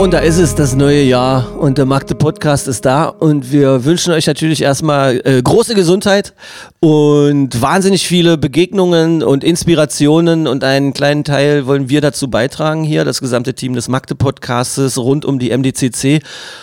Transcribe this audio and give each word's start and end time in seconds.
Und 0.00 0.14
da 0.14 0.20
ist 0.20 0.38
es, 0.38 0.54
das 0.54 0.74
neue 0.74 1.02
Jahr 1.02 1.58
und 1.58 1.76
der 1.76 1.84
Magde 1.84 2.14
Podcast 2.14 2.68
ist 2.68 2.86
da 2.86 3.04
und 3.04 3.52
wir 3.52 3.84
wünschen 3.84 4.14
euch 4.14 4.26
natürlich 4.26 4.62
erstmal 4.62 5.20
äh, 5.26 5.42
große 5.42 5.74
Gesundheit 5.74 6.32
und 6.80 7.60
wahnsinnig 7.60 8.06
viele 8.06 8.38
Begegnungen 8.38 9.22
und 9.22 9.44
Inspirationen 9.44 10.46
und 10.46 10.64
einen 10.64 10.94
kleinen 10.94 11.22
Teil 11.22 11.66
wollen 11.66 11.90
wir 11.90 12.00
dazu 12.00 12.30
beitragen 12.30 12.82
hier, 12.82 13.04
das 13.04 13.20
gesamte 13.20 13.52
Team 13.52 13.74
des 13.74 13.88
Magde 13.88 14.14
Podcastes 14.14 14.96
rund 14.96 15.26
um 15.26 15.38
die 15.38 15.54
MDCC 15.54 16.22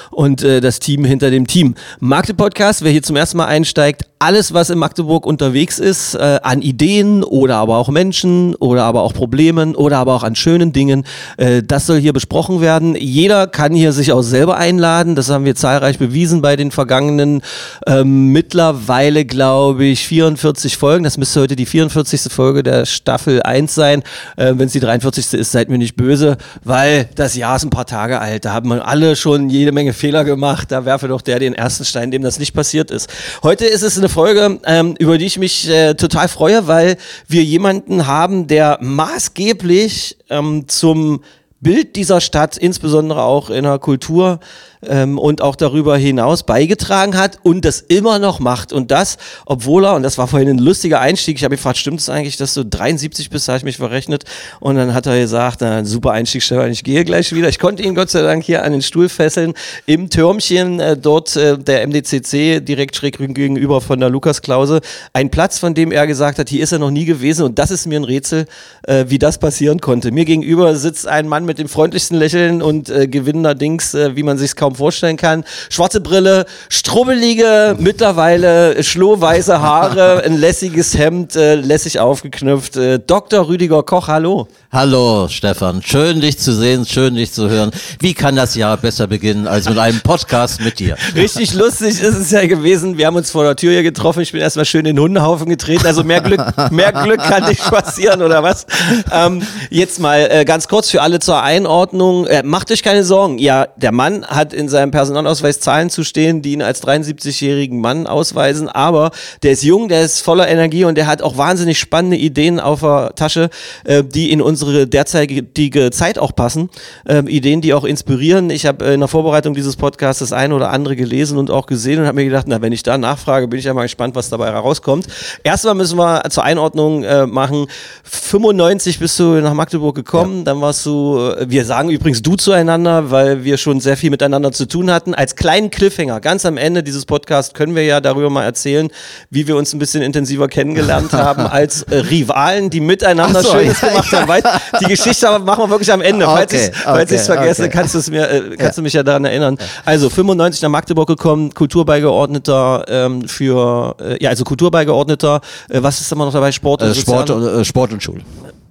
und 0.09 0.41
äh, 0.41 0.59
das 0.59 0.79
Team 0.79 1.05
hinter 1.05 1.29
dem 1.29 1.45
Team. 1.45 1.75
Magde 1.99 2.33
Podcast, 2.33 2.83
wer 2.83 2.91
hier 2.91 3.03
zum 3.03 3.17
ersten 3.17 3.37
Mal 3.37 3.45
einsteigt, 3.45 4.05
alles 4.19 4.53
was 4.53 4.69
in 4.69 4.79
Magdeburg 4.79 5.25
unterwegs 5.25 5.77
ist, 5.79 6.15
äh, 6.15 6.39
an 6.41 6.61
Ideen 6.61 7.23
oder 7.23 7.57
aber 7.57 7.77
auch 7.77 7.89
Menschen 7.89 8.55
oder 8.55 8.83
aber 8.83 9.03
auch 9.03 9.13
Problemen 9.13 9.75
oder 9.75 9.97
aber 9.97 10.15
auch 10.15 10.23
an 10.23 10.35
schönen 10.35 10.73
Dingen, 10.73 11.05
äh, 11.37 11.61
das 11.63 11.85
soll 11.85 11.99
hier 11.99 12.13
besprochen 12.13 12.59
werden. 12.59 12.95
Jeder 12.95 13.47
kann 13.47 13.73
hier 13.73 13.91
sich 13.91 14.11
auch 14.11 14.23
selber 14.23 14.57
einladen, 14.57 15.15
das 15.15 15.29
haben 15.29 15.45
wir 15.45 15.55
zahlreich 15.55 15.99
bewiesen 15.99 16.41
bei 16.41 16.55
den 16.55 16.71
vergangenen 16.71 17.41
ähm, 17.85 18.31
mittlerweile, 18.31 19.25
glaube 19.25 19.85
ich, 19.85 20.07
44 20.07 20.77
Folgen. 20.77 21.03
Das 21.03 21.17
müsste 21.17 21.41
heute 21.41 21.55
die 21.55 21.65
44. 21.65 22.31
Folge 22.31 22.63
der 22.63 22.85
Staffel 22.85 23.43
1 23.43 23.75
sein. 23.75 24.03
Äh, 24.35 24.53
Wenn 24.57 24.67
es 24.67 24.73
die 24.73 24.79
43. 24.79 25.33
ist, 25.33 25.51
seid 25.51 25.69
mir 25.69 25.77
nicht 25.77 25.95
böse, 25.95 26.37
weil 26.63 27.07
das 27.15 27.35
Jahr 27.35 27.55
ist 27.55 27.63
ein 27.63 27.69
paar 27.69 27.85
Tage 27.85 28.19
alt. 28.19 28.45
Da 28.45 28.53
haben 28.53 28.69
wir 28.69 28.87
alle 28.87 29.15
schon 29.15 29.49
jede 29.49 29.71
Menge 29.71 29.93
Fehler 29.93 30.23
gemacht. 30.23 30.71
Da 30.71 30.85
werfe 30.85 31.07
doch 31.07 31.21
der 31.21 31.39
den 31.39 31.53
ersten 31.53 31.85
Stein, 31.85 32.09
dem 32.09 32.23
das 32.23 32.39
nicht 32.39 32.53
passiert 32.53 32.89
ist. 32.89 33.09
Heute 33.43 33.65
ist 33.65 33.83
es 33.83 33.97
eine 33.97 34.06
Folge, 34.09 34.59
ähm, 34.65 34.95
über 34.99 35.17
die 35.17 35.25
ich 35.25 35.37
mich 35.37 35.69
äh, 35.69 35.93
total 35.95 36.27
freue, 36.27 36.67
weil 36.67 36.97
wir 37.27 37.43
jemanden 37.43 38.07
haben, 38.07 38.47
der 38.47 38.79
maßgeblich 38.81 40.17
ähm, 40.29 40.67
zum 40.67 41.21
Bild 41.59 41.95
dieser 41.95 42.21
Stadt, 42.21 42.55
insbesondere 42.55 43.23
auch 43.23 43.49
in 43.49 43.63
der 43.63 43.79
Kultur 43.79 44.39
ähm, 44.85 45.17
und 45.17 45.41
auch 45.41 45.55
darüber 45.55 45.97
hinaus 45.97 46.43
beigetragen 46.43 47.17
hat 47.17 47.39
und 47.41 47.65
das 47.65 47.81
immer 47.81 48.19
noch 48.19 48.39
macht. 48.39 48.71
Und 48.71 48.91
das, 48.91 49.17
obwohl 49.47 49.85
er, 49.85 49.95
und 49.95 50.03
das 50.03 50.19
war 50.19 50.27
vorhin 50.27 50.49
ein 50.49 50.59
lustiger 50.59 51.01
Einstieg, 51.01 51.37
ich 51.37 51.43
habe 51.43 51.55
gefragt, 51.55 51.77
stimmt 51.77 51.99
es 51.99 52.09
eigentlich, 52.09 52.37
dass 52.37 52.53
du 52.53 52.63
73 52.63 53.31
bist, 53.31 53.47
habe 53.47 53.57
ich 53.57 53.63
mich 53.63 53.77
verrechnet. 53.77 54.25
Und 54.59 54.75
dann 54.75 54.93
hat 54.93 55.07
er 55.07 55.19
gesagt, 55.19 55.61
na, 55.61 55.83
super 55.83 56.11
Einstieg, 56.11 56.43
Stefan, 56.43 56.69
ich 56.69 56.83
gehe 56.83 57.03
gleich 57.03 57.33
wieder. 57.33 57.49
Ich 57.49 57.57
konnte 57.57 57.81
ihn 57.81 57.95
Gott 57.95 58.11
sei 58.11 58.21
Dank 58.21 58.43
hier 58.43 58.63
an 58.63 58.71
den 58.71 58.83
Stuhl 58.83 59.09
fesseln, 59.09 59.53
im 59.87 60.11
Türmchen 60.11 60.79
äh, 60.79 60.95
dort 60.95 61.35
äh, 61.35 61.57
der 61.57 61.87
MDCC, 61.87 62.63
direkt 62.63 62.95
schräg 62.95 63.17
gegenüber 63.17 63.81
von 63.81 63.99
der 63.99 64.11
Lukas-Klause. 64.11 64.81
Ein 65.13 65.31
Platz, 65.31 65.57
von 65.57 65.73
dem 65.73 65.91
er 65.91 66.05
gesagt 66.05 66.37
hat, 66.37 66.49
hier 66.49 66.61
ist 66.61 66.71
er 66.71 66.77
noch 66.77 66.91
nie 66.91 67.05
gewesen. 67.05 67.45
Und 67.45 67.57
das 67.57 67.71
ist 67.71 67.87
mir 67.87 67.99
ein 67.99 68.03
Rätsel, 68.03 68.45
äh, 68.83 69.05
wie 69.07 69.17
das 69.17 69.39
passieren 69.39 69.81
konnte. 69.81 70.11
Mir 70.11 70.25
gegenüber 70.25 70.75
sitzt 70.75 71.07
ein 71.07 71.27
Mann 71.27 71.46
mit 71.47 71.57
dem 71.57 71.67
freundlichsten 71.67 72.17
Lächeln 72.17 72.61
und 72.61 72.89
äh, 72.89 73.07
gewinnender 73.07 73.55
Dings, 73.55 73.95
äh, 73.95 74.15
wie 74.15 74.21
man 74.21 74.37
sich 74.37 74.55
kaum 74.55 74.75
vorstellen 74.75 75.17
kann. 75.17 75.43
Schwarze 75.69 76.01
Brille, 76.01 76.45
strubbelige, 76.69 77.75
mittlerweile 77.79 78.83
schlohweiße 78.83 79.59
Haare, 79.59 80.23
ein 80.25 80.37
lässiges 80.37 80.95
Hemd, 80.97 81.35
äh, 81.35 81.55
lässig 81.55 81.99
aufgeknüpft. 81.99 82.77
Äh, 82.77 82.99
Dr. 82.99 83.47
Rüdiger 83.47 83.81
Koch, 83.81 84.07
hallo. 84.07 84.47
Hallo 84.71 85.27
Stefan, 85.29 85.81
schön 85.81 86.19
dich 86.19 86.37
zu 86.37 86.53
sehen, 86.53 86.85
schön 86.85 87.15
dich 87.15 87.31
zu 87.31 87.49
hören. 87.49 87.71
Wie 87.99 88.13
kann 88.13 88.35
das 88.35 88.53
Jahr 88.53 88.75
besser 88.75 89.07
beginnen 89.07 89.47
als 89.47 89.67
mit 89.69 89.77
einem 89.77 90.01
Podcast 90.01 90.59
mit 90.61 90.79
dir? 90.79 90.97
Richtig 91.15 91.53
lustig 91.53 92.01
ist 92.01 92.17
es 92.17 92.31
ja 92.31 92.45
gewesen. 92.45 92.97
Wir 92.97 93.07
haben 93.07 93.15
uns 93.15 93.31
vor 93.31 93.45
der 93.45 93.55
Tür 93.55 93.71
hier 93.71 93.83
getroffen. 93.83 94.21
Ich 94.21 94.33
bin 94.33 94.41
erstmal 94.41 94.65
schön 94.65 94.85
in 94.85 94.97
den 94.97 94.99
Hundehaufen 95.01 95.47
getreten. 95.47 95.85
Also 95.85 96.03
mehr 96.03 96.19
Glück, 96.19 96.41
mehr 96.71 96.91
Glück 96.91 97.19
kann 97.19 97.45
nicht 97.47 97.63
passieren, 97.63 98.21
oder 98.21 98.43
was? 98.43 98.65
Ähm, 99.09 99.41
jetzt 99.69 99.99
mal 99.99 100.27
äh, 100.29 100.43
ganz 100.43 100.67
kurz 100.67 100.89
für 100.89 101.01
alle 101.01 101.19
zur 101.37 101.43
Einordnung. 101.43 102.25
Äh, 102.25 102.41
macht 102.41 102.71
euch 102.71 102.81
keine 102.81 103.03
Sorgen. 103.03 103.37
Ja, 103.37 103.67
der 103.75 103.91
Mann 103.91 104.25
hat 104.25 104.53
in 104.53 104.69
seinem 104.69 104.89
Personalausweis 104.89 105.59
Zahlen 105.59 105.91
zu 105.91 106.03
stehen, 106.03 106.41
die 106.41 106.53
ihn 106.53 106.63
als 106.63 106.81
73-jährigen 106.83 107.79
Mann 107.79 108.07
ausweisen. 108.07 108.69
Aber 108.69 109.11
der 109.43 109.51
ist 109.51 109.61
jung, 109.61 109.87
der 109.87 110.01
ist 110.01 110.21
voller 110.21 110.47
Energie 110.47 110.83
und 110.83 110.95
der 110.95 111.05
hat 111.05 111.21
auch 111.21 111.37
wahnsinnig 111.37 111.77
spannende 111.77 112.17
Ideen 112.17 112.59
auf 112.59 112.79
der 112.79 113.13
Tasche, 113.15 113.51
äh, 113.83 114.03
die 114.03 114.31
in 114.31 114.41
unsere 114.41 114.87
derzeitige 114.87 115.91
Zeit 115.91 116.17
auch 116.17 116.35
passen. 116.35 116.71
Ähm, 117.07 117.27
Ideen, 117.27 117.61
die 117.61 117.75
auch 117.75 117.83
inspirieren. 117.83 118.49
Ich 118.49 118.65
habe 118.65 118.83
äh, 118.83 118.93
in 118.95 119.01
der 119.01 119.07
Vorbereitung 119.07 119.53
dieses 119.53 119.75
Podcasts 119.75 120.21
das 120.21 120.33
eine 120.33 120.55
oder 120.55 120.71
andere 120.71 120.95
gelesen 120.95 121.37
und 121.37 121.51
auch 121.51 121.67
gesehen 121.67 121.99
und 121.99 122.07
habe 122.07 122.15
mir 122.15 122.25
gedacht, 122.25 122.45
na, 122.47 122.63
wenn 122.63 122.73
ich 122.73 122.81
da 122.81 122.97
nachfrage, 122.97 123.47
bin 123.47 123.59
ich 123.59 123.65
ja 123.65 123.75
mal 123.75 123.83
gespannt, 123.83 124.15
was 124.15 124.29
dabei 124.29 124.47
herauskommt. 124.47 125.05
Erstmal 125.43 125.75
müssen 125.75 125.99
wir 125.99 126.23
zur 126.31 126.43
Einordnung 126.43 127.03
äh, 127.03 127.27
machen. 127.27 127.67
95 128.03 128.97
bist 128.97 129.19
du 129.19 129.39
nach 129.39 129.53
Magdeburg 129.53 129.93
gekommen, 129.93 130.43
dann 130.43 130.61
warst 130.61 130.83
du, 130.87 131.26
wir 131.47 131.65
sagen 131.65 131.89
übrigens 131.89 132.21
du 132.21 132.35
zueinander, 132.35 133.11
weil 133.11 133.43
wir 133.43 133.57
schon 133.57 133.79
sehr 133.79 133.97
viel 133.97 134.09
miteinander 134.09 134.51
zu 134.51 134.65
tun 134.67 134.91
hatten. 134.91 135.13
Als 135.13 135.35
kleinen 135.35 135.69
Cliffhanger, 135.69 136.19
ganz 136.19 136.45
am 136.45 136.57
Ende 136.57 136.83
dieses 136.83 137.05
Podcasts 137.05 137.53
können 137.53 137.75
wir 137.75 137.83
ja 137.83 137.99
darüber 138.01 138.29
mal 138.29 138.43
erzählen, 138.43 138.89
wie 139.29 139.47
wir 139.47 139.55
uns 139.57 139.73
ein 139.73 139.79
bisschen 139.79 140.01
intensiver 140.01 140.47
kennengelernt 140.47 141.11
haben 141.13 141.41
als 141.47 141.83
äh, 141.83 141.97
Rivalen, 141.97 142.69
die 142.69 142.79
miteinander 142.79 143.41
so, 143.43 143.51
Schönes 143.51 143.81
ja, 143.81 143.89
gemacht 143.89 144.11
haben. 144.11 144.27
Weit- 144.27 144.45
Die 144.81 144.85
Geschichte 144.85 145.27
machen 145.39 145.63
wir 145.63 145.69
wirklich 145.69 145.91
am 145.91 146.01
Ende. 146.01 146.25
Falls 146.25 146.53
Okay, 146.53 146.69
ich 146.73 146.77
falls 146.81 147.11
okay, 147.11 147.19
vergesse, 147.19 147.63
okay. 147.63 147.71
kannst, 147.73 148.11
mir, 148.11 148.29
äh, 148.29 148.39
kannst 148.49 148.59
Ja. 148.61 148.69
du 148.71 148.81
mich 148.81 148.93
ja 148.93 149.03
daran 149.03 149.25
erinnern. 149.25 149.57
Also 149.85 150.09
95 150.09 150.61
nach 150.61 150.69
Magdeburg 150.69 151.07
gekommen, 151.07 151.53
Kulturbeigeordneter 151.53 152.85
ähm, 152.87 153.27
für, 153.27 153.95
äh, 153.99 154.23
ja, 154.23 154.29
also 154.29 154.43
Kulturbeigeordneter, 154.43 155.41
äh, 155.69 155.81
was 155.81 155.99
ist 156.01 156.11
immer 156.11 156.25
noch 156.25 156.33
dabei? 156.33 156.51
Sport 156.51 156.81
und 156.83 156.89
Äh, 156.91 156.95
Sport, 156.95 157.29
und, 157.29 157.43
äh, 157.45 157.65
Sport 157.65 157.93
und 157.93 158.01
Schule. 158.03 158.21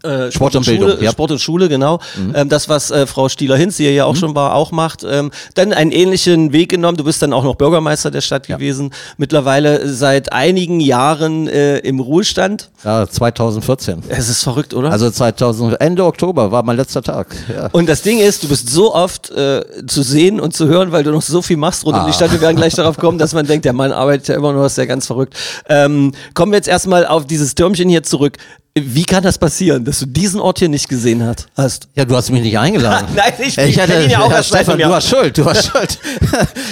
Äh, 0.07 0.33
Sport 0.33 0.57
und 0.57 0.65
Schule, 0.65 0.79
Bildung, 0.79 1.03
ja. 1.03 1.09
Mhm. 1.11 1.13
Sport 1.13 1.31
und 1.33 1.39
Schule, 1.41 1.69
genau. 1.69 1.99
Ähm, 2.35 2.49
das, 2.49 2.69
was 2.69 2.91
äh, 2.91 3.07
Frau 3.07 3.29
Stieler-Hinz, 3.29 3.77
die 3.77 3.85
ja 3.89 4.05
auch 4.05 4.17
schon 4.17 4.35
war, 4.35 4.55
auch 4.55 4.73
macht. 4.73 5.05
Ähm, 5.09 5.31
dann 5.55 5.73
einen 5.73 5.93
ähnlichen 5.93 6.53
Weg 6.53 6.71
genommen. 6.71 6.97
Du 6.97 7.05
bist 7.05 7.21
dann 7.23 7.33
auch 7.33 7.45
noch 7.45 7.55
Bürgermeister 7.57 8.11
der 8.11 8.21
Stadt 8.21 8.47
gewesen. 8.47 8.91
Mittlerweile 9.17 9.89
seit 9.89 10.33
einigen 10.33 10.81
Jahren 10.81 11.49
äh, 11.49 11.79
im 11.79 12.01
Ruhestand. 12.01 12.71
Ja, 12.85 13.07
2014. 13.09 14.03
Es 14.09 14.29
ist 14.29 14.43
verrückt, 14.43 14.75
oder? 14.75 14.93
Also 14.93 15.11
2000, 15.11 15.81
Ende 15.81 16.05
Oktober 16.05 16.53
war 16.53 16.63
mein 16.63 16.77
letzter 16.77 17.03
Tag. 17.03 17.29
Ja. 17.55 17.69
und 17.73 17.89
das 17.89 18.03
Ding 18.03 18.19
ist, 18.19 18.43
du 18.45 18.49
bist 18.49 18.69
so 18.69 18.95
oft 18.95 19.31
äh, 19.31 19.63
zu 19.87 20.03
sehen 20.03 20.41
und 20.41 20.55
zu 20.55 20.67
hören, 20.69 20.93
weil 20.93 21.03
du 21.03 21.11
noch 21.11 21.23
so 21.23 21.43
viel 21.43 21.57
machst 21.57 21.85
rund 21.85 21.97
um 21.97 22.05
die 22.05 22.11
Ah. 22.11 22.13
Stadt. 22.13 22.33
Wir 22.33 22.41
werden 22.41 22.57
gleich 22.57 22.75
darauf 22.77 22.97
kommen, 22.97 23.19
dass 23.19 23.35
man 23.35 23.47
denkt, 23.47 23.65
der 23.65 23.73
Mann 23.73 23.93
arbeitet 23.93 24.29
ja 24.29 24.35
immer 24.37 24.53
noch, 24.53 24.65
ist 24.65 24.79
ja 24.79 24.85
ganz 24.85 25.07
verrückt. 25.07 25.35
Ähm, 25.69 26.13
kommen 26.35 26.53
wir 26.53 26.57
jetzt 26.57 26.69
erstmal 26.69 27.07
auf 27.07 27.27
dieses 27.27 27.55
Türmchen 27.55 27.89
hier 27.89 28.03
zurück. 28.03 28.37
Wie 28.79 29.05
kann 29.05 29.23
das 29.23 29.39
passieren, 29.39 29.87
dass 29.87 30.01
du 30.01 30.07
diesen 30.07 30.39
Ort 30.39 30.59
hier 30.59 30.69
nicht 30.69 30.87
gesehen 30.89 31.25
hat, 31.25 31.47
hast? 31.57 31.89
Ja, 31.95 32.05
du 32.05 32.15
hast 32.15 32.31
mich 32.31 32.43
nicht 32.43 32.59
eingeladen. 32.59 33.09
Nein, 33.17 33.33
ich- 33.39 33.57
ich 33.57 33.59
ich 33.59 33.81
hatte, 33.81 34.03
ihn 34.03 34.11
ja 34.11 34.21
auch 34.21 34.31
ja, 34.31 34.37
erst 34.37 34.51
Stefan, 34.51 34.79
du 34.79 34.87
warst 34.91 35.09
schuld, 35.09 35.39
du 35.39 35.47
warst 35.47 35.67
schuld. 35.73 35.99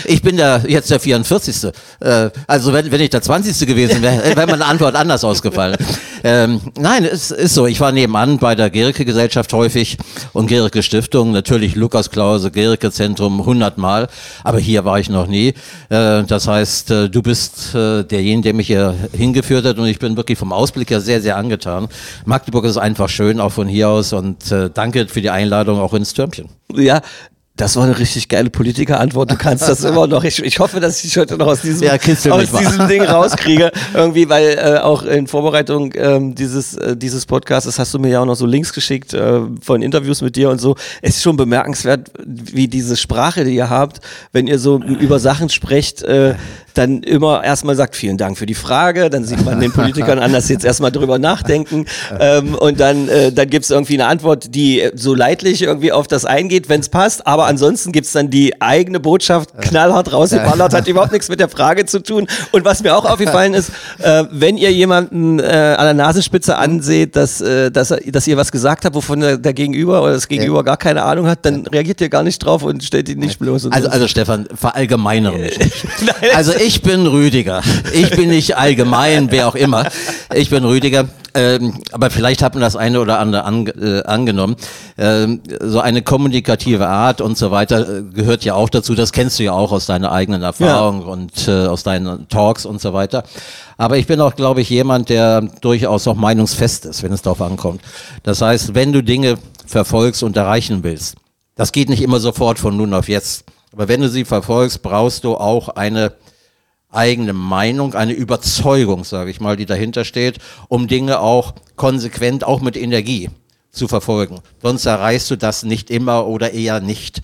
Ich 0.05 0.21
bin 0.21 0.37
der, 0.37 0.61
jetzt 0.69 0.91
der 0.91 1.01
44. 1.01 1.73
Äh, 2.01 2.29
also 2.47 2.75
wenn, 2.75 2.93
wenn 2.93 3.01
ich 3.01 3.09
der 3.09 3.23
20. 3.23 3.67
gewesen 3.67 4.03
wäre, 4.03 4.37
wäre 4.37 4.47
meine 4.47 4.67
Antwort 4.67 4.95
anders 4.97 5.25
ausgefallen. 5.25 5.79
Ähm, 6.27 6.63
nein, 6.79 7.05
es 7.05 7.31
ist 7.31 7.53
so. 7.53 7.67
Ich 7.67 7.81
war 7.81 7.93
nebenan 7.93 8.39
bei 8.39 8.55
der 8.55 8.71
Gericke-Gesellschaft 8.71 9.53
häufig 9.53 9.99
und 10.33 10.47
Gericke-Stiftung, 10.47 11.33
natürlich 11.33 11.75
Lukas 11.75 12.09
Klause, 12.11 12.51
Gericke-Zentrum 12.51 13.45
hundertmal, 13.45 14.09
aber 14.43 14.59
hier 14.59 14.87
war 14.87 14.99
ich 14.99 15.11
noch 15.11 15.27
nie. 15.27 15.49
Äh, 15.91 16.23
das 16.25 16.49
heißt, 16.49 16.91
äh, 16.93 17.09
du 17.11 17.21
bist 17.21 17.75
äh, 17.75 18.05
derjenige, 18.05 18.41
der 18.45 18.55
mich 18.55 18.69
hier 18.69 18.95
hingeführt 19.13 19.67
hat 19.67 19.77
und 19.77 19.85
ich 19.85 19.99
bin 19.99 20.17
wirklich 20.17 20.39
vom 20.39 20.55
Ausblick 20.55 20.89
her 20.89 21.03
sehr, 21.03 21.21
sehr 21.21 21.37
angetan. 21.37 21.89
Magdeburg 22.25 22.65
ist 22.65 22.77
einfach 22.77 23.09
schön, 23.09 23.41
auch 23.41 23.53
von 23.53 23.69
hier 23.69 23.89
aus 23.89 24.13
und 24.13 24.51
äh, 24.51 24.71
danke 24.73 25.09
für 25.09 25.21
die 25.21 25.31
Einladung 25.31 25.81
auch 25.81 25.95
ins 25.95 26.15
Türmchen. 26.15 26.49
Ja, 26.73 27.01
das 27.57 27.77
war 27.77 27.85
eine 27.85 27.97
richtig 27.97 28.29
geile 28.29 28.51
Politikerantwort. 28.51 29.31
Du 29.31 29.37
kannst 29.37 29.69
das 29.69 29.85
immer 29.85 30.09
noch. 30.09 30.25
Ich, 30.25 30.43
ich 30.43 30.59
hoffe, 30.59 30.81
dass 30.81 30.97
ich 30.97 31.03
dich 31.03 31.17
heute 31.19 31.37
noch 31.37 31.47
aus 31.47 31.61
diesem, 31.61 31.87
Ja, 31.87 31.93
aus 31.95 32.51
diesem 32.51 32.89
Ding 32.89 33.03
rauskriege. 33.05 33.71
Irgendwie, 33.95 34.29
weil 34.29 34.59
äh, 34.59 34.79
auch 34.79 35.05
in 35.05 35.29
Vorbereitung 35.29 35.93
ähm, 35.95 36.35
dieses, 36.35 36.75
äh, 36.75 36.97
dieses 36.97 37.27
Podcasts, 37.27 37.67
das 37.67 37.79
hast 37.79 37.95
du 37.95 38.01
mir 38.01 38.09
ja 38.09 38.21
auch 38.21 38.27
noch 38.27 38.35
so 38.35 38.45
Links 38.45 38.73
geschickt 38.73 39.15
äh, 39.15 39.43
von 39.63 39.83
Interviews 39.83 40.21
mit 40.21 40.35
dir 40.35 40.51
und 40.51 40.61
so. 40.61 40.75
Es 41.01 41.17
ist 41.17 41.23
schon 41.23 41.37
bemerkenswert, 41.37 42.11
wie 42.27 42.67
diese 42.67 42.97
Sprache, 42.97 43.45
die 43.45 43.55
ihr 43.55 43.71
habt, 43.71 44.01
wenn 44.33 44.49
ihr 44.49 44.59
so 44.59 44.81
über 44.81 45.21
Sachen 45.21 45.49
sprecht, 45.49 46.03
äh, 46.03 46.35
dann 46.75 47.05
immer 47.05 47.45
erstmal 47.45 47.77
sagt, 47.77 47.95
vielen 47.95 48.19
Dank 48.19 48.37
für 48.37 48.47
die 48.47 48.55
Frage, 48.55 49.09
dann 49.09 49.25
sieht 49.25 49.45
man 49.45 49.61
den 49.61 49.73
Politikern 49.73 50.19
an, 50.19 50.33
dass 50.33 50.49
sie 50.49 50.55
jetzt 50.55 50.65
erstmal 50.65 50.91
drüber 50.91 51.19
nachdenken 51.19 51.87
ähm, 52.19 52.55
und 52.57 52.81
dann, 52.81 53.09
äh, 53.09 53.33
dann 53.33 53.49
gibt 53.49 53.65
es 53.65 53.71
irgendwie 53.71 53.95
eine 53.95 54.07
Antwort, 54.07 54.55
die 54.55 54.91
so 54.95 55.15
leidlich 55.15 55.63
irgendwie 55.63 55.93
auf 55.93 56.09
das 56.09 56.25
eingeht, 56.25 56.69
wenn 56.69 56.81
es 56.81 56.89
passt, 56.89 57.27
aber 57.27 57.44
aber 57.45 57.51
ansonsten 57.51 57.93
gibt's 57.93 58.13
dann 58.13 58.31
die 58.31 58.59
eigene 58.63 59.01
Botschaft 59.01 59.51
knallhart 59.61 60.13
rausgeballert, 60.13 60.73
hat 60.73 60.89
überhaupt 60.89 61.13
nichts 61.13 61.29
mit 61.29 61.41
der 61.41 61.51
Frage 61.51 61.85
zu 61.85 62.03
tun. 62.03 62.27
Und 62.53 62.65
was 62.65 62.83
mir 62.83 62.97
auch 62.97 63.05
aufgefallen 63.05 63.53
ist, 63.53 63.71
äh, 63.99 64.25
wenn 64.31 64.57
ihr 64.57 64.73
jemanden 64.73 65.41
äh, 65.41 65.43
an 65.43 65.85
der 65.85 65.95
Nasenspitze 65.95 66.57
anseht, 66.57 67.17
dass, 67.17 67.43
äh, 67.43 67.71
dass, 67.71 67.91
er, 67.91 68.01
dass 68.11 68.27
ihr 68.27 68.39
was 68.39 68.51
gesagt 68.51 68.87
habt, 68.87 68.95
wovon 68.95 69.21
der, 69.21 69.37
der 69.37 69.53
Gegenüber 69.53 70.03
oder 70.03 70.13
das 70.13 70.27
Gegenüber 70.27 70.65
gar 70.65 70.79
keine 70.79 71.03
Ahnung 71.03 71.27
hat, 71.27 71.41
dann 71.43 71.67
reagiert 71.67 72.01
ihr 72.01 72.09
gar 72.09 72.23
nicht 72.23 72.39
drauf 72.39 72.63
und 72.63 72.83
stellt 72.83 73.11
ihn 73.11 73.19
nicht 73.19 73.39
bloß. 73.39 73.67
Also, 73.67 73.89
so. 73.89 73.93
also 73.93 74.09
Stefan, 74.09 74.47
verallgemeinere 74.55 75.37
mich. 75.37 75.59
Nein, 76.01 76.31
Also 76.35 76.55
ich 76.55 76.81
bin 76.81 77.07
Rüdiger. 77.07 77.61
Ich 77.93 78.11
bin 78.11 78.31
nicht 78.31 78.57
allgemein, 78.57 79.31
wer 79.31 79.49
auch 79.49 79.55
immer. 79.55 79.87
Ich 80.35 80.49
bin 80.49 80.65
Rüdiger. 80.65 81.05
Ähm, 81.37 81.81
aber 81.91 82.11
vielleicht 82.11 82.43
hat 82.43 82.55
man 82.55 82.61
das 82.61 82.77
eine 82.77 83.01
oder 83.01 83.19
andere 83.19 83.45
an, 83.45 83.67
äh, 83.67 84.03
angenommen. 84.05 84.55
Ähm, 84.97 85.41
so 85.61 85.81
eine 85.81 86.03
kommunikative 86.03 86.87
Art 86.87 87.21
und 87.21 87.37
so 87.37 87.51
weiter 87.51 87.89
äh, 87.89 88.03
gehört 88.03 88.45
ja 88.45 88.55
auch 88.55 88.69
dazu. 88.69 88.95
Das 88.95 89.13
kennst 89.13 89.41
du 89.41 89.43
ja 89.43 89.53
auch 89.53 89.73
aus 89.73 89.87
deiner 89.87 90.13
eigenen 90.13 90.43
Erfahrung 90.43 91.03
und 91.03 91.49
äh, 91.49 91.67
aus 91.67 91.83
deinen 91.83 92.29
Talks 92.29 92.65
und 92.65 92.81
so 92.81 92.93
weiter. 92.93 93.25
Aber 93.77 93.99
ich 93.99 94.07
bin 94.07 94.21
auch, 94.21 94.37
glaube 94.37 94.61
ich, 94.61 94.71
jemand, 94.71 95.09
der 95.09 95.41
durchaus 95.61 96.07
auch 96.07 96.15
meinungsfest 96.15 96.87
ist, 96.87 97.03
wenn 97.03 97.13
es 97.13 97.23
darauf 97.23 97.43
ankommt. 97.43 97.81
Das 98.23 98.41
heißt, 98.41 98.77
wenn 98.77 98.93
du 98.93 99.03
Dinge 99.03 99.37
verfolgst 99.67 100.23
und 100.23 100.37
erreichen 100.37 100.85
willst, 100.85 101.17
das 101.57 101.73
geht 101.73 101.89
nicht 101.89 102.03
immer 102.03 102.21
sofort 102.21 102.61
von 102.61 102.77
nun 102.77 102.95
auf 102.95 103.09
jetzt. 103.09 103.45
Aber 103.73 103.89
wenn 103.89 104.01
du 104.01 104.09
sie 104.09 104.25
verfolgst, 104.25 104.83
brauchst 104.83 105.25
du 105.25 105.35
auch 105.35 105.69
eine 105.71 106.13
eigene 106.95 107.33
Meinung, 107.33 107.95
eine 107.95 108.13
Überzeugung, 108.13 109.05
sage 109.05 109.31
ich 109.31 109.41
mal, 109.41 109.57
die 109.57 109.67
dahinter 109.67 110.05
steht, 110.05 110.39
um 110.69 110.89
Dinge 110.89 111.21
auch 111.21 111.55
konsequent, 111.77 112.45
auch 112.45 112.61
mit 112.61 112.77
Energie 112.77 113.31
zu 113.71 113.89
verfolgen. 113.89 114.41
Sonst 114.63 114.87
erreichst 114.87 115.31
du 115.31 115.37
das 115.37 115.65
nicht 115.65 115.91
immer 115.91 116.27
oder 116.27 116.53
eher 116.53 116.81
nicht. 116.81 117.23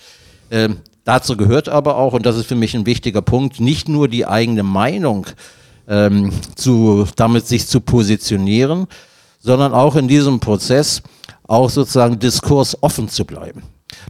Ähm, 0.51 0.79
dazu 1.05 1.37
gehört 1.37 1.69
aber 1.69 1.97
auch, 1.97 2.13
und 2.13 2.27
das 2.27 2.37
ist 2.37 2.47
für 2.47 2.57
mich 2.57 2.75
ein 2.75 2.87
wichtiger 2.87 3.23
Punkt, 3.23 3.61
nicht 3.61 3.89
nur 3.89 4.09
die 4.09 4.27
eigene 4.27 4.63
Meinung 4.63 5.27
ähm, 5.89 6.33
zu, 6.57 7.07
damit 7.17 7.47
sich 7.47 7.67
zu 7.67 7.81
positionieren, 7.81 8.87
sondern 9.39 9.73
auch 9.73 9.97
in 9.97 10.09
diesem 10.09 10.41
Prozess 10.41 11.03
auch 11.47 11.71
sozusagen 11.71 12.19
Diskurs 12.19 12.81
offen 12.83 13.09
zu 13.09 13.25
bleiben. 13.25 13.63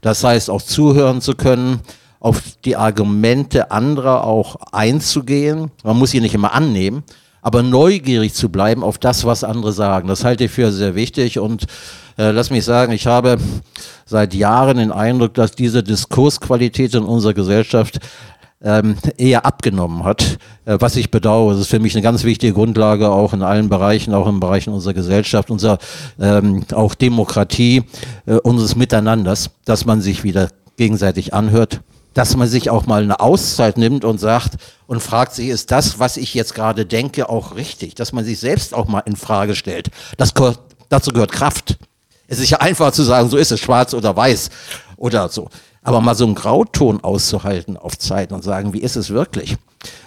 Das 0.02 0.24
heißt, 0.24 0.50
auch 0.50 0.62
zuhören 0.62 1.20
zu 1.20 1.34
können, 1.34 1.80
auf 2.20 2.42
die 2.64 2.76
Argumente 2.76 3.70
anderer 3.70 4.24
auch 4.24 4.56
einzugehen. 4.72 5.70
Man 5.82 5.98
muss 5.98 6.10
sie 6.10 6.20
nicht 6.20 6.34
immer 6.34 6.52
annehmen, 6.52 7.02
aber 7.42 7.62
neugierig 7.62 8.34
zu 8.34 8.50
bleiben 8.50 8.84
auf 8.84 8.98
das, 8.98 9.24
was 9.24 9.42
andere 9.42 9.72
sagen. 9.72 10.06
Das 10.06 10.22
halte 10.22 10.44
ich 10.44 10.50
für 10.50 10.70
sehr 10.70 10.94
wichtig 10.94 11.38
und 11.38 11.64
äh, 12.18 12.30
lass 12.30 12.50
mich 12.50 12.64
sagen, 12.64 12.92
ich 12.92 13.06
habe 13.06 13.38
seit 14.04 14.34
Jahren 14.34 14.76
den 14.76 14.92
Eindruck, 14.92 15.34
dass 15.34 15.52
diese 15.52 15.82
Diskursqualität 15.82 16.94
in 16.94 17.04
unserer 17.04 17.32
Gesellschaft 17.32 18.00
ähm, 18.62 18.96
eher 19.16 19.46
abgenommen 19.46 20.04
hat, 20.04 20.36
äh, 20.66 20.76
was 20.78 20.96
ich 20.96 21.10
bedauere. 21.10 21.52
Das 21.52 21.62
ist 21.62 21.70
für 21.70 21.78
mich 21.78 21.94
eine 21.94 22.02
ganz 22.02 22.24
wichtige 22.24 22.52
Grundlage 22.52 23.08
auch 23.08 23.32
in 23.32 23.42
allen 23.42 23.70
Bereichen, 23.70 24.12
auch 24.12 24.28
in 24.28 24.38
Bereichen 24.38 24.74
unserer 24.74 24.92
Gesellschaft, 24.92 25.50
unserer 25.50 25.78
ähm, 26.20 26.64
auch 26.74 26.94
Demokratie, 26.94 27.84
äh, 28.26 28.34
unseres 28.34 28.76
Miteinanders, 28.76 29.50
dass 29.64 29.86
man 29.86 30.02
sich 30.02 30.24
wieder 30.24 30.50
gegenseitig 30.76 31.32
anhört, 31.32 31.80
dass 32.14 32.36
man 32.36 32.48
sich 32.48 32.70
auch 32.70 32.86
mal 32.86 33.02
eine 33.02 33.20
Auszeit 33.20 33.78
nimmt 33.78 34.04
und 34.04 34.18
sagt 34.18 34.54
und 34.86 35.00
fragt 35.00 35.34
sich, 35.34 35.48
ist 35.48 35.70
das, 35.70 35.98
was 35.98 36.16
ich 36.16 36.34
jetzt 36.34 36.54
gerade 36.54 36.84
denke, 36.86 37.28
auch 37.28 37.54
richtig? 37.54 37.94
Dass 37.94 38.12
man 38.12 38.24
sich 38.24 38.38
selbst 38.40 38.74
auch 38.74 38.88
mal 38.88 39.00
in 39.06 39.16
Frage 39.16 39.54
stellt. 39.54 39.88
Das, 40.16 40.34
gehört- 40.34 40.58
dazu 40.88 41.12
gehört 41.12 41.32
Kraft. 41.32 41.76
Es 42.26 42.38
ist 42.38 42.50
ja 42.50 42.58
einfach 42.58 42.92
zu 42.92 43.02
sagen, 43.02 43.28
so 43.28 43.36
ist 43.36 43.52
es, 43.52 43.60
schwarz 43.60 43.94
oder 43.94 44.14
weiß 44.16 44.50
oder 44.96 45.28
so. 45.28 45.48
Aber 45.82 46.00
mal 46.00 46.14
so 46.14 46.24
einen 46.26 46.34
Grauton 46.34 47.02
auszuhalten 47.02 47.76
auf 47.76 47.98
Zeit 47.98 48.32
und 48.32 48.42
sagen, 48.44 48.72
wie 48.72 48.80
ist 48.80 48.96
es 48.96 49.10
wirklich? 49.10 49.56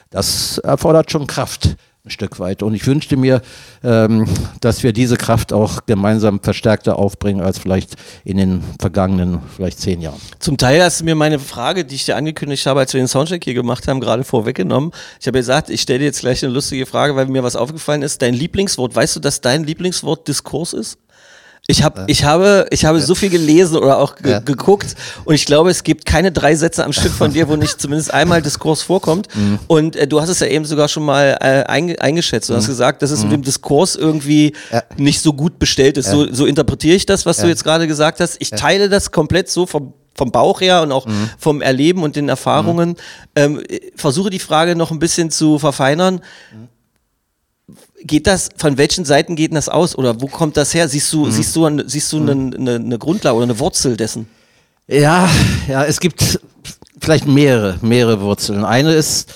Das 0.10 0.60
erfordert 0.60 1.12
schon 1.12 1.26
Kraft 1.26 1.76
ein 2.06 2.10
Stück 2.10 2.38
weit. 2.42 2.64
Und 2.64 2.74
ich 2.74 2.86
wünschte 2.86 3.16
mir, 3.16 3.42
ähm, 3.82 4.28
dass 4.60 4.84
wir 4.84 4.92
diese 4.92 5.16
Kraft 5.16 5.54
auch 5.54 5.86
gemeinsam 5.86 6.42
verstärkter 6.42 7.00
aufbringen 7.00 7.42
als 7.42 7.60
vielleicht 7.60 7.96
in 8.26 8.36
den 8.36 8.62
vergangenen 8.78 9.40
vielleicht 9.56 9.80
zehn 9.80 10.02
Jahren. 10.02 10.20
Zum 10.40 10.58
Teil 10.58 10.84
hast 10.84 11.00
du 11.00 11.06
mir 11.06 11.16
meine 11.16 11.40
Frage, 11.40 11.86
die 11.86 11.96
ich 11.96 12.04
dir 12.04 12.18
angekündigt 12.18 12.66
habe, 12.66 12.82
als 12.82 12.94
wir 12.94 13.00
den 13.00 13.08
Soundcheck 13.08 13.46
hier 13.46 13.54
gemacht 13.54 13.88
haben, 13.88 14.02
gerade 14.02 14.26
vorweggenommen. 14.26 14.92
Ich 15.22 15.28
habe 15.28 15.40
gesagt, 15.40 15.70
ich 15.70 15.80
stelle 15.80 16.00
dir 16.00 16.06
jetzt 16.06 16.20
gleich 16.20 16.44
eine 16.44 16.52
lustige 16.52 16.86
Frage, 16.86 17.16
weil 17.16 17.28
mir 17.28 17.42
was 17.42 17.56
aufgefallen 17.56 18.02
ist. 18.02 18.22
Dein 18.22 18.34
Lieblingswort, 18.34 18.94
weißt 18.94 19.16
du, 19.16 19.20
dass 19.22 19.40
dein 19.40 19.64
Lieblingswort 19.64 20.28
Diskurs 20.28 20.74
ist? 20.74 20.98
Ich, 21.66 21.82
hab, 21.82 22.10
ich 22.10 22.26
habe, 22.26 22.66
ich 22.72 22.84
habe 22.84 23.00
so 23.00 23.16
viel 23.16 23.30
gelesen 23.30 23.78
oder 23.78 23.98
auch 23.98 24.16
ge 24.18 24.32
Ja. 24.34 24.40
geguckt 24.40 24.96
und 25.24 25.34
ich 25.34 25.46
glaube, 25.46 25.70
es 25.70 25.84
gibt 25.86 26.06
keine 26.06 26.30
drei 26.34 26.56
Sätze 26.56 26.84
am 26.84 26.92
Stück 26.92 27.14
von 27.14 27.32
dir, 27.32 27.48
wo 27.48 27.56
nicht 27.56 27.80
zumindest 27.82 28.14
einmal 28.14 28.42
Diskurs 28.42 28.82
vorkommt. 28.82 29.34
Mhm. 29.34 29.60
Und 29.68 29.96
äh, 29.96 30.06
du 30.06 30.20
hast 30.20 30.28
es 30.28 30.42
ja 30.42 30.48
eben 30.48 30.66
sogar 30.66 30.90
schon 30.90 31.04
mal 31.06 31.38
äh, 31.40 31.64
einge 31.72 32.02
eingeschätzt. 32.02 32.50
Du 32.50 32.56
hast 32.56 32.68
gesagt, 32.68 33.02
dass 33.02 33.12
es 33.12 33.24
mit 33.24 33.32
dem 33.32 33.44
Diskurs 33.44 33.96
irgendwie 33.96 34.52
Mhm. 34.72 34.76
Ja. 34.76 34.84
nicht 34.98 35.22
so 35.22 35.32
gut 35.32 35.58
bestellt 35.58 35.98
ist. 35.98 36.10
So, 36.10 36.32
so 36.34 36.46
interpretiere 36.46 36.96
ich 36.98 37.06
das, 37.06 37.26
was 37.26 37.38
du 37.38 37.48
jetzt 37.48 37.64
gerade 37.64 37.88
gesagt 37.88 38.20
hast. 38.20 38.36
Ich 38.40 38.50
teile 38.52 38.90
das 38.90 39.12
komplett 39.12 39.50
so 39.50 39.66
vom 39.66 39.94
vom 40.16 40.32
Bauch 40.32 40.62
her 40.62 40.84
und 40.84 40.92
auch 40.92 41.08
Mhm. 41.08 41.30
vom 41.40 41.62
Erleben 41.64 42.04
und 42.04 42.16
den 42.16 42.30
Erfahrungen. 42.30 42.98
Ähm, 43.36 43.64
äh, 43.68 43.80
versuche 43.96 44.30
die 44.30 44.38
Frage 44.38 44.76
noch 44.76 44.92
ein 44.92 45.00
bisschen 45.00 45.32
zu 45.32 45.58
verfeinern. 45.58 46.22
Geht 48.06 48.28
das, 48.28 48.50
von 48.58 48.78
welchen 48.78 49.06
Seiten 49.06 49.36
geht 49.36 49.54
das 49.56 49.70
aus 49.70 49.96
oder 49.98 50.20
wo 50.22 50.28
kommt 50.28 50.58
das 50.58 50.74
her? 50.74 50.88
Siehst 50.90 51.14
Mhm. 51.14 51.24
du, 51.26 51.32
siehst 51.32 51.56
du, 51.56 51.66
ein- 51.66 51.84
siehst 51.88 52.12
du 52.12 52.18
eine, 52.18 52.32
eine, 52.32 52.76
eine 52.76 52.98
Grundlage 53.00 53.36
oder 53.36 53.46
eine 53.46 53.60
Wurzel 53.60 53.96
dessen? 53.98 54.28
Ja, 54.88 55.30
ja, 55.68 55.86
es 55.86 56.00
gibt 56.02 56.40
vielleicht 57.00 57.26
mehrere, 57.26 57.78
mehrere 57.82 58.20
Wurzeln. 58.22 58.66
Eine 58.66 58.94
ist, 58.94 59.34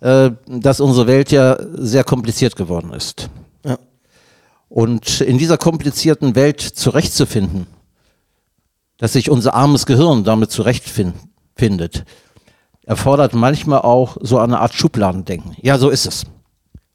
äh, 0.00 0.30
dass 0.46 0.80
unsere 0.80 1.06
Welt 1.06 1.30
ja 1.32 1.56
sehr 1.74 2.04
kompliziert 2.04 2.56
geworden 2.56 2.92
ist. 2.92 3.30
Ja. 3.64 3.78
Und 4.68 5.20
in 5.22 5.38
dieser 5.38 5.56
komplizierten 5.58 6.34
Welt 6.34 6.60
zurechtzufinden, 6.60 7.66
dass 8.98 9.14
sich 9.14 9.30
unser 9.30 9.54
armes 9.54 9.86
Gehirn 9.86 10.24
damit 10.24 10.50
zurechtfindet, 10.50 12.04
erfordert 12.84 13.32
manchmal 13.34 13.80
auch 13.80 14.16
so 14.20 14.38
eine 14.38 14.60
Art 14.60 14.74
Schubladendenken. 14.74 15.56
Ja, 15.62 15.78
so 15.78 15.88
ist 15.88 16.06
es. 16.06 16.24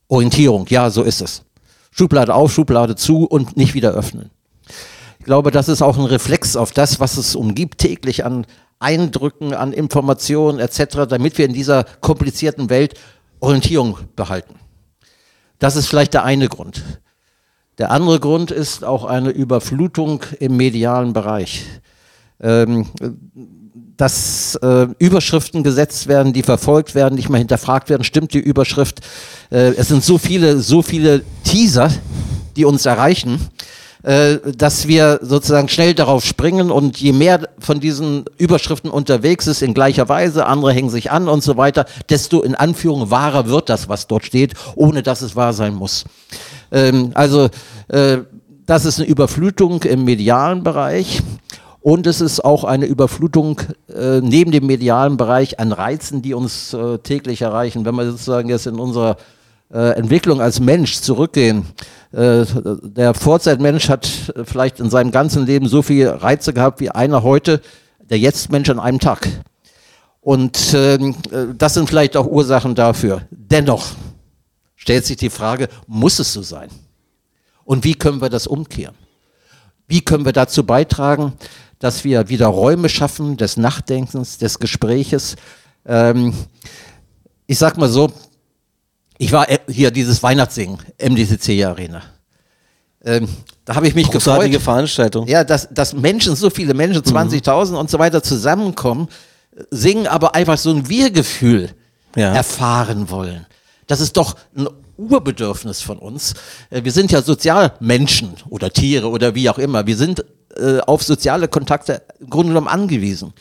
Orientierung, 0.07 0.67
ja, 0.69 0.89
so 0.89 1.03
ist 1.03 1.21
es. 1.21 1.43
Schublade 1.91 2.33
auf, 2.33 2.51
Schublade 2.53 2.95
zu 2.95 3.25
und 3.25 3.57
nicht 3.57 3.73
wieder 3.73 3.91
öffnen. 3.91 4.29
Ich 5.19 5.25
glaube, 5.25 5.51
das 5.51 5.67
ist 5.67 5.81
auch 5.81 5.97
ein 5.97 6.05
Reflex 6.05 6.55
auf 6.55 6.71
das, 6.71 6.99
was 6.99 7.17
es 7.17 7.35
umgibt 7.35 7.79
täglich 7.79 8.23
an 8.23 8.45
Eindrücken, 8.79 9.53
an 9.53 9.73
Informationen 9.73 10.59
etc., 10.59 11.07
damit 11.09 11.37
wir 11.37 11.45
in 11.45 11.53
dieser 11.53 11.83
komplizierten 12.01 12.69
Welt 12.69 12.93
Orientierung 13.39 13.97
behalten. 14.15 14.55
Das 15.59 15.75
ist 15.75 15.87
vielleicht 15.87 16.13
der 16.13 16.23
eine 16.23 16.47
Grund. 16.47 16.83
Der 17.77 17.91
andere 17.91 18.19
Grund 18.19 18.51
ist 18.51 18.83
auch 18.83 19.05
eine 19.05 19.29
Überflutung 19.29 20.23
im 20.39 20.57
medialen 20.57 21.13
Bereich. 21.13 21.65
Ähm, 22.39 22.87
dass 23.97 24.55
äh, 24.61 24.87
Überschriften 24.99 25.63
gesetzt 25.63 26.07
werden, 26.07 26.31
die 26.31 26.43
verfolgt 26.43 26.95
werden, 26.95 27.15
nicht 27.15 27.29
mal 27.29 27.39
hinterfragt 27.39 27.89
werden, 27.89 28.03
stimmt 28.03 28.33
die 28.33 28.39
Überschrift. 28.39 29.01
Äh, 29.49 29.73
es 29.75 29.87
sind 29.87 30.03
so 30.03 30.17
viele, 30.17 30.59
so 30.59 30.81
viele 30.83 31.23
Teaser, 31.43 31.89
die 32.55 32.65
uns 32.65 32.85
erreichen, 32.85 33.49
äh, 34.03 34.37
dass 34.55 34.87
wir 34.87 35.19
sozusagen 35.23 35.67
schnell 35.67 35.95
darauf 35.95 36.23
springen 36.23 36.69
und 36.69 36.97
je 36.97 37.11
mehr 37.11 37.49
von 37.57 37.79
diesen 37.79 38.25
Überschriften 38.37 38.91
unterwegs 38.91 39.47
ist 39.47 39.63
in 39.63 39.73
gleicher 39.73 40.07
Weise, 40.07 40.45
andere 40.45 40.71
hängen 40.71 40.91
sich 40.91 41.09
an 41.11 41.27
und 41.27 41.43
so 41.43 41.57
weiter, 41.57 41.85
desto 42.09 42.43
in 42.43 42.53
Anführung 42.53 43.09
wahrer 43.09 43.47
wird 43.47 43.69
das, 43.69 43.89
was 43.89 44.05
dort 44.05 44.25
steht, 44.25 44.53
ohne 44.75 45.01
dass 45.01 45.21
es 45.21 45.35
wahr 45.35 45.53
sein 45.53 45.73
muss. 45.73 46.05
Ähm, 46.71 47.11
also 47.15 47.49
äh, 47.87 48.19
das 48.67 48.85
ist 48.85 48.99
eine 48.99 49.07
Überflutung 49.07 49.81
im 49.83 50.03
medialen 50.03 50.61
Bereich. 50.61 51.21
Und 51.81 52.07
es 52.07 52.21
ist 52.21 52.43
auch 52.43 52.63
eine 52.63 52.85
Überflutung 52.85 53.61
äh, 53.93 54.19
neben 54.21 54.51
dem 54.51 54.65
medialen 54.65 55.17
Bereich 55.17 55.59
an 55.59 55.71
Reizen, 55.71 56.21
die 56.21 56.33
uns 56.33 56.73
äh, 56.73 56.97
täglich 56.99 57.41
erreichen. 57.41 57.85
Wenn 57.85 57.95
wir 57.95 58.09
sozusagen 58.11 58.49
jetzt 58.49 58.67
in 58.67 58.79
unserer 58.79 59.17
äh, 59.71 59.91
Entwicklung 59.97 60.41
als 60.41 60.59
Mensch 60.59 60.99
zurückgehen, 60.99 61.65
äh, 62.11 62.45
der 62.83 63.13
Vorzeitmensch 63.13 63.89
hat 63.89 64.07
äh, 64.35 64.43
vielleicht 64.43 64.79
in 64.79 64.89
seinem 64.89 65.11
ganzen 65.11 65.45
Leben 65.45 65.67
so 65.67 65.81
viele 65.81 66.21
Reize 66.21 66.53
gehabt 66.53 66.79
wie 66.79 66.89
einer 66.89 67.23
heute, 67.23 67.61
der 67.99 68.17
Jetzt-Mensch 68.19 68.69
an 68.69 68.79
einem 68.79 68.99
Tag. 68.99 69.27
Und 70.21 70.73
ähm, 70.73 71.15
äh, 71.31 71.53
das 71.57 71.73
sind 71.73 71.87
vielleicht 71.87 72.17
auch 72.17 72.25
Ursachen 72.25 72.75
dafür. 72.75 73.21
Dennoch 73.29 73.85
stellt 74.75 75.05
sich 75.05 75.17
die 75.17 75.29
Frage, 75.29 75.69
muss 75.85 76.19
es 76.19 76.33
so 76.33 76.41
sein? 76.41 76.69
Und 77.63 77.83
wie 77.83 77.93
können 77.93 78.21
wir 78.21 78.29
das 78.29 78.47
umkehren? 78.47 78.95
Wie 79.87 80.01
können 80.01 80.25
wir 80.25 80.33
dazu 80.33 80.65
beitragen, 80.65 81.33
dass 81.79 82.03
wir 82.03 82.29
wieder 82.29 82.47
Räume 82.47 82.89
schaffen 82.89 83.37
des 83.37 83.57
Nachdenkens, 83.57 84.37
des 84.37 84.59
Gespräches? 84.59 85.35
Ähm, 85.85 86.33
ich 87.45 87.57
sag 87.57 87.77
mal 87.77 87.89
so, 87.89 88.11
ich 89.17 89.31
war 89.31 89.49
äh, 89.49 89.59
hier 89.69 89.91
dieses 89.91 90.21
Weihnachtssingen, 90.23 90.77
MDCC 90.99 91.63
Arena. 91.65 92.01
ähm, 93.03 93.27
da 93.65 93.75
habe 93.75 93.87
ich 93.87 93.95
mich 93.95 94.09
Großartige 94.09 94.51
gefreut. 94.57 94.63
Veranstaltung. 94.63 95.27
Ja, 95.27 95.43
dass, 95.43 95.67
dass 95.71 95.93
Menschen, 95.93 96.35
so 96.35 96.49
viele 96.49 96.73
Menschen, 96.73 97.01
20.000 97.03 97.75
und 97.75 97.89
so 97.89 97.99
weiter 97.99 98.23
zusammenkommen, 98.23 99.07
singen, 99.71 100.07
aber 100.07 100.35
einfach 100.35 100.57
so 100.57 100.69
ein 100.71 100.87
Wir-Gefühl 100.89 101.71
Ja. 102.15 102.33
erfahren 102.33 103.09
wollen. 103.09 103.45
Das 103.87 103.99
ist 104.01 104.17
doch 104.17 104.35
ein 104.55 104.67
Urbedürfnis 104.97 105.81
von 105.81 105.97
uns. 105.99 106.33
Äh, 106.69 106.83
Wir 106.83 106.91
sind 106.91 107.11
ja 107.11 107.21
Sozialmenschen 107.21 108.33
oder 108.49 108.71
Tiere 108.71 109.09
oder 109.09 109.35
wie 109.35 109.49
auch 109.49 109.57
immer. 109.57 109.85
Wir 109.87 109.95
sind 109.97 110.23
äh, 110.59 110.79
auf 110.81 111.03
soziale 111.03 111.47
Kontakte 111.47 112.01
im 112.19 112.29
Grunde 112.29 112.49
genommen 112.49 112.67
angewiesen. 112.67 113.33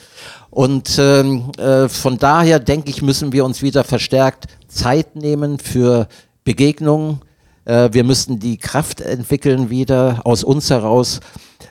Und 0.51 0.97
ähm, 0.99 1.51
äh, 1.59 1.89
von 1.89 2.19
daher 2.19 2.59
denke 2.61 2.91
ich, 2.91 3.03
müssen 3.03 3.33
wir 3.33 3.45
uns 3.45 3.63
wieder 3.63 3.85
verstärkt 3.85 4.47
Zeit 4.69 5.17
nehmen 5.17 5.59
für 5.59 6.09
Begegnungen. 6.45 7.21
Äh, 7.65 7.91
wir 7.93 8.05
müssen 8.05 8.39
die 8.39 8.57
Kraft 8.57 9.01
entwickeln, 9.01 9.71
wieder 9.71 10.21
aus 10.25 10.45
uns 10.45 10.71
heraus 10.71 11.21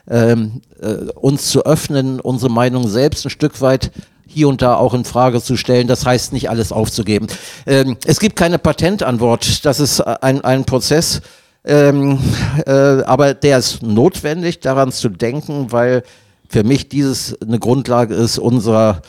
ähm, 0.09 0.61
äh, 0.81 1.11
uns 1.15 1.49
zu 1.49 1.65
öffnen, 1.65 2.19
unsere 2.19 2.51
Meinung 2.51 2.87
selbst 2.87 3.25
ein 3.25 3.29
Stück 3.29 3.61
weit 3.61 3.91
hier 4.27 4.47
und 4.49 4.61
da 4.61 4.75
auch 4.75 4.93
in 4.93 5.05
Frage 5.05 5.41
zu 5.41 5.55
stellen. 5.55 5.87
Das 5.87 6.05
heißt 6.05 6.33
nicht 6.33 6.49
alles 6.49 6.71
aufzugeben. 6.71 7.27
Ähm, 7.65 7.97
es 8.05 8.19
gibt 8.19 8.35
keine 8.35 8.59
Patentantwort. 8.59 9.65
Das 9.65 9.79
ist 9.79 10.01
ein, 10.01 10.41
ein 10.41 10.65
Prozess. 10.65 11.21
Ähm, 11.65 12.19
äh, 12.65 12.71
aber 12.71 13.33
der 13.33 13.57
ist 13.57 13.81
notwendig, 13.81 14.59
daran 14.59 14.91
zu 14.91 15.09
denken, 15.09 15.71
weil 15.71 16.03
für 16.47 16.63
mich 16.63 16.89
dieses 16.89 17.39
eine 17.41 17.59
Grundlage 17.59 18.13
ist 18.13 18.37
unserer 18.37 19.01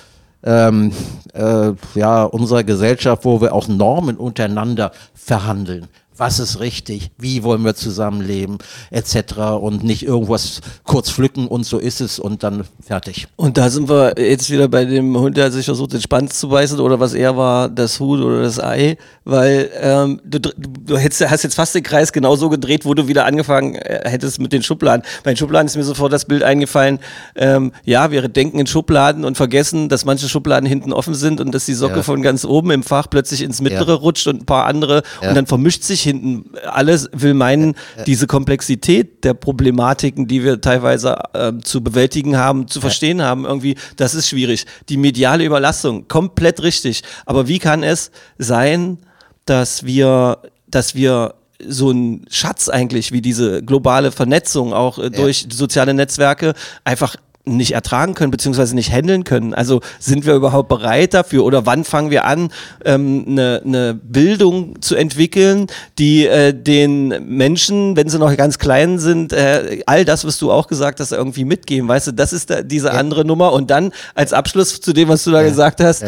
ähm, 0.43 0.93
äh, 1.35 1.73
ja, 1.95 2.23
unserer 2.25 2.65
Gesellschaft, 2.65 3.25
wo 3.25 3.41
wir 3.41 3.53
auch 3.53 3.69
Normen 3.69 4.17
untereinander 4.17 4.93
verhandeln. 5.15 5.89
Was 6.18 6.38
ist 6.38 6.61
richtig? 6.61 7.11
Wie 7.18 7.42
wollen 7.42 7.64
wir 7.64 7.75
zusammenleben? 7.75 8.58
Etc. 8.90 9.37
Und 9.61 9.85
nicht 9.85 10.02
irgendwas 10.04 10.61
kurz 10.85 11.11
pflücken 11.11 11.46
und 11.46 11.64
so 11.64 11.78
ist 11.78 12.00
es 12.00 12.18
und 12.18 12.42
dann 12.42 12.64
fertig. 12.85 13.28
Und 13.37 13.58
da 13.58 13.68
sind 13.70 13.88
wir 13.88 14.14
jetzt 14.18 14.50
wieder 14.50 14.68
bei 14.68 14.85
dem 14.85 15.16
Hund, 15.18 15.37
der 15.37 15.50
sich 15.52 15.66
versucht, 15.66 15.92
den 15.92 16.00
Schwanz 16.00 16.38
zu 16.40 16.49
beißen 16.49 16.80
oder 16.80 17.00
was 17.00 17.14
er 17.14 17.37
war, 17.37 17.68
das 17.68 18.00
Huhn 18.00 18.23
oder 18.23 18.42
das 18.42 18.58
Ei, 18.61 18.96
weil 19.25 19.70
ähm, 19.80 20.20
du, 20.25 20.38
du 20.40 20.96
hättest, 20.96 21.28
hast 21.28 21.42
jetzt 21.42 21.54
fast 21.54 21.75
den 21.75 21.82
Kreis 21.82 22.12
genauso 22.12 22.49
gedreht, 22.49 22.85
wo 22.85 22.94
du 22.94 23.08
wieder 23.08 23.26
angefangen 23.26 23.75
äh, 23.75 24.08
hättest 24.08 24.40
mit 24.40 24.52
den 24.52 24.62
Schubladen. 24.62 25.04
Bei 25.25 25.32
den 25.32 25.37
Schubladen 25.37 25.66
ist 25.66 25.76
mir 25.76 25.85
sofort 25.85 26.12
das 26.12 26.25
Bild 26.25 26.42
eingefallen, 26.42 26.99
ähm, 27.35 27.73
ja, 27.85 28.11
wir 28.11 28.26
denken 28.28 28.58
in 28.58 28.66
Schubladen 28.66 29.25
und 29.25 29.37
vergessen, 29.37 29.88
dass 29.88 30.04
manche 30.04 30.28
Schubladen 30.28 30.66
hinten 30.68 30.92
offen 30.92 31.14
sind 31.14 31.40
und 31.40 31.52
dass 31.52 31.66
die 31.66 31.75
Socke 31.75 31.96
Ja. 31.96 32.02
von 32.02 32.23
ganz 32.23 32.44
oben 32.44 32.70
im 32.70 32.82
Fach 32.82 33.08
plötzlich 33.11 33.42
ins 33.42 33.61
mittlere 33.61 33.88
Ja. 33.90 33.94
rutscht 33.94 34.26
und 34.28 34.42
ein 34.42 34.46
paar 34.46 34.66
andere 34.66 35.02
Ja. 35.20 35.28
und 35.30 35.35
dann 35.35 35.46
vermischt 35.46 35.82
sich 35.82 36.06
hinten 36.07 36.51
alles, 36.65 37.09
will 37.13 37.35
meinen, 37.35 37.75
diese 38.07 38.27
Komplexität 38.27 39.25
der 39.25 39.35
Problematiken, 39.35 40.27
die 40.27 40.43
wir 40.43 40.61
teilweise 40.61 41.17
ähm, 41.35 41.63
zu 41.63 41.83
bewältigen 41.83 42.37
haben, 42.37 42.69
zu 42.69 42.81
verstehen 42.81 43.23
haben, 43.23 43.45
irgendwie, 43.45 43.77
das 43.97 44.15
ist 44.15 44.29
schwierig. 44.29 44.65
Die 44.89 44.97
mediale 44.97 45.45
Überlastung, 45.45 46.09
komplett 46.09 46.63
richtig. 46.63 47.03
Aber 47.27 47.49
wie 47.49 47.59
kann 47.59 47.83
es 47.83 48.11
sein, 48.39 48.99
dass 49.45 49.85
wir, 49.85 50.39
dass 50.69 50.95
wir 50.95 51.35
so 51.67 51.91
einen 51.91 52.27
Schatz 52.31 52.69
eigentlich 52.69 53.13
wie 53.13 53.23
diese 53.23 53.63
globale 53.63 54.13
Vernetzung 54.13 54.73
auch 54.73 54.99
äh, 54.99 55.11
durch 55.11 55.47
soziale 55.51 55.95
Netzwerke 55.95 56.55
einfach 56.85 57.17
nicht 57.47 57.73
ertragen 57.73 58.15
können, 58.15 58.31
beziehungsweise 58.31 58.75
nicht 58.75 58.93
handeln 58.93 59.25
können. 59.25 59.55
Also 59.55 59.81
sind 59.99 60.26
wir 60.26 60.35
überhaupt 60.35 60.69
bereit 60.69 61.15
dafür 61.15 61.45
oder 61.45 61.65
wann 61.65 61.85
fangen 61.85 62.11
wir 62.11 62.25
an, 62.25 62.50
ähm, 62.85 63.25
eine, 63.29 63.62
eine 63.65 63.95
Bildung 63.95 64.83
zu 64.83 64.97
entwickeln, 64.97 65.69
die 65.99 66.26
äh, 66.26 66.53
den 66.53 67.09
Menschen, 67.26 67.97
wenn 67.97 68.09
sie 68.09 68.19
noch 68.19 68.37
ganz 68.37 68.59
klein 68.59 68.99
sind, 68.99 69.33
äh, 69.33 69.83
all 69.87 70.05
das, 70.05 70.25
was 70.25 70.38
du 70.38 70.50
auch 70.50 70.67
gesagt 70.67 71.00
hast, 71.00 71.12
irgendwie 71.12 71.45
mitgeben. 71.45 71.88
Weißt 71.88 72.09
du, 72.09 72.12
das 72.12 72.33
ist 72.33 72.50
da, 72.50 72.62
diese 72.62 72.93
andere 72.93 73.25
Nummer. 73.25 73.53
Und 73.53 73.71
dann 73.71 73.93
als 74.15 74.33
Abschluss 74.33 74.81
zu 74.81 74.93
dem, 74.93 75.09
was 75.09 75.23
du 75.25 75.31
da 75.31 75.43
gesagt 75.43 75.81
hast, 75.81 76.05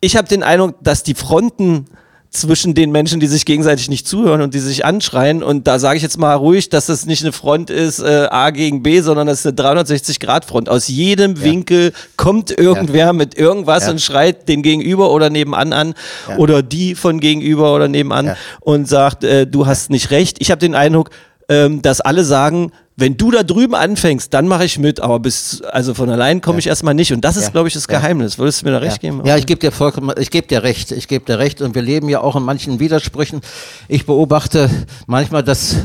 ich 0.00 0.16
habe 0.16 0.28
den 0.28 0.42
Eindruck, 0.42 0.76
dass 0.82 1.02
die 1.02 1.14
Fronten 1.14 1.86
zwischen 2.30 2.74
den 2.74 2.92
Menschen, 2.92 3.18
die 3.18 3.26
sich 3.26 3.44
gegenseitig 3.44 3.88
nicht 3.88 4.06
zuhören 4.06 4.40
und 4.40 4.54
die 4.54 4.60
sich 4.60 4.84
anschreien. 4.84 5.42
Und 5.42 5.66
da 5.66 5.80
sage 5.80 5.96
ich 5.96 6.02
jetzt 6.02 6.16
mal 6.16 6.34
ruhig, 6.34 6.68
dass 6.68 6.86
das 6.86 7.04
nicht 7.04 7.22
eine 7.24 7.32
Front 7.32 7.70
ist 7.70 7.98
äh, 7.98 8.28
A 8.30 8.50
gegen 8.50 8.82
B, 8.84 9.00
sondern 9.00 9.26
das 9.26 9.44
ist 9.44 9.46
eine 9.46 9.56
360-Grad-Front. 9.56 10.68
Aus 10.68 10.86
jedem 10.88 11.42
Winkel 11.42 11.92
kommt 12.16 12.56
irgendwer 12.56 13.12
mit 13.12 13.36
irgendwas 13.36 13.86
Ja. 13.86 13.90
und 13.90 14.00
schreit 14.00 14.48
den 14.48 14.62
Gegenüber 14.62 15.10
oder 15.10 15.28
nebenan 15.28 15.72
an 15.72 15.94
oder 16.36 16.62
die 16.62 16.94
von 16.94 17.18
gegenüber 17.18 17.74
oder 17.74 17.88
nebenan 17.88 18.26
Ja. 18.26 18.36
und 18.60 18.88
sagt, 18.88 19.24
äh, 19.24 19.46
du 19.46 19.66
hast 19.66 19.90
nicht 19.90 20.12
recht. 20.12 20.36
Ich 20.40 20.50
habe 20.52 20.60
den 20.60 20.76
Eindruck, 20.76 21.10
ähm, 21.48 21.82
dass 21.82 22.00
alle 22.00 22.22
sagen, 22.24 22.70
wenn 23.00 23.16
du 23.16 23.30
da 23.30 23.42
drüben 23.42 23.74
anfängst, 23.74 24.32
dann 24.34 24.46
mache 24.46 24.64
ich 24.64 24.78
mit, 24.78 25.00
aber 25.00 25.18
bis, 25.18 25.62
also 25.62 25.94
von 25.94 26.10
allein 26.10 26.40
komme 26.40 26.58
ich 26.58 26.66
erstmal 26.66 26.94
nicht. 26.94 27.12
Und 27.12 27.22
das 27.24 27.36
ist, 27.36 27.44
Ja. 27.44 27.50
glaube 27.50 27.68
ich, 27.68 27.74
das. 27.74 27.88
Geheimnis. 27.88 28.38
Würdest 28.38 28.60
du 28.62 28.66
mir 28.66 28.72
da 28.72 28.78
recht 28.78 29.00
geben? 29.00 29.22
Ja, 29.24 29.36
ich 29.36 29.46
gebe 29.46 29.58
dir 29.58 29.72
vollkommen, 29.72 30.14
ich 30.18 30.30
gebe 30.30 30.46
dir 30.46 30.62
recht, 30.62 30.92
ich 30.92 31.08
gebe 31.08 31.24
dir 31.24 31.38
recht 31.38 31.60
und 31.62 31.74
wir 31.74 31.82
leben 31.82 32.08
ja 32.08 32.20
auch 32.20 32.36
in 32.36 32.42
manchen 32.42 32.78
Widersprüchen. 32.78 33.40
Ich 33.88 34.06
beobachte 34.06 34.70
manchmal 35.06 35.42
das, 35.42 35.76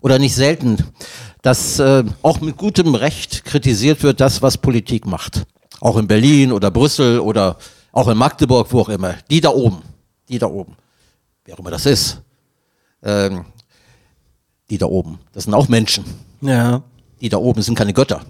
oder 0.00 0.18
nicht 0.18 0.34
selten, 0.34 0.78
dass 1.42 1.78
äh, 1.78 2.04
auch 2.22 2.40
mit 2.40 2.56
gutem 2.56 2.94
Recht 2.94 3.44
kritisiert 3.44 4.02
wird, 4.02 4.20
das, 4.20 4.42
was 4.42 4.58
Politik 4.58 5.06
macht. 5.06 5.44
Auch 5.80 5.96
in 5.96 6.06
Berlin 6.06 6.52
oder 6.52 6.70
Brüssel 6.70 7.20
oder 7.20 7.56
auch 7.92 8.08
in 8.08 8.18
Magdeburg, 8.18 8.66
wo 8.70 8.80
auch 8.80 8.88
immer. 8.88 9.14
Die 9.30 9.40
da 9.40 9.50
oben, 9.50 9.82
die 10.28 10.38
da 10.38 10.46
oben, 10.46 10.76
wer 11.44 11.54
auch 11.54 11.58
immer 11.60 11.70
das 11.70 11.86
ist, 11.86 12.20
ähm, 13.02 13.44
die 14.70 14.78
da 14.78 14.86
oben, 14.86 15.18
das 15.32 15.44
sind 15.44 15.54
auch 15.54 15.68
Menschen 15.68 16.04
Ja. 16.44 16.82
die 17.20 17.28
da 17.28 17.38
oben 17.38 17.62
sind 17.62 17.76
keine 17.76 17.92
Götter. 17.92 18.20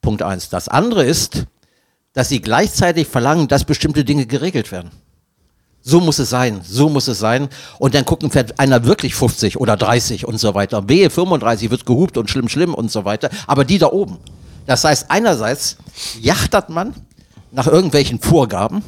Punkt 0.00 0.22
eins. 0.22 0.48
Das 0.48 0.68
andere 0.68 1.04
ist, 1.04 1.46
dass 2.12 2.28
sie 2.28 2.40
gleichzeitig 2.40 3.06
verlangen, 3.08 3.48
dass 3.48 3.64
bestimmte 3.64 4.04
Dinge 4.04 4.26
geregelt 4.26 4.70
werden. 4.70 4.90
So 5.80 6.00
muss 6.00 6.18
es 6.18 6.28
sein, 6.30 6.60
so 6.62 6.88
muss 6.88 7.08
es 7.08 7.18
sein. 7.18 7.48
Und 7.78 7.94
dann 7.94 8.04
gucken, 8.04 8.30
fährt 8.30 8.58
einer 8.60 8.84
wirklich 8.84 9.14
50 9.14 9.58
oder 9.58 9.76
30 9.76 10.26
und 10.26 10.38
so 10.38 10.54
weiter. 10.54 10.88
Wehe 10.88 11.08
35 11.08 11.70
wird 11.70 11.86
gehupt 11.86 12.18
und 12.18 12.28
schlimm, 12.28 12.48
schlimm 12.48 12.74
und 12.74 12.90
so 12.90 13.04
weiter. 13.04 13.30
Aber 13.46 13.64
die 13.64 13.78
da 13.78 13.86
oben. 13.90 14.18
Das 14.66 14.84
heißt, 14.84 15.06
einerseits 15.10 15.78
jachtert 16.20 16.68
man 16.68 16.94
nach 17.52 17.66
irgendwelchen 17.66 18.20
Vorgaben 18.20 18.82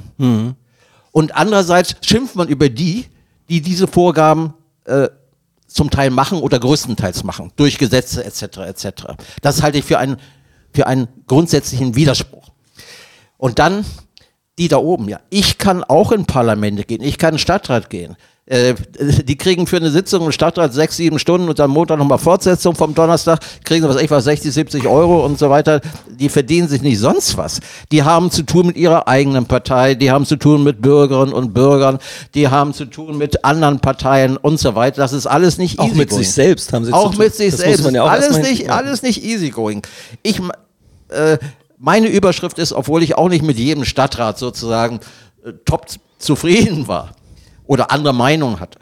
und 1.13 1.35
andererseits 1.35 1.97
schimpft 2.03 2.37
man 2.37 2.49
über 2.49 2.69
die, 2.69 3.07
die 3.49 3.63
diese 3.63 3.87
Vorgaben 3.87 4.53
äh, 4.85 5.09
zum 5.71 5.91
Teil 5.91 6.11
machen 6.11 6.41
oder 6.41 6.59
größtenteils 6.59 7.25
machen, 7.25 7.53
durch 7.57 7.79
Gesetze 7.79 8.25
etc. 8.25 8.43
etc. 8.59 8.91
Das 9.41 9.63
halte 9.63 9.79
ich 9.79 9.85
für 9.85 9.99
einen, 9.99 10.17
für 10.75 10.87
einen 10.87 11.09
grundsätzlichen 11.27 11.95
Widerspruch. 11.95 12.51
Und 13.39 13.59
dann 13.59 13.85
die 14.61 14.69
da 14.69 14.77
oben, 14.77 15.09
ja. 15.09 15.21
Ich 15.31 15.57
kann 15.57 15.83
auch 15.83 16.13
in 16.13 16.27
Parlamente 16.27 16.85
gehen, 16.85 17.03
ich 17.03 17.17
kann 17.17 17.35
in 17.35 17.39
Stadtrat 17.39 17.89
gehen. 17.89 18.17
Äh, 18.51 18.75
die 18.99 19.37
kriegen 19.39 19.69
für 19.69 19.77
eine 19.77 19.91
Sitzung 19.93 20.25
im 20.27 20.33
Stadtrat 20.33 20.75
sechs, 20.75 20.97
sieben 20.97 21.21
Stunden 21.21 21.49
und 21.49 21.61
am 21.61 21.71
Montag 21.71 21.99
nochmal 21.99 22.19
Fortsetzung 22.19 22.75
vom 22.75 22.97
Donnerstag, 22.97 23.39
kriegen 23.65 23.83
sie 23.83 23.89
was, 23.89 24.03
ich 24.03 24.11
was, 24.11 24.25
60, 24.25 24.53
70 24.53 24.87
Euro 24.89 25.25
und 25.25 25.39
so 25.39 25.51
weiter. 25.51 25.81
Die 26.09 26.29
verdienen 26.29 26.67
sich 26.67 26.83
nicht 26.83 26.99
sonst 26.99 27.37
was. 27.37 27.61
Die 27.93 28.03
haben 28.03 28.33
zu 28.33 28.43
tun 28.43 28.67
mit 28.67 28.77
ihrer 28.77 29.07
eigenen 29.07 29.47
Partei, 29.47 29.95
die 29.95 30.11
haben 30.11 30.27
zu 30.27 30.35
tun 30.35 30.65
mit 30.65 30.83
Bürgerinnen 30.83 31.33
und 31.33 31.55
Bürgern, 31.55 32.01
die 32.35 32.49
haben 32.49 32.75
zu 32.75 32.87
tun 32.87 33.19
mit 33.19 33.45
anderen 33.45 33.79
Parteien 33.79 34.37
und 34.37 34.59
so 34.59 34.75
weiter. 34.75 34.97
Das 35.01 35.13
ist 35.13 35.29
alles 35.29 35.57
nicht 35.57 35.79
Auch 35.79 35.85
mit 35.87 36.09
easygoing. 36.09 36.19
sich 36.25 36.33
selbst 36.33 36.73
haben 36.73 36.85
sie 36.85 36.93
Auch 36.93 37.13
zu 37.13 37.17
tun. 37.19 37.25
mit 37.27 37.35
sich 37.37 37.53
Das 37.53 37.61
selbst. 37.61 37.89
ja 37.89 38.03
auch 38.03 38.11
alles, 38.11 38.37
nicht, 38.39 38.63
ja. 38.67 38.73
alles 38.75 39.03
nicht 39.03 39.23
easygoing. 39.25 39.83
Ich, 40.25 40.41
m- 40.41 40.51
äh, 41.09 41.39
meine 41.79 42.09
Überschrift 42.09 42.59
ist, 42.59 42.73
obwohl 42.73 43.05
ich 43.05 43.17
auch 43.17 43.29
nicht 43.29 43.45
mit 43.45 43.59
jedem 43.59 43.85
Stadtrat 43.85 44.39
sozusagen 44.41 44.99
äh, 45.45 45.53
top 45.65 45.87
zufrieden 46.19 46.89
war 46.89 47.13
oder 47.71 47.93
andere 47.93 48.13
Meinung 48.13 48.59
hatte, 48.59 48.81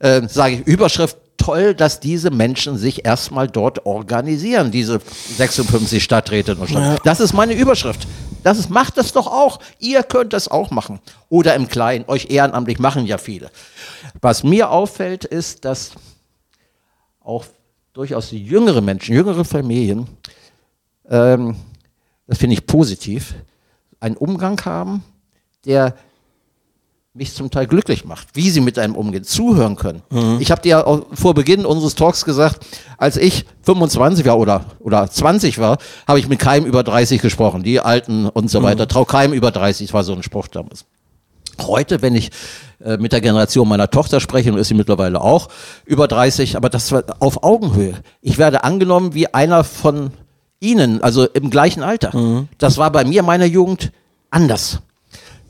äh, 0.00 0.26
sage 0.26 0.56
ich 0.56 0.66
Überschrift, 0.66 1.16
toll, 1.36 1.72
dass 1.72 2.00
diese 2.00 2.32
Menschen 2.32 2.76
sich 2.76 3.04
erstmal 3.04 3.46
dort 3.46 3.86
organisieren, 3.86 4.72
diese 4.72 5.00
56 5.36 6.02
Stadträte 6.02 6.56
Stadt. 6.66 7.00
Das 7.04 7.20
ist 7.20 7.32
meine 7.32 7.54
Überschrift. 7.54 8.08
Das 8.42 8.58
ist, 8.58 8.70
macht 8.70 8.96
das 8.96 9.12
doch 9.12 9.28
auch. 9.28 9.60
Ihr 9.78 10.02
könnt 10.02 10.32
das 10.32 10.48
auch 10.48 10.72
machen. 10.72 10.98
Oder 11.28 11.54
im 11.54 11.68
Kleinen, 11.68 12.06
euch 12.08 12.28
ehrenamtlich 12.28 12.80
machen 12.80 13.06
ja 13.06 13.18
viele. 13.18 13.52
Was 14.20 14.42
mir 14.42 14.68
auffällt, 14.70 15.24
ist, 15.24 15.64
dass 15.64 15.92
auch 17.20 17.44
durchaus 17.92 18.30
die 18.30 18.44
jüngere 18.44 18.80
Menschen, 18.80 19.14
jüngere 19.14 19.44
Familien, 19.44 20.08
ähm, 21.08 21.54
das 22.26 22.38
finde 22.38 22.54
ich 22.54 22.66
positiv, 22.66 23.34
einen 24.00 24.16
Umgang 24.16 24.60
haben, 24.64 25.04
der 25.64 25.94
mich 27.16 27.32
zum 27.32 27.48
Teil 27.48 27.68
glücklich 27.68 28.04
macht, 28.04 28.28
wie 28.34 28.50
sie 28.50 28.60
mit 28.60 28.76
einem 28.76 28.96
umgehen, 28.96 29.22
zuhören 29.22 29.76
können. 29.76 30.02
Ich 30.40 30.50
habe 30.50 30.62
dir 30.62 30.68
ja 30.70 31.02
vor 31.14 31.32
Beginn 31.32 31.64
unseres 31.64 31.94
Talks 31.94 32.24
gesagt, 32.24 32.66
als 32.98 33.16
ich 33.16 33.44
25 33.62 34.26
war 34.26 34.36
oder, 34.36 34.64
oder 34.80 35.08
20 35.08 35.58
war, 35.58 35.78
habe 36.08 36.18
ich 36.18 36.28
mit 36.28 36.40
keinem 36.40 36.66
über 36.66 36.82
30 36.82 37.22
gesprochen, 37.22 37.62
die 37.62 37.78
Alten 37.78 38.26
und 38.26 38.50
so 38.50 38.64
weiter. 38.64 38.88
Trau 38.88 39.04
keinem 39.04 39.32
über 39.32 39.52
30, 39.52 39.94
war 39.94 40.02
so 40.02 40.12
ein 40.12 40.24
Spruch 40.24 40.48
damals. 40.48 40.86
Heute, 41.60 42.02
wenn 42.02 42.16
ich 42.16 42.32
äh, 42.84 42.96
mit 42.96 43.12
der 43.12 43.20
Generation 43.20 43.68
meiner 43.68 43.88
Tochter 43.90 44.18
spreche, 44.18 44.52
und 44.52 44.58
ist 44.58 44.66
sie 44.66 44.74
mittlerweile 44.74 45.20
auch 45.20 45.46
über 45.84 46.08
30, 46.08 46.56
aber 46.56 46.68
das 46.68 46.90
war 46.90 47.04
auf 47.20 47.44
Augenhöhe. 47.44 47.94
Ich 48.22 48.38
werde 48.38 48.64
angenommen 48.64 49.14
wie 49.14 49.32
einer 49.32 49.62
von 49.62 50.10
Ihnen, 50.58 51.00
also 51.00 51.26
im 51.26 51.50
gleichen 51.50 51.84
Alter. 51.84 52.10
Das 52.58 52.76
war 52.76 52.90
bei 52.90 53.04
mir 53.04 53.20
in 53.20 53.26
meiner 53.26 53.44
Jugend 53.44 53.92
anders. 54.30 54.80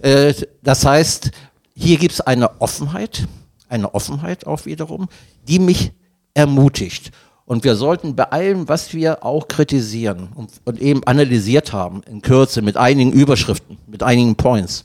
Äh, 0.02 0.34
das 0.62 0.84
heißt, 0.84 1.30
hier 1.74 1.98
gibt 1.98 2.14
es 2.14 2.20
eine 2.20 2.60
Offenheit, 2.60 3.26
eine 3.68 3.94
Offenheit 3.94 4.46
auch 4.46 4.64
wiederum, 4.64 5.08
die 5.48 5.58
mich 5.58 5.92
ermutigt. 6.34 7.10
Und 7.46 7.64
wir 7.64 7.76
sollten 7.76 8.16
bei 8.16 8.24
allem, 8.24 8.68
was 8.68 8.94
wir 8.94 9.24
auch 9.24 9.48
kritisieren 9.48 10.28
und, 10.34 10.50
und 10.64 10.80
eben 10.80 11.04
analysiert 11.04 11.72
haben, 11.72 12.02
in 12.08 12.22
Kürze, 12.22 12.62
mit 12.62 12.76
einigen 12.76 13.12
Überschriften, 13.12 13.78
mit 13.86 14.02
einigen 14.02 14.36
Points, 14.36 14.84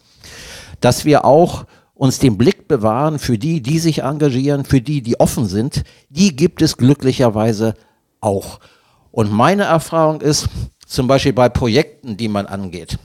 dass 0.81 1.05
wir 1.05 1.23
auch 1.23 1.65
uns 1.93 2.19
den 2.19 2.37
Blick 2.37 2.67
bewahren 2.67 3.19
für 3.19 3.37
die, 3.37 3.61
die 3.61 3.79
sich 3.79 4.03
engagieren, 4.03 4.65
für 4.65 4.81
die, 4.81 5.01
die 5.01 5.19
offen 5.19 5.45
sind, 5.47 5.83
die 6.09 6.35
gibt 6.35 6.61
es 6.61 6.77
glücklicherweise 6.77 7.75
auch. 8.19 8.59
Und 9.11 9.31
meine 9.31 9.63
Erfahrung 9.63 10.21
ist, 10.21 10.47
zum 10.85 11.07
Beispiel 11.07 11.33
bei 11.33 11.49
Projekten, 11.49 12.17
die 12.17 12.27
man 12.27 12.45
angeht, 12.45 12.97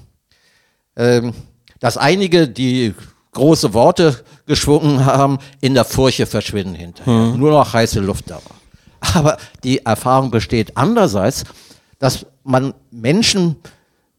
ähm, 0.96 1.34
dass 1.80 1.96
einige, 1.96 2.48
die 2.48 2.94
große 3.34 3.74
Worte 3.74 4.24
geschwungen 4.46 5.04
haben, 5.04 5.38
in 5.60 5.74
der 5.74 5.84
Furche 5.84 6.26
verschwinden 6.26 6.74
hinterher. 6.74 7.36
Nur 7.36 7.50
noch 7.50 7.72
heiße 7.72 8.00
Luft 8.00 8.30
da 8.30 8.36
war. 8.36 8.56
Aber 9.14 9.36
die 9.62 9.84
Erfahrung 9.84 10.30
besteht 10.30 10.76
andererseits, 10.76 11.44
dass 11.98 12.26
man 12.42 12.74
Menschen 12.90 13.56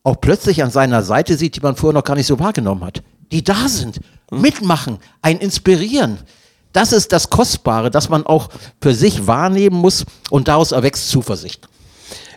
auch 0.03 0.21
plötzlich 0.21 0.63
an 0.63 0.69
seiner 0.69 1.01
Seite 1.01 1.35
sieht, 1.37 1.55
die 1.55 1.61
man 1.61 1.75
vorher 1.75 1.93
noch 1.93 2.03
gar 2.03 2.15
nicht 2.15 2.27
so 2.27 2.39
wahrgenommen 2.39 2.83
hat. 2.83 3.01
Die 3.31 3.43
da 3.43 3.67
sind, 3.67 3.99
mitmachen, 4.31 4.99
einen 5.21 5.39
inspirieren. 5.39 6.19
Das 6.73 6.91
ist 6.91 7.11
das 7.11 7.29
Kostbare, 7.29 7.89
das 7.89 8.09
man 8.09 8.25
auch 8.25 8.49
für 8.81 8.93
sich 8.93 9.27
wahrnehmen 9.27 9.77
muss 9.77 10.05
und 10.29 10.47
daraus 10.47 10.71
erwächst 10.71 11.09
Zuversicht. 11.09 11.67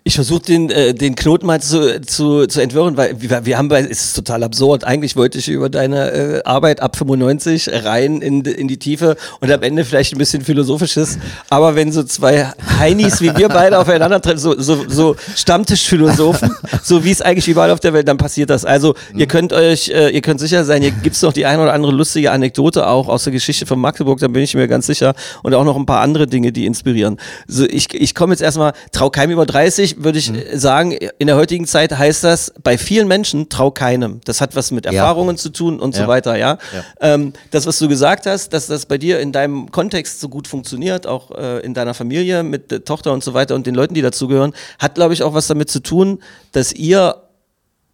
Ich 0.09 0.15
versuche 0.15 0.41
den, 0.41 0.71
äh, 0.71 0.95
den 0.95 1.17
Knoten 1.17 1.45
mal 1.45 1.61
zu, 1.61 2.01
zu, 2.01 2.47
zu 2.47 2.63
entwirren, 2.63 2.97
weil 2.97 3.21
wir, 3.21 3.45
wir 3.45 3.59
haben 3.59 3.69
bei, 3.69 3.83
es 3.83 4.07
ist 4.07 4.15
total 4.15 4.43
absurd. 4.43 4.83
Eigentlich 4.85 5.17
wollte 5.17 5.37
ich 5.37 5.51
über 5.51 5.69
deine 5.69 6.11
äh, 6.11 6.43
Arbeit 6.45 6.81
ab 6.81 6.97
95 6.97 7.85
rein 7.85 8.23
in, 8.23 8.41
in 8.41 8.69
die 8.69 8.79
Tiefe 8.79 9.19
und 9.41 9.53
am 9.53 9.63
Ende 9.63 9.85
vielleicht 9.85 10.15
ein 10.15 10.19
bisschen 10.19 10.43
philosophisches. 10.43 11.19
Aber 11.51 11.75
wenn 11.75 11.93
so 11.93 12.05
zwei 12.05 12.51
Heinis 12.79 13.21
wie 13.21 13.37
wir 13.37 13.51
beide 13.51 13.79
aufeinandertreffen, 13.79 14.39
so, 14.39 14.59
so, 14.59 14.89
so 14.89 15.15
Stammtischphilosophen, 15.37 16.57
so 16.83 17.05
wie 17.05 17.11
es 17.11 17.21
eigentlich 17.21 17.47
überall 17.47 17.71
auf 17.71 17.81
der 17.81 17.93
Welt, 17.93 18.09
dann 18.09 18.17
passiert 18.17 18.49
das. 18.49 18.65
Also 18.65 18.95
ihr 19.15 19.27
könnt 19.27 19.53
euch, 19.53 19.91
äh, 19.91 20.09
ihr 20.09 20.23
könnt 20.23 20.41
sicher 20.41 20.65
sein, 20.65 20.81
hier 20.81 20.93
gibt's 20.93 21.21
noch 21.21 21.35
die 21.35 21.45
eine 21.45 21.63
oder 21.63 21.75
andere 21.75 21.93
lustige 21.93 22.33
Anekdote 22.33 22.87
auch 22.87 23.09
aus 23.09 23.25
der 23.25 23.35
Geschichte 23.35 23.67
von 23.67 23.79
Magdeburg, 23.79 24.21
da 24.21 24.29
bin 24.29 24.43
ich 24.43 24.55
mir 24.55 24.69
ganz 24.69 24.87
sicher. 24.87 25.13
Und 25.43 25.53
auch 25.53 25.65
noch 25.65 25.77
ein 25.77 25.85
paar 25.85 26.01
andere 26.01 26.27
Dinge, 26.27 26.51
die 26.51 26.65
inspirieren. 26.65 27.19
So, 27.47 27.67
ich, 27.67 27.93
ich 27.93 28.15
komme 28.15 28.33
jetzt 28.33 28.41
erstmal, 28.41 28.73
trau 28.93 29.11
keinem 29.11 29.33
über 29.33 29.45
30, 29.45 29.98
würde 30.03 30.19
ich 30.19 30.33
äh, 30.33 30.57
sagen, 30.59 30.93
in 30.93 31.27
der 31.27 31.37
heutigen 31.37 31.67
Zeit 31.67 31.97
heißt 31.97 32.25
das, 32.25 32.53
bei 32.63 32.79
vielen 32.79 33.09
Menschen 33.09 33.49
trau 33.49 33.71
keinem. 33.71 34.21
Das 34.25 34.41
hat 34.41 34.57
was 34.57 34.71
mit 34.71 34.87
Erfahrungen 34.87 35.37
zu 35.37 35.51
tun 35.51 35.81
und 35.81 35.95
so 35.95 36.03
Ja. 36.03 36.09
weiter, 36.09 36.37
ja. 36.37 36.59
Ja. 36.75 37.15
Ähm, 37.15 37.33
das, 37.51 37.67
was 37.67 37.79
du 37.79 37.89
gesagt 37.89 38.27
hast, 38.27 38.53
dass 38.53 38.67
das 38.67 38.87
bei 38.87 38.99
dir 38.99 39.21
in 39.21 39.33
deinem 39.33 39.71
Kontext 39.71 40.21
so 40.21 40.29
gut 40.29 40.47
funktioniert, 40.49 41.07
auch 41.07 41.31
äh, 41.33 41.61
in 41.61 41.75
deiner 41.75 41.95
Familie 41.95 42.43
mit 42.43 42.71
der 42.71 42.85
Tochter 42.85 43.13
und 43.13 43.23
so 43.25 43.35
weiter 43.35 43.55
und 43.55 43.67
den 43.67 43.75
Leuten, 43.75 43.95
die 43.95 44.03
dazugehören, 44.03 44.53
hat, 44.79 44.95
glaube 44.95 45.15
ich, 45.15 45.23
auch 45.23 45.35
was 45.35 45.47
damit 45.47 45.71
zu 45.71 45.81
tun, 45.81 46.21
dass 46.53 46.73
ihr 46.73 47.17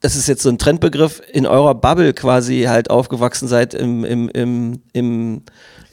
das 0.01 0.17
ist 0.17 0.29
jetzt 0.29 0.43
so 0.43 0.51
ein 0.51 0.59
Trendbegriff, 0.59 1.23
in 1.33 1.47
eurer 1.47 1.75
Bubble 1.75 2.13
quasi 2.13 2.65
halt 2.69 2.91
aufgewachsen 2.91 3.49
seid 3.49 3.73
im, 3.73 4.05
im, 4.05 4.29
im, 4.29 4.83
im, 4.93 5.43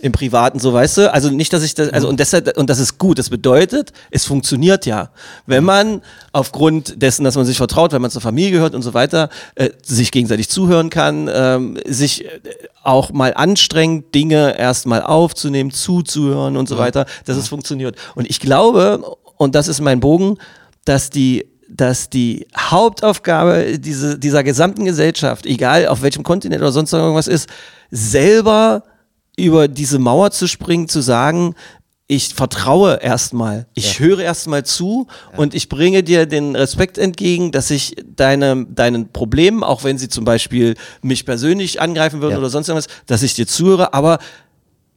im 0.02 0.12
Privaten, 0.12 0.60
so 0.60 0.74
weißt 0.74 0.98
du? 0.98 1.14
Also 1.14 1.30
nicht, 1.30 1.54
dass 1.54 1.64
ich 1.64 1.76
das, 1.76 1.90
also 1.90 2.08
und 2.08 2.20
deshalb, 2.20 2.58
und 2.58 2.70
das 2.70 2.80
ist 2.80 2.98
gut. 2.98 3.20
Das 3.20 3.30
bedeutet, 3.30 3.94
es 4.10 4.26
funktioniert 4.26 4.86
ja. 4.86 5.10
Wenn 5.46 5.64
man 5.64 6.02
aufgrund 6.32 7.02
dessen, 7.02 7.24
dass 7.24 7.36
man 7.36 7.46
sich 7.46 7.58
vertraut, 7.58 7.92
wenn 7.92 8.02
man 8.02 8.12
zur 8.12 8.22
Familie 8.22 8.52
gehört 8.52 8.76
und 8.76 8.82
so 8.82 8.94
weiter, 8.94 9.30
äh, 9.56 9.70
sich 9.84 10.12
gegenseitig 10.12 10.50
zuhören 10.50 10.90
kann, 10.90 11.30
ähm, 11.32 11.78
sich 11.86 12.26
äh, 12.26 12.30
auch 12.84 13.12
mal 13.12 13.34
anstrengt, 13.36 14.14
Dinge 14.16 14.58
erstmal 14.58 15.04
aufzunehmen, 15.04 15.72
zuzuhören 15.72 16.58
und 16.58 16.68
so 16.68 16.78
weiter, 16.78 17.06
dass 17.26 17.38
es 17.38 17.48
funktioniert. 17.48 17.96
Und 18.16 18.30
ich 18.30 18.40
glaube, 18.40 19.04
und 19.38 19.56
das 19.56 19.68
ist 19.68 19.82
mein 19.82 20.00
Bogen, 20.00 20.38
dass 20.86 21.10
die 21.10 21.48
dass 21.74 22.10
die 22.10 22.48
Hauptaufgabe 22.58 23.80
diese, 23.80 24.20
dieser 24.20 24.44
gesamten 24.44 24.84
Gesellschaft, 24.84 25.46
egal 25.46 25.88
auf 25.88 26.02
welchem 26.02 26.24
Kontinent 26.24 26.62
oder 26.62 26.74
sonst 26.74 26.92
irgendwas 26.92 27.30
ist, 27.30 27.48
selber 27.92 28.84
über 29.42 29.68
diese 29.68 30.00
Mauer 30.00 30.32
zu 30.32 30.48
springen, 30.48 30.88
zu 30.88 31.02
sagen, 31.02 31.56
ich 32.08 32.34
vertraue 32.34 33.00
erstmal, 33.02 33.68
ich 33.74 34.00
höre 34.02 34.20
erstmal 34.20 34.66
zu 34.66 35.08
und 35.38 35.54
ich 35.54 35.70
bringe 35.70 36.04
dir 36.04 36.26
den 36.26 36.58
Respekt 36.58 36.98
entgegen, 36.98 37.54
dass 37.54 37.72
ich 37.72 37.96
deine, 38.18 38.66
deinen 38.66 39.14
Problemen, 39.14 39.64
auch 39.64 39.86
wenn 39.86 39.98
sie 39.98 40.10
zum 40.10 40.26
Beispiel 40.26 40.76
mich 41.02 41.26
persönlich 41.26 41.80
angreifen 41.80 42.22
würden 42.22 42.34
Ja. 42.34 42.38
oder 42.40 42.50
sonst 42.50 42.68
irgendwas, 42.68 42.94
dass 43.06 43.24
ich 43.24 43.34
dir 43.36 43.48
zuhöre, 43.48 43.94
aber 43.94 44.20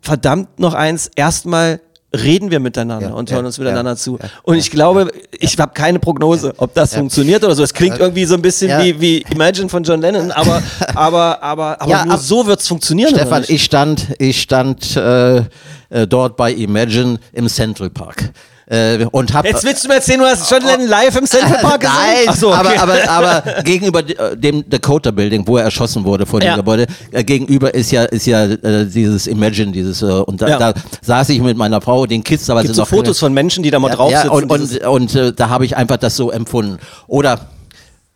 verdammt 0.00 0.58
noch 0.58 0.74
eins, 0.74 1.08
erstmal 1.14 1.80
reden 2.14 2.50
wir 2.50 2.60
miteinander 2.60 3.08
Ja, 3.08 3.14
und 3.14 3.28
ja, 3.30 3.36
hören 3.36 3.46
uns 3.46 3.58
miteinander 3.58 3.92
ja, 3.92 3.96
zu. 3.96 4.18
ja, 4.22 4.28
und 4.42 4.56
ich 4.56 4.70
glaube, 4.70 5.10
ich 5.32 5.58
habe 5.58 5.72
keine 5.74 5.98
Prognose, 5.98 6.54
ob 6.56 6.72
das 6.74 6.94
funktioniert 6.94 7.42
oder 7.44 7.54
so. 7.54 7.62
Es 7.62 7.74
klingt 7.74 7.98
irgendwie 7.98 8.24
so 8.24 8.34
ein 8.34 8.42
bisschen 8.42 8.70
Ja. 8.70 8.82
wie, 8.82 9.00
wie 9.00 9.24
Imagine 9.30 9.68
von 9.68 9.82
John 9.82 10.00
Lennon, 10.00 10.30
aber, 10.30 10.62
aber, 10.94 11.42
aber, 11.42 11.80
aber 11.82 11.90
Ja, 11.90 12.04
nur 12.04 12.14
ab- 12.14 12.20
so 12.20 12.46
wird's 12.46 12.68
funktionieren. 12.68 13.12
oder 13.12 13.22
Stefan, 13.22 13.44
ich 13.48 13.64
stand, 13.64 14.06
ich 14.18 14.40
stand 14.40 14.96
äh, 14.96 15.38
äh, 15.38 16.06
dort 16.08 16.36
bei 16.36 16.52
Imagine 16.52 17.18
im 17.32 17.48
Central 17.48 17.90
Park. 17.90 18.30
Äh, 18.66 19.04
und 19.10 19.34
hab, 19.34 19.44
Jetzt 19.44 19.62
willst 19.64 19.84
du 19.84 19.88
mir 19.88 19.96
erzählen, 19.96 20.20
du 20.20 20.24
hast 20.24 20.50
John 20.50 20.62
Lennon 20.62 20.88
live 20.88 21.14
im 21.16 21.26
Central 21.26 21.58
Park 21.60 21.80
gesehen? 21.82 21.96
Nein, 22.26 22.34
so, 22.34 22.48
okay. 22.54 22.78
aber, 22.78 23.02
aber, 23.10 23.42
aber 23.42 23.62
gegenüber 23.62 24.00
äh, 24.00 24.34
dem 24.36 24.66
Dakota 24.68 25.10
Building, 25.10 25.46
wo 25.46 25.58
er 25.58 25.64
erschossen 25.64 26.02
wurde 26.04 26.24
vor 26.24 26.40
dem 26.40 26.46
Ja. 26.46 26.56
Gebäude, 26.56 26.86
äh, 27.12 27.22
gegenüber 27.24 27.74
ist 27.74 27.90
ja, 27.90 28.04
ist 28.04 28.24
ja 28.26 28.44
äh, 28.44 28.86
dieses 28.86 29.26
Imagine, 29.26 29.70
dieses, 29.70 30.00
äh, 30.00 30.06
und 30.06 30.40
da, 30.40 30.48
Ja. 30.48 30.58
da 30.58 30.74
saß 31.02 31.28
ich 31.28 31.42
mit 31.42 31.58
meiner 31.58 31.82
Frau, 31.82 32.06
den 32.06 32.24
Kids, 32.24 32.48
aber 32.48 32.62
Gibt 32.62 32.74
sind 32.74 32.86
so 32.86 32.96
Fotos 32.96 33.18
von 33.18 33.34
Menschen, 33.34 33.62
die 33.62 33.70
da 33.70 33.78
mal 33.78 33.90
drauf 33.90 34.10
ja, 34.10 34.22
sitzen. 34.22 34.32
und, 34.32 34.50
dieses- 34.60 34.78
und, 34.78 34.86
und 34.86 35.14
äh, 35.14 35.32
da 35.34 35.50
habe 35.50 35.66
ich 35.66 35.76
einfach 35.76 35.98
das 35.98 36.16
so 36.16 36.30
empfunden. 36.30 36.78
Oder 37.06 37.40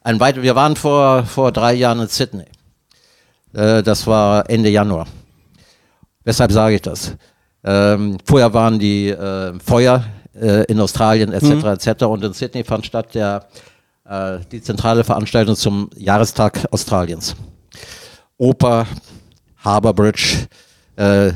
ein 0.02 0.18
weit, 0.18 0.40
wir 0.40 0.54
waren 0.54 0.76
vor, 0.76 1.24
vor 1.24 1.52
drei 1.52 1.74
Jahren 1.74 2.00
in 2.00 2.08
Sydney. 2.08 2.44
Das 3.52 4.06
war 4.06 4.48
Ende 4.48 4.68
Januar. 4.70 5.06
Weshalb 6.24 6.52
sage 6.52 6.76
ich 6.76 6.82
das? 6.82 7.12
Ähm, 7.64 8.18
vorher 8.24 8.52
waren 8.54 8.78
die 8.78 9.14
Feuer 9.64 10.04
äh, 10.40 10.64
in 10.64 10.80
Australien 10.80 11.32
etc. 11.32 11.86
etc. 11.86 12.04
Und 12.04 12.24
in 12.24 12.32
Sydney 12.32 12.64
fand 12.64 12.86
statt 12.86 13.14
der, 13.14 13.46
äh, 14.08 14.38
die 14.50 14.62
zentrale 14.62 15.04
Veranstaltung 15.04 15.56
zum 15.56 15.90
Jahrestag 15.96 16.66
Australiens. 16.70 17.36
Oper, 18.36 18.86
Harbour 19.58 19.94
Bridge, 19.94 20.46
äh, 20.96 21.32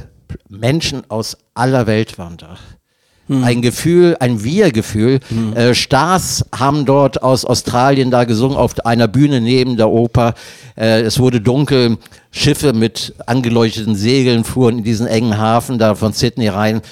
Menschen 0.48 1.02
aus 1.10 1.36
aller 1.54 1.86
Welt 1.86 2.18
waren 2.18 2.36
da. 2.36 2.56
Ein 3.28 3.62
Gefühl, 3.62 4.16
ein 4.20 4.42
Wir-Gefühl. 4.44 5.20
Äh, 5.54 5.74
Stars 5.74 6.44
haben 6.54 6.84
dort 6.84 7.22
aus 7.22 7.44
Australien 7.44 8.10
da 8.10 8.24
gesungen 8.24 8.56
auf 8.56 8.84
einer 8.84 9.08
Bühne 9.08 9.40
neben 9.40 9.76
der 9.76 9.88
Oper. 9.88 10.34
Äh, 10.76 11.02
es 11.02 11.18
wurde 11.18 11.40
dunkel. 11.40 11.98
Schiffe 12.30 12.72
mit 12.72 13.14
angeleuchteten 13.26 13.94
Segeln 13.94 14.44
fuhren 14.44 14.78
in 14.78 14.84
diesen 14.84 15.06
engen 15.06 15.38
Hafen 15.38 15.78
da 15.78 15.94
von 15.94 16.12
Sydney 16.12 16.48
rein. 16.48 16.82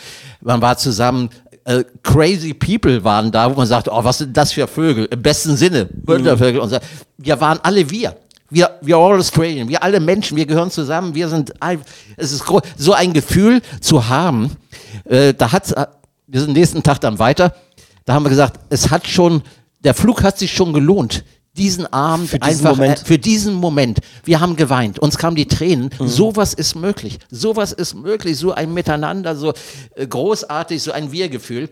Man 0.41 0.63
war 0.63 0.79
zusammen. 0.79 1.31
Äh, 1.71 1.85
crazy 2.03 2.53
People 2.53 3.05
waren 3.05 3.31
da, 3.31 3.49
wo 3.49 3.55
man 3.55 3.67
sagt, 3.67 3.89
oh, 3.89 4.03
was 4.03 4.19
sind 4.19 4.37
das 4.37 4.53
für 4.53 4.67
Vögel? 4.67 5.07
Im 5.09 5.23
besten 5.23 5.57
Sinne, 5.57 5.89
Wundervögel. 6.05 6.61
Und 6.61 6.71
so. 6.71 6.79
Wir 7.17 7.41
waren 7.41 7.61
alle 7.63 7.89
wir. 7.89 8.17
Wir, 8.53 8.79
wir 8.81 8.97
all 8.97 9.21
Australian, 9.21 9.69
wir 9.69 9.81
alle 9.81 10.01
Menschen, 10.01 10.37
wir 10.37 10.47
gehören 10.47 10.73
zusammen, 10.73 11.15
wir 11.15 11.29
sind, 11.29 11.53
es 12.17 12.33
ist 12.33 12.45
so 12.77 12.93
ein 12.93 13.13
Gefühl 13.13 13.63
zu 13.81 14.09
haben, 14.09 14.57
äh, 15.05 15.33
da 15.33 15.53
hat's, 15.53 15.71
äh, 15.71 15.87
wir 16.27 16.41
sind 16.41 16.55
nächsten 16.55 16.83
Tag 16.83 17.01
dann 17.01 17.21
weiter, 17.21 17.55
da 18.05 18.15
haben 18.15 18.25
wir 18.25 18.31
gesagt, 18.31 18.59
es 18.69 18.91
hat 18.91 19.07
schon, 19.07 19.43
der 19.85 19.95
Flug 19.95 20.25
hat 20.25 20.37
sich 20.37 20.53
schon 20.53 20.73
gelohnt. 20.73 21.23
Diesen 21.57 21.93
Abend 21.93 22.31
Für 22.31 22.39
diesen 22.39 22.67
einfach 22.67 22.77
Moment. 22.77 23.03
Äh, 23.03 23.05
für 23.05 23.19
diesen 23.19 23.55
Moment. 23.55 23.99
Wir 24.25 24.41
haben 24.41 24.55
geweint, 24.57 24.99
uns 24.99 25.19
kamen 25.19 25.37
die 25.37 25.47
Tränen. 25.47 25.91
Sowas 25.99 26.55
ist 26.55 26.77
möglich. 26.77 27.19
Sowas 27.31 27.73
ist 27.73 27.95
möglich. 27.95 28.39
So 28.39 28.53
ein 28.53 28.73
Miteinander, 28.73 29.35
so 29.35 29.53
äh, 29.97 30.07
großartig, 30.07 30.83
so 30.83 30.93
ein 30.93 31.11
Wir-Gefühl. 31.11 31.69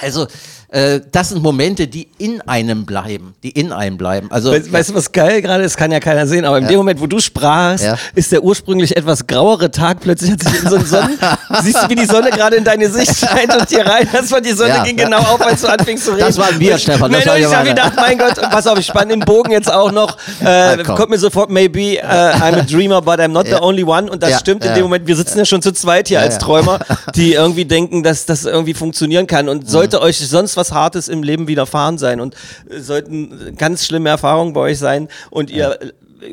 Also, 0.00 0.26
äh, 0.68 1.00
das 1.12 1.30
sind 1.30 1.42
Momente, 1.42 1.86
die 1.88 2.08
in 2.16 2.40
einem 2.42 2.86
bleiben, 2.86 3.34
die 3.42 3.50
in 3.50 3.70
einem 3.72 3.98
bleiben. 3.98 4.30
Also, 4.30 4.52
Weißt, 4.52 4.72
weißt 4.72 4.90
du, 4.90 4.94
was 4.94 5.12
geil 5.12 5.42
gerade 5.42 5.64
ist? 5.64 5.76
Kann 5.76 5.90
ja 5.92 6.00
keiner 6.00 6.26
sehen, 6.26 6.44
aber 6.46 6.58
in 6.58 6.68
dem 6.68 6.76
Moment, 6.78 7.00
wo 7.00 7.06
du 7.06 7.18
sprachst, 7.18 7.84
Ja. 7.84 7.98
ist 8.14 8.30
der 8.32 8.42
ursprünglich 8.42 8.96
etwas 8.96 9.26
grauere 9.26 9.70
Tag 9.70 10.00
plötzlich 10.00 10.30
hat 10.30 10.42
sich 10.42 10.62
in 10.62 10.68
so 10.70 10.76
einen 10.76 10.86
Sonnen. 10.86 11.18
Siehst 11.62 11.82
du, 11.82 11.88
wie 11.90 11.96
die 11.96 12.06
Sonne 12.06 12.30
gerade 12.30 12.56
in 12.56 12.64
deine 12.64 12.88
Sicht 12.88 13.14
scheint 13.16 13.54
und 13.54 13.68
hier 13.68 13.84
rein? 13.84 14.08
Das 14.12 14.30
war 14.30 14.40
die 14.40 14.52
Sonne 14.52 14.70
Ja. 14.70 14.84
ging 14.84 14.96
genau 14.96 15.18
auf, 15.18 15.40
als 15.44 15.60
du 15.60 15.66
anfingst 15.66 16.04
zu 16.04 16.12
reden. 16.12 16.20
Das 16.20 16.38
waren 16.38 16.58
wir, 16.58 16.72
Und- 16.74 16.80
Stefan, 16.80 17.10
das 17.12 17.24
Nein, 17.24 17.28
war 17.28 17.38
ja 17.38 17.48
ich 17.50 17.54
habe 17.56 17.68
gedacht, 17.68 17.92
mein 17.96 18.16
Gott, 18.18 18.36
pass 18.36 18.66
auf, 18.68 18.78
ich 18.78 18.86
spann 18.86 19.08
den 19.08 19.20
Bogen 19.20 19.50
jetzt 19.50 19.70
auch 19.70 19.90
noch. 19.92 20.16
Äh, 20.42 20.78
komm. 20.86 20.94
kommt 20.96 21.10
mir 21.10 21.18
sofort, 21.18 21.50
maybe 21.50 21.98
uh, 22.02 22.06
I'm 22.06 22.58
a 22.58 22.62
dreamer, 22.62 23.02
but 23.02 23.18
I'm 23.20 23.28
not 23.28 23.44
the 23.46 23.52
Ja. 23.52 23.62
only 23.62 23.82
one. 23.84 24.10
Und 24.10 24.22
das 24.22 24.30
Ja, 24.30 24.38
stimmt 24.38 24.62
in 24.64 24.70
ja. 24.70 24.74
dem 24.76 24.84
Moment. 24.84 25.06
Wir 25.06 25.16
sitzen 25.16 25.36
ja 25.38 25.44
schon 25.44 25.60
zu 25.60 25.72
zweit 25.72 26.08
hier 26.08 26.18
Ja, 26.18 26.24
als 26.24 26.34
ja. 26.36 26.40
Träumer, 26.40 26.78
die 27.14 27.34
irgendwie 27.34 27.66
denken, 27.66 28.02
dass 28.02 28.24
das 28.24 28.44
irgendwie 28.46 28.72
funktionieren 28.72 29.26
kann. 29.26 29.48
Und 29.50 29.68
sollte 29.80 30.00
euch 30.02 30.18
sonst 30.18 30.56
was 30.56 30.72
Hartes 30.72 31.08
im 31.08 31.22
Leben 31.22 31.48
widerfahren 31.48 31.98
sein 31.98 32.20
und 32.20 32.34
äh, 32.68 32.80
sollten 32.80 33.56
ganz 33.56 33.84
schlimme 33.86 34.08
Erfahrungen 34.08 34.52
bei 34.52 34.60
euch 34.60 34.78
sein 34.78 35.08
und 35.30 35.50
ihr 35.50 35.78
äh, 35.80 35.92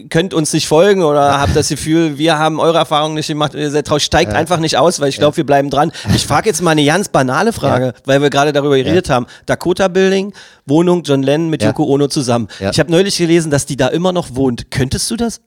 könnt 0.10 0.34
uns 0.34 0.52
nicht 0.52 0.68
folgen 0.68 1.02
oder 1.02 1.40
habt 1.40 1.56
das 1.56 1.70
Gefühl, 1.70 2.18
wir 2.18 2.38
haben 2.38 2.60
eure 2.60 2.78
Erfahrungen 2.78 3.16
nicht 3.16 3.28
gemacht 3.28 3.56
und 3.56 3.62
ihr 3.62 3.72
seid 3.72 3.88
traurig, 3.88 4.04
steigt 4.04 4.34
einfach 4.34 4.60
nicht 4.60 4.78
aus, 4.78 5.00
weil 5.00 5.10
ich 5.10 5.18
glaube, 5.18 5.38
wir 5.38 5.46
bleiben 5.46 5.70
dran. 5.70 5.92
Ich 6.14 6.26
frage 6.28 6.50
jetzt 6.50 6.62
mal 6.62 6.72
eine 6.72 6.84
ganz 6.86 7.08
banale 7.08 7.54
Frage, 7.54 7.94
weil 8.06 8.22
wir 8.22 8.30
gerade 8.30 8.52
darüber 8.52 8.76
geredet 8.76 9.10
haben. 9.10 9.28
Dakota 9.46 9.88
Building, 9.88 10.34
Wohnung 10.66 11.04
John 11.04 11.24
Lennon 11.24 11.50
mit 11.50 11.62
Ja. 11.62 11.70
Yoko 11.70 11.84
Ono 11.86 12.08
zusammen. 12.08 12.50
Ja. 12.60 12.70
Ich 12.72 12.80
habe 12.80 12.92
neulich 12.92 13.18
gelesen, 13.18 13.50
dass 13.50 13.66
die 13.66 13.78
da 13.78 13.88
immer 13.88 14.12
noch 14.12 14.36
wohnt. 14.36 14.72
Könntest 14.72 15.10
du 15.10 15.16
das? 15.16 15.40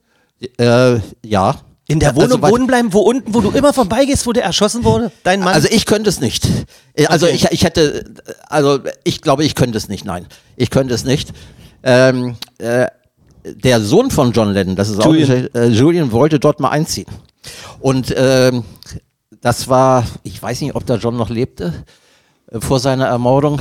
äh, 0.59 0.97
ja. 1.25 1.57
In 1.90 1.98
der 2.00 2.11
Also, 2.11 2.22
Wohnung 2.22 2.42
weil- 2.42 2.53
wohnen 2.53 2.66
bleiben, 2.66 2.92
wo 2.92 3.00
unten, 3.00 3.35
wo 3.35 3.40
du 3.40 3.50
immer 3.50 3.72
vorbeigehst, 3.72 4.26
wo 4.26 4.33
der 4.33 4.44
erschossen 4.44 4.85
wurde? 4.85 5.11
Dein 5.24 5.40
Mann? 5.40 5.55
Also 5.55 5.68
ich 5.70 5.87
könnte 5.87 6.09
es 6.09 6.20
nicht. 6.20 6.46
Äh, 6.94 7.07
Also 7.07 7.26
Okay. 7.26 7.35
ich, 7.35 7.44
ich 7.50 7.64
hätte, 7.64 8.05
also 8.48 8.79
ich 9.05 9.20
glaube, 9.20 9.44
ich 9.44 9.55
könnte 9.55 9.76
es 9.76 9.88
nicht. 9.88 10.05
Nein, 10.05 10.26
ich 10.57 10.70
könnte 10.70 10.94
es 10.94 11.05
nicht. 11.05 11.31
Ähm, 11.83 12.37
äh, 12.59 12.87
der 13.44 13.81
Sohn 13.81 14.11
von 14.11 14.33
John 14.33 14.53
Lennon, 14.53 14.76
das 14.76 14.88
ist 14.90 15.03
Julian. 15.03 15.48
auch 15.48 15.55
äh, 15.59 15.66
Julian 15.68 16.12
wollte 16.12 16.38
dort 16.38 16.61
mal 16.61 16.68
einziehen. 16.70 17.07
Und 17.81 18.14
ähm, 18.16 18.64
das 19.40 19.68
war, 19.68 20.05
ich 20.22 20.40
weiß 20.42 20.61
nicht, 20.61 20.74
ob 20.74 20.85
da 20.87 20.96
John 20.96 21.16
noch 21.16 21.31
lebte 21.31 21.72
äh, 22.53 22.61
vor 22.61 22.79
seiner 22.81 23.07
Ermordung. 23.07 23.59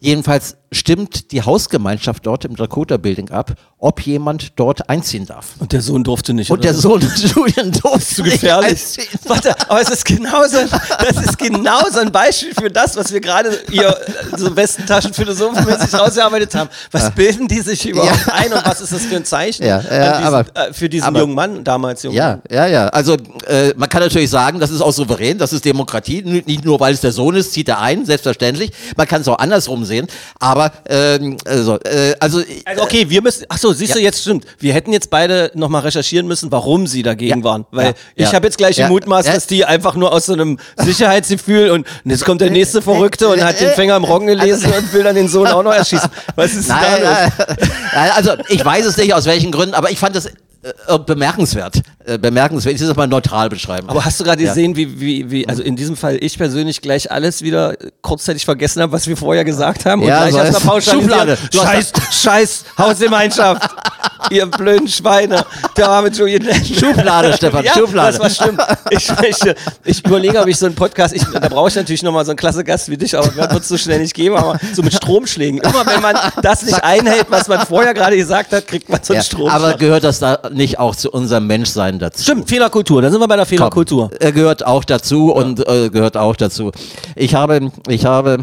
Jedenfalls 0.00 0.56
stimmt 0.72 1.30
die 1.32 1.42
Hausgemeinschaft 1.42 2.26
dort 2.26 2.44
im 2.44 2.56
Dakota 2.56 2.96
Building 2.96 3.30
ab, 3.30 3.52
ob 3.78 4.00
jemand 4.00 4.52
dort 4.58 4.88
einziehen 4.88 5.26
darf. 5.26 5.46
und 5.58 5.72
der 5.72 5.82
Sohn 5.82 6.02
durfte 6.04 6.32
nicht. 6.34 6.50
Und 6.50 6.58
oder 6.60 6.62
der 6.72 6.74
so? 6.74 6.98
Sohn 6.98 7.02
Julian 7.36 7.72
durfte 7.72 8.14
zu 8.16 8.22
nicht 8.22 8.32
gefährlich. 8.40 8.70
einziehen. 8.70 9.06
Warte, 9.26 9.54
aber 9.68 9.80
es 9.80 9.90
ist 9.90 10.04
genauso, 10.04 10.56
das 10.98 11.24
ist 11.24 11.38
genauso 11.38 12.00
ein 12.00 12.10
Beispiel 12.12 12.54
für 12.54 12.70
das, 12.70 12.96
was 12.96 13.12
wir 13.12 13.20
gerade 13.20 13.58
hier 13.70 13.96
so 14.36 14.54
Westentaschen 14.56 15.12
philosophenmäßig 15.12 15.92
rausgearbeitet 15.94 16.54
haben. 16.54 16.70
Was 16.90 17.10
bilden 17.12 17.48
die 17.48 17.60
sich 17.60 17.86
überhaupt 17.86 18.26
Ja. 18.26 18.32
ein 18.34 18.52
und 18.52 18.64
was 18.64 18.80
ist 18.80 18.92
das 18.92 19.02
für 19.02 19.16
ein 19.16 19.24
Zeichen 19.24 19.64
Ja, 19.64 19.80
ja, 19.80 20.18
diesen, 20.18 20.34
aber- 20.34 20.44
äh, 20.68 20.72
für 20.72 20.88
diesen 20.88 21.06
aber- 21.06 21.20
jungen 21.20 21.34
Mann 21.34 21.64
damals? 21.64 22.02
Jungen 22.02 22.16
Ja, 22.16 22.38
ja, 22.50 22.66
ja. 22.66 22.86
Also 22.88 23.16
äh, 23.46 23.74
man 23.76 23.88
kann 23.88 24.02
natürlich 24.02 24.30
sagen, 24.30 24.60
das 24.60 24.70
ist 24.70 24.80
auch 24.80 24.92
souverän, 24.92 25.38
das 25.38 25.52
ist 25.52 25.64
Demokratie. 25.64 26.22
Nicht 26.22 26.64
nur, 26.64 26.80
weil 26.80 26.94
es 26.94 27.00
der 27.00 27.12
Sohn 27.12 27.34
ist, 27.34 27.52
zieht 27.52 27.68
er 27.68 27.80
ein, 27.80 28.04
selbstverständlich. 28.06 28.70
Man 28.96 29.06
kann 29.08 29.20
es 29.22 29.28
auch 29.28 29.38
andersrum 29.38 29.84
sehen. 29.84 30.06
Aber 30.38 30.61
ähm, 30.88 31.36
also, 31.44 31.78
äh, 31.80 32.14
also, 32.20 32.42
Also 32.64 32.82
okay, 32.82 33.08
wir 33.08 33.22
müssen, 33.22 33.44
ach 33.48 33.58
so, 33.58 33.72
siehst 33.72 33.94
du, 33.94 33.98
Ja. 33.98 34.04
jetzt 34.04 34.20
stimmt. 34.22 34.44
Wir 34.58 34.74
hätten 34.74 34.92
jetzt 34.92 35.10
beide 35.10 35.50
nochmal 35.54 35.82
recherchieren 35.82 36.26
müssen, 36.26 36.52
warum 36.52 36.86
sie 36.86 37.02
dagegen 37.02 37.40
Ja. 37.40 37.44
waren. 37.44 37.66
Weil 37.70 37.94
Ja. 38.16 38.28
ich 38.28 38.34
habe 38.34 38.46
jetzt 38.46 38.58
gleich 38.58 38.76
den 38.76 38.88
Mutmaß, 38.88 39.26
dass 39.26 39.46
die 39.46 39.64
einfach 39.64 39.94
nur 39.94 40.12
aus 40.12 40.26
so 40.26 40.32
einem 40.34 40.58
Sicherheitsgefühl 40.76 41.70
und 41.70 41.86
jetzt 42.04 42.24
kommt 42.24 42.40
der 42.40 42.50
nächste 42.50 42.82
Verrückte 42.82 43.28
und 43.28 43.42
hat 43.42 43.60
den 43.60 43.70
Fänger 43.70 43.96
im 43.96 44.04
Roggen 44.04 44.26
gelesen 44.26 44.72
und 44.72 44.92
will 44.92 45.02
dann 45.02 45.14
den 45.14 45.28
Sohn 45.28 45.46
auch 45.48 45.62
noch 45.62 45.72
erschießen. 45.74 46.10
Was 46.36 46.54
ist 46.54 46.68
nein, 46.68 46.80
da 46.80 46.96
los? 46.98 47.32
nein, 47.38 47.48
nein, 47.94 48.10
also 48.14 48.32
ich 48.48 48.64
weiß 48.64 48.84
es 48.86 48.96
nicht 48.96 49.14
aus 49.14 49.24
welchen 49.26 49.50
Gründen, 49.52 49.74
aber 49.74 49.90
ich 49.90 49.98
fand 49.98 50.14
das 50.16 50.28
äh, 50.62 50.98
bemerkenswert. 50.98 51.82
Äh, 52.04 52.18
bemerkenswert. 52.18 52.76
Ich 52.76 52.80
will 52.80 52.88
es 52.90 52.96
mal 52.96 53.08
neutral 53.08 53.48
beschreiben. 53.48 53.88
Aber 53.88 54.04
hast 54.04 54.20
du 54.20 54.24
gerade 54.24 54.42
Ja. 54.42 54.50
gesehen, 54.50 54.76
wie, 54.76 55.00
wie, 55.00 55.30
wie, 55.30 55.48
also 55.48 55.62
in 55.62 55.74
diesem 55.74 55.96
Fall 55.96 56.18
ich 56.20 56.38
persönlich 56.38 56.80
gleich 56.80 57.10
alles 57.10 57.42
wieder 57.42 57.74
kurzzeitig 58.00 58.44
vergessen 58.44 58.80
habe, 58.82 58.92
was 58.92 59.06
wir 59.08 59.16
vorher 59.16 59.44
gesagt 59.44 59.84
haben 59.86 60.02
Ja, 60.02 60.24
und 60.24 60.30
gleich 60.30 60.44
erstmal 60.44 60.76
hast 60.76 61.54
Scheiß, 61.54 61.92
Scheiß, 62.10 62.64
Hausgemeinschaft. 62.78 63.70
Ihr 64.30 64.46
blöden 64.46 64.86
Schweine. 64.88 65.44
Der 65.76 65.88
arme 65.88 66.08
Julian. 66.08 66.42
Schublade, 66.64 67.32
Stefan, 67.34 67.64
ja, 67.64 67.72
Schublade. 67.74 68.18
das 68.18 68.20
war 68.20 68.30
schlimm. 68.30 68.58
Ich, 68.90 69.08
möchte, 69.20 69.56
ich 69.84 70.04
überlege, 70.04 70.40
ob 70.40 70.46
ich 70.46 70.56
so 70.56 70.66
einen 70.66 70.74
Podcast, 70.74 71.14
ich, 71.14 71.24
da 71.24 71.48
brauche 71.48 71.68
ich 71.68 71.74
natürlich 71.74 72.02
nochmal 72.02 72.24
so 72.24 72.30
einen 72.30 72.38
klasse 72.38 72.62
Gast 72.62 72.88
wie 72.88 72.96
dich, 72.96 73.16
aber 73.16 73.34
wird 73.34 73.52
es 73.52 73.68
so 73.68 73.76
schnell 73.76 74.00
nicht 74.00 74.14
geben, 74.14 74.36
aber 74.36 74.58
so 74.74 74.82
mit 74.82 74.94
Stromschlägen. 74.94 75.60
Immer 75.60 75.84
wenn 75.86 76.00
man 76.00 76.16
das 76.40 76.62
nicht 76.62 76.82
einhält, 76.84 77.26
was 77.30 77.48
man 77.48 77.66
vorher 77.66 77.94
gerade 77.94 78.16
gesagt 78.16 78.52
hat, 78.52 78.66
kriegt 78.66 78.88
man 78.88 79.00
so 79.02 79.12
einen 79.12 79.20
ja, 79.20 79.24
Stromschlag. 79.24 79.54
aber 79.56 79.74
gehört 79.74 80.04
das 80.04 80.20
da 80.20 80.38
nicht 80.54 80.78
auch 80.78 80.96
zu 80.96 81.10
unserem 81.10 81.46
Menschsein 81.46 81.98
dazu? 81.98 82.22
Stimmt, 82.22 82.48
Fehlerkultur, 82.48 83.02
da 83.02 83.10
sind 83.10 83.20
wir 83.20 83.28
bei 83.28 83.36
der 83.36 83.44
Komm, 83.44 83.56
Fehlerkultur. 83.56 84.10
Er 84.20 84.32
gehört 84.32 84.64
auch 84.66 84.84
dazu 84.84 85.32
und 85.32 85.66
äh, 85.66 85.90
gehört 85.90 86.16
auch 86.16 86.36
dazu. 86.36 86.72
Ich 87.16 87.34
habe, 87.34 87.70
ich 87.88 88.04
habe 88.04 88.38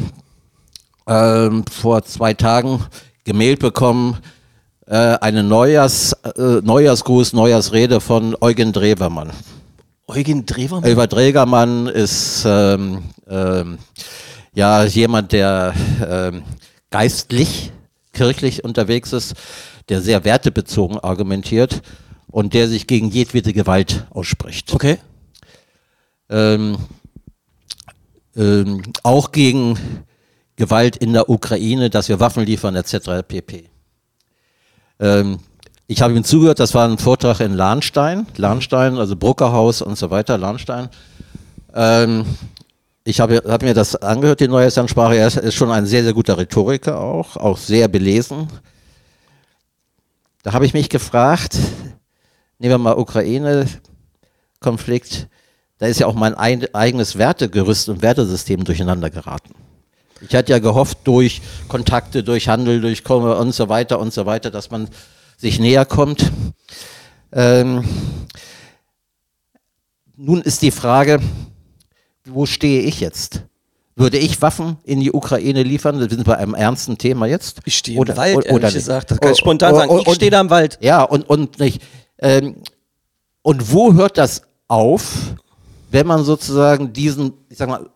ähm, 1.07 1.65
vor 1.69 2.03
zwei 2.03 2.33
Tagen 2.33 2.83
gemailt 3.23 3.59
bekommen, 3.59 4.17
äh, 4.85 4.95
eine 4.95 5.43
Neujahrs, 5.43 6.13
äh, 6.13 6.61
Neujahrsgruß, 6.63 7.33
Neujahrsrede 7.33 8.01
von 8.01 8.35
Eugen 8.41 8.73
Drewermann. 8.73 9.31
Eugen 10.07 10.45
Drewer? 10.45 10.83
Elva 10.83 11.05
Dregermann 11.05 11.87
ist 11.87 12.43
ähm, 12.47 13.03
ähm, 13.29 13.77
ja 14.55 14.83
jemand, 14.83 15.31
der 15.31 15.73
ähm, 16.09 16.41
geistlich, 16.89 17.71
kirchlich 18.13 18.63
unterwegs 18.63 19.13
ist, 19.13 19.35
der 19.89 20.02
sehr 20.02 20.23
wertebezogen 20.23 20.99
argumentiert 20.99 21.82
und 22.28 22.54
der 22.54 22.67
sich 22.67 22.88
gegen 22.88 23.10
jedwede 23.10 23.54
Gewalt 23.54 24.06
ausspricht. 24.12 24.73
Okay. 24.73 24.97
Ähm, 26.30 26.78
ähm, 28.36 28.84
auch 29.04 29.32
gegen 29.32 29.78
Gewalt 30.56 30.97
in 30.97 31.13
der 31.13 31.30
Ukraine, 31.30 31.89
dass 31.89 32.10
wir 32.10 32.19
Waffen 32.19 32.45
liefern, 32.45 32.75
etc. 32.75 33.28
pp. 33.28 33.69
Ähm, 34.99 35.39
ich 35.88 36.02
habe 36.02 36.13
ihm 36.13 36.23
zugehört, 36.23 36.60
das 36.60 36.75
war 36.75 36.88
ein 36.88 36.99
Vortrag 36.99 37.39
in 37.39 37.54
Lahnstein, 37.54 38.28
Lahnstein, 38.38 38.97
also 38.97 39.15
Bruckerhaus 39.15 39.82
und 39.82 39.97
so 39.97 40.12
weiter, 40.12 40.38
Lahnstein. 40.38 40.89
Ähm, 41.73 42.25
ich 43.04 43.19
habe, 43.19 43.41
habe 43.47 43.65
mir 43.65 43.73
das 43.73 43.95
angehört, 43.95 44.39
die 44.39 44.47
Neujahrsansprache. 44.47 45.15
Er 45.15 45.28
ist, 45.28 45.38
ist 45.38 45.56
schon 45.56 45.71
ein 45.71 45.88
sehr, 45.88 46.04
sehr 46.04 46.13
guter 46.13 46.38
Rhetoriker 46.38 46.99
auch, 46.99 47.38
auch 47.38 47.58
sehr 47.58 47.88
belesen. 47.88 48.47
Da 50.49 50.53
habe 50.53 50.65
ich 50.65 50.73
mich 50.73 50.89
gefragt, 50.89 51.55
nehmen 52.57 52.71
wir 52.71 52.79
mal 52.79 52.97
Ukraine-Konflikt, 52.97 55.27
da 55.77 55.85
ist 55.85 55.99
ja 55.99 56.07
auch 56.07 56.15
mein 56.15 56.33
ein, 56.33 56.65
eigenes 56.73 57.19
Wertegerüst 57.19 57.88
und 57.88 58.01
Wertesystem 58.01 58.63
durcheinander 58.63 59.12
geraten. 59.12 59.53
Ich 60.21 60.33
hatte 60.33 60.51
ja 60.51 60.57
gehofft, 60.57 60.97
durch 61.03 61.43
Kontakte, 61.67 62.23
durch 62.23 62.47
Handel, 62.47 62.81
durch 62.81 63.03
Komme 63.03 63.38
und 63.38 63.51
so 63.51 63.69
weiter 63.69 63.99
und 63.99 64.12
so 64.12 64.25
weiter, 64.25 64.49
dass 64.49 64.71
man 64.71 64.89
sich 65.38 65.59
näher 65.59 65.85
kommt. 65.85 66.31
Ähm, 67.31 67.88
nun 70.17 70.41
ist 70.41 70.63
die 70.63 70.71
Frage, 70.71 71.19
wo 72.25 72.47
stehe 72.47 72.81
ich 72.81 73.01
jetzt? 73.01 73.43
Würde 73.99 74.17
ich 74.17 74.41
Waffen 74.41 74.77
in 74.83 75.01
die 75.01 75.12
Ukraine 75.12 75.62
liefern? 75.62 75.99
Wir 75.99 76.09
sind 76.09 76.23
bei 76.23 76.38
einem 76.38 76.53
ernsten 76.53 76.97
Thema 76.97 77.25
jetzt. 77.25 77.59
Ich 77.65 77.77
stehe 77.77 77.99
Oder- 77.99 78.13
im 78.13 78.17
Wald, 78.17 78.38
oder- 78.38 78.45
ehrlich 78.47 78.63
oder 78.63 78.71
gesagt. 78.71 79.12
Das 79.12 79.19
kann 79.19 79.33
ich 79.33 79.38
spontan 79.38 79.75
sagen. 79.75 79.99
Ich 79.99 80.07
und- 80.07 80.15
stehe 80.15 80.31
da 80.31 80.39
im 80.39 80.49
Wald. 80.49 80.77
Ja, 80.81 81.03
und, 81.03 81.29
und 81.29 81.59
nicht. 81.59 81.81
Ähm, 82.19 82.55
und 83.41 83.73
wo 83.73 83.93
hört 83.93 84.17
das 84.17 84.43
auf, 84.69 85.35
wenn 85.91 86.07
man 86.07 86.23
sozusagen 86.23 86.93
diesen, 86.93 87.33
ich 87.49 87.57
sag 87.57 87.67
mal, 87.67 87.89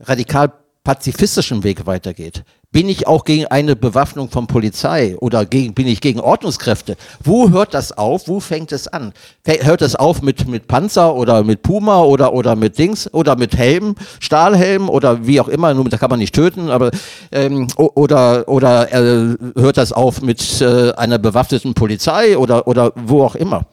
radikal 0.00 0.50
pazifistischen 0.82 1.62
Weg 1.62 1.84
weitergeht? 1.86 2.42
Bin 2.72 2.88
ich 2.88 3.06
auch 3.06 3.24
gegen 3.24 3.44
eine 3.46 3.76
Bewaffnung 3.76 4.30
von 4.30 4.46
Polizei 4.46 5.14
oder 5.18 5.44
gegen, 5.44 5.74
bin 5.74 5.86
ich 5.86 6.00
gegen 6.00 6.20
Ordnungskräfte? 6.20 6.96
Wo 7.22 7.50
hört 7.50 7.74
das 7.74 7.92
auf? 7.92 8.28
Wo 8.28 8.40
fängt 8.40 8.72
es 8.72 8.88
an? 8.88 9.12
Hört 9.44 9.82
das 9.82 9.94
auf 9.94 10.22
mit, 10.22 10.48
mit 10.48 10.68
Panzer 10.68 11.14
oder 11.14 11.44
mit 11.44 11.62
Puma 11.62 12.00
oder, 12.00 12.32
oder 12.32 12.56
mit 12.56 12.78
Dings 12.78 13.12
oder 13.12 13.36
mit 13.36 13.58
Helm, 13.58 13.94
Stahlhelm 14.20 14.88
oder 14.88 15.26
wie 15.26 15.38
auch 15.38 15.48
immer, 15.48 15.74
nur 15.74 15.86
da 15.90 15.98
kann 15.98 16.08
man 16.08 16.18
nicht 16.18 16.34
töten, 16.34 16.70
aber 16.70 16.90
ähm, 17.30 17.68
oder, 17.76 18.48
oder 18.48 18.90
äh, 18.90 19.36
hört 19.54 19.76
das 19.76 19.92
auf 19.92 20.22
mit 20.22 20.62
äh, 20.62 20.92
einer 20.92 21.18
bewaffneten 21.18 21.74
Polizei 21.74 22.38
oder, 22.38 22.66
oder 22.66 22.92
wo 22.96 23.22
auch 23.22 23.34
immer? 23.34 23.66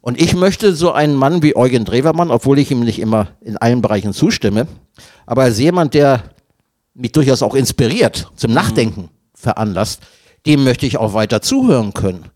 Und 0.00 0.20
ich 0.20 0.34
möchte 0.34 0.74
so 0.74 0.92
einen 0.92 1.14
Mann 1.14 1.42
wie 1.42 1.56
Eugen 1.56 1.84
Drewermann, 1.84 2.30
obwohl 2.30 2.58
ich 2.58 2.70
ihm 2.70 2.80
nicht 2.80 3.00
immer 3.00 3.28
in 3.42 3.58
allen 3.58 3.82
Bereichen 3.82 4.14
zustimme, 4.14 4.66
aber 5.26 5.42
als 5.42 5.58
jemand, 5.58 5.92
der 5.92 6.22
mich 6.94 7.12
durchaus 7.12 7.42
auch 7.42 7.54
inspiriert, 7.54 8.30
zum 8.36 8.52
Nachdenken 8.52 9.10
veranlasst, 9.34 10.00
dem 10.46 10.64
möchte 10.64 10.86
ich 10.86 10.96
auch 10.96 11.14
weiter 11.14 11.42
zuhören 11.42 11.92
können. 11.94 12.26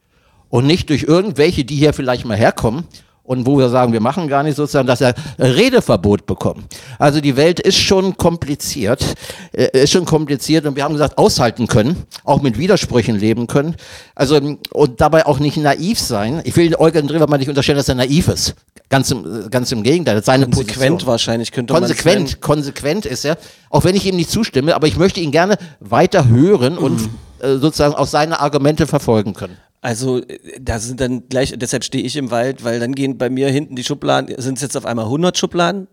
Und 0.49 0.67
nicht 0.67 0.91
durch 0.91 1.03
irgendwelche, 1.05 1.65
die 1.65 1.77
hier 1.77 1.93
vielleicht 1.93 2.25
mal 2.25 2.37
herkommen 2.37 2.85
und 3.29 3.47
wo 3.47 3.59
wir 3.59 3.69
sagen, 3.69 3.93
wir 3.93 4.01
machen 4.01 4.27
gar 4.27 4.43
nicht 4.43 4.57
sozusagen, 4.57 4.87
dass 4.89 5.01
er 5.01 5.15
Redeverbot 5.39 6.27
bekommen. 6.27 6.65
Also 6.99 7.21
die 7.21 7.37
Welt 7.37 7.61
ist 7.61 7.77
schon 7.79 8.17
kompliziert, 8.17 9.05
äh, 9.53 9.69
ist 9.83 9.93
schon 9.93 10.05
kompliziert 10.05 10.67
und 10.67 10.77
wir 10.77 10.85
haben 10.85 10.95
gesagt, 10.95 11.19
aushalten 11.19 11.67
können, 11.67 12.05
auch 12.25 12.43
mit 12.43 12.59
Widersprüchen 12.59 13.17
leben 13.19 13.47
können. 13.47 13.77
Also 14.15 14.41
und 14.73 15.01
dabei 15.01 15.27
auch 15.27 15.39
nicht 15.39 15.57
naiv 15.59 15.99
sein. 16.01 16.41
Ich 16.45 16.57
will 16.57 16.75
Eugen 16.77 17.07
Drewermann 17.07 17.39
nicht 17.39 17.49
unterstellen, 17.49 17.77
dass 17.79 17.89
er 17.89 17.95
naiv 17.95 18.29
ist. 18.29 18.55
Ganz 18.89 19.11
im, 19.11 19.51
ganz 19.51 19.71
im 19.71 19.83
Gegenteil. 19.83 20.15
Das 20.15 20.23
ist 20.23 20.27
seine 20.27 20.45
Konsequent 20.47 20.79
Position. 20.79 21.07
wahrscheinlich 21.07 21.53
könnte 21.53 21.75
man 21.75 21.83
es 21.83 21.91
Konsequent, 21.91 22.41
konsequent 22.41 23.05
ist 23.07 23.25
er, 23.27 23.37
auch 23.69 23.85
wenn 23.85 23.95
ich 23.95 24.07
ihm 24.07 24.17
nicht 24.17 24.31
zustimme, 24.31 24.75
aber 24.75 24.87
ich 24.87 24.97
möchte 24.97 25.21
ihn 25.21 25.31
gerne 25.31 25.57
weiter 25.81 26.27
hören 26.29 26.79
und 26.79 27.03
Mhm. 27.03 27.11
äh, 27.41 27.57
sozusagen 27.59 27.95
auch 27.95 28.07
seine 28.07 28.41
Argumente 28.41 28.87
verfolgen 28.87 29.35
können. 29.35 29.59
Also 29.81 30.19
äh, 30.19 30.39
da 30.61 30.79
sind 30.79 31.01
dann 31.01 31.29
gleich, 31.29 31.55
deshalb 31.57 31.85
stehe 31.85 32.05
ich 32.05 32.17
im 32.17 32.31
Wald, 32.31 32.65
weil 32.65 32.81
dann 32.81 32.95
gehen 32.95 33.19
bei 33.19 33.31
mir 33.31 33.49
hinten 33.49 33.77
die 33.77 33.85
Schubladen, 33.85 34.35
sind 34.41 34.57
es 34.57 34.63
jetzt 34.63 34.77
auf 34.77 34.87
einmal 34.87 35.07
100 35.07 35.37
Schubladen 35.39 35.89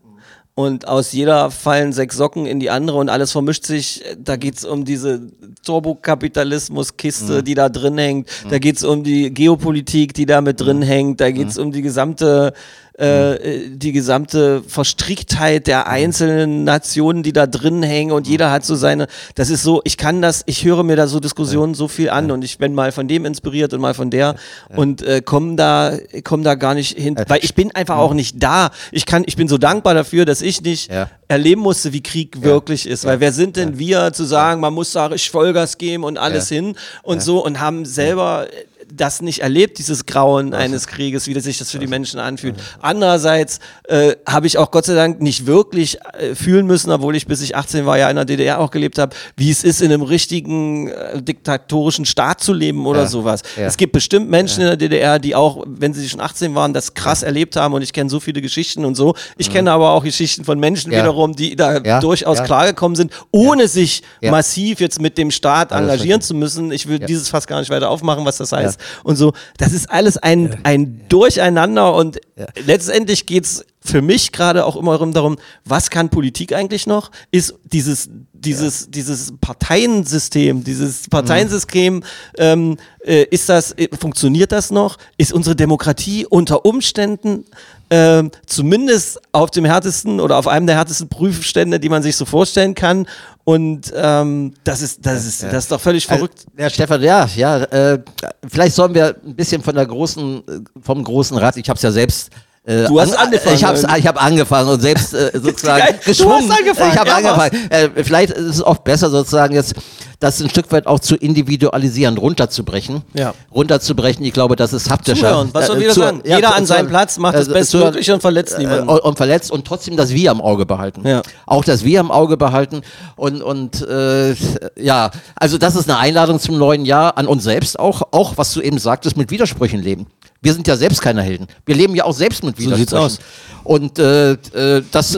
und 0.58 0.88
aus 0.88 1.12
jeder 1.12 1.52
fallen 1.52 1.92
sechs 1.92 2.16
Socken 2.16 2.46
in 2.46 2.62
die 2.62 2.70
andere 2.70 2.98
und 2.98 3.10
alles 3.10 3.34
vermischt 3.34 3.66
sich. 3.66 4.02
Da 4.18 4.38
geht's 4.38 4.64
um 4.64 4.86
diese 4.86 5.30
Turbokapitalismus-Kiste, 5.66 7.44
die 7.44 7.56
da 7.56 7.68
drin 7.68 7.98
hängt. 7.98 8.30
Da 8.50 8.58
geht's 8.58 8.86
um 8.86 9.04
die 9.04 9.34
Geopolitik, 9.34 10.14
die 10.14 10.26
da 10.26 10.40
mit 10.40 10.62
drin 10.62 10.82
hängt. 10.82 11.20
Da 11.20 11.32
geht's 11.32 11.58
um 11.58 11.74
die 11.74 11.82
gesamte 11.82 12.54
äh, 12.98 13.70
die 13.70 13.92
gesamte 13.92 14.64
Verstricktheit 14.68 15.68
der 15.68 15.88
einzelnen 15.88 16.64
Nationen, 16.64 17.24
die 17.24 17.34
da 17.34 17.46
drin 17.46 17.84
hängen 17.84 18.12
und 18.14 18.26
jeder 18.28 18.52
hat 18.52 18.66
so 18.66 18.76
seine, 18.76 19.08
das 19.36 19.50
ist 19.50 19.64
so, 19.64 19.82
ich 19.84 19.98
kann 19.98 20.22
das, 20.22 20.44
ich 20.46 20.64
höre 20.64 20.84
mir 20.84 20.96
da 20.96 21.08
so 21.08 21.20
Diskussionen 21.20 21.74
so 21.74 21.90
viel 21.90 22.10
an 22.10 22.32
und 22.32 22.44
ich 22.44 22.58
bin 22.58 22.74
mal 22.74 22.94
von 22.94 23.08
dem 23.10 23.26
inspiriert 23.26 23.74
und 23.74 23.82
mal 23.82 23.94
von 23.94 24.10
der 24.12 24.36
und 24.76 25.02
äh, 25.02 25.22
komme 25.22 25.56
da, 25.58 25.98
komm 26.24 26.44
da 26.44 26.56
gar 26.56 26.74
nicht 26.74 26.98
hin, 26.98 27.16
weil 27.28 27.44
ich 27.44 27.54
bin 27.54 27.74
einfach 27.76 27.98
auch 27.98 28.14
nicht 28.14 28.42
da. 28.42 28.72
Ich 28.92 29.06
kann, 29.06 29.24
ich 29.26 29.36
bin 29.36 29.48
so 29.50 29.58
dankbar 29.58 29.94
dafür, 29.94 30.24
dass 30.26 30.42
ich 30.42 30.62
nicht 30.62 30.90
Ja. 30.92 31.10
erleben 31.28 31.62
musste, 31.62 31.92
wie 31.92 32.02
Krieg 32.02 32.42
wirklich 32.44 32.88
ist, 32.88 33.04
weil 33.04 33.20
wer 33.20 33.34
sind 33.34 33.58
denn 33.58 33.78
wir 33.78 34.14
zu 34.14 34.24
sagen, 34.24 34.62
man 34.62 34.74
muss 34.74 34.94
da 34.94 35.10
Vollgas 35.18 35.78
geben 35.78 36.04
und 36.06 36.18
alles 36.18 36.48
hin 36.48 36.76
und 37.04 37.22
so 37.22 37.44
und 37.44 37.60
haben 37.60 37.84
selber 37.86 38.48
das 38.94 39.22
nicht 39.22 39.40
erlebt, 39.40 39.78
dieses 39.78 40.06
Grauen 40.06 40.54
eines 40.54 40.88
Krieges, 40.88 41.28
wie 41.28 41.40
sich 41.40 41.58
das 41.58 41.72
für 41.72 41.80
die 41.80 41.88
Menschen 41.88 42.20
anfühlt. 42.20 42.56
Andererseits 42.82 43.60
äh, 43.90 44.16
habe 44.28 44.48
ich 44.48 44.58
auch 44.58 44.72
Gott 44.72 44.86
sei 44.86 44.94
Dank 44.96 45.22
nicht 45.22 45.46
wirklich 45.46 45.98
äh, 46.14 46.34
fühlen 46.36 46.66
müssen, 46.66 46.92
obwohl 46.92 47.16
ich 47.16 47.28
bis 47.28 47.42
ich 47.42 47.56
18 47.56 47.86
war 47.86 47.98
ja 47.98 48.10
in 48.10 48.16
der 48.16 48.26
DDR 48.26 48.60
auch 48.60 48.72
gelebt 48.72 48.98
habe, 48.98 49.16
wie 49.36 49.50
es 49.52 49.64
ist, 49.64 49.82
in 49.82 49.92
einem 49.92 50.02
richtigen 50.04 50.88
äh, 50.88 51.22
diktatorischen 51.22 52.06
Staat 52.06 52.42
zu 52.42 52.54
leben 52.54 52.86
oder 52.86 53.02
Ja. 53.02 53.08
sowas. 53.08 53.42
Ja. 53.58 53.64
Es 53.64 53.76
gibt 53.78 53.94
bestimmt 53.94 54.30
Menschen 54.30 54.62
in 54.62 54.68
der 54.68 54.78
DDR, 54.78 55.20
die 55.20 55.36
auch, 55.36 55.64
wenn 55.68 55.94
sie 55.94 56.08
schon 56.08 56.22
18 56.22 56.56
waren, 56.56 56.74
das 56.74 56.94
krass 56.94 57.24
erlebt 57.24 57.56
haben 57.56 57.74
und 57.74 57.82
ich 57.82 57.92
kenne 57.92 58.10
so 58.10 58.20
viele 58.20 58.42
Geschichten 58.42 58.86
und 58.86 58.96
so. 58.96 59.16
Ich 59.38 59.52
kenne 59.52 59.72
aber 59.72 59.92
auch 59.92 60.04
Geschichten 60.04 60.46
von 60.46 60.60
Menschen 60.60 60.92
Ja. 60.92 61.00
wiederum, 61.00 61.36
die 61.36 61.56
da 61.56 61.80
Ja. 61.80 62.00
durchaus 62.00 62.38
Ja. 62.38 62.44
klargekommen 62.46 62.96
sind, 62.96 63.12
ohne 63.32 63.68
sich 63.68 64.04
Ja. 64.22 64.32
massiv 64.32 64.80
jetzt 64.80 65.02
mit 65.02 65.18
dem 65.18 65.32
Staat 65.32 65.72
engagieren 65.72 66.22
zu 66.22 66.34
müssen. 66.34 66.72
Ich 66.72 66.88
will 66.88 67.00
dieses 67.00 67.30
fast 67.30 67.48
gar 67.48 67.60
nicht 67.60 67.70
weiter 67.70 67.90
aufmachen, 67.90 68.26
was 68.26 68.38
das 68.38 68.52
heißt. 68.52 68.75
Und 69.04 69.16
so, 69.16 69.34
das 69.58 69.74
ist 69.74 69.90
alles 69.90 70.18
ein, 70.18 70.58
ein 70.64 71.02
Durcheinander 71.10 71.94
und 71.96 72.20
letztendlich 72.66 73.26
geht's 73.26 73.64
für 73.86 74.02
mich 74.02 74.32
gerade 74.32 74.66
auch 74.66 74.76
immer 74.76 74.98
darum, 74.98 75.38
was 75.64 75.90
kann 75.90 76.10
Politik 76.10 76.54
eigentlich 76.54 76.88
noch? 76.88 77.12
Ist 77.32 77.54
dieses, 77.64 78.10
dieses, 78.34 78.90
dieses 78.90 79.34
Parteiensystem, 79.40 80.64
dieses 80.64 81.08
Parteiensystem, 81.08 82.04
ähm, 82.38 82.78
äh, 83.06 83.26
ist 83.30 83.50
das, 83.50 83.74
äh, 83.74 83.88
funktioniert 83.98 84.52
das 84.52 84.72
noch? 84.72 84.98
Ist 85.18 85.34
unsere 85.34 85.56
Demokratie 85.56 86.26
unter 86.26 86.66
Umständen 86.66 87.46
ähm, 87.90 88.32
zumindest 88.46 89.20
auf 89.32 89.52
dem 89.52 89.66
härtesten 89.66 90.20
oder 90.20 90.38
auf 90.38 90.48
einem 90.48 90.68
der 90.68 90.76
härtesten 90.76 91.08
Prüfstände, 91.08 91.80
die 91.80 91.90
man 91.90 92.02
sich 92.04 92.16
so 92.16 92.26
vorstellen 92.26 92.74
kann. 92.74 93.08
Und 93.44 93.94
ähm, 93.96 94.54
das 94.64 94.82
ist, 94.82 95.06
das 95.06 95.26
ist, 95.26 95.44
das 95.44 95.66
ist 95.66 95.72
doch 95.72 95.80
völlig 95.80 96.08
verrückt. 96.08 96.46
Also, 96.48 96.64
ja, 96.64 96.70
Stefan, 96.70 97.02
ja, 97.04 97.30
ja. 97.36 97.58
Äh, 97.64 98.00
vielleicht 98.48 98.76
sollen 98.76 98.96
wir 98.96 99.16
ein 99.24 99.36
bisschen 99.36 99.62
von 99.62 99.76
der 99.76 99.86
großen, 99.86 100.38
äh, 100.40 100.82
vom 100.82 101.04
großen 101.04 101.38
Rad. 101.38 101.56
Ich 101.58 101.70
habe 101.70 101.78
es 101.78 101.84
ja 101.84 101.92
selbst. 101.92 102.32
Äh, 102.64 102.86
Du 102.86 103.00
hast 103.00 103.14
angefangen, 103.14 103.56
Ich 103.56 103.64
habe 103.64 103.78
ich 104.00 104.08
hab 104.08 104.24
angefangen 104.24 104.70
und 104.70 104.82
selbst 104.82 105.14
äh, 105.14 105.30
sozusagen 105.40 105.96
du 106.04 106.32
hast 106.32 106.52
angefangen, 106.52 106.92
Ich 106.92 106.98
habe 106.98 107.10
ja, 107.10 107.16
angefangen. 107.18 107.70
Äh, 107.70 108.04
vielleicht 108.04 108.32
ist 108.34 108.56
es 108.56 108.62
auch 108.62 108.78
besser 108.78 109.12
sozusagen 109.12 109.54
jetzt 109.54 109.76
das 110.20 110.40
ein 110.42 110.50
Stück 110.50 110.72
weit 110.72 110.88
auch 110.88 111.00
zu 111.00 111.16
individualisieren, 111.16 112.18
runterzubrechen. 112.18 113.02
Ja. 113.14 113.34
Runterzubrechen. 113.54 114.24
Ich 114.26 114.34
glaube, 114.34 114.56
das 114.56 114.74
ist 114.74 114.90
haptischer. 114.90 115.30
Zuhören, 115.30 115.50
was 115.54 115.68
soll 115.68 115.78
Äh, 115.78 115.82
wieder 115.82 115.94
zu- 115.94 116.00
sagen? 116.02 116.22
ja, 116.26 116.38
Jeder 116.38 116.50
zu- 116.50 116.56
an 116.56 116.66
seinem 116.66 116.88
Platz 116.88 117.18
macht 117.18 117.36
das 117.36 117.48
äh, 117.48 117.54
Bestmögliche 117.54 118.14
und 118.14 118.22
verletzt 118.22 118.56
äh, 118.56 118.60
niemanden. 118.60 118.88
und, 118.90 119.00
und 119.00 119.18
verletzt 119.18 119.52
und 119.52 119.66
trotzdem 119.66 119.98
das 119.98 120.12
Wir 120.12 120.32
am 120.32 120.42
Auge 120.42 120.66
behalten. 120.66 121.08
Ja. 121.08 121.22
Auch 121.46 121.64
das 121.64 121.84
Wir 121.84 122.00
am 122.00 122.12
Auge 122.12 122.38
behalten 122.38 122.82
und, 123.16 123.42
und 123.42 123.82
äh, 123.88 124.36
ja, 124.78 125.12
also 125.36 125.58
das 125.58 125.76
ist 125.76 125.90
eine 125.90 126.00
Einladung 126.00 126.40
zum 126.40 126.58
neuen 126.58 126.86
Jahr 126.86 127.18
an 127.18 127.28
uns 127.28 127.44
selbst 127.44 127.80
auch, 127.80 128.02
auch 128.12 128.38
was 128.38 128.54
du 128.54 128.62
eben 128.62 128.78
sagtest, 128.80 129.18
mit 129.18 129.32
Widersprüchen 129.32 129.82
leben. 129.82 130.08
Wir 130.42 130.54
sind 130.54 130.68
ja 130.68 130.76
selbst 130.78 131.02
keine 131.02 131.22
Helden. 131.24 131.48
Wir 131.66 131.76
leben 131.76 131.96
ja 131.96 132.04
auch 132.04 132.14
selbst 132.14 132.44
mit 132.44 132.56
So 132.58 132.64
Widersprüchen. 132.64 132.80
sieht's 132.80 132.94
aus. 132.94 133.20
Und 133.64 133.98
äh, 134.00 134.34
äh, 134.34 134.84
das 134.92 135.18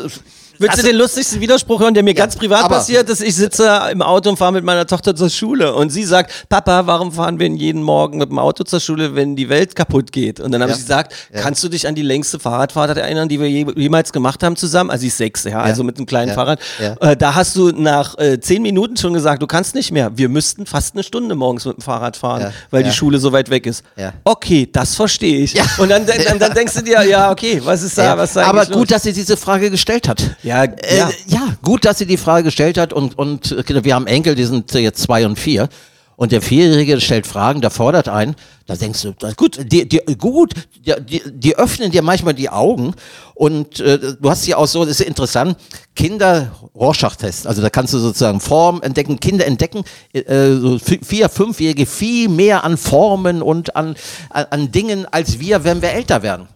Willst 0.60 0.78
du 0.80 0.84
den 0.84 0.96
lustigsten 0.96 1.40
Widerspruch 1.42 1.80
hören, 1.82 1.94
der 1.94 2.04
mir 2.04 2.14
ganz 2.14 2.36
privat 2.36 2.68
passiert 2.70 3.10
ist? 3.10 3.22
Ich 3.22 3.36
sitze 3.36 3.80
im 3.92 4.02
Auto 4.02 4.30
und 4.30 4.38
fahre 4.38 4.52
mit 4.54 4.64
meiner 4.64 4.86
Tochter 4.88 5.16
zur 5.16 5.30
Schule 5.30 5.74
und 5.74 5.90
sie 5.90 6.04
sagt, 6.04 6.32
Papa, 6.50 6.88
warum 6.88 7.12
fahren 7.12 7.40
wir 7.40 7.48
jeden 7.48 7.82
Morgen 7.84 8.18
mit 8.18 8.30
dem 8.30 8.40
Auto 8.40 8.64
zur 8.64 8.80
Schule, 8.80 9.16
wenn 9.16 9.36
die 9.36 9.50
Welt 9.50 9.76
kaputt 9.76 10.12
geht? 10.12 10.40
Und 10.40 10.52
dann 10.52 10.62
habe 10.62 10.72
Ja. 10.72 10.78
ich 10.78 10.84
gesagt, 10.84 11.14
kannst 11.34 11.64
du 11.64 11.70
dich 11.70 11.88
an 11.88 11.96
die 11.96 12.02
längste 12.02 12.40
Fahrradfahrt 12.40 12.98
erinnern, 12.98 13.30
die 13.30 13.40
wir 13.40 13.50
je, 13.50 13.66
jemals 13.76 14.12
gemacht 14.12 14.44
haben 14.44 14.56
zusammen? 14.56 14.90
Also 14.90 15.02
sie 15.02 15.08
ist 15.08 15.18
sechs, 15.18 15.44
ja, 15.44 15.60
also 15.62 15.84
mit 15.84 15.98
einem 15.98 16.06
kleinen 16.06 16.30
Ja. 16.30 16.34
Fahrrad. 16.36 16.60
Ja. 16.82 16.96
Äh, 17.12 17.16
da 17.18 17.36
hast 17.36 17.56
du 17.56 17.70
nach 17.72 18.18
äh, 18.18 18.40
zehn 18.40 18.62
Minuten 18.62 18.98
schon 18.98 19.14
gesagt, 19.14 19.42
du 19.42 19.48
kannst 19.48 19.76
nicht 19.76 19.92
mehr. 19.92 20.12
Wir 20.18 20.30
müssten 20.30 20.66
fast 20.66 20.96
eine 20.96 21.04
Stunde 21.04 21.36
morgens 21.36 21.66
mit 21.66 21.78
dem 21.78 21.82
Fahrrad 21.82 22.18
fahren, 22.18 22.42
Ja. 22.42 22.52
weil 22.72 22.82
Ja. 22.82 22.90
die 22.90 22.94
Schule 22.96 23.20
so 23.20 23.32
weit 23.32 23.50
weg 23.50 23.66
ist. 23.66 23.84
Ja. 23.96 24.14
Okay, 24.24 24.68
das 24.72 24.96
verstehe 24.96 25.40
ich. 25.42 25.56
Und 25.78 25.90
dann, 25.90 26.06
dann, 26.06 26.40
dann 26.40 26.54
denkst 26.54 26.74
du 26.74 26.82
dir, 26.82 27.04
ja, 27.04 27.32
okay, 27.32 27.62
was 27.64 27.84
ist 27.84 27.98
da, 27.98 28.04
ja, 28.04 28.18
was 28.18 28.30
ist 28.32 28.36
da 28.38 28.44
aber 28.46 28.66
gut, 28.66 28.76
los? 28.76 28.88
dass 28.88 29.04
sie 29.04 29.14
diese 29.14 29.38
Frage 29.38 29.70
gestellt 29.70 30.08
hat. 30.08 30.22
Ja, 30.48 30.64
Äh, 30.64 30.98
ja. 30.98 31.10
ja, 31.28 31.48
gut, 31.62 31.86
dass 31.86 31.98
sie 32.00 32.06
die 32.06 32.18
Frage 32.18 32.44
gestellt 32.46 32.78
hat 32.78 32.94
und, 32.94 33.18
und 33.18 33.52
äh, 33.52 33.84
wir 33.84 33.96
haben 33.96 34.08
Enkel, 34.08 34.36
die 34.36 34.46
sind 34.46 34.74
äh, 34.74 34.80
jetzt 34.80 35.02
zwei 35.02 35.26
und 35.26 35.38
vier. 35.38 35.70
Und 36.20 36.32
der 36.32 36.42
Vierjährige 36.42 37.00
stellt 37.00 37.28
Fragen, 37.28 37.62
der 37.62 37.70
fordert 37.70 38.10
ein. 38.10 38.36
Da 38.66 38.76
denkst 38.76 39.04
du, 39.04 39.14
gut, 39.36 39.60
die, 39.72 39.88
die, 39.88 40.00
gut, 40.18 40.56
die, 40.84 41.22
die, 41.32 41.56
öffnen 41.58 41.92
dir 41.92 42.02
manchmal 42.02 42.34
die 42.34 42.50
Augen. 42.50 42.96
Und 43.36 43.80
äh, 43.82 44.00
du 44.20 44.28
hast 44.28 44.48
ja 44.48 44.58
auch 44.58 44.66
so, 44.66 44.84
das 44.84 45.00
ist 45.00 45.06
interessant, 45.06 45.58
Kinder 45.96 46.52
Rorschach-Test. 46.74 47.46
Also 47.46 47.62
da 47.62 47.70
kannst 47.70 47.94
du 47.94 48.00
sozusagen 48.00 48.40
Formen 48.40 48.82
entdecken, 48.82 49.20
Kinder 49.20 49.46
entdecken, 49.46 49.84
äh, 50.14 50.24
so 50.56 50.78
vi- 50.78 51.06
vier, 51.06 51.30
fünfjährige 51.30 51.86
viel 51.86 52.30
mehr 52.30 52.64
an 52.64 52.78
Formen 52.78 53.44
und 53.44 53.76
an, 53.76 53.96
an, 54.32 54.46
an 54.50 54.72
Dingen 54.72 55.06
als 55.06 55.40
wir, 55.40 55.64
wenn 55.66 55.84
wir 55.84 55.92
älter 55.92 56.24
werden. 56.24 56.48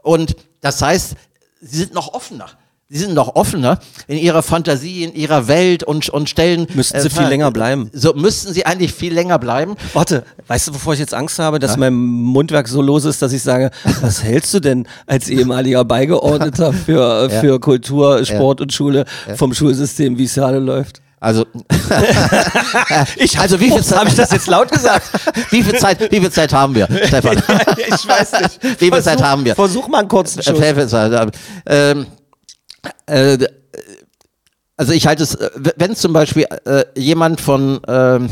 Und 0.00 0.36
das 0.60 0.80
heißt, 0.80 1.14
sie 1.60 1.76
sind 1.76 1.92
noch 1.92 2.14
offener. 2.14 2.46
Sie 2.94 2.98
sind 2.98 3.14
noch 3.14 3.36
offener 3.36 3.78
in 4.06 4.18
ihrer 4.18 4.42
Fantasie, 4.42 5.02
in 5.04 5.14
ihrer 5.14 5.48
Welt 5.48 5.82
und, 5.82 6.10
und 6.10 6.28
stellen. 6.28 6.66
Müssten 6.74 7.00
sie 7.00 7.08
viel 7.08 7.22
länger 7.26 7.50
bleiben. 7.50 7.88
So 7.94 8.12
müssten 8.12 8.52
sie 8.52 8.66
eigentlich 8.66 8.92
viel 8.92 9.14
länger 9.14 9.38
bleiben. 9.38 9.76
Warte, 9.94 10.24
weißt 10.48 10.68
du, 10.68 10.74
wovor 10.74 10.92
ich 10.92 10.98
jetzt 10.98 11.14
Angst 11.14 11.38
habe, 11.38 11.58
dass 11.58 11.78
mein 11.78 11.94
Mundwerk 11.94 12.68
so 12.68 12.82
los 12.82 13.06
ist, 13.06 13.22
dass 13.22 13.32
ich 13.32 13.42
sage, 13.42 13.70
was 14.02 14.22
hältst 14.22 14.52
du 14.52 14.60
denn 14.60 14.86
als 15.06 15.30
ehemaliger 15.30 15.86
Beigeordneter 15.86 16.72
für, 16.84 17.30
Ja. 17.32 17.40
für 17.40 17.58
Kultur, 17.60 18.26
Sport 18.26 18.60
und 18.60 18.74
Schule 18.74 19.06
vom 19.36 19.54
Schulsystem, 19.54 20.18
wie 20.18 20.24
es 20.24 20.34
gerade 20.34 20.58
läuft? 20.58 21.00
Also, 21.18 21.46
Ich 23.16 23.38
also 23.38 23.58
wie 23.58 23.70
viel 23.70 23.82
Zeit 23.82 24.00
habe 24.00 24.08
ich 24.10 24.16
das 24.16 24.32
jetzt 24.32 24.48
laut 24.48 24.70
gesagt? 24.70 25.08
wie 25.50 25.62
viel 25.62 25.78
Zeit, 25.78 26.10
wie 26.12 26.20
viel 26.20 26.30
Zeit 26.30 26.52
haben 26.52 26.74
wir, 26.74 26.86
Stefan? 27.06 27.40
ich 27.76 28.06
weiß 28.08 28.32
nicht. 28.42 28.80
Wie 28.80 28.90
viel 28.90 29.02
Zeit 29.02 29.22
haben 29.22 29.44
wir? 29.46 29.54
Versuch 29.54 29.88
mal 29.88 30.00
einen 30.00 30.08
kurzen 30.08 30.42
Schuss. 30.42 30.58
Äh, 30.58 30.74
Pfeffer- 30.74 31.30
ähm, 31.66 32.06
äh, 33.06 33.38
also 34.76 34.92
ich 34.92 35.06
halte 35.06 35.22
es, 35.22 35.34
äh, 35.34 35.50
wenn 35.76 35.94
zum 35.94 36.12
Beispiel 36.12 36.46
äh, 36.64 36.84
jemand 36.96 37.40
von 37.40 37.80
ähm, 37.86 38.28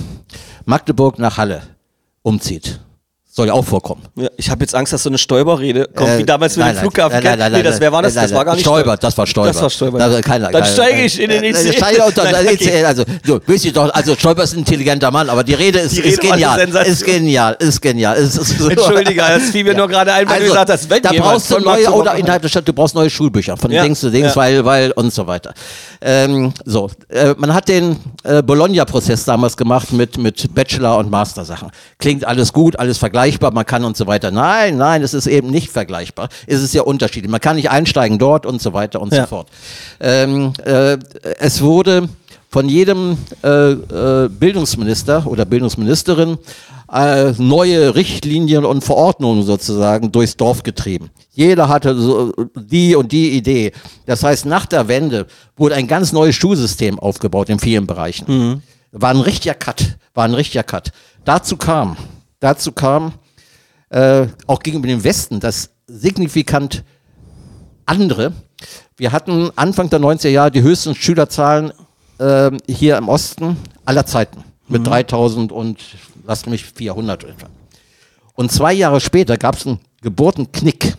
Magdeburg 0.64 1.18
nach 1.18 1.38
Halle 1.38 1.62
umzieht, 2.22 2.80
soll 3.32 3.46
ja 3.46 3.52
auch 3.52 3.64
vorkommen. 3.64 4.02
Ja, 4.16 4.28
ich 4.36 4.50
habe 4.50 4.62
jetzt 4.64 4.74
Angst, 4.74 4.92
dass 4.92 5.04
so 5.04 5.08
eine 5.08 5.16
Stolperrede 5.16 5.88
kommt, 5.94 6.10
Äh, 6.10 6.18
wie 6.18 6.24
damals 6.24 6.54
für 6.54 6.60
nein, 6.60 6.74
nein, 6.74 6.80
Flughafen. 6.82 7.12
nein, 7.22 7.22
nein, 7.22 7.38
nein, 7.38 7.52
nee, 7.52 7.62
das, 7.62 7.78
wer 7.80 7.92
war 7.92 8.02
das? 8.02 8.14
nein, 8.16 8.24
das 8.24 8.34
war 8.34 8.44
gar 8.44 8.54
nicht 8.54 8.62
Stolper, 8.62 8.96
das 8.96 9.16
war 9.16 9.24
Stolper. 9.26 9.52
Das 9.52 9.62
war 9.62 9.70
Stolper. 9.70 9.98
Da, 9.98 10.20
keiner, 10.20 10.46
Dann 10.50 10.62
keiner- 10.62 10.66
steige 10.66 11.02
ich 11.04 11.20
in 11.20 11.30
den 11.30 11.44
ICE. 11.44 11.72
steige 11.74 12.02
unter 12.04 12.24
Nein, 12.24 12.44
den 12.46 12.54
okay. 12.60 12.84
Also, 12.84 13.04
du, 13.24 13.38
wisst 13.46 13.64
ihr 13.66 13.72
doch, 13.72 13.88
also 13.94 14.16
Stolper 14.16 14.42
ist 14.42 14.54
ein 14.54 14.58
intelligenter 14.60 15.12
Mann, 15.12 15.30
aber 15.30 15.44
die 15.44 15.54
Rede 15.54 15.78
ist, 15.78 15.96
Die 15.96 16.00
ist 16.00 16.20
Rede 16.24 16.40
war 16.40 16.54
eine 16.54 16.64
genial. 16.66 16.86
Ist 16.86 17.04
genial, 17.04 17.56
ist 17.60 17.80
genial. 17.80 18.16
Ist, 18.16 18.36
ist 18.36 18.58
so. 18.58 18.68
Entschuldige, 18.68 19.20
das 19.20 19.44
fiel 19.50 19.62
mir 19.62 19.74
nur 19.74 19.86
gerade 19.86 20.12
ein, 20.12 20.28
weil 20.28 20.40
du 20.40 20.46
gesagt 20.48 20.70
hast, 20.70 20.90
wenn 20.90 21.00
da 21.00 21.10
brauchst 21.12 21.50
du 21.52 21.60
neue, 21.60 21.88
oder 21.92 22.16
innerhalb 22.16 22.42
der 22.42 22.48
Stadt, 22.48 22.66
du 22.66 22.72
brauchst 22.72 22.96
neue 22.96 23.10
Schulbücher, 23.10 23.56
von 23.56 23.70
Ja, 23.70 23.84
Dings 23.84 24.00
zu 24.00 24.10
Dings, 24.10 24.30
ja. 24.30 24.36
weil, 24.36 24.64
weil 24.64 24.90
und 24.92 25.12
so 25.14 25.28
weiter. 25.28 25.54
Ähm, 26.00 26.52
so, 26.64 26.90
äh, 27.08 27.34
man 27.38 27.54
hat 27.54 27.68
den 27.68 27.96
äh, 28.24 28.42
Bologna-Prozess 28.42 29.24
damals 29.24 29.56
gemacht 29.56 29.92
mit, 29.92 30.18
mit 30.18 30.52
Bachelor- 30.52 30.98
und 30.98 31.10
Master-Sachen. 31.10 31.70
Klingt 31.98 32.24
alles 32.26 32.52
gut, 32.52 32.76
alles 32.76 32.98
vergleichbar, 32.98 33.19
man 33.52 33.66
kann 33.66 33.84
und 33.84 33.96
so 33.96 34.06
weiter. 34.06 34.30
Nein, 34.30 34.76
nein, 34.76 35.02
es 35.02 35.14
ist 35.14 35.26
eben 35.26 35.50
nicht 35.50 35.70
vergleichbar. 35.70 36.28
Es 36.46 36.62
ist 36.62 36.74
ja 36.74 36.82
unterschiedlich. 36.82 37.30
Man 37.30 37.40
kann 37.40 37.56
nicht 37.56 37.70
einsteigen 37.70 38.18
dort 38.18 38.46
und 38.46 38.60
so 38.62 38.72
weiter 38.72 39.00
und 39.00 39.12
Ja. 39.12 39.22
so 39.22 39.26
fort. 39.28 39.48
Ähm, 40.00 40.52
äh, 40.64 40.98
es 41.38 41.60
wurde 41.62 42.08
von 42.48 42.68
jedem 42.68 43.16
äh, 43.44 43.48
äh, 43.72 44.28
Bildungsminister 44.28 45.26
oder 45.26 45.44
Bildungsministerin 45.44 46.38
äh, 46.92 47.32
neue 47.38 47.94
Richtlinien 47.94 48.64
und 48.64 48.82
Verordnungen 48.82 49.44
sozusagen 49.44 50.10
durchs 50.10 50.36
Dorf 50.36 50.64
getrieben. 50.64 51.10
Jeder 51.32 51.68
hatte 51.68 51.94
so 51.96 52.32
die 52.56 52.96
und 52.96 53.12
die 53.12 53.30
Idee. 53.36 53.70
Das 54.06 54.24
heißt, 54.24 54.46
nach 54.46 54.66
der 54.66 54.88
Wende 54.88 55.26
wurde 55.56 55.76
ein 55.76 55.86
ganz 55.86 56.12
neues 56.12 56.34
Schulsystem 56.34 56.98
aufgebaut 56.98 57.48
in 57.48 57.60
vielen 57.60 57.86
Bereichen. 57.86 58.62
War 58.92 59.10
ein 59.10 59.20
richtiger 59.20 59.54
Cut, 59.54 59.96
war 60.14 60.24
ein 60.24 60.34
richtiger 60.34 60.64
Cut. 60.64 60.90
Dazu 61.24 61.56
kam, 61.56 61.96
dazu 62.40 62.72
kam 62.72 63.12
äh, 63.90 64.26
auch 64.46 64.60
gegenüber 64.60 64.88
dem 64.88 65.04
Westen 65.04 65.40
das 65.40 65.70
signifikant 65.86 66.84
andere. 67.86 68.32
Wir 68.96 69.12
hatten 69.12 69.50
Anfang 69.56 69.90
der 69.90 70.00
90er 70.00 70.28
Jahre 70.28 70.50
die 70.50 70.62
höchsten 70.62 70.94
Schülerzahlen 70.94 71.72
ähm, 72.18 72.58
hier 72.68 72.96
im 72.96 73.08
Osten 73.08 73.56
aller 73.84 74.06
Zeiten 74.06 74.44
mit 74.68 74.86
3000 74.86 75.52
und 75.52 75.78
lasst 76.26 76.46
mich 76.46 76.64
400 76.64 77.24
etwa. 77.24 77.48
Und 78.34 78.52
zwei 78.52 78.72
Jahre 78.72 79.00
später 79.00 79.36
gab 79.36 79.56
es 79.56 79.66
einen 79.66 79.80
Geburtenknick. 80.02 80.96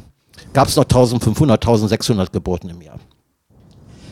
Gab 0.54 0.68
es 0.68 0.76
noch 0.76 0.84
1500, 0.84 1.62
1600 1.64 2.34
Geburten 2.34 2.70
im 2.70 2.82
Jahr. 2.82 3.00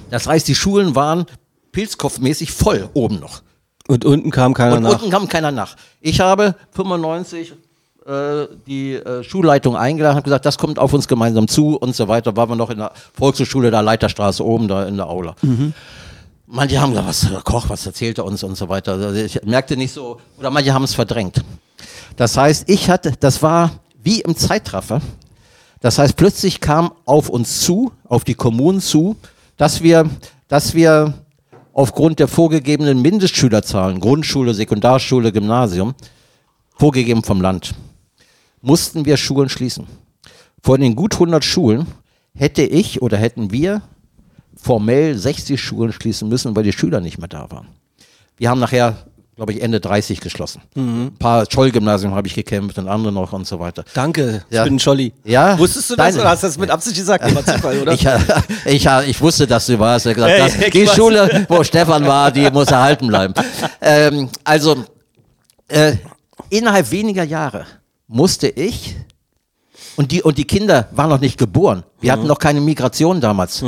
Das 0.10 0.26
heißt, 0.26 0.48
die 0.48 0.56
Schulen 0.56 0.96
waren 0.96 1.26
pilzkopfmäßig 1.72 2.52
voll 2.52 2.90
oben 2.94 3.20
noch. 3.20 3.42
Und 3.90 4.06
unten 4.06 4.30
kam 4.30 4.54
keiner 4.54 4.76
Und 4.78 4.84
nach. 4.84 4.92
unten 4.92 5.10
kam 5.10 5.28
keiner 5.28 5.52
nach. 5.52 5.76
Ich 6.00 6.20
habe 6.20 6.54
95 6.74 7.54
äh, 8.06 8.46
die 8.68 8.94
äh, 8.94 9.24
Schulleitung 9.24 9.76
eingeladen, 9.76 10.16
habe 10.16 10.26
gesagt, 10.26 10.46
das 10.46 10.60
kommt 10.60 10.78
auf 10.78 10.94
uns 10.94 11.08
gemeinsam 11.08 11.48
zu 11.48 11.76
und 11.76 11.96
so 11.96 12.08
weiter. 12.08 12.38
Waren 12.38 12.50
wir 12.50 12.56
noch 12.56 12.70
in 12.70 12.78
der 12.78 12.92
Volkshochschule 13.18 13.72
der 13.72 13.82
Leiterstraße 13.82 14.46
oben, 14.46 14.68
da 14.68 14.86
in 14.86 14.96
der 14.98 15.10
Aula. 15.10 15.36
Manche 16.46 16.80
haben 16.80 16.92
gesagt, 16.92 17.08
was, 17.08 17.44
Koch, 17.44 17.70
was 17.70 17.84
erzählt 17.88 18.20
er 18.20 18.26
uns 18.26 18.44
und 18.44 18.56
so 18.56 18.70
weiter. 18.70 18.92
Also 18.94 19.12
ich 19.20 19.42
merkte 19.44 19.76
nicht 19.76 19.92
so, 19.92 20.20
oder 20.38 20.52
manche 20.52 20.72
haben 20.72 20.84
es 20.84 20.94
verdrängt. 20.94 21.44
Das 22.16 22.38
heißt, 22.38 22.70
ich 22.70 22.92
hatte, 22.92 23.14
das 23.20 23.42
war 23.42 23.72
wie 24.04 24.22
im 24.22 24.36
Zeitraffer. 24.38 25.02
Das 25.82 25.98
heißt, 25.98 26.16
plötzlich 26.16 26.62
kam 26.62 26.92
auf 27.06 27.28
uns 27.28 27.62
zu, 27.62 27.92
auf 28.08 28.24
die 28.24 28.36
Kommunen 28.36 28.82
zu, 28.82 29.16
dass 29.58 29.82
wir, 29.82 30.08
dass 30.48 30.76
wir 30.76 31.16
aufgrund 31.74 32.20
der 32.20 32.28
vorgegebenen 32.28 33.02
Mindestschülerzahlen, 33.02 34.00
Grundschule, 34.00 34.54
Sekundarschule, 34.54 35.32
Gymnasium, 35.32 35.96
vorgegeben 36.76 37.24
vom 37.24 37.42
Land, 37.42 37.74
mussten 38.62 39.06
wir 39.06 39.18
Schulen 39.18 39.50
schließen. 39.50 39.88
Von 40.62 40.82
den 40.82 40.96
gut 40.96 41.14
100 41.14 41.44
Schulen 41.44 41.88
hätte 42.36 42.64
ich 42.64 43.02
oder 43.02 43.18
hätten 43.18 43.52
wir 43.52 43.82
formell 44.56 45.18
60 45.18 45.62
Schulen 45.62 45.94
schließen 45.94 46.28
müssen, 46.28 46.56
weil 46.56 46.64
die 46.64 46.74
Schüler 46.74 47.00
nicht 47.00 47.18
mehr 47.18 47.28
da 47.28 47.50
waren. 47.50 47.68
Wir 48.38 48.50
haben 48.50 48.60
nachher, 48.60 48.98
glaube 49.40 49.54
ich, 49.54 49.62
Ende 49.62 49.80
30 49.80 50.20
geschlossen. 50.20 50.62
Ein 50.76 51.16
paar 51.18 51.46
Scholl-Gymnasien 51.50 52.12
habe 52.14 52.28
ich 52.28 52.36
gekämpft 52.36 52.78
und 52.78 52.90
andere 52.90 53.14
noch 53.14 53.32
und 53.32 53.48
so 53.48 53.58
weiter. 53.62 53.86
Danke, 53.94 54.44
ich 54.50 54.56
Ja. 54.56 54.66
bin 54.66 54.78
Scholli. 54.80 55.14
Ja, 55.24 55.58
Wusstest 55.58 55.90
du 55.90 55.96
das 55.96 56.08
deine- 56.08 56.20
oder 56.20 56.30
hast 56.32 56.44
du 56.44 56.48
das 56.48 56.58
mit 56.58 56.70
Absicht 56.70 56.98
gesagt? 56.98 57.24
Nee, 57.26 57.34
war 57.34 57.46
Zufall, 57.46 57.80
oder? 57.80 57.94
Ich, 57.94 58.06
äh, 58.06 58.20
ich, 58.66 58.86
äh, 58.86 59.10
ich 59.10 59.22
wusste, 59.22 59.48
dass 59.48 59.66
du 59.68 59.80
warst. 59.80 60.06
Er 60.08 60.14
gesagt, 60.14 60.34
Hey, 60.34 60.40
das, 60.40 60.58
die 60.74 60.84
Quatsch. 60.84 60.94
Schule, 60.98 61.46
wo 61.48 61.64
Stefan 61.64 62.06
war, 62.06 62.32
die 62.32 62.52
muss 62.52 62.68
erhalten 62.68 63.08
bleiben. 63.08 63.34
Ähm, 63.80 64.28
also, 64.44 64.84
äh, 65.70 65.94
innerhalb 66.50 66.92
weniger 66.92 67.24
Jahre 67.24 67.66
musste 68.10 68.50
ich, 68.50 68.98
und 69.96 70.12
die, 70.12 70.22
und 70.22 70.38
die 70.38 70.46
Kinder 70.46 70.90
waren 70.92 71.10
noch 71.10 71.22
nicht 71.22 71.38
geboren. 71.38 71.84
Wir 72.02 72.12
Mhm. 72.12 72.18
hatten 72.18 72.28
noch 72.28 72.40
keine 72.40 72.60
Migration 72.60 73.22
damals. 73.22 73.64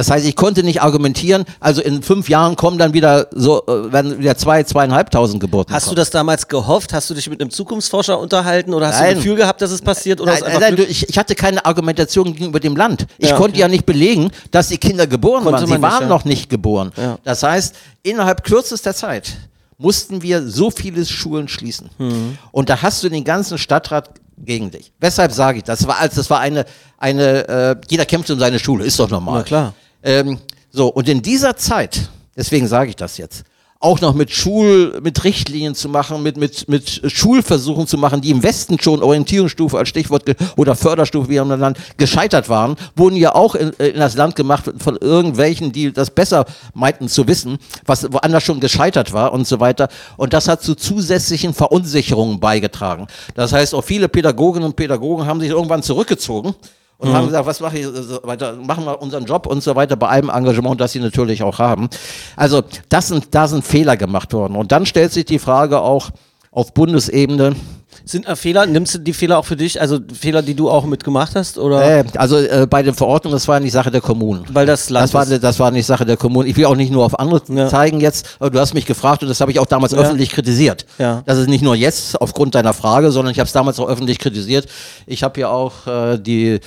Das 0.00 0.10
heißt, 0.10 0.24
ich 0.26 0.34
konnte 0.34 0.62
nicht 0.62 0.80
argumentieren, 0.80 1.44
also 1.60 1.82
in 1.82 2.02
fünf 2.02 2.30
Jahren 2.30 2.56
kommen 2.56 2.78
dann 2.78 2.94
wieder 2.94 3.26
so, 3.32 3.66
äh, 3.66 3.92
werden 3.92 4.18
wieder 4.18 4.34
zwei, 4.34 4.62
zweieinhalbtausend 4.62 5.40
Geburten. 5.40 5.74
Hast 5.74 5.84
du 5.84 5.90
kommen. 5.90 5.96
das 5.96 6.08
damals 6.08 6.48
gehofft? 6.48 6.94
Hast 6.94 7.10
du 7.10 7.12
dich 7.12 7.28
mit 7.28 7.38
einem 7.38 7.50
Zukunftsforscher 7.50 8.18
unterhalten 8.18 8.72
oder 8.72 8.86
hast 8.86 8.98
du 8.98 9.02
Nein. 9.02 9.10
ein 9.10 9.16
Gefühl 9.16 9.36
gehabt, 9.36 9.60
dass 9.60 9.70
es 9.70 9.82
passiert? 9.82 10.22
Oder 10.22 10.32
Nein, 10.32 10.54
du 10.54 10.58
nein, 10.58 10.76
du, 10.76 10.84
ich, 10.84 11.06
ich 11.06 11.18
hatte 11.18 11.34
keine 11.34 11.66
Argumentation 11.66 12.32
gegenüber 12.32 12.60
dem 12.60 12.76
Land. 12.76 13.08
Ich 13.18 13.28
Ja, 13.28 13.36
konnte 13.36 13.50
okay. 13.50 13.60
ja 13.60 13.68
nicht 13.68 13.84
belegen, 13.84 14.30
dass 14.50 14.68
die 14.68 14.78
Kinder 14.78 15.06
geboren 15.06 15.42
Konnte 15.44 15.58
waren. 15.58 15.66
Sie 15.66 15.72
nicht, 15.74 15.82
waren 15.82 16.02
ja. 16.04 16.08
noch 16.08 16.24
nicht 16.24 16.48
geboren. 16.48 16.92
Ja. 16.96 17.18
Das 17.22 17.42
heißt, 17.42 17.74
innerhalb 18.02 18.42
kürzester 18.42 18.94
Zeit 18.94 19.36
mussten 19.76 20.22
wir 20.22 20.48
so 20.48 20.70
viele 20.70 21.04
Schulen 21.04 21.46
schließen. 21.46 21.90
Mhm. 21.98 22.38
Und 22.52 22.70
da 22.70 22.80
hast 22.80 23.04
du 23.04 23.10
den 23.10 23.24
ganzen 23.24 23.58
Stadtrat 23.58 24.08
gegen 24.38 24.70
dich. 24.70 24.92
Weshalb 24.98 25.32
sage 25.32 25.58
ich 25.58 25.64
das? 25.64 25.80
Das 25.80 25.88
war, 25.88 25.98
als 25.98 26.14
das 26.14 26.30
war 26.30 26.40
eine, 26.40 26.64
eine 26.96 27.48
äh, 27.48 27.76
jeder 27.90 28.06
kämpft 28.06 28.30
um 28.30 28.38
seine 28.38 28.58
Schule, 28.58 28.86
ist 28.86 28.98
doch 28.98 29.10
normal. 29.10 29.40
Na 29.40 29.42
klar. 29.42 29.74
Ähm, 30.02 30.38
so, 30.70 30.88
und 30.88 31.08
in 31.08 31.22
dieser 31.22 31.56
Zeit, 31.56 32.08
deswegen 32.36 32.66
sage 32.66 32.90
ich 32.90 32.96
das 32.96 33.18
jetzt, 33.18 33.44
auch 33.82 34.02
noch 34.02 34.12
mit 34.12 34.30
Schul, 34.30 35.00
mit 35.02 35.24
Richtlinien 35.24 35.74
zu 35.74 35.88
machen, 35.88 36.22
mit, 36.22 36.36
mit, 36.36 36.68
mit 36.68 37.00
Schulversuchen 37.10 37.86
zu 37.86 37.96
machen, 37.96 38.20
die 38.20 38.30
im 38.30 38.42
Westen 38.42 38.78
schon 38.78 39.02
Orientierungsstufe 39.02 39.78
als 39.78 39.88
Stichwort 39.88 40.24
oder 40.58 40.76
Förderstufe 40.76 41.30
wie 41.30 41.36
im 41.36 41.48
Land 41.48 41.78
gescheitert 41.96 42.50
waren, 42.50 42.76
wurden 42.94 43.16
ja 43.16 43.34
auch 43.34 43.54
in, 43.54 43.70
in 43.70 43.96
das 43.96 44.16
Land 44.16 44.36
gemacht 44.36 44.70
von 44.78 44.98
irgendwelchen, 44.98 45.72
die 45.72 45.94
das 45.94 46.10
besser 46.10 46.44
meinten 46.74 47.08
zu 47.08 47.26
wissen, 47.26 47.56
was 47.86 48.12
woanders 48.12 48.42
schon 48.42 48.60
gescheitert 48.60 49.14
war 49.14 49.32
und 49.32 49.46
so 49.46 49.60
weiter. 49.60 49.88
Und 50.18 50.34
das 50.34 50.46
hat 50.46 50.62
zu 50.62 50.74
zusätzlichen 50.74 51.54
Verunsicherungen 51.54 52.38
beigetragen. 52.38 53.06
Das 53.34 53.54
heißt, 53.54 53.74
auch 53.74 53.82
viele 53.82 54.10
Pädagoginnen 54.10 54.66
und 54.66 54.76
Pädagogen 54.76 55.24
haben 55.24 55.40
sich 55.40 55.48
irgendwann 55.48 55.82
zurückgezogen 55.82 56.54
und 57.00 57.12
haben 57.12 57.26
gesagt, 57.26 57.46
was 57.46 57.60
mache 57.60 57.78
ich 57.78 57.86
so 57.86 58.20
weiter, 58.22 58.54
machen 58.56 58.84
wir 58.84 59.00
unseren 59.02 59.24
Job 59.24 59.46
und 59.46 59.62
so 59.62 59.74
weiter 59.76 59.96
bei 59.96 60.08
allem 60.08 60.28
Engagement, 60.30 60.80
das 60.80 60.92
sie 60.92 61.00
natürlich 61.00 61.42
auch 61.42 61.58
haben. 61.58 61.88
Also 62.36 62.62
das 62.88 63.08
sind, 63.08 63.28
da 63.34 63.48
sind 63.48 63.64
Fehler 63.64 63.96
gemacht 63.96 64.32
worden. 64.32 64.56
Und 64.56 64.70
dann 64.72 64.86
stellt 64.86 65.12
sich 65.12 65.24
die 65.24 65.38
Frage 65.38 65.80
auch 65.80 66.10
auf 66.52 66.74
Bundesebene, 66.74 67.54
Sind 68.04 68.26
äh, 68.26 68.34
Fehler, 68.34 68.66
nimmst 68.66 68.94
du 68.94 68.98
die 68.98 69.12
Fehler 69.12 69.38
auch 69.38 69.44
für 69.44 69.56
dich, 69.56 69.80
also 69.80 69.98
Fehler, 70.12 70.42
die 70.42 70.54
du 70.54 70.68
auch 70.68 70.84
mitgemacht 70.84 71.34
hast? 71.36 71.58
Oder? 71.58 71.98
äh, 72.00 72.04
also 72.16 72.38
äh, 72.38 72.66
bei 72.68 72.82
den 72.82 72.94
Verordnungen, 72.94 73.34
das 73.36 73.46
war 73.46 73.60
nicht 73.60 73.72
Sache 73.72 73.90
der 73.92 74.00
Kommunen. 74.00 74.44
Weil 74.52 74.66
das 74.66 74.90
Land 74.90 75.04
Das 75.04 75.14
war, 75.14 75.26
das 75.26 75.58
war 75.60 75.70
nicht 75.70 75.86
Sache 75.86 76.04
der 76.04 76.16
Kommunen. 76.16 76.48
Ich 76.48 76.56
will 76.56 76.64
auch 76.66 76.74
nicht 76.76 76.90
nur 76.90 77.04
auf 77.04 77.18
andere 77.20 77.40
Ja. 77.54 77.68
zeigen 77.68 78.00
jetzt, 78.00 78.36
aber 78.40 78.50
du 78.50 78.58
hast 78.58 78.74
mich 78.74 78.86
gefragt 78.86 79.22
und 79.22 79.28
das 79.28 79.40
habe 79.40 79.52
ich 79.52 79.58
auch 79.60 79.66
damals 79.66 79.92
Ja. 79.92 79.98
öffentlich 79.98 80.30
kritisiert. 80.30 80.86
Ja. 80.98 81.22
Das 81.26 81.38
ist 81.38 81.48
nicht 81.48 81.62
nur 81.62 81.76
jetzt 81.76 82.20
aufgrund 82.20 82.54
deiner 82.56 82.74
Frage, 82.74 83.12
sondern 83.12 83.30
ich 83.32 83.38
habe 83.38 83.46
es 83.46 83.52
damals 83.52 83.78
auch 83.78 83.88
öffentlich 83.88 84.18
kritisiert. 84.18 84.66
Ich 85.06 85.22
habe 85.22 85.38
ja 85.40 85.48
auch 85.50 85.86
äh, 85.86 86.18
die 86.18 86.58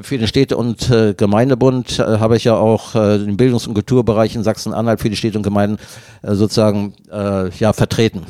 für 0.00 0.16
den 0.16 0.26
Städte- 0.26 0.56
und 0.56 0.90
äh, 0.90 1.12
Gemeindebund 1.14 1.98
äh, 1.98 2.18
habe 2.18 2.36
ich 2.36 2.44
ja 2.44 2.54
auch 2.56 2.94
äh, 2.94 3.18
den 3.18 3.36
Bildungs- 3.36 3.66
und 3.66 3.74
Kulturbereich 3.74 4.34
in 4.34 4.42
Sachsen-Anhalt 4.42 5.00
für 5.00 5.10
die 5.10 5.16
Städte 5.16 5.36
und 5.36 5.42
Gemeinden 5.42 5.78
äh, 6.22 6.34
sozusagen 6.34 6.94
äh, 7.10 7.50
ja 7.50 7.74
vertreten 7.74 8.22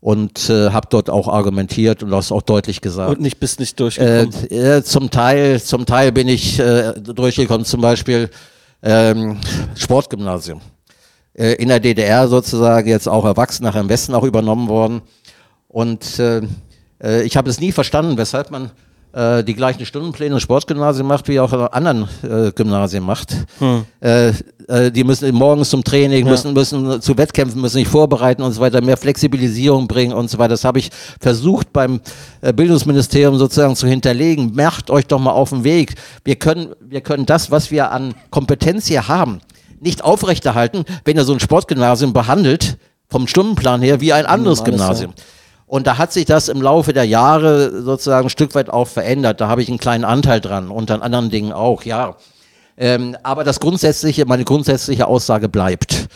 und 0.00 0.48
äh, 0.48 0.70
habe 0.70 0.86
dort 0.88 1.10
auch 1.10 1.28
argumentiert 1.28 2.02
und 2.02 2.10
das 2.10 2.32
auch 2.32 2.40
deutlich 2.40 2.80
gesagt. 2.80 3.10
Und 3.10 3.20
nicht 3.20 3.38
bist 3.38 3.60
nicht 3.60 3.78
durchgekommen. 3.78 4.84
zum 4.84 5.10
Teil, 5.10 5.60
zum 5.60 5.84
Teil 5.84 6.12
bin 6.12 6.28
ich 6.28 6.56
durchgekommen, 6.56 7.66
zum 7.66 7.80
Beispiel 7.80 8.30
ähm, 8.82 9.38
Sportgymnasium. 9.74 10.60
In 11.34 11.68
der 11.68 11.78
DDR 11.78 12.26
sozusagen 12.26 12.88
jetzt 12.88 13.08
auch 13.08 13.24
erwachsen, 13.24 13.62
nachher 13.64 13.80
im 13.80 13.88
Westen 13.88 14.14
auch 14.14 14.24
übernommen 14.24 14.68
worden. 14.68 15.02
Und 15.68 16.20
ich 16.20 17.36
habe 17.36 17.50
es 17.50 17.60
nie 17.60 17.70
verstanden, 17.70 18.18
weshalb 18.18 18.50
man 18.50 18.72
äh, 19.18 19.42
die 19.42 19.54
gleichen 19.54 19.84
Stundenpläne 19.84 20.34
im 20.34 20.40
Sportgymnasium 20.40 21.08
macht, 21.08 21.26
wie 21.28 21.40
auch 21.40 21.52
in 21.52 21.60
anderen 21.60 22.08
äh, 22.22 22.52
Gymnasien 22.52 23.02
macht. 23.02 23.36
Äh, 24.00 24.28
äh, 24.68 24.92
die 24.92 25.02
müssen 25.02 25.34
morgens 25.34 25.70
zum 25.70 25.82
Training, 25.82 26.24
müssen, 26.24 26.52
müssen 26.52 27.02
zu 27.02 27.18
Wettkämpfen, 27.18 27.60
müssen 27.60 27.78
sich 27.78 27.88
vorbereiten 27.88 28.42
und 28.42 28.52
so 28.52 28.60
weiter, 28.60 28.80
mehr 28.80 28.96
Flexibilisierung 28.96 29.88
bringen 29.88 30.12
und 30.12 30.30
so 30.30 30.38
weiter. 30.38 30.50
Das 30.50 30.64
habe 30.64 30.78
ich 30.78 30.90
versucht 31.20 31.72
beim 31.72 32.00
äh, 32.42 32.52
Bildungsministerium 32.52 33.38
sozusagen 33.38 33.74
zu 33.74 33.88
hinterlegen. 33.88 34.52
Macht 34.54 34.88
euch 34.90 35.06
doch 35.06 35.18
mal 35.18 35.32
auf 35.32 35.50
den 35.50 35.64
Weg. 35.64 35.94
Wir 36.24 36.36
können, 36.36 36.68
wir 36.80 37.00
können 37.00 37.26
das, 37.26 37.50
was 37.50 37.72
wir 37.72 37.90
an 37.90 38.14
Kompetenz 38.30 38.86
hier 38.86 39.08
haben, 39.08 39.40
nicht 39.80 40.04
aufrechterhalten, 40.04 40.84
wenn 41.04 41.16
ihr 41.16 41.24
so 41.24 41.32
ein 41.32 41.40
Sportgymnasium 41.40 42.12
behandelt, 42.12 42.78
vom 43.08 43.26
Stundenplan 43.26 43.82
her, 43.82 44.00
wie 44.00 44.12
ein 44.12 44.26
anderes 44.26 44.62
Gymnasium. 44.62 45.14
Und 45.68 45.86
da 45.86 45.98
hat 45.98 46.12
sich 46.12 46.24
das 46.24 46.48
im 46.48 46.62
Laufe 46.62 46.94
der 46.94 47.04
Jahre 47.04 47.82
sozusagen 47.82 48.26
ein 48.26 48.30
Stück 48.30 48.54
weit 48.54 48.70
auch 48.70 48.88
verändert. 48.88 49.40
Da 49.40 49.48
habe 49.48 49.62
ich 49.62 49.68
einen 49.68 49.78
kleinen 49.78 50.04
Anteil 50.04 50.40
dran 50.40 50.70
und 50.70 50.90
an 50.90 51.02
anderen 51.02 51.30
Dingen 51.30 51.52
auch, 51.52 51.84
ja. 51.84 52.16
Ähm, 52.78 53.16
aber 53.22 53.44
das 53.44 53.60
grundsätzliche, 53.60 54.24
meine 54.24 54.44
grundsätzliche 54.44 55.06
Aussage 55.06 55.48
bleibt. 55.48 56.08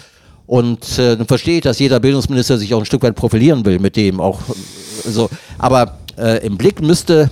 Und 0.47 0.99
äh, 0.99 1.17
dann 1.17 1.27
verstehe 1.27 1.57
ich, 1.57 1.63
dass 1.63 1.79
jeder 1.79 2.01
Bildungsminister 2.01 2.57
sich 2.57 2.73
auch 2.73 2.79
ein 2.79 2.87
Stück 2.87 3.03
weit 3.03 3.15
profilieren 3.15 3.65
will 3.65 3.79
mit 3.79 3.97
dem 3.97 4.21
auch 4.21 4.41
äh, 4.49 5.11
so. 5.11 5.29
Aber 5.59 5.99
äh, 6.17 6.45
im 6.47 6.57
Blick 6.57 6.81
müsste 6.81 7.31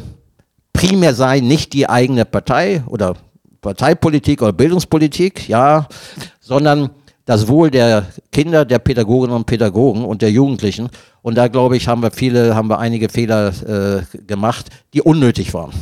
primär 0.72 1.14
sein, 1.14 1.46
nicht 1.46 1.72
die 1.72 1.88
eigene 1.88 2.24
Partei 2.24 2.82
oder 2.86 3.14
Parteipolitik 3.60 4.42
oder 4.42 4.52
Bildungspolitik, 4.52 5.48
ja, 5.48 5.86
sondern 6.40 6.90
das 7.26 7.46
Wohl 7.48 7.70
der 7.70 8.06
Kinder, 8.32 8.64
der 8.64 8.78
Pädagoginnen 8.78 9.36
und 9.36 9.46
Pädagogen 9.46 10.04
und 10.04 10.22
der 10.22 10.30
Jugendlichen. 10.30 10.88
Und 11.22 11.36
da 11.36 11.48
glaube 11.48 11.76
ich, 11.76 11.86
haben 11.86 12.02
wir 12.02 12.10
viele, 12.10 12.54
haben 12.56 12.68
wir 12.68 12.78
einige 12.78 13.08
Fehler 13.08 13.52
äh, 13.66 14.18
gemacht, 14.26 14.66
die 14.94 15.02
unnötig 15.02 15.52
waren. 15.54 15.72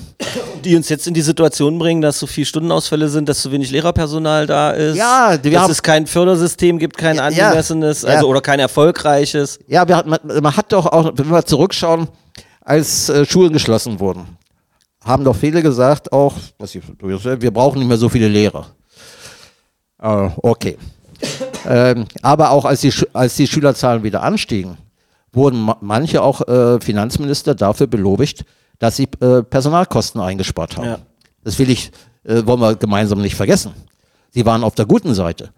Die 0.64 0.74
uns 0.74 0.88
jetzt 0.88 1.06
in 1.06 1.14
die 1.14 1.20
Situation 1.22 1.78
bringen, 1.78 2.02
dass 2.02 2.18
so 2.18 2.26
viele 2.26 2.44
Stundenausfälle 2.46 3.08
sind, 3.08 3.28
dass 3.28 3.40
zu 3.42 3.52
wenig 3.52 3.70
Lehrerpersonal 3.70 4.46
da 4.46 4.72
ist. 4.72 4.96
Ja, 4.96 5.38
wir 5.40 5.50
dass 5.52 5.62
haben- 5.62 5.70
es 5.70 5.82
kein 5.82 6.06
Fördersystem 6.06 6.78
gibt, 6.78 6.98
kein 6.98 7.18
angemessenes, 7.20 8.02
ja. 8.02 8.08
also 8.10 8.26
oder 8.28 8.40
kein 8.40 8.58
erfolgreiches. 8.58 9.60
Ja, 9.68 9.86
wir, 9.86 10.02
man, 10.04 10.18
man 10.42 10.56
hat 10.56 10.72
doch 10.72 10.86
auch, 10.86 11.12
wenn 11.14 11.28
wir 11.30 11.44
zurückschauen, 11.46 12.08
als 12.60 13.08
äh, 13.08 13.24
Schulen 13.24 13.52
geschlossen 13.52 14.00
wurden, 14.00 14.26
haben 15.04 15.24
doch 15.24 15.36
viele 15.36 15.62
gesagt, 15.62 16.12
auch, 16.12 16.34
ich, 16.62 16.80
wir 17.00 17.50
brauchen 17.52 17.78
nicht 17.78 17.88
mehr 17.88 17.96
so 17.96 18.08
viele 18.08 18.28
Lehrer. 18.28 18.66
Äh, 20.02 20.28
okay. 20.42 20.76
Ähm, 21.68 22.06
aber 22.22 22.50
auch 22.50 22.64
als 22.64 22.80
die, 22.80 22.92
als 23.12 23.36
die 23.36 23.46
Schülerzahlen 23.46 24.02
wieder 24.02 24.22
anstiegen, 24.22 24.78
wurden 25.32 25.60
ma 25.60 25.76
manche 25.80 26.22
auch 26.22 26.46
äh, 26.48 26.80
Finanzminister 26.80 27.54
dafür 27.54 27.86
belobigt, 27.86 28.44
dass 28.78 28.96
sie 28.96 29.08
äh, 29.20 29.42
Personalkosten 29.42 30.20
eingespart 30.20 30.76
haben. 30.76 30.86
Ja. 30.86 30.98
Das 31.44 31.58
will 31.58 31.70
ich, 31.70 31.90
äh, 32.24 32.44
wollen 32.46 32.60
wir 32.60 32.76
gemeinsam 32.76 33.20
nicht 33.20 33.34
vergessen. 33.34 33.72
Sie 34.30 34.46
waren 34.46 34.62
auf 34.64 34.74
der 34.74 34.86
guten 34.86 35.14
Seite. 35.14 35.50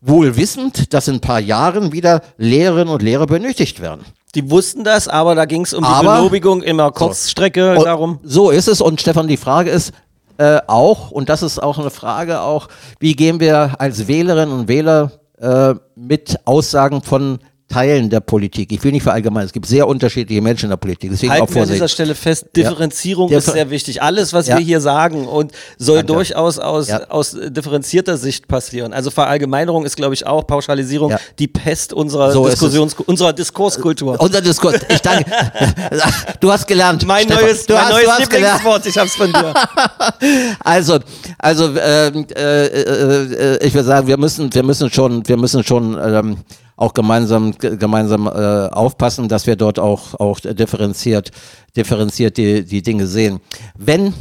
Wohl 0.00 0.36
wissend, 0.36 0.94
dass 0.94 1.08
in 1.08 1.16
ein 1.16 1.20
paar 1.20 1.40
Jahren 1.40 1.92
wieder 1.92 2.22
Lehrerinnen 2.36 2.88
und 2.92 3.02
Lehrer 3.02 3.26
benötigt 3.26 3.80
werden. 3.80 4.02
Die 4.34 4.50
wussten 4.50 4.84
das, 4.84 5.08
aber 5.08 5.34
da 5.34 5.44
ging 5.46 5.62
es 5.62 5.74
um 5.74 5.82
die 5.82 5.88
Aber- 5.90 6.16
Belobigung 6.16 6.62
immer 6.62 6.92
Kurzstrecke 6.92 7.76
Und 7.78 7.84
darum. 7.84 8.20
So 8.22 8.50
ist 8.50 8.68
es. 8.68 8.80
Und 8.80 9.00
Stefan, 9.00 9.26
die 9.26 9.36
Frage 9.38 9.70
ist 9.70 9.92
äh, 10.38 10.60
auch, 10.66 11.10
und 11.10 11.28
das 11.28 11.42
ist 11.42 11.62
auch 11.62 11.78
eine 11.78 11.90
Frage 11.90 12.40
auch, 12.40 12.68
wie 13.00 13.14
gehen 13.14 13.40
wir 13.40 13.74
als 13.78 14.08
Wählerinnen 14.08 14.60
und 14.60 14.68
Wähler 14.68 15.12
äh, 15.38 15.74
mit 15.94 16.38
Aussagen 16.44 17.02
von 17.02 17.40
Teilen 17.68 18.08
der 18.08 18.20
Politik. 18.20 18.72
Ich 18.72 18.82
will 18.82 18.92
nicht 18.92 19.02
verallgemeinern, 19.02 19.46
es 19.46 19.52
gibt 19.52 19.66
sehr 19.66 19.86
unterschiedliche 19.86 20.40
Menschen 20.40 20.66
in 20.66 20.70
der 20.70 20.78
Politik. 20.78 21.10
Deswegen 21.10 21.32
auch 21.32 21.40
Halten 21.40 21.54
wir 21.54 21.62
an 21.62 21.68
dieser 21.68 21.78
Vorsicht. 21.80 21.94
Stelle 21.94 22.14
fest, 22.14 22.46
Differenzierung 22.56 23.30
Ja. 23.30 23.38
ist 23.38 23.46
sehr 23.52 23.68
wichtig. 23.68 24.00
Alles, 24.00 24.32
was 24.32 24.46
Ja. 24.46 24.56
wir 24.56 24.64
hier 24.64 24.80
sagen 24.80 25.26
und 25.28 25.52
soll 25.76 25.98
Danke. 25.98 26.14
durchaus 26.14 26.58
aus, 26.58 26.88
Ja. 26.88 27.08
aus 27.10 27.36
differenzierter 27.48 28.16
Sicht 28.16 28.48
passieren. 28.48 28.94
Also 28.94 29.10
Verallgemeinerung 29.10 29.84
ist, 29.84 29.96
glaube 29.96 30.14
ich, 30.14 30.26
auch 30.26 30.46
Pauschalisierung 30.46 31.14
die 31.38 31.46
Pest 31.46 31.92
unserer, 31.92 32.32
So 32.32 32.48
Diskussions 32.48 32.94
unserer 33.04 33.34
Diskurskultur. 33.34 34.18
Unser 34.18 34.40
Diskurs. 34.40 34.76
Ich 34.88 35.00
danke. 35.02 35.30
Du 36.40 36.50
hast 36.50 36.66
gelernt. 36.66 37.06
mein 37.06 37.24
Stefan. 37.24 37.42
neues, 37.44 37.66
du 37.66 37.74
mein 37.74 37.82
hast, 37.84 37.90
neues. 37.92 38.18
Lieblingswort, 38.30 38.86
ich 38.86 38.96
hab's 38.98 39.14
von 39.14 39.30
dir. 39.32 39.52
Also, 40.64 40.98
also 41.38 41.64
ähm, 41.76 42.26
äh, 42.34 42.66
äh, 42.66 43.54
äh, 43.56 43.66
ich 43.66 43.74
würde 43.74 43.86
sagen, 43.86 44.06
wir 44.06 44.16
müssen, 44.16 44.52
wir 44.52 44.62
müssen 44.62 44.90
schon, 44.90 45.26
wir 45.28 45.36
müssen 45.36 45.62
schon 45.64 45.98
ähm, 46.02 46.36
auch 46.78 46.94
gemeinsam, 46.94 47.52
gemeinsam 47.58 48.26
äh, 48.26 48.30
aufpassen, 48.68 49.28
dass 49.28 49.46
wir 49.46 49.56
dort 49.56 49.78
auch, 49.78 50.14
auch 50.14 50.40
differenziert, 50.40 51.30
differenziert 51.76 52.38
die, 52.38 52.64
die 52.64 52.80
Dinge 52.80 53.06
sehen. 53.06 53.40
Wenn 53.76 54.14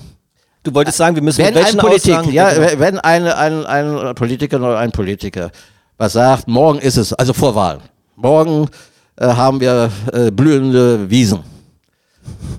Du 0.64 0.74
wolltest 0.74 0.98
sagen, 0.98 1.16
wir 1.16 1.24
müssen 1.24 1.38
wenn 1.38 1.54
mit 1.54 1.64
welchen 1.64 1.80
ein 1.80 1.86
Politik, 1.86 2.14
Aussagen, 2.14 2.34
ja, 2.34 2.78
wenn 2.78 3.00
ein, 3.00 3.26
ein, 3.26 3.66
ein 3.66 4.16
Politiker 4.16 4.58
oder 4.58 4.78
ein 4.80 4.92
Politiker 4.92 5.50
was 5.98 6.14
sagt, 6.14 6.48
morgen 6.48 6.80
ist 6.80 6.98
es, 6.98 7.14
also 7.14 7.32
vor 7.32 7.56
Wahlen, 7.56 7.80
morgen 8.16 8.68
äh, 9.16 9.28
haben 9.28 9.60
wir 9.62 9.90
äh, 10.12 10.30
blühende 10.30 11.10
Wiesen. 11.10 11.40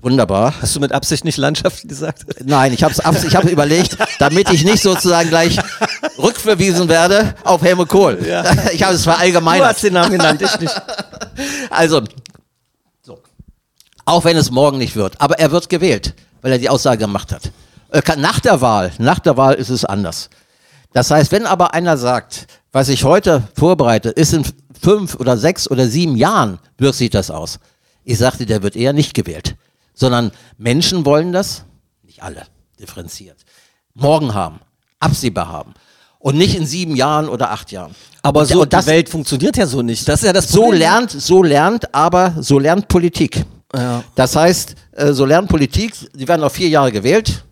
Wunderbar. 0.01 0.55
Hast 0.61 0.77
du 0.77 0.81
mit 0.81 0.93
Absicht 0.93 1.25
nicht 1.25 1.39
Landschaft 1.39 1.89
gesagt? 1.89 2.25
Nein, 2.45 2.73
ich 2.73 2.83
habe 2.85 2.95
ich 2.95 3.37
hab 3.37 3.45
überlegt, 3.45 3.97
damit 4.19 4.51
ich 4.51 4.65
nicht 4.65 4.83
sozusagen 4.83 5.29
gleich 5.29 5.59
rückverwiesen 6.19 6.89
werde 6.89 7.35
auf 7.45 7.63
Helmut 7.63 7.89
Kohl. 7.89 8.19
Ich 8.73 8.83
habe 8.83 8.95
es 8.95 9.03
Du 9.05 9.11
verallgemeinert. 9.11 9.69
hast 9.75 9.83
den 9.83 9.95
Namen 9.95 10.13
genannt, 10.13 10.43
ich 10.43 10.61
nicht. 10.61 10.83
Also, 11.71 12.03
so. 13.03 13.19
auch 14.05 14.25
wenn 14.25 14.37
es 14.37 14.51
morgen 14.51 14.79
nicht 14.79 14.97
wird, 14.97 15.21
aber 15.21 15.39
er 15.39 15.53
wird 15.53 15.69
gewählt, 15.69 16.15
weil 16.43 16.53
er 16.53 16.59
die 16.59 16.69
Aussage 16.69 16.99
gemacht 16.99 17.31
hat. 17.33 17.53
Äh, 17.91 18.03
Nach 18.17 18.41
der 18.41 18.61
Wahl, 18.61 18.93
nach 18.99 19.21
der 19.21 19.37
Wahl 19.37 19.55
ist 19.55 19.69
es 19.69 19.85
anders. 19.85 20.31
Das 20.93 21.11
heißt, 21.11 21.31
wenn 21.33 21.47
aber 21.47 21.75
einer 21.75 21.97
sagt, 21.97 22.47
was 22.73 22.89
ich 22.89 23.05
heute 23.05 23.43
vorbereite, 23.57 24.09
ist 24.11 24.33
in 24.33 24.45
fünf 24.81 25.15
oder 25.17 25.37
sechs 25.37 25.71
oder 25.71 25.87
sieben 25.87 26.17
Jahren, 26.17 26.59
wirkt 26.77 26.97
sich 26.97 27.11
das 27.11 27.31
aus. 27.31 27.59
Ich 28.11 28.17
sagte, 28.17 28.47
der 28.47 28.63
wird 28.63 28.75
eher 28.75 28.95
nicht 28.95 29.13
gewählt, 29.13 29.55
sondern 29.93 30.31
Menschen 30.57 31.05
wollen 31.05 31.31
das, 31.33 31.65
nicht 32.05 32.23
alle, 32.23 32.45
differenziert, 32.81 33.37
morgen 33.93 34.33
haben, 34.33 34.61
absehbar 34.99 35.49
haben 35.49 35.75
und 36.19 36.39
nicht 36.39 36.57
in 36.57 36.65
sieben 36.65 36.97
Jahren 36.97 37.29
oder 37.29 37.51
acht 37.51 37.71
Jahren. 37.71 37.95
Aber 38.23 38.41
Und- 38.41 38.47
so, 38.47 38.63
und 38.63 38.73
das, 38.73 38.87
die 38.87 38.93
Welt 38.93 39.11
funktioniert 39.11 39.59
ja 39.59 39.67
so 39.67 39.83
nicht. 39.83 40.09
Das 40.09 40.21
ist 40.21 40.27
ja 40.27 40.33
das 40.33 40.49
so 40.49 40.63
Problem. 40.63 40.79
lernt, 40.81 41.11
so 41.11 41.43
lernt, 41.43 41.95
aber 41.95 42.35
so 42.41 42.59
lernt 42.59 42.89
Politik. 42.89 43.45
Ja. 43.75 44.03
Das 44.15 44.35
heißt, 44.35 44.75
äh, 44.93 45.13
so 45.13 45.27
lernt 45.27 45.51
Politik, 45.51 45.93
sie 45.95 46.27
werden 46.27 46.43
auf 46.43 46.55
vier 46.55 46.71
Jahre 46.71 46.91
gewählt. 46.91 47.45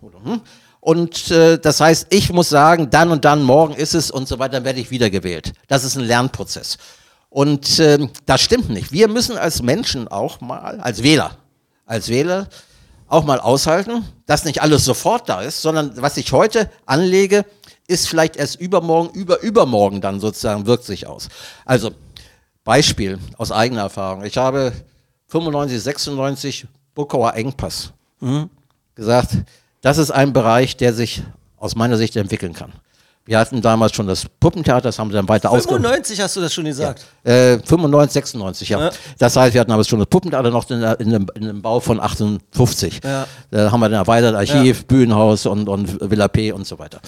Und 0.79 1.29
äh, 1.29 1.59
das 1.59 1.79
heißt, 1.81 2.07
ich 2.09 2.33
muss 2.33 2.49
sagen, 2.49 2.89
dann 2.89 3.11
und 3.11 3.25
dann, 3.25 3.43
morgen 3.43 3.75
ist 3.75 3.93
es 3.93 4.09
und 4.09 4.27
so 4.27 4.39
weiter, 4.39 4.53
dann 4.53 4.63
werde 4.63 4.79
ich 4.79 4.89
wieder 4.89 5.11
gewählt. 5.11 5.53
Das 5.67 5.83
ist 5.83 5.95
ein 5.97 6.03
Lernprozess. 6.03 6.77
Und 7.37 7.77
ähm, 7.77 8.09
das 8.25 8.41
stimmt 8.41 8.69
nicht. 8.69 8.91
Wir 8.91 9.07
müssen 9.07 9.37
als 9.37 9.61
Menschen 9.61 10.07
auch 10.07 10.41
mal, 10.41 10.79
als 10.79 11.03
Wähler, 11.03 11.37
als 11.85 12.09
Wähler 12.09 12.47
auch 13.07 13.25
mal 13.25 13.39
aushalten, 13.39 14.03
dass 14.25 14.43
nicht 14.43 14.63
alles 14.63 14.83
sofort 14.83 15.29
da 15.29 15.43
ist, 15.43 15.61
sondern 15.61 15.91
was 16.01 16.17
ich 16.17 16.31
heute 16.31 16.67
anlege, 16.87 17.45
ist 17.85 18.07
vielleicht 18.07 18.37
erst 18.37 18.59
übermorgen, 18.59 19.11
über 19.13 19.39
übermorgen 19.41 20.01
dann 20.01 20.19
sozusagen 20.19 20.65
wirkt 20.65 20.85
sich 20.85 21.05
aus. 21.05 21.29
Also 21.63 21.91
Beispiel 22.63 23.19
aus 23.37 23.51
eigener 23.51 23.81
Erfahrung. 23.81 24.23
Ich 24.23 24.39
habe 24.39 24.73
95, 25.27 25.79
96 25.79 26.65
Buckauer 26.95 27.35
Engpass 27.35 27.93
gesagt, 28.95 29.37
das 29.81 29.99
ist 29.99 30.09
ein 30.09 30.33
Bereich, 30.33 30.75
der 30.75 30.91
sich 30.91 31.21
aus 31.57 31.75
meiner 31.75 31.97
Sicht 31.97 32.15
entwickeln 32.15 32.53
kann. 32.53 32.73
Wir 33.27 33.37
hatten 33.39 33.61
damals 33.61 33.93
schon 33.93 34.07
das 34.07 34.25
Puppentheater, 34.39 34.81
das 34.81 34.97
haben 34.99 35.09
sie 35.09 35.15
dann 35.15 35.27
weiter 35.29 35.51
ausgebaut. 35.51 35.81
95 35.81 36.21
hast 36.21 36.35
du 36.35 36.41
das 36.41 36.53
schon 36.53 36.65
gesagt. 36.65 37.05
Äh, 37.23 37.59
95, 37.59 38.13
96, 38.13 38.69
ja. 38.69 38.79
Ja. 38.79 38.89
Das 39.19 39.35
heißt, 39.35 39.53
wir 39.53 39.61
hatten 39.61 39.69
damals 39.69 39.87
schon 39.87 39.99
das 39.99 40.07
Puppentheater 40.07 40.49
noch 40.49 40.69
in, 40.69 40.81
in, 40.81 41.09
dem, 41.11 41.27
in 41.35 41.43
dem 41.43 41.61
Bau 41.61 41.79
von 41.79 41.99
58. 41.99 43.01
Ja. 43.03 43.27
Da 43.51 43.71
haben 43.71 43.79
wir 43.79 43.89
dann 43.89 43.99
erweitert 43.99 44.35
Archiv, 44.35 44.85
Bühnenhaus 44.85 45.45
und, 45.45 45.67
und 45.69 46.09
Villa 46.09 46.27
P 46.27 46.51
und 46.51 46.65
so 46.65 46.79
weiter. 46.79 46.99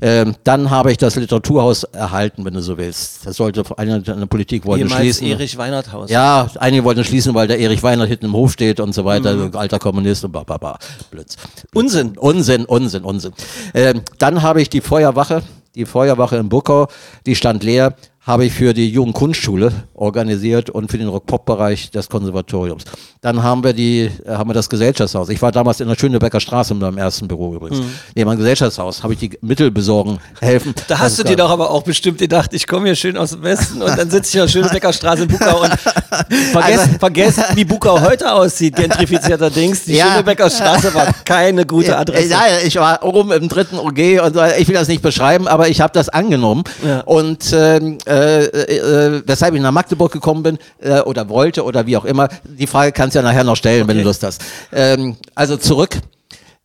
Ähm, 0.00 0.34
dann 0.44 0.70
habe 0.70 0.90
ich 0.90 0.98
das 0.98 1.16
Literaturhaus 1.16 1.84
erhalten, 1.84 2.44
wenn 2.44 2.54
du 2.54 2.60
so 2.60 2.76
willst. 2.76 3.26
Das 3.26 3.36
sollte 3.36 3.64
eine, 3.78 4.02
eine 4.06 4.26
Politik 4.26 4.66
wollte 4.66 4.84
Ehemals 4.84 5.00
schließen. 5.00 5.26
Erich 5.28 5.56
Weinerthaus. 5.56 6.10
Ja, 6.10 6.48
einige 6.58 6.84
wollten 6.84 7.04
schließen, 7.04 7.34
weil 7.34 7.46
der 7.46 7.58
Erich 7.60 7.82
Weiner 7.82 8.04
hinten 8.06 8.26
im 8.26 8.32
Hof 8.32 8.52
steht 8.52 8.80
und 8.80 8.92
so 8.94 9.04
weiter, 9.04 9.34
Mhm. 9.34 9.56
alter 9.56 9.78
Kommunist 9.78 10.24
und 10.24 10.32
bla 10.32 10.42
bla. 10.42 10.78
Blöds. 11.10 11.36
Unsinn. 11.74 12.16
Unsinn, 12.18 12.64
Unsinn, 12.64 13.04
Unsinn. 13.04 13.32
Ähm, 13.74 14.02
dann 14.18 14.42
habe 14.42 14.60
ich 14.62 14.68
die 14.70 14.80
Feuerwache, 14.80 15.42
die 15.78 15.86
Feuerwache 15.86 16.36
in 16.36 16.48
Buckau, 16.48 16.88
die 17.24 17.36
stand 17.36 17.62
leer, 17.62 17.94
habe 18.28 18.44
ich 18.44 18.52
für 18.52 18.74
die 18.74 18.90
Jugendkunstschule 18.90 19.72
organisiert 19.94 20.68
und 20.68 20.90
für 20.90 20.98
den 20.98 21.08
Rock-Pop-Bereich 21.08 21.90
des 21.90 22.10
Konservatoriums. 22.10 22.84
Dann 23.22 23.42
haben 23.42 23.64
wir 23.64 23.72
die, 23.72 24.10
äh, 24.26 24.30
haben 24.32 24.50
wir 24.50 24.54
das 24.54 24.68
Gesellschaftshaus. 24.68 25.30
Ich 25.30 25.40
war 25.40 25.50
damals 25.50 25.80
in 25.80 25.88
der 25.88 25.96
Schönebecker 25.96 26.38
Straße 26.38 26.74
in 26.74 26.78
meinem 26.78 26.98
ersten 26.98 27.26
Büro 27.26 27.54
übrigens. 27.54 27.80
Neben 28.14 28.28
einem 28.28 28.38
Gesellschaftshaus 28.38 29.02
habe 29.02 29.14
ich 29.14 29.18
die 29.18 29.30
Mittel 29.40 29.70
besorgen, 29.70 30.18
helfen. 30.40 30.74
Da 30.88 30.98
hast 30.98 31.18
du 31.18 31.22
dir 31.24 31.36
doch 31.36 31.48
aber 31.48 31.70
auch 31.70 31.82
bestimmt 31.82 32.18
gedacht, 32.18 32.52
ich 32.52 32.66
komme 32.66 32.84
hier 32.88 32.96
schön 32.96 33.16
aus 33.16 33.30
dem 33.30 33.42
Westen 33.42 33.80
und 33.80 33.96
dann 33.98 34.10
sitze 34.10 34.36
ich 34.36 34.44
auf 34.44 34.50
Schönebecker 34.50 34.92
Straße 34.92 35.22
in 35.22 35.28
Bukau 35.28 35.62
und 35.62 35.72
vergesst, 36.52 36.80
Also- 36.80 36.98
vergesst, 36.98 37.40
wie 37.54 37.64
Bukau 37.64 37.98
heute 38.02 38.30
aussieht, 38.30 38.76
gentrifizierter 38.76 39.48
Dings. 39.48 39.84
Die 39.84 39.94
Ja. 39.94 40.12
Schönebecker 40.12 40.50
Straße 40.50 40.92
war 40.92 41.06
keine 41.24 41.64
gute 41.64 41.96
Adresse. 41.96 42.28
Ja, 42.28 42.42
ich 42.62 42.76
war 42.76 43.02
oben 43.02 43.32
im 43.32 43.48
dritten 43.48 43.78
OG 43.78 44.20
und 44.20 44.36
ich 44.58 44.68
will 44.68 44.74
das 44.74 44.88
nicht 44.88 45.00
beschreiben, 45.00 45.48
aber 45.48 45.68
ich 45.68 45.80
habe 45.80 45.94
das 45.94 46.10
angenommen. 46.10 46.64
Ja. 46.86 47.00
Und 47.00 47.52
ähm, 47.54 47.96
äh, 48.18 49.16
äh, 49.16 49.22
weshalb 49.26 49.54
ich 49.54 49.60
nach 49.60 49.72
Magdeburg 49.72 50.12
gekommen 50.12 50.42
bin 50.42 50.58
äh, 50.80 51.00
oder 51.00 51.28
wollte 51.28 51.64
oder 51.64 51.86
wie 51.86 51.96
auch 51.96 52.04
immer, 52.04 52.28
die 52.44 52.66
Frage 52.66 52.92
kannst 52.92 53.14
du 53.14 53.20
ja 53.20 53.22
nachher 53.22 53.44
noch 53.44 53.56
stellen, 53.56 53.86
wenn 53.88 53.98
du 53.98 54.04
Lust 54.04 54.22
hast. 54.22 54.42
Ähm, 54.72 55.16
also 55.34 55.56
zurück. 55.56 55.98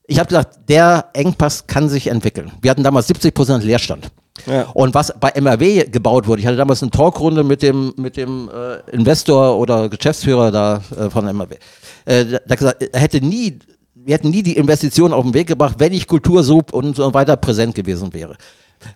Ich 0.05 0.19
habe 0.19 0.27
gesagt, 0.27 0.69
der 0.69 1.05
Engpass 1.13 1.65
kann 1.65 1.87
sich 1.87 2.07
entwickeln. 2.07 2.51
Wir 2.61 2.71
hatten 2.71 2.83
damals 2.83 3.07
70 3.07 3.33
Prozent 3.33 3.63
Leerstand. 3.63 4.11
Ja. 4.47 4.63
Und 4.73 4.93
was 4.93 5.13
bei 5.19 5.31
MRW 5.39 5.85
gebaut 5.85 6.27
wurde, 6.27 6.41
ich 6.41 6.47
hatte 6.47 6.57
damals 6.57 6.81
eine 6.81 6.91
Talkrunde 6.91 7.43
mit 7.43 7.61
dem, 7.61 7.93
mit 7.97 8.17
dem 8.17 8.49
äh, 8.49 8.91
Investor 8.91 9.57
oder 9.57 9.89
Geschäftsführer 9.89 10.51
da 10.51 10.81
äh, 10.97 11.09
von 11.09 11.25
MRW. 11.25 11.55
Äh, 12.05 12.25
hat 12.49 12.57
gesagt, 12.57 12.83
er 12.83 12.99
hätte 12.99 13.21
nie, 13.21 13.59
wir 13.95 14.15
hätten 14.15 14.31
nie 14.31 14.43
die 14.43 14.57
Investitionen 14.57 15.13
auf 15.13 15.23
den 15.23 15.33
Weg 15.33 15.47
gebracht, 15.47 15.75
wenn 15.77 15.91
nicht 15.91 16.07
Kultur 16.07 16.43
so 16.43 16.61
und 16.71 16.95
so 16.95 17.13
weiter 17.13 17.37
präsent 17.37 17.75
gewesen 17.75 18.13
wäre. 18.13 18.35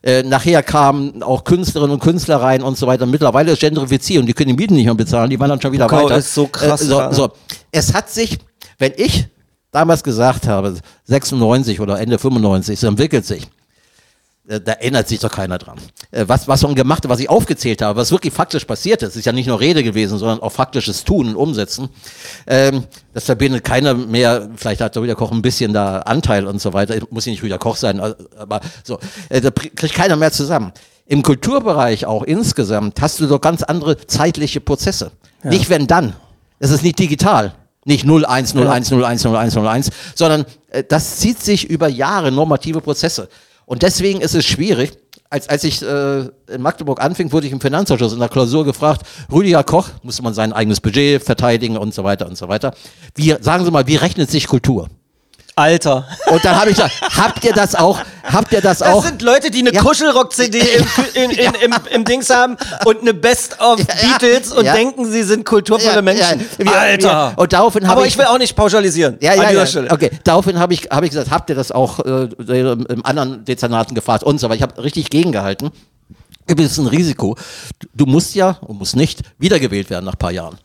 Äh, 0.03 0.23
nachher 0.23 0.63
kamen 0.63 1.23
auch 1.23 1.43
Künstlerinnen 1.43 1.93
und 1.93 1.99
Künstler 2.01 2.38
rein 2.41 2.61
und 2.61 2.77
so 2.77 2.88
weiter. 2.88 3.05
Mittlerweile 3.05 3.51
ist 3.51 3.59
Gentrifizierung, 3.61 4.25
die 4.27 4.33
können 4.33 4.49
die 4.49 4.61
Mieten 4.61 4.75
nicht 4.75 4.85
mehr 4.85 4.95
bezahlen, 4.95 5.29
die 5.29 5.39
waren 5.39 5.49
dann 5.49 5.61
schon 5.61 5.71
wieder 5.71 5.88
Bukau 5.88 6.05
weiter. 6.05 6.17
ist 6.17 6.33
so 6.33 6.47
krass 6.47 6.81
Äh, 6.81 6.85
so, 6.85 7.11
so. 7.11 7.29
Es 7.71 7.93
hat 7.93 8.09
sich, 8.09 8.38
wenn 8.77 8.93
ich 8.97 9.27
damals 9.71 10.03
gesagt 10.03 10.47
habe, 10.47 10.75
96 11.05 11.79
oder 11.79 11.99
Ende 11.99 12.17
95, 12.17 12.73
es 12.75 12.83
entwickelt 12.83 13.25
sich, 13.25 13.43
Äh, 13.43 13.47
Da 14.50 14.72
erinnert 14.72 15.10
sich 15.10 15.20
doch 15.20 15.30
keiner 15.32 15.58
dran. 15.58 15.78
Äh, 16.12 16.24
Was, 16.28 16.48
was 16.48 16.62
man 16.62 16.74
gemacht 16.74 17.04
hat, 17.04 17.10
was 17.10 17.20
ich 17.20 17.30
aufgezählt 17.30 17.82
habe, 17.82 18.00
was 18.00 18.12
wirklich 18.12 18.34
faktisch 18.34 18.64
passiert 18.64 19.04
ist, 19.04 19.18
ist 19.18 19.26
ja 19.26 19.34
nicht 19.34 19.48
nur 19.48 19.60
Rede 19.60 19.84
gewesen, 19.84 20.18
sondern 20.18 20.39
auch 20.39 20.54
faktisches 20.54 21.04
Tun 21.04 21.28
und 21.28 21.36
Umsetzen. 21.36 21.89
Ähm, 22.48 22.86
das 23.14 23.26
verbindet 23.26 23.66
keiner 23.66 23.93
mehr, 23.93 24.50
vielleicht 24.56 24.80
hat 24.80 24.95
der 24.95 25.02
Rüdiger 25.02 25.18
Koch 25.18 25.34
ein 25.34 25.41
bisschen 25.41 25.74
da 25.74 26.00
Anteil 26.00 26.48
und 26.48 26.62
so 26.62 26.72
weiter, 26.72 26.95
muss 27.10 27.26
ja 27.26 27.32
nicht 27.32 27.43
Rüdiger 27.43 27.58
Koch 27.58 27.76
sein, 27.76 28.00
äh, 28.00 28.14
aber 28.38 28.62
so, 28.86 29.00
äh, 29.28 29.41
da 29.41 29.52
kriegt 29.52 29.93
keiner 29.93 30.16
mehr 30.16 30.32
zusammen. 30.32 30.72
Im 31.08 31.24
Kulturbereich 31.24 32.06
auch 32.06 32.24
insgesamt 32.24 33.02
hast 33.02 33.20
du 33.20 33.28
doch 33.28 33.41
ganz 33.41 33.64
andere 33.64 33.98
zeitliche 34.08 34.62
Prozesse. 34.62 35.12
Nicht 35.43 35.70
wenn 35.70 35.88
dann. 35.88 36.14
Es 36.60 36.72
ist 36.72 36.84
nicht 36.84 37.00
digital. 37.00 37.54
Nicht 37.84 38.06
01, 38.06 38.56
01, 38.56 38.91
01, 38.91 39.26
01, 39.26 39.58
01, 39.58 39.89
sondern 40.16 40.45
äh, 40.70 40.84
das 40.88 41.18
zieht 41.18 41.41
sich 41.41 41.70
über 41.70 41.89
Jahre 41.89 42.32
normative 42.32 42.80
Prozesse. 42.80 43.28
Und 43.68 43.84
deswegen 43.84 44.22
ist 44.22 44.34
es 44.34 44.45
schwierig. 44.45 44.93
Als, 45.30 45.49
als 45.49 45.65
ich 45.65 45.82
äh, 45.82 46.22
in 46.22 46.61
Magdeburg 46.61 47.01
anfing, 47.01 47.34
wurde 47.34 47.47
ich 47.47 47.53
im 47.53 47.59
Finanzausschuss 47.59 48.13
in 48.13 48.20
der 48.20 48.30
Klausur 48.30 48.63
gefragt, 48.63 49.05
Rüdiger 49.30 49.61
Koch, 49.65 49.89
musste 50.03 50.24
man 50.24 50.34
sein 50.34 50.53
eigenes 50.53 50.80
Budget 50.80 51.22
verteidigen 51.22 51.76
und 51.76 51.93
so 51.93 52.05
weiter 52.05 52.28
und 52.28 52.38
so 52.38 52.47
weiter. 52.47 52.74
Wie, 53.13 53.36
sagen 53.41 53.65
Sie 53.65 53.72
mal, 53.72 53.86
wie 53.86 53.97
rechnet 53.97 54.32
sich 54.32 54.47
Kultur? 54.47 54.88
Alter. 55.58 56.08
Und 56.32 56.45
dann 56.45 56.55
habe 56.55 56.70
ich 56.70 56.76
gesagt, 56.78 56.93
habt 57.18 57.43
ihr 57.43 57.51
das 57.51 57.74
auch, 57.76 57.99
habt 58.24 58.51
ihr 58.53 58.62
das 58.62 58.80
Das 58.80 58.88
auch? 58.89 59.03
sind 59.03 59.22
Leute, 59.24 59.49
die 59.49 59.60
eine 59.60 59.74
Ja. 59.74 59.82
Kuschelrock-CD 59.82 60.60
im, 61.16 61.24
in, 61.24 61.32
in, 61.32 61.53
im, 61.55 61.74
im 61.91 62.05
Dings 62.05 62.30
haben 62.30 62.58
und 62.86 63.01
eine 63.01 63.14
Best 63.14 63.60
of 63.60 63.80
Ja, 63.80 63.86
Beatles 64.18 64.51
und 64.51 64.66
ja. 64.66 64.74
denken, 64.74 65.12
sie 65.12 65.24
sind 65.24 65.45
kulturvolle 65.45 65.95
Ja, 65.95 66.01
Menschen. 66.01 66.45
ja. 66.64 66.72
Alter. 66.72 67.34
und 67.38 67.51
daraufhin 67.53 67.88
habe 67.88 67.97
Aber 67.97 68.05
ich- 68.08 68.14
ich 68.14 68.18
will 68.20 68.26
auch 68.26 68.38
nicht 68.38 68.55
pauschalisieren. 68.55 69.18
Ja, 69.20 69.32
an 69.32 69.38
ja, 69.39 69.47
dieser 69.49 69.60
ja. 69.62 69.66
Stelle. 69.66 69.91
Okay, 69.91 70.12
daraufhin 70.24 70.60
habe 70.60 70.74
ich, 70.76 70.82
hab 70.91 71.03
ich 71.03 71.10
gesagt, 71.10 71.32
habt 71.32 71.49
ihr 71.49 71.55
das 71.55 71.72
auch 71.72 71.99
äh, 72.05 72.30
im 72.38 73.03
anderen 73.05 73.43
Dezernaten 73.43 73.95
gefragt 73.95 74.24
und 74.24 74.39
so 74.39 74.47
weiter. 74.49 74.58
Ich 74.58 74.62
habe 74.62 74.84
richtig 74.84 75.10
gegengehalten. 75.10 75.72
Es 76.45 76.55
ist 76.72 76.78
ein 76.78 76.88
Risiko. 76.88 77.36
Du, 77.80 77.88
du 77.93 78.05
musst 78.05 78.36
ja 78.36 78.58
und 78.62 78.78
musst 78.80 78.95
nicht 78.95 79.22
wiedergewählt 79.39 79.89
werden 79.89 80.05
nach 80.05 80.14
ein 80.14 80.20
paar 80.20 80.32
Jahren. 80.32 80.58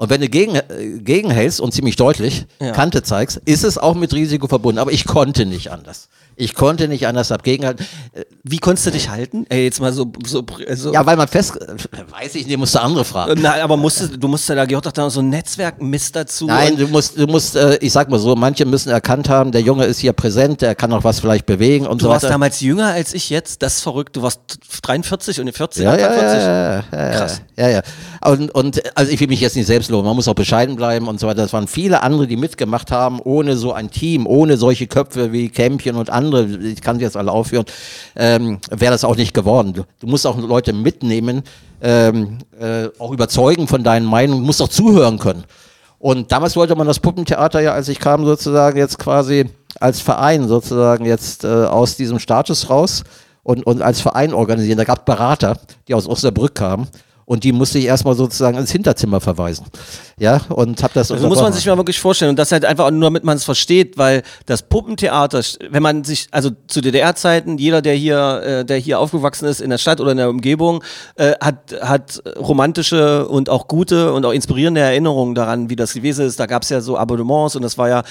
Und 0.00 0.08
wenn 0.08 0.22
du 0.22 0.30
gegen, 0.30 0.54
äh, 0.54 0.98
gegenhältst 0.98 1.60
und 1.60 1.72
ziemlich 1.74 1.96
deutlich 1.96 2.46
Ja. 2.58 2.72
Kante 2.72 3.02
zeigst, 3.02 3.36
ist 3.44 3.64
es 3.64 3.76
auch 3.76 3.94
mit 3.94 4.14
Risiko 4.14 4.46
verbunden. 4.46 4.78
Aber 4.78 4.92
ich 4.92 5.04
konnte 5.04 5.44
nicht 5.44 5.70
anders. 5.70 6.08
Ich 6.36 6.54
konnte 6.54 6.88
nicht 6.88 7.06
anders, 7.06 7.30
hab 7.30 7.42
gegengehalten. 7.42 7.84
Äh, 8.12 8.24
Wie 8.44 8.58
konntest 8.58 8.86
du 8.86 8.90
dich 8.90 9.10
halten? 9.10 9.44
Ey, 9.48 9.64
jetzt 9.64 9.80
mal 9.80 9.92
so. 9.92 10.10
so, 10.26 10.42
so 10.74 10.92
Ja, 10.92 11.04
weil 11.04 11.16
man 11.16 11.28
fest, 11.28 11.56
äh, 11.60 11.74
weiß 12.10 12.34
ich 12.36 12.46
nicht, 12.46 12.56
musst 12.58 12.74
du 12.74 12.80
andere 12.80 13.04
fragen. 13.04 13.40
Nein, 13.42 13.60
aber 13.60 13.76
musstest, 13.76 14.14
du 14.18 14.26
musst 14.28 14.48
ja, 14.48 14.54
da 14.54 14.64
gehört 14.64 14.86
doch 14.86 14.92
da 14.92 15.10
so 15.10 15.20
ein 15.20 15.28
Netzwerkmist 15.28 16.16
dazu. 16.16 16.46
Nein, 16.46 16.76
du 16.76 16.88
musst, 16.88 17.18
du 17.18 17.26
musst, 17.26 17.56
äh, 17.56 17.76
ich 17.82 17.92
sag 17.92 18.08
mal 18.08 18.18
so, 18.18 18.34
manche 18.36 18.64
müssen 18.64 18.88
erkannt 18.90 19.28
haben, 19.28 19.52
der 19.52 19.60
Junge 19.60 19.84
ist 19.84 19.98
hier 19.98 20.12
präsent, 20.14 20.62
der 20.62 20.74
kann 20.74 20.92
auch 20.92 21.04
was 21.04 21.20
vielleicht 21.20 21.44
bewegen 21.46 21.86
und 21.86 22.00
Du 22.00 22.04
so 22.06 22.10
warst 22.10 22.22
weiter. 22.24 22.32
damals 22.34 22.60
jünger 22.60 22.86
als 22.86 23.12
ich 23.12 23.28
jetzt, 23.28 23.62
das 23.62 23.76
ist 23.76 23.80
verrückt. 23.82 24.16
Du 24.16 24.22
warst 24.22 24.40
43 24.82 25.40
und 25.40 25.46
die 25.46 25.52
40, 25.52 25.84
Ja, 25.84 25.96
ja, 25.96 26.08
40. 26.10 26.20
ja, 26.22 26.74
ja, 26.76 26.84
ja, 26.92 27.10
Krass. 27.10 27.42
Ja, 27.58 27.68
ja. 27.68 27.82
Und, 28.24 28.50
und 28.54 28.80
also 28.96 29.12
ich 29.12 29.20
will 29.20 29.28
mich 29.28 29.40
jetzt 29.40 29.56
nicht 29.56 29.66
selbst 29.66 29.90
loben, 29.90 30.06
man 30.06 30.16
muss 30.16 30.28
auch 30.28 30.34
bescheiden 30.34 30.76
bleiben 30.76 31.08
und 31.08 31.20
so 31.20 31.26
weiter. 31.26 31.42
Das 31.42 31.52
waren 31.52 31.66
viele 31.68 32.02
andere, 32.02 32.26
die 32.26 32.36
mitgemacht 32.36 32.90
haben, 32.90 33.20
ohne 33.20 33.56
so 33.56 33.72
ein 33.72 33.90
Team, 33.90 34.26
ohne 34.26 34.56
solche 34.56 34.86
Köpfe 34.86 35.32
wie 35.32 35.48
Campchen 35.50 35.96
und 35.96 36.08
andere, 36.10 36.29
ich 36.34 36.80
kann 36.80 36.98
sie 36.98 37.04
jetzt 37.04 37.16
alle 37.16 37.32
aufführen, 37.32 37.64
ähm, 38.16 38.58
wäre 38.70 38.92
das 38.92 39.04
auch 39.04 39.16
nicht 39.16 39.34
geworden. 39.34 39.72
Du, 39.72 39.84
du 40.00 40.06
musst 40.06 40.26
auch 40.26 40.38
Leute 40.38 40.72
mitnehmen, 40.72 41.42
ähm, 41.80 42.38
äh, 42.58 42.88
auch 42.98 43.12
überzeugen 43.12 43.66
von 43.66 43.82
deinen 43.82 44.06
Meinungen, 44.06 44.40
du 44.40 44.46
musst 44.46 44.62
auch 44.62 44.68
zuhören 44.68 45.18
können. 45.18 45.44
Und 45.98 46.32
damals 46.32 46.56
wollte 46.56 46.74
man 46.76 46.86
das 46.86 46.98
Puppentheater 46.98 47.60
ja, 47.60 47.72
als 47.72 47.88
ich 47.88 47.98
kam, 47.98 48.24
sozusagen 48.24 48.78
jetzt 48.78 48.98
quasi 48.98 49.50
als 49.78 50.00
Verein 50.00 50.48
sozusagen 50.48 51.04
jetzt 51.04 51.44
äh, 51.44 51.48
aus 51.48 51.96
diesem 51.96 52.18
Status 52.18 52.70
raus 52.70 53.04
und, 53.42 53.66
und 53.66 53.82
als 53.82 54.00
Verein 54.00 54.32
organisieren. 54.32 54.78
Da 54.78 54.84
gab 54.84 55.00
es 55.00 55.04
Berater, 55.04 55.58
die 55.88 55.94
aus 55.94 56.08
Osnabrück 56.08 56.54
kamen. 56.54 56.88
Und 57.26 57.44
die 57.44 57.52
musste 57.52 57.78
ich 57.78 57.84
erstmal 57.84 58.16
sozusagen 58.16 58.58
ins 58.58 58.72
Hinterzimmer 58.72 59.20
verweisen. 59.20 59.66
Ja, 60.20 60.42
und 60.50 60.82
habe 60.82 60.92
das 60.92 61.10
Also 61.10 61.28
muss 61.28 61.40
man 61.40 61.54
sich 61.54 61.64
mal 61.64 61.78
wirklich 61.78 61.98
vorstellen 61.98 62.28
und 62.28 62.38
das 62.38 62.52
halt 62.52 62.66
einfach 62.66 62.90
nur, 62.90 63.04
damit 63.04 63.24
man 63.24 63.38
es 63.38 63.44
versteht, 63.44 63.96
weil 63.96 64.22
das 64.44 64.60
Puppentheater, 64.60 65.40
wenn 65.70 65.82
man 65.82 66.04
sich, 66.04 66.28
also 66.30 66.50
zu 66.66 66.82
DDR-Zeiten, 66.82 67.56
jeder, 67.56 67.80
der 67.80 67.94
hier, 67.94 68.42
äh, 68.44 68.64
der 68.66 68.76
hier 68.76 69.00
aufgewachsen 69.00 69.46
ist 69.46 69.62
in 69.62 69.70
der 69.70 69.78
Stadt 69.78 69.98
oder 69.98 70.10
in 70.10 70.18
der 70.18 70.28
Umgebung, 70.28 70.84
äh, 71.14 71.32
hat, 71.40 71.74
hat 71.80 72.22
romantische 72.36 73.28
und 73.28 73.48
auch 73.48 73.66
gute 73.66 74.12
und 74.12 74.26
auch 74.26 74.32
inspirierende 74.32 74.82
Erinnerungen 74.82 75.34
daran, 75.34 75.70
wie 75.70 75.76
das 75.76 75.94
gewesen 75.94 76.26
ist. 76.26 76.38
Da 76.38 76.44
gab 76.44 76.64
es 76.64 76.68
ja 76.68 76.82
so 76.82 76.98
Abonnements 76.98 77.56
und 77.56 77.62
das 77.62 77.78
war 77.78 77.88
ja, 77.88 78.02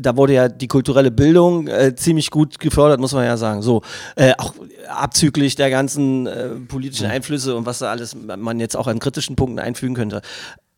da 0.00 0.16
wurde 0.16 0.32
ja 0.32 0.48
die 0.48 0.66
kulturelle 0.66 1.12
Bildung 1.12 1.68
äh, 1.68 1.94
ziemlich 1.94 2.32
gut 2.32 2.58
gefördert, 2.58 2.98
muss 2.98 3.12
man 3.12 3.26
ja 3.26 3.36
sagen. 3.36 3.62
So, 3.62 3.82
äh, 4.16 4.32
auch 4.38 4.54
abzüglich 4.88 5.54
der 5.54 5.70
ganzen 5.70 6.26
äh, 6.26 6.48
politischen 6.66 7.06
Einflüsse 7.06 7.54
und 7.54 7.64
was 7.64 7.78
da 7.78 7.92
alles 7.92 8.16
man 8.16 8.58
jetzt 8.58 8.76
auch 8.76 8.88
an 8.88 8.98
kritischen 8.98 9.36
Punkten 9.36 9.60
einfügen 9.60 9.94
könnte. 9.94 10.20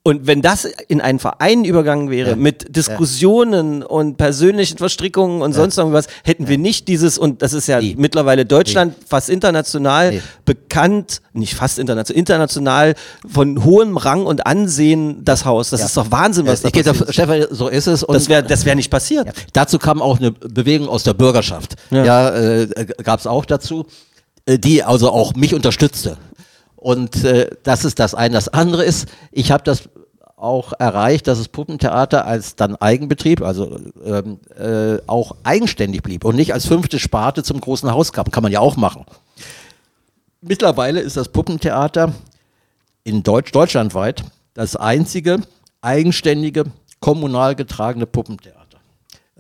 Und 0.06 0.28
wenn 0.28 0.40
das 0.40 0.64
in 0.86 1.00
einen 1.00 1.18
Verein 1.18 1.64
übergangen 1.64 2.10
wäre, 2.10 2.36
mit 2.36 2.76
Diskussionen 2.76 3.82
und 3.82 4.16
persönlichen 4.16 4.78
Verstrickungen 4.78 5.42
und 5.42 5.52
sonst 5.52 5.78
irgendwas, 5.78 6.06
hätten 6.22 6.46
wir 6.46 6.58
nicht 6.58 6.86
dieses, 6.86 7.18
und 7.18 7.42
das 7.42 7.52
ist 7.52 7.66
ja 7.66 7.80
Nie. 7.80 7.96
mittlerweile 7.98 8.46
Deutschland 8.46 8.94
fast 9.08 9.28
international 9.28 10.12
Nee. 10.12 10.22
bekannt, 10.44 11.22
nicht 11.32 11.54
fast 11.54 11.80
international, 11.80 12.18
international 12.20 12.94
von 13.28 13.64
hohem 13.64 13.96
Rang 13.96 14.26
und 14.26 14.46
Ansehen 14.46 15.24
das 15.24 15.44
Haus. 15.44 15.70
Das 15.70 15.82
ist 15.82 15.96
doch 15.96 16.08
Wahnsinn, 16.12 16.46
was 16.46 16.62
da 16.62 16.70
passiert. 16.70 16.86
davon- 16.86 17.12
Stefan, 17.12 17.46
so 17.50 17.66
ist 17.66 17.88
es. 17.88 18.04
Und 18.04 18.14
Das 18.14 18.28
wäre 18.28 18.44
das 18.44 18.64
wär 18.64 18.76
nicht 18.76 18.90
passiert. 18.90 19.26
Dazu 19.54 19.78
kam 19.80 20.00
auch 20.00 20.20
eine 20.20 20.30
Bewegung 20.30 20.88
aus 20.88 21.02
der 21.02 21.14
Bürgerschaft. 21.14 21.74
Ja. 21.90 22.04
Ja, 22.04 22.28
äh, 22.36 22.68
gab 23.02 23.18
es 23.18 23.26
auch 23.26 23.44
dazu, 23.44 23.86
äh, 24.44 24.56
die 24.56 24.84
also 24.84 25.10
auch 25.10 25.34
mich 25.34 25.52
unterstützte. 25.52 26.16
Und 26.86 27.24
äh, 27.24 27.50
das 27.64 27.84
ist 27.84 27.98
das 27.98 28.14
eine. 28.14 28.34
Das 28.34 28.46
andere 28.46 28.84
ist, 28.84 29.08
ich 29.32 29.50
habe 29.50 29.64
das 29.64 29.88
auch 30.36 30.72
erreicht, 30.78 31.26
dass 31.26 31.38
das 31.38 31.48
Puppentheater 31.48 32.24
als 32.24 32.54
dann 32.54 32.76
Eigenbetrieb, 32.76 33.42
also 33.42 33.80
ähm, 34.04 34.38
äh, 34.56 35.02
auch 35.08 35.34
eigenständig 35.42 36.04
blieb 36.04 36.24
und 36.24 36.36
nicht 36.36 36.54
als 36.54 36.66
fünfte 36.66 37.00
Sparte 37.00 37.42
zum 37.42 37.60
großen 37.60 37.90
Haus 37.90 38.12
kam. 38.12 38.30
Kann 38.30 38.44
man 38.44 38.52
ja 38.52 38.60
auch 38.60 38.76
machen. 38.76 39.04
Mittlerweile 40.40 41.00
ist 41.00 41.16
das 41.16 41.28
Puppentheater 41.30 42.12
in 43.02 43.24
Deutsch, 43.24 43.50
deutschlandweit 43.50 44.22
das 44.54 44.76
einzige 44.76 45.40
eigenständige, 45.80 46.66
kommunal 47.00 47.56
getragene 47.56 48.06
Puppentheater. 48.06 48.78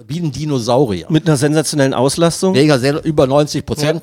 Wie 0.04 0.18
ein 0.18 0.32
Dinosaurier. 0.32 1.06
Mit 1.10 1.28
einer 1.28 1.36
sensationellen 1.36 1.94
Auslastung. 1.94 2.54
Mega 2.54 2.76
über 3.04 3.28
90 3.28 3.64
Prozent. 3.64 4.02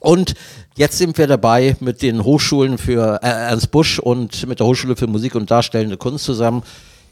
Und 0.00 0.34
jetzt 0.76 0.98
sind 0.98 1.18
wir 1.18 1.26
dabei 1.26 1.76
mit 1.80 2.02
den 2.02 2.22
Hochschulen 2.22 2.78
für 2.78 3.20
äh, 3.22 3.26
Ernst 3.26 3.70
Busch 3.70 3.98
und 3.98 4.46
mit 4.46 4.60
der 4.60 4.66
Hochschule 4.66 4.94
für 4.94 5.08
Musik 5.08 5.34
und 5.34 5.50
Darstellende 5.50 5.96
Kunst 5.96 6.24
zusammen 6.24 6.62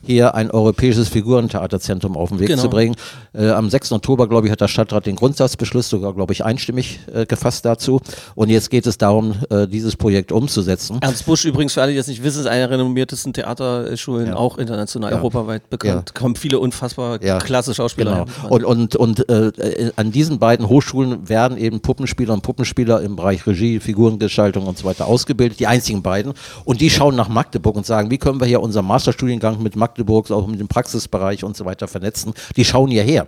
hier 0.06 0.34
ein 0.34 0.50
europäisches 0.50 1.08
Figurentheaterzentrum 1.08 2.16
auf 2.16 2.30
den 2.30 2.38
Weg 2.40 2.48
Genau. 2.48 2.62
zu 2.62 2.70
bringen. 2.70 2.94
Äh, 3.32 3.50
am 3.50 3.70
6. 3.70 3.92
Oktober, 3.92 4.28
glaube 4.28 4.46
ich, 4.46 4.52
hat 4.52 4.60
der 4.60 4.68
Stadtrat 4.68 5.06
den 5.06 5.16
Grundsatzbeschluss 5.16 5.88
sogar, 5.88 6.14
glaube 6.14 6.32
ich, 6.32 6.44
einstimmig 6.44 7.00
äh, 7.12 7.26
gefasst 7.26 7.64
dazu. 7.64 8.00
Und 8.34 8.48
jetzt 8.50 8.70
geht 8.70 8.86
es 8.86 8.98
darum, 8.98 9.34
äh, 9.50 9.66
dieses 9.66 9.96
Projekt 9.96 10.32
umzusetzen. 10.32 10.98
Ernst 11.00 11.26
Busch 11.26 11.44
übrigens, 11.44 11.74
für 11.74 11.82
alle, 11.82 11.92
die 11.92 11.98
das 11.98 12.06
nicht 12.08 12.22
wissen, 12.22 12.40
ist 12.40 12.46
eine 12.46 12.60
der 12.60 12.70
renommiertesten 12.70 13.32
Theaterschulen, 13.32 14.32
auch 14.34 14.58
international, 14.58 15.10
Ja. 15.10 15.16
europaweit 15.18 15.68
bekannt. 15.70 16.14
Kommen 16.14 16.36
viele 16.36 16.58
unfassbar 16.58 17.22
Ja, 17.22 17.38
klasse 17.38 17.74
Schauspieler. 17.74 18.26
Genau. 18.42 18.54
Und, 18.54 18.64
und, 18.64 18.96
und 18.96 19.28
äh, 19.28 19.48
äh, 19.48 19.92
an 19.96 20.12
diesen 20.12 20.38
beiden 20.38 20.68
Hochschulen 20.68 21.28
werden 21.28 21.58
eben 21.58 21.80
Puppenspieler 21.80 22.32
und 22.34 22.42
Puppenspieler 22.42 23.02
im 23.02 23.16
Bereich 23.16 23.46
Regie, 23.46 23.80
Figurengestaltung 23.80 24.66
und 24.66 24.78
so 24.78 24.84
weiter 24.84 25.06
ausgebildet, 25.06 25.60
die 25.60 25.66
einzigen 25.66 26.02
beiden. 26.02 26.32
Und 26.64 26.80
die 26.80 26.90
schauen 26.90 27.16
nach 27.16 27.28
Magdeburg 27.28 27.76
und 27.76 27.86
sagen, 27.86 28.10
wie 28.10 28.18
können 28.18 28.40
wir 28.40 28.46
hier 28.46 28.60
unseren 28.60 28.86
Masterstudiengang 28.86 29.62
mit 29.62 29.74
Magdeburg, 29.76 29.95
auch 29.98 30.46
mit 30.46 30.60
dem 30.60 30.68
Praxisbereich 30.68 31.44
und 31.44 31.56
so 31.56 31.64
weiter 31.64 31.88
vernetzen. 31.88 32.34
Die 32.56 32.64
schauen 32.64 32.90
hierher. 32.90 33.26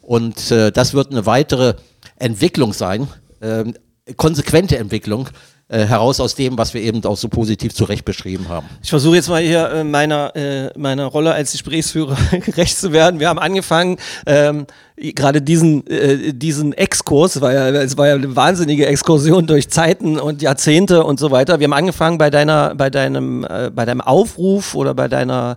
Und 0.00 0.50
äh, 0.50 0.72
das 0.72 0.94
wird 0.94 1.10
eine 1.10 1.26
weitere 1.26 1.74
Entwicklung 2.18 2.72
sein, 2.72 3.06
ähm, 3.40 3.74
konsequente 4.16 4.76
Entwicklung, 4.76 5.28
äh, 5.72 5.86
heraus 5.86 6.20
aus 6.20 6.34
dem, 6.34 6.58
was 6.58 6.74
wir 6.74 6.82
eben 6.82 7.02
auch 7.04 7.16
so 7.16 7.28
positiv 7.28 7.74
zurecht 7.74 8.04
beschrieben 8.04 8.48
haben. 8.48 8.66
Ich 8.82 8.90
versuche 8.90 9.16
jetzt 9.16 9.28
mal 9.28 9.40
hier 9.40 9.70
äh, 9.70 9.84
meiner, 9.84 10.36
äh, 10.36 10.70
meiner 10.76 11.06
Rolle 11.06 11.32
als 11.32 11.52
Gesprächsführer 11.52 12.16
gerecht 12.44 12.76
zu 12.76 12.92
werden. 12.92 13.20
Wir 13.20 13.28
haben 13.28 13.38
angefangen, 13.38 13.96
ähm, 14.26 14.66
gerade 15.10 15.42
diesen, 15.42 15.86
äh, 15.88 16.32
diesen 16.32 16.72
Exkurs, 16.72 17.40
war 17.40 17.52
ja, 17.52 17.68
es 17.68 17.98
war 17.98 18.08
ja 18.08 18.14
eine 18.14 18.34
wahnsinnige 18.36 18.86
Exkursion 18.86 19.46
durch 19.46 19.68
Zeiten 19.68 20.18
und 20.20 20.42
Jahrzehnte 20.42 21.04
und 21.04 21.18
so 21.18 21.30
weiter. 21.30 21.58
Wir 21.58 21.64
haben 21.64 21.72
angefangen 21.72 22.18
bei 22.18 22.30
deiner, 22.30 22.74
bei 22.76 22.90
deinem, 22.90 23.44
äh, 23.44 23.70
bei 23.74 23.84
deinem 23.84 24.00
Aufruf 24.00 24.74
oder 24.74 24.94
bei 24.94 25.08
deiner, 25.08 25.56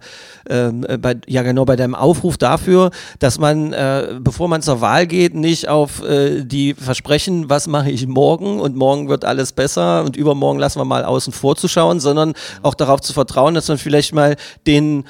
ähm, 0.49 0.85
äh, 0.87 0.97
bei, 0.97 1.15
ja 1.27 1.43
genau, 1.43 1.65
bei 1.65 1.75
deinem 1.75 1.95
Aufruf 1.95 2.37
dafür, 2.37 2.89
dass 3.19 3.37
man, 3.37 3.73
äh, 3.73 4.15
bevor 4.19 4.47
man 4.47 4.63
zur 4.63 4.81
Wahl 4.81 5.05
geht, 5.05 5.35
nicht 5.35 5.69
auf 5.69 6.03
äh, 6.03 6.43
die 6.43 6.73
Versprechen, 6.73 7.49
was 7.49 7.67
mache 7.67 7.91
ich 7.91 8.07
morgen 8.07 8.59
und 8.59 8.75
morgen 8.75 9.09
wird 9.09 9.25
alles 9.25 9.53
besser 9.53 10.03
und 10.03 10.15
übermorgen 10.17 10.59
lassen 10.59 10.79
wir 10.79 10.85
mal 10.85 11.05
außen 11.05 11.31
vor 11.31 11.55
zu 11.55 11.67
schauen, 11.67 11.99
sondern 11.99 12.33
auch 12.63 12.73
darauf 12.73 13.01
zu 13.01 13.13
vertrauen, 13.13 13.53
dass 13.53 13.67
man 13.67 13.77
vielleicht 13.77 14.13
mal 14.13 14.35
den 14.65 15.05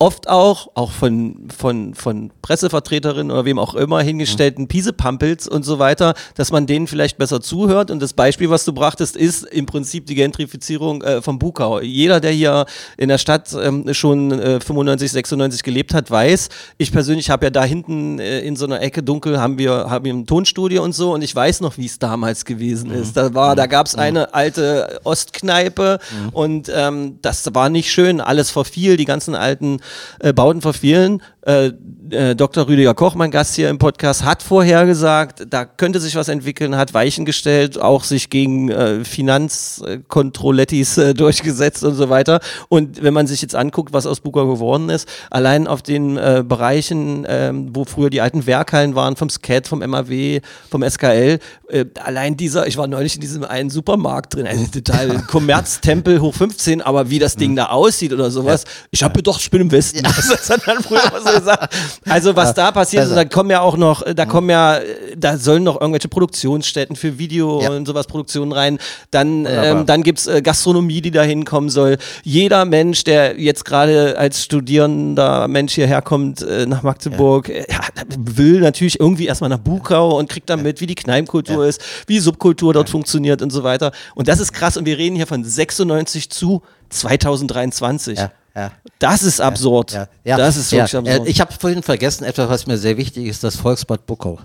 oft 0.00 0.28
auch, 0.28 0.68
auch 0.74 0.90
von, 0.90 1.48
von, 1.56 1.94
von 1.94 2.32
Pressevertreterinnen 2.42 3.30
oder 3.30 3.44
wem 3.44 3.60
auch 3.60 3.74
immer 3.76 4.00
hingestellten 4.02 4.66
Piesepampels 4.66 5.46
und 5.46 5.62
so 5.62 5.78
weiter, 5.78 6.14
dass 6.34 6.50
man 6.50 6.66
denen 6.66 6.88
vielleicht 6.88 7.16
besser 7.16 7.40
zuhört. 7.40 7.92
Und 7.92 8.02
das 8.02 8.12
Beispiel, 8.12 8.50
was 8.50 8.64
du 8.64 8.72
brachtest, 8.72 9.16
ist 9.16 9.44
im 9.44 9.66
Prinzip 9.66 10.06
die 10.06 10.16
Gentrifizierung 10.16 11.02
äh, 11.02 11.22
vom 11.22 11.38
Bukau. 11.38 11.80
Jeder, 11.80 12.18
der 12.18 12.32
hier 12.32 12.66
in 12.96 13.08
der 13.08 13.18
Stadt 13.18 13.54
ähm, 13.54 13.94
schon 13.94 14.32
äh, 14.32 14.58
95, 14.58 15.12
96 15.12 15.62
gelebt 15.62 15.94
hat, 15.94 16.10
weiß, 16.10 16.48
ich 16.76 16.90
persönlich 16.90 17.30
habe 17.30 17.46
ja 17.46 17.50
da 17.50 17.64
hinten 17.64 18.18
äh, 18.18 18.40
in 18.40 18.56
so 18.56 18.66
einer 18.66 18.82
Ecke 18.82 19.02
dunkel, 19.04 19.40
haben 19.40 19.58
wir, 19.58 19.88
haben 19.88 20.04
wir 20.04 20.12
ein 20.12 20.26
Tonstudio 20.26 20.82
und 20.82 20.92
so. 20.92 21.14
Und 21.14 21.22
ich 21.22 21.34
weiß 21.34 21.60
noch, 21.60 21.78
wie 21.78 21.86
es 21.86 22.00
damals 22.00 22.44
gewesen 22.44 22.90
ist. 22.90 23.16
Da 23.16 23.32
war, 23.32 23.54
da 23.54 23.66
gab 23.66 23.86
es 23.86 23.94
eine 23.94 24.34
alte 24.34 25.00
Ostkneipe 25.04 26.00
und 26.32 26.70
ähm, 26.74 27.18
das 27.22 27.54
war 27.54 27.68
nicht 27.68 27.92
schön, 27.92 28.20
alles 28.20 28.50
verfiel, 28.50 28.96
die 28.96 29.04
ganzen 29.04 29.36
alten 29.36 29.78
äh, 30.20 30.32
Bauten 30.32 30.60
verfielen. 30.60 31.22
Äh, 31.46 31.72
äh, 32.10 32.36
Dr. 32.36 32.68
Rüdiger 32.68 32.94
Koch, 32.94 33.14
mein 33.14 33.30
Gast 33.30 33.54
hier 33.54 33.68
im 33.68 33.78
Podcast, 33.78 34.24
hat 34.24 34.42
vorhergesagt, 34.42 35.46
da 35.48 35.64
könnte 35.64 36.00
sich 36.00 36.14
was 36.14 36.28
entwickeln, 36.28 36.76
hat 36.76 36.94
Weichen 36.94 37.24
gestellt, 37.24 37.80
auch 37.80 38.04
sich 38.04 38.30
gegen 38.30 38.70
äh, 38.70 39.04
Finanzkontrollettis 39.04 40.98
äh, 40.98 41.14
durchgesetzt 41.14 41.84
und 41.84 41.94
so 41.94 42.08
weiter. 42.08 42.40
Und 42.68 43.02
wenn 43.02 43.14
man 43.14 43.26
sich 43.26 43.42
jetzt 43.42 43.54
anguckt, 43.54 43.92
was 43.92 44.06
aus 44.06 44.20
Buka 44.20 44.44
geworden 44.44 44.88
ist, 44.90 45.08
allein 45.30 45.66
auf 45.66 45.82
den 45.82 46.16
äh, 46.16 46.44
Bereichen, 46.46 47.26
ähm, 47.28 47.70
wo 47.72 47.84
früher 47.84 48.10
die 48.10 48.20
alten 48.20 48.46
Werkhallen 48.46 48.94
waren, 48.94 49.16
vom 49.16 49.28
SCAT, 49.28 49.66
vom 49.66 49.80
MAW, 49.80 50.40
vom 50.70 50.82
SKL, 50.88 51.38
äh, 51.68 51.84
allein 52.02 52.36
dieser, 52.36 52.66
ich 52.66 52.76
war 52.76 52.86
neulich 52.86 53.16
in 53.16 53.20
diesem 53.20 53.44
einen 53.44 53.70
Supermarkt 53.70 54.34
drin, 54.34 54.46
also 54.46 54.66
total 54.66 55.22
Kommerztempel 55.26 56.20
hoch 56.20 56.34
15, 56.34 56.80
aber 56.82 57.10
wie 57.10 57.18
das 57.18 57.36
Ding 57.36 57.56
da 57.56 57.66
aussieht 57.66 58.12
oder 58.12 58.30
sowas, 58.30 58.64
ich 58.90 59.02
habe 59.02 59.14
gedacht, 59.14 59.40
ich 59.40 59.50
bin 59.50 59.62
im 59.62 59.72
Westen. 59.72 60.02
Das 60.34 60.50
hat 60.50 60.66
man 60.66 60.82
früher 60.82 61.02
mal 61.10 61.22
so 61.22 61.33
gesagt. 61.38 61.74
Also 62.08 62.36
was 62.36 62.54
da 62.54 62.70
passiert 62.72 63.04
ist, 63.04 63.10
also- 63.10 63.22
da 63.22 63.24
kommen 63.28 63.50
ja 63.50 63.60
auch 63.60 63.76
noch, 63.76 64.02
da 64.14 64.26
kommen 64.26 64.50
ja, 64.50 64.78
da 65.16 65.36
sollen 65.36 65.64
noch 65.64 65.80
irgendwelche 65.80 66.08
Produktionsstätten 66.08 66.96
für 66.96 67.18
Video 67.18 67.62
Ja. 67.62 67.70
und 67.70 67.86
sowas 67.86 68.06
Produktionen 68.06 68.52
rein. 68.52 68.78
Dann, 69.10 69.46
ähm, 69.48 69.86
dann 69.86 70.02
gibt's 70.02 70.26
äh, 70.26 70.42
Gastronomie, 70.42 71.00
die 71.00 71.10
da 71.10 71.22
hinkommen 71.22 71.70
soll. 71.70 71.98
Jeder 72.22 72.64
Mensch, 72.64 73.04
der 73.04 73.38
jetzt 73.40 73.64
gerade 73.64 74.16
als 74.18 74.42
studierender 74.44 75.48
Mensch 75.48 75.74
hierher 75.74 76.02
kommt 76.02 76.42
äh, 76.42 76.66
nach 76.66 76.82
Magdeburg, 76.82 77.48
äh, 77.48 77.64
ja, 77.70 77.80
will 78.18 78.60
natürlich 78.60 79.00
irgendwie 79.00 79.26
erstmal 79.26 79.50
nach 79.50 79.58
Bukau 79.58 80.18
und 80.18 80.28
kriegt 80.28 80.50
dann 80.50 80.62
mit, 80.62 80.80
wie 80.80 80.86
die 80.86 80.94
Kneipenkultur 80.94 81.66
ist, 81.66 81.82
wie 82.06 82.18
Subkultur 82.18 82.72
dort 82.72 82.90
funktioniert 82.90 83.42
und 83.42 83.50
so 83.50 83.62
weiter. 83.64 83.92
Und 84.14 84.28
das 84.28 84.40
ist 84.40 84.52
krass. 84.52 84.76
Und 84.76 84.86
wir 84.86 84.98
reden 84.98 85.16
hier 85.16 85.26
von 85.26 85.44
96 85.44 86.30
zu 86.30 86.62
2023. 86.90 88.18
Ja, 88.18 88.30
ja. 88.54 88.72
Das 88.98 89.22
ist 89.22 89.40
absurd. 89.40 89.92
Ja, 89.92 90.08
ja. 90.24 90.36
Das 90.36 90.56
ist 90.56 90.70
wirklich 90.72 90.96
absurd. 90.96 91.06
Äh, 91.26 91.30
Ich 91.30 91.40
habe 91.40 91.52
vorhin 91.58 91.82
vergessen, 91.82 92.24
etwas, 92.24 92.48
was 92.48 92.66
mir 92.66 92.78
sehr 92.78 92.96
wichtig 92.96 93.26
ist, 93.26 93.42
das 93.44 93.56
Volksbad 93.56 94.06
Buckau. 94.06 94.38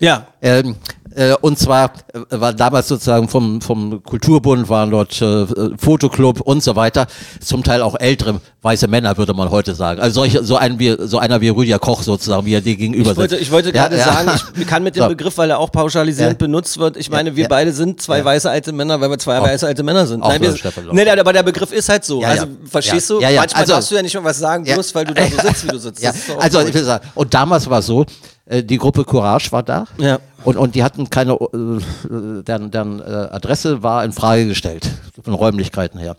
ja. 0.00 0.26
Ähm, 0.42 0.76
äh, 1.18 1.34
und 1.40 1.58
zwar 1.58 1.90
äh, 2.14 2.40
war 2.40 2.52
damals 2.52 2.86
sozusagen 2.88 3.28
vom, 3.28 3.60
vom 3.60 4.02
Kulturbund 4.04 4.68
waren 4.68 4.90
dort 4.90 5.20
äh, 5.20 5.46
Fotoclub 5.76 6.40
und 6.40 6.62
so 6.62 6.76
weiter, 6.76 7.06
zum 7.40 7.64
Teil 7.64 7.82
auch 7.82 7.96
ältere 7.98 8.40
weiße 8.62 8.86
Männer, 8.88 9.16
würde 9.16 9.34
man 9.34 9.50
heute 9.50 9.74
sagen. 9.74 10.00
Also 10.00 10.20
solche, 10.20 10.44
so, 10.44 10.56
ein, 10.56 10.78
wie, 10.78 10.96
so 11.06 11.18
einer 11.18 11.40
wie 11.40 11.48
Rüdiger 11.48 11.78
Koch 11.78 12.02
sozusagen, 12.02 12.44
wie 12.46 12.54
er 12.54 12.60
dir 12.60 12.76
gegenüber 12.76 13.10
Ich 13.12 13.16
wollte, 13.16 13.30
sitzt. 13.36 13.42
ich 13.42 13.50
wollte 13.50 13.72
gerade 13.72 13.96
ja. 13.96 14.04
sagen, 14.04 14.30
ich 14.56 14.66
kann 14.66 14.82
mit 14.82 14.96
dem 14.96 15.02
So. 15.04 15.08
Begriff, 15.08 15.36
weil 15.38 15.50
er 15.50 15.58
auch 15.58 15.72
pauschalisierend 15.72 16.40
Ja. 16.40 16.46
benutzt 16.46 16.78
wird, 16.78 16.96
ich 16.96 17.10
meine, 17.10 17.34
wir 17.36 17.48
beide 17.48 17.72
sind 17.72 18.00
zwei 18.00 18.24
weiße 18.24 18.48
alte 18.48 18.72
Männer, 18.72 19.00
weil 19.00 19.10
wir 19.10 19.18
zwei 19.18 19.38
Auch- 19.38 19.44
weiße 19.44 19.66
alte 19.66 19.82
Männer 19.82 20.06
sind. 20.06 20.20
Nein, 20.20 20.40
wir, 20.40 20.54
nee, 20.92 21.04
nee, 21.04 21.10
aber 21.10 21.32
der 21.32 21.42
Begriff 21.42 21.72
ist 21.72 21.88
halt 21.88 22.04
so. 22.04 22.22
Also, 22.22 22.46
verstehst 22.70 23.10
du? 23.10 23.20
Ja, 23.20 23.30
ja. 23.30 23.40
Manchmal 23.40 23.62
Also- 23.62 23.72
darfst 23.74 23.90
du 23.90 23.94
ja 23.96 24.02
nicht 24.02 24.14
mal 24.14 24.24
was 24.24 24.38
sagen, 24.38 24.64
bloß 24.64 24.94
weil 24.94 25.04
du 25.04 25.14
da 25.14 25.22
so 25.26 25.48
sitzt, 25.48 25.64
wie 25.64 25.68
du 25.68 25.78
sitzt. 25.80 26.02
Ja, 26.02 26.12
also 26.38 26.60
ich 26.60 26.72
will 26.74 26.84
sagen, 26.84 27.04
und 27.14 27.32
damals 27.34 27.68
war 27.68 27.78
es 27.80 27.86
so, 27.86 28.04
äh, 28.46 28.62
die 28.62 28.78
Gruppe 28.78 29.04
Courage 29.04 29.50
war 29.52 29.62
da 29.62 29.84
Ja. 29.98 30.18
Und, 30.44 30.56
und 30.56 30.74
die 30.74 30.82
hatten 30.82 31.10
keine, 31.10 31.32
äh, 31.32 32.42
deren, 32.42 32.70
deren 32.70 33.00
äh, 33.00 33.04
Adresse 33.04 33.82
war 33.82 34.04
in 34.04 34.12
Frage 34.12 34.46
gestellt, 34.46 34.88
von 35.22 35.34
Räumlichkeiten 35.34 35.98
her. 35.98 36.16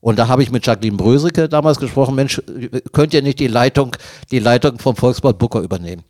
Und 0.00 0.18
da 0.18 0.28
habe 0.28 0.42
ich 0.42 0.50
mit 0.50 0.66
Jacqueline 0.66 0.96
Bröseke 0.96 1.48
damals 1.48 1.78
gesprochen, 1.78 2.14
Mensch, 2.14 2.42
könnt 2.92 3.14
ihr 3.14 3.22
nicht 3.22 3.40
die 3.40 3.46
Leitung, 3.46 3.96
die 4.30 4.38
Leitung 4.38 4.78
vom 4.78 4.96
Volksbad 4.96 5.38
Booker 5.38 5.60
übernehmen? 5.60 6.04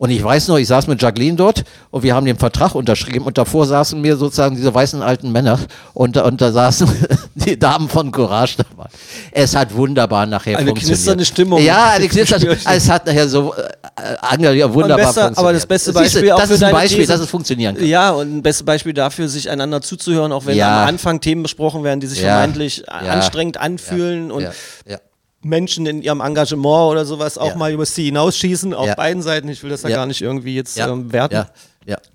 Und 0.00 0.08
ich 0.08 0.24
weiß 0.24 0.48
noch, 0.48 0.56
ich 0.56 0.66
saß 0.66 0.86
mit 0.86 1.02
Jacqueline 1.02 1.36
dort 1.36 1.62
und 1.90 2.02
wir 2.02 2.14
haben 2.14 2.24
den 2.24 2.38
Vertrag 2.38 2.74
unterschrieben 2.74 3.26
und 3.26 3.36
davor 3.36 3.66
saßen 3.66 4.00
mir 4.00 4.16
sozusagen 4.16 4.56
diese 4.56 4.72
weißen 4.74 5.02
alten 5.02 5.30
Männer 5.30 5.58
und, 5.92 6.16
da- 6.16 6.22
und 6.24 6.40
da 6.40 6.50
saßen 6.52 6.88
die 7.34 7.58
Damen 7.58 7.86
von 7.86 8.10
Courage 8.10 8.56
dabei. 8.56 8.88
Es 9.30 9.54
hat 9.54 9.74
wunderbar 9.74 10.24
nachher 10.24 10.56
Eine 10.56 10.68
funktioniert. 10.68 10.96
knisternde 10.96 11.24
Stimmung. 11.26 11.60
Ja, 11.62 11.90
eine 11.90 12.08
knisternde 12.08 12.54
ich. 12.54 12.66
Es 12.66 12.88
hat 12.88 13.04
nachher 13.04 13.28
so 13.28 13.52
äh, 13.54 14.56
ja, 14.56 14.72
wunderbar 14.72 14.96
besser- 14.96 15.12
funktioniert. 15.26 15.38
aber 15.38 15.52
das 15.52 15.66
beste 15.66 15.90
Siehste, 15.92 16.02
Beispiel 16.02 16.32
auch 16.32 16.38
das 16.38 16.48
für 16.48 16.54
ist 16.54 16.62
ein 16.62 16.72
Beispiel, 16.72 16.98
These- 17.00 17.12
dass 17.12 17.20
es 17.20 17.28
funktionieren 17.28 17.76
kann. 17.76 17.84
Ja, 17.86 18.10
und 18.12 18.38
ein 18.38 18.42
bestes 18.42 18.64
Beispiel 18.64 18.94
dafür, 18.94 19.28
sich 19.28 19.50
einander 19.50 19.82
zuzuhören, 19.82 20.32
auch 20.32 20.46
wenn 20.46 20.56
Ja. 20.56 20.80
am 20.84 20.88
Anfang 20.88 21.20
Themen 21.20 21.42
besprochen 21.42 21.84
werden, 21.84 22.00
die 22.00 22.06
sich 22.06 22.22
Ja. 22.22 22.38
vermeintlich 22.38 22.84
Ja. 22.86 22.94
anstrengend 23.10 23.58
anfühlen 23.58 24.32
und 24.32 24.44
ja. 24.86 24.96
Menschen 25.42 25.86
in 25.86 26.02
ihrem 26.02 26.20
Engagement 26.20 26.90
oder 26.92 27.04
sowas 27.06 27.38
auch 27.38 27.48
Ja. 27.50 27.56
mal 27.56 27.72
übers 27.72 27.94
Ziel 27.94 28.06
hinausschießen, 28.06 28.74
auf 28.74 28.86
Ja. 28.86 28.94
beiden 28.94 29.22
Seiten. 29.22 29.48
Ich 29.48 29.62
will 29.62 29.70
das 29.70 29.82
da 29.82 29.88
Ja. 29.88 29.96
gar 29.96 30.06
nicht 30.06 30.20
irgendwie 30.20 30.54
jetzt 30.54 30.78
ähm, 30.78 31.12
werten. 31.12 31.46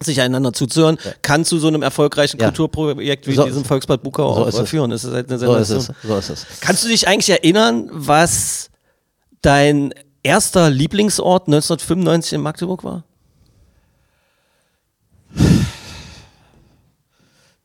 Sich 0.01 0.21
einander 0.21 0.53
zuzuhören, 0.53 0.97
kann 1.21 1.43
zu 1.43 1.57
so 1.59 1.67
einem 1.67 1.81
erfolgreichen. 1.81 2.37
Kulturprojekt 2.37 3.27
wie 3.27 3.33
So- 3.33 3.43
diesem 3.45 3.65
Volksbad 3.65 4.03
Bukau 4.03 4.49
so 4.49 4.61
auch 4.61 4.67
führen. 4.67 4.91
Das 4.91 5.03
ist 5.03 5.11
halt 5.11 5.27
eine 5.29 5.37
So 5.39 5.53
ist 5.55 5.69
es. 5.69 5.91
So 6.03 6.15
ist 6.17 6.29
es. 6.29 6.45
Kannst 6.61 6.83
du 6.85 6.87
dich 6.87 7.07
eigentlich 7.07 7.29
erinnern, 7.29 7.89
was 7.91 8.69
dein 9.41 9.93
erster 10.23 10.69
Lieblingsort 10.69 11.47
1995 11.47 12.33
in 12.33 12.41
Magdeburg 12.41 12.83
war? 12.85 13.03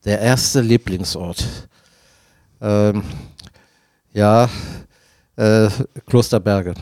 Der 0.05 0.21
erste 0.21 0.61
Lieblingsort. 0.63 1.45
Ähm, 2.63 3.03
ja, 4.13 4.49
Klosterberge. 6.07 6.75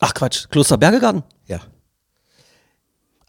Ach 0.00 0.14
Quatsch, 0.14 0.48
Kloster 0.48 0.78
Bergegarten. 0.78 1.22
Ja. 1.22 1.37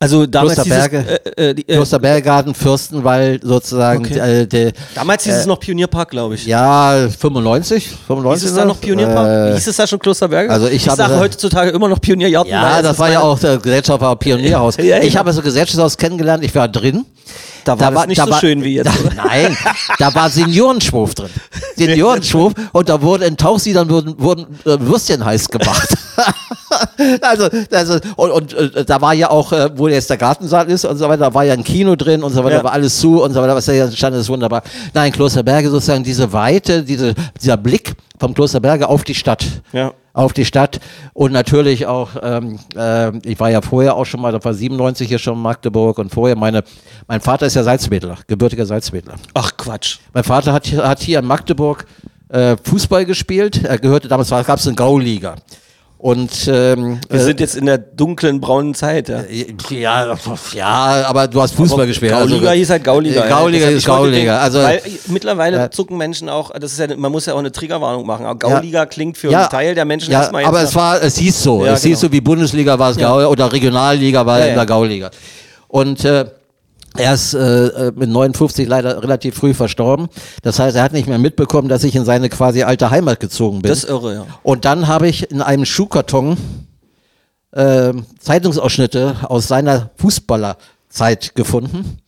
Also 0.01 0.25
damals 0.25 0.53
Klosterberge. 0.55 1.03
Dieses, 1.03 1.33
äh, 1.37 1.49
äh, 1.49 1.49
äh, 1.59 1.75
Klosterbergarten, 1.75 2.55
Fürstenwald 2.55 3.43
sozusagen. 3.43 4.05
Okay. 4.05 4.41
Äh, 4.43 4.47
der, 4.47 4.71
damals 4.95 5.25
hieß 5.25 5.33
es 5.33 5.45
noch 5.45 5.59
Pionierpark, 5.59 6.09
glaube 6.11 6.35
ich. 6.35 6.45
ja, 6.45 7.09
95, 7.19 7.89
95. 8.07 8.41
Hieß 8.41 8.49
es 8.51 8.55
da 8.55 8.63
noch 8.65 8.79
Pionierpark? 8.79 9.51
Äh, 9.51 9.53
Hieß 9.55 9.67
es 9.67 9.75
da 9.75 9.85
schon 9.85 9.99
Klosterberge? 9.99 10.53
also 10.53 10.67
ich 10.67 10.87
habe- 10.87 10.95
sage 10.95 11.19
heutzutage 11.19 11.71
immer 11.71 11.89
noch 11.89 11.99
Pioniergarten. 11.99 12.49
Ja, 12.49 12.81
das 12.81 12.93
ist 12.93 12.99
war 12.99 13.11
ja 13.11 13.19
auch 13.19 13.37
der 13.39 13.57
Gesellschafter 13.57 14.15
Pionierhaus. 14.15 14.77
Ja, 14.77 14.83
ja. 14.85 15.03
Ich 15.03 15.17
habe 15.17 15.33
das 15.33 15.43
Gesellschaftshaus 15.43 15.97
kennengelernt, 15.97 16.45
ich 16.45 16.55
war 16.55 16.69
drin. 16.69 17.05
Da 17.65 17.77
war 17.77 17.91
das 17.91 18.07
nicht 18.07 18.21
so 18.21 18.33
schön 18.35 18.63
wie 18.63 18.75
jetzt, 18.75 18.87
Da, 18.87 18.93
nein, 19.27 19.55
da 19.97 20.15
war 20.15 20.29
Seniorenschwurf 20.29 21.13
drin. 21.13 21.29
Seniorenschwurf 21.75 22.53
und 22.71 22.87
da 22.87 23.01
wurde 23.01 23.25
in 23.25 23.35
Tauchsiedern 23.35 23.89
wurden, 23.89 24.15
wurden 24.17 24.45
äh, 24.65 24.79
Würstchen 24.79 25.23
heiß 25.25 25.49
gemacht. 25.49 25.89
also, 27.21 27.49
also 27.71 27.99
und, 28.15 28.31
und 28.31 28.53
äh, 28.53 28.85
da 28.85 29.01
war 29.01 29.13
ja 29.13 29.29
auch, 29.29 29.51
äh, 29.51 29.69
wo 29.75 29.87
jetzt 29.87 30.09
der 30.09 30.17
Gartensaal 30.17 30.69
ist 30.69 30.85
und 30.85 30.97
so 30.97 31.07
weiter, 31.07 31.25
da 31.25 31.33
war 31.33 31.43
ja 31.45 31.53
ein 31.53 31.63
Kino 31.63 31.95
drin 31.95 32.23
und 32.23 32.33
so 32.33 32.43
weiter, 32.43 32.57
Ja. 32.57 32.63
war 32.63 32.73
alles 32.73 32.99
zu 32.99 33.21
und 33.23 33.33
so 33.33 33.41
weiter, 33.41 33.55
was 33.55 33.65
da 33.65 33.91
stand, 33.91 34.15
ist 34.15 34.29
wunderbar. 34.29 34.61
Nein, 34.93 35.11
Klosterberge 35.11 35.69
sozusagen 35.69 36.03
diese 36.03 36.31
Weite, 36.33 36.83
diese, 36.83 37.13
dieser 37.41 37.57
Blick 37.57 37.93
vom 38.19 38.33
Klosterberge 38.33 38.87
auf 38.87 39.03
die 39.03 39.15
Stadt 39.15 39.45
Ja. 39.71 39.93
auf 40.13 40.33
die 40.33 40.45
Stadt 40.45 40.79
und 41.13 41.31
natürlich 41.31 41.85
auch, 41.85 42.09
ähm, 42.21 42.59
äh, 42.75 43.17
ich 43.27 43.39
war 43.39 43.49
ja 43.49 43.61
vorher 43.61 43.95
auch 43.95 44.05
schon 44.05 44.21
mal, 44.21 44.31
das 44.31 44.43
war 44.43 44.53
97 44.53 45.07
hier 45.07 45.19
schon 45.19 45.35
in 45.35 45.41
Magdeburg 45.41 45.97
und 45.99 46.13
vorher 46.13 46.35
meine, 46.35 46.63
mein 47.07 47.21
Vater 47.21 47.45
ist 47.45 47.55
ja 47.55 47.63
Salzwedler, 47.63 48.17
gebürtiger 48.27 48.65
Salzwedler. 48.65 49.15
Ach 49.33 49.51
Quatsch. 49.57 49.99
Mein 50.13 50.23
Vater 50.23 50.51
hat, 50.53 50.65
hier- 50.67 50.87
hat 50.87 50.99
hier 50.99 51.19
in 51.19 51.25
Magdeburg 51.25 51.85
äh, 52.27 52.57
Fußball 52.63 53.05
gespielt, 53.05 53.63
er 53.63 53.79
gehörte 53.79 54.07
damals, 54.07 54.29
gab 54.29 54.59
es 54.59 54.67
eine 54.67 54.75
Gauliga. 54.75 55.35
Und 56.01 56.47
ähm, 56.47 57.01
Wir 57.09 57.19
äh, 57.19 57.23
sind 57.23 57.41
jetzt 57.41 57.57
in 57.57 57.65
der 57.65 57.77
dunklen 57.77 58.39
braunen 58.39 58.73
Zeit, 58.73 59.09
ja. 59.09 59.21
ja, 59.69 60.05
ja, 60.53 61.07
aber 61.09 61.27
du 61.27 61.41
hast 61.41 61.53
Fußball 61.55 61.87
gespielt. 61.87 62.13
Gauliga 62.13 62.51
hieß 62.51 62.69
halt 62.69 62.85
Gauliga. 62.85 63.25
Äh, 63.25 63.29
Gauliga 63.29 63.57
Deshalb, 63.65 63.75
ist 63.75 63.83
ich 63.83 63.87
wollte 63.89 64.03
Gauliga. 64.11 64.39
Also, 64.39 64.59
weil 64.59 64.81
mittlerweile 65.07 65.57
Ja. 65.57 65.71
zucken 65.71 65.97
Menschen 65.97 66.29
auch, 66.29 66.51
das 66.57 66.71
ist 66.71 66.79
ja, 66.79 66.87
man 66.95 67.11
muss 67.11 67.25
ja 67.25 67.33
auch 67.33 67.39
eine 67.39 67.51
Triggerwarnung 67.51 68.05
machen. 68.07 68.25
Aber 68.25 68.39
Gauliga 68.39 68.85
klingt 68.85 69.17
für 69.17 69.29
Ja, 69.29 69.41
einen 69.41 69.49
Teil 69.49 69.75
der 69.75 69.83
Menschen 69.83 70.13
ja, 70.13 70.21
erstmal 70.21 70.45
aber 70.45 70.61
es 70.61 70.73
war, 70.73 71.03
es 71.03 71.17
hieß 71.17 71.43
so. 71.43 71.65
Ja, 71.65 71.73
es 71.73 71.83
hieß 71.83 71.99
genau. 71.99 72.07
so 72.07 72.11
wie 72.13 72.21
Bundesliga 72.21 72.79
war 72.79 72.91
es 72.91 72.97
Ja. 72.97 73.09
Gau 73.09 73.29
oder 73.29 73.51
Regionalliga 73.51 74.25
war 74.25 74.39
Ja, 74.39 74.45
in 74.45 74.49
ja. 74.51 74.55
der 74.55 74.65
Gauliga. 74.65 75.11
Und 75.67 76.05
äh, 76.05 76.23
er 76.99 77.13
ist 77.13 77.33
äh, 77.33 77.67
äh, 77.67 77.91
mit 77.95 78.09
59 78.09 78.67
leider 78.67 79.01
relativ 79.01 79.35
früh 79.35 79.53
verstorben. 79.53 80.07
Das 80.41 80.59
heißt, 80.59 80.75
er 80.75 80.83
hat 80.83 80.93
nicht 80.93 81.07
mehr 81.07 81.17
mitbekommen, 81.17 81.69
dass 81.69 81.83
ich 81.83 81.95
in 81.95 82.05
seine 82.05 82.29
quasi 82.29 82.63
alte 82.63 82.91
Heimat 82.91 83.19
gezogen 83.19 83.61
bin. 83.61 83.69
Das 83.69 83.83
ist 83.83 83.89
irre, 83.89 84.13
ja. 84.13 84.25
Und 84.43 84.65
dann 84.65 84.87
habe 84.87 85.07
ich 85.07 85.31
in 85.31 85.41
einem 85.41 85.65
Schuhkarton 85.65 86.37
äh, 87.51 87.93
Zeitungsausschnitte 88.19 89.15
aus 89.23 89.47
seiner 89.47 89.89
Fußballerzeit 89.95 91.35
gefunden. 91.35 91.99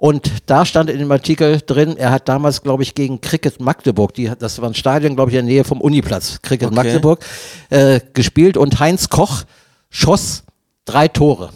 Und 0.00 0.30
da 0.46 0.64
stand 0.64 0.90
in 0.90 1.00
dem 1.00 1.10
Artikel 1.10 1.60
drin, 1.66 1.96
er 1.96 2.12
hat 2.12 2.28
damals, 2.28 2.62
glaube 2.62 2.84
ich, 2.84 2.94
gegen 2.94 3.20
Cricket 3.20 3.60
Magdeburg, 3.60 4.14
die, 4.14 4.30
das 4.38 4.60
war 4.62 4.68
ein 4.70 4.74
Stadion, 4.74 5.16
glaube 5.16 5.32
ich, 5.32 5.36
in 5.36 5.44
der 5.44 5.54
Nähe 5.54 5.64
vom 5.64 5.80
Uniplatz, 5.80 6.38
Cricket 6.40 6.68
Okay. 6.68 6.76
Magdeburg, 6.76 7.24
äh, 7.70 7.98
gespielt 8.14 8.56
und 8.56 8.78
Heinz 8.78 9.08
Koch 9.08 9.42
schoss 9.90 10.44
drei 10.84 11.08
Tore. 11.08 11.50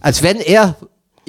Als 0.00 0.22
wenn 0.22 0.38
er, 0.38 0.76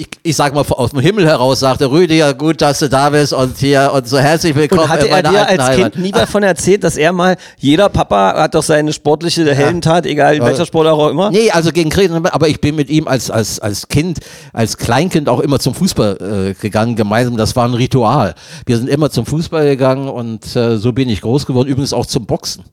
ich, 0.00 0.08
ich 0.22 0.36
sag 0.36 0.54
mal 0.54 0.64
aus 0.66 0.90
dem 0.90 1.00
Himmel 1.00 1.26
heraus, 1.26 1.60
sagte, 1.60 1.90
Rüdiger, 1.90 2.32
gut, 2.32 2.62
dass 2.62 2.78
du 2.78 2.88
da 2.88 3.10
bist 3.10 3.34
und 3.34 3.58
hier 3.58 3.90
und 3.94 4.08
so 4.08 4.18
herzlich 4.18 4.54
willkommen 4.54 4.82
Und 4.82 4.88
hatte 4.88 5.08
er 5.10 5.22
dir 5.22 5.46
als 5.46 5.62
Heimat. 5.62 5.92
Kind 5.92 6.04
nie 6.04 6.10
davon 6.10 6.42
erzählt, 6.42 6.84
dass 6.84 6.96
er 6.96 7.12
mal, 7.12 7.36
jeder 7.58 7.90
Papa 7.90 8.34
hat 8.34 8.54
doch 8.54 8.62
seine 8.62 8.94
sportliche 8.94 9.54
Heldentat, 9.54 10.06
egal 10.06 10.36
in 10.36 10.42
welcher 10.42 10.64
Sport 10.64 10.86
auch 10.86 11.10
immer. 11.10 11.30
Nee, 11.30 11.50
also 11.50 11.70
gegen 11.70 11.90
Krieg, 11.90 12.10
aber 12.10 12.48
ich 12.48 12.60
bin 12.62 12.76
mit 12.76 12.88
ihm 12.88 13.06
als, 13.06 13.30
als, 13.30 13.60
als 13.60 13.88
Kind, 13.88 14.20
als 14.54 14.78
Kleinkind 14.78 15.28
auch 15.28 15.40
immer 15.40 15.58
zum 15.58 15.74
Fußball 15.74 16.48
äh, 16.50 16.54
gegangen, 16.54 16.96
gemeinsam. 16.96 17.36
Das 17.36 17.54
war 17.54 17.68
ein 17.68 17.74
Ritual. 17.74 18.34
Wir 18.64 18.78
sind 18.78 18.88
immer 18.88 19.10
zum 19.10 19.26
Fußball 19.26 19.66
gegangen 19.66 20.08
und 20.08 20.56
äh, 20.56 20.78
so 20.78 20.92
bin 20.92 21.10
ich 21.10 21.20
groß 21.20 21.44
geworden, 21.44 21.68
übrigens 21.68 21.92
auch 21.92 22.06
zum 22.06 22.24
Boxen. 22.24 22.64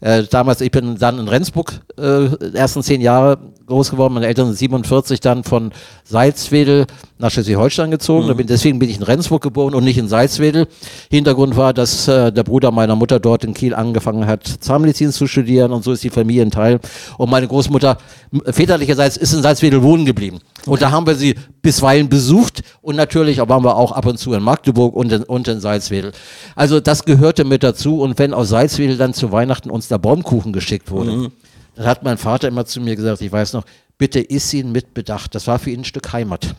Äh, 0.00 0.24
damals, 0.24 0.60
ich 0.60 0.70
bin 0.70 0.96
dann 0.98 1.18
in 1.18 1.28
Rendsburg 1.28 1.80
äh, 1.98 2.54
ersten 2.54 2.82
zehn 2.82 3.00
Jahre 3.00 3.38
groß 3.66 3.90
geworden. 3.90 4.14
Meine 4.14 4.26
Eltern 4.26 4.46
sind 4.46 4.56
47 4.56 5.20
dann 5.20 5.44
von 5.44 5.72
Salzwedel 6.04 6.86
nach 7.18 7.30
Schleswig-Holstein 7.30 7.90
gezogen. 7.90 8.26
Da 8.26 8.34
bin, 8.34 8.46
deswegen 8.46 8.78
bin 8.78 8.90
ich 8.90 8.96
in 8.96 9.02
Rendsburg 9.02 9.42
geboren 9.42 9.74
und 9.74 9.84
nicht 9.84 9.98
in 9.98 10.08
Salzwedel. 10.08 10.66
Hintergrund 11.10 11.56
war, 11.56 11.72
dass 11.72 12.08
äh, 12.08 12.32
der 12.32 12.42
Bruder 12.42 12.70
meiner 12.72 12.96
Mutter 12.96 13.20
dort 13.20 13.44
in 13.44 13.54
Kiel 13.54 13.74
angefangen 13.74 14.26
hat, 14.26 14.46
Zahnmedizin 14.46 15.12
zu 15.12 15.26
studieren 15.26 15.72
und 15.72 15.84
so 15.84 15.92
ist 15.92 16.02
die 16.02 16.10
Familie 16.10 16.42
ein 16.42 16.50
Teil. 16.50 16.80
Und 17.16 17.30
meine 17.30 17.46
Großmutter 17.46 17.98
väterlicherseits 18.46 19.16
ist 19.16 19.32
in 19.32 19.42
Salzwedel 19.42 19.82
wohnen 19.82 20.04
geblieben. 20.04 20.40
Und 20.66 20.82
da 20.82 20.90
haben 20.90 21.06
wir 21.06 21.14
sie 21.14 21.36
bisweilen 21.62 22.08
besucht 22.08 22.62
und 22.82 22.96
natürlich 22.96 23.38
waren 23.38 23.64
wir 23.64 23.76
auch 23.76 23.92
ab 23.92 24.06
und 24.06 24.18
zu 24.18 24.32
in 24.32 24.42
Magdeburg 24.42 24.94
und 24.94 25.12
in, 25.12 25.22
und 25.22 25.46
in 25.46 25.60
Salzwedel. 25.60 26.12
Also 26.56 26.80
das 26.80 27.04
gehörte 27.04 27.44
mit 27.44 27.62
dazu 27.62 28.00
und 28.00 28.18
wenn 28.18 28.34
aus 28.34 28.48
Salzwedel 28.48 28.96
dann 28.96 29.14
zu 29.14 29.30
Weihnachten 29.30 29.70
uns 29.70 29.88
der 29.88 29.98
Baumkuchen 29.98 30.52
geschickt 30.52 30.90
wurde, 30.90 31.30
dann 31.76 31.86
hat 31.86 32.02
mein 32.02 32.18
Vater 32.18 32.48
immer 32.48 32.64
zu 32.64 32.80
mir 32.80 32.96
gesagt, 32.96 33.20
ich 33.20 33.30
weiß 33.30 33.52
noch, 33.52 33.64
bitte 33.98 34.20
iss 34.20 34.52
ihn 34.52 34.72
mit 34.72 34.94
Bedacht. 34.94 35.34
Das 35.34 35.46
war 35.46 35.58
für 35.58 35.70
ihn 35.70 35.80
ein 35.80 35.84
Stück 35.84 36.12
Heimat. 36.12 36.54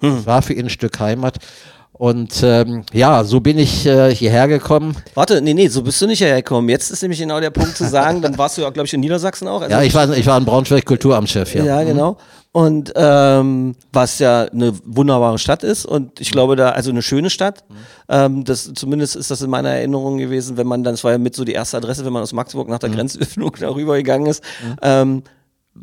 Das 0.00 0.26
war 0.26 0.42
für 0.42 0.54
ihn 0.54 0.66
ein 0.66 0.70
Stück 0.70 0.98
Heimat. 1.00 1.38
Und 2.00 2.42
ähm, 2.42 2.84
ja, 2.94 3.24
so 3.24 3.40
bin 3.40 3.58
ich 3.58 3.84
äh, 3.84 4.14
hierher 4.14 4.48
gekommen. 4.48 4.96
Warte, 5.12 5.42
nee, 5.42 5.52
nee, 5.52 5.68
so 5.68 5.82
bist 5.82 6.00
du 6.00 6.06
nicht 6.06 6.22
hergekommen. 6.22 6.70
Jetzt 6.70 6.90
ist 6.90 7.02
nämlich 7.02 7.20
genau 7.20 7.40
der 7.40 7.50
Punkt 7.50 7.76
zu 7.76 7.86
sagen, 7.86 8.22
dann 8.22 8.38
warst 8.38 8.56
du 8.56 8.62
ja, 8.62 8.70
glaube 8.70 8.86
ich, 8.86 8.94
in 8.94 9.00
Niedersachsen 9.00 9.46
auch. 9.46 9.60
Also 9.60 9.70
Ja, 9.70 9.82
ich 9.82 9.92
war, 9.92 10.08
ich 10.16 10.26
war 10.26 10.38
in 10.38 10.46
Braunschweig 10.46 10.86
Kulturamtschef, 10.86 11.54
ja. 11.54 11.62
Ja, 11.62 11.82
genau. 11.82 12.16
Und 12.52 12.90
ähm, 12.96 13.74
was 13.92 14.18
ja 14.18 14.44
eine 14.44 14.72
wunderbare 14.86 15.38
Stadt 15.38 15.62
ist 15.62 15.84
und 15.84 16.22
ich 16.22 16.30
glaube 16.30 16.56
da, 16.56 16.70
also 16.70 16.88
eine 16.88 17.02
schöne 17.02 17.28
Stadt. 17.28 17.64
Ähm, 18.08 18.44
das, 18.44 18.72
zumindest 18.74 19.14
ist 19.14 19.30
das 19.30 19.42
in 19.42 19.50
meiner 19.50 19.68
Erinnerung 19.68 20.16
gewesen, 20.16 20.56
wenn 20.56 20.66
man 20.66 20.82
dann, 20.82 20.94
das 20.94 21.04
war 21.04 21.12
ja 21.12 21.18
mit 21.18 21.36
so 21.36 21.44
die 21.44 21.52
erste 21.52 21.76
Adresse, 21.76 22.06
wenn 22.06 22.14
man 22.14 22.22
aus 22.22 22.32
Magdeburg 22.32 22.70
nach 22.70 22.78
der 22.78 22.88
Grenzöffnung 22.88 23.54
darüber 23.60 23.98
gegangen 23.98 24.24
ist. 24.24 24.42
Ähm, 24.80 25.22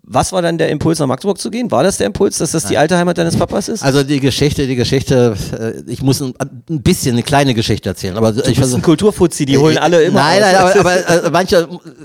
was 0.03 0.31
war 0.33 0.41
dann 0.41 0.57
der 0.57 0.69
Impuls, 0.69 0.99
nach 0.99 1.07
Magdeburg 1.07 1.37
zu 1.39 1.49
gehen? 1.49 1.71
War 1.71 1.81
das 1.83 1.97
der 1.97 2.07
Impuls, 2.07 2.37
dass 2.37 2.51
das 2.51 2.65
die 2.65 2.77
alte 2.77 2.97
Heimat 2.97 3.17
deines 3.17 3.37
Papas 3.37 3.69
ist? 3.69 3.83
Also 3.83 4.03
die 4.03 4.19
Geschichte, 4.19 4.67
die 4.67 4.75
Geschichte, 4.75 5.35
äh, 5.57 5.89
ich 5.91 6.01
muss 6.01 6.21
ein, 6.21 6.33
ein 6.69 6.81
bisschen 6.81 7.13
eine 7.13 7.23
kleine 7.23 7.53
Geschichte 7.53 7.89
erzählen, 7.89 8.17
aber 8.17 8.33
du 8.33 8.41
ich 8.49 8.59
bist 8.59 8.75
ein 8.75 8.81
Kulturfuzzi, 8.81 9.45
die 9.45 9.57
holen 9.57 9.77
alle 9.77 10.03
immer 10.03 10.19
Nein, 10.19 10.41
nein, 10.41 10.55
aber, 10.55 10.79
aber 10.79 11.09
äh, 11.25 11.29
manche, 11.31 11.57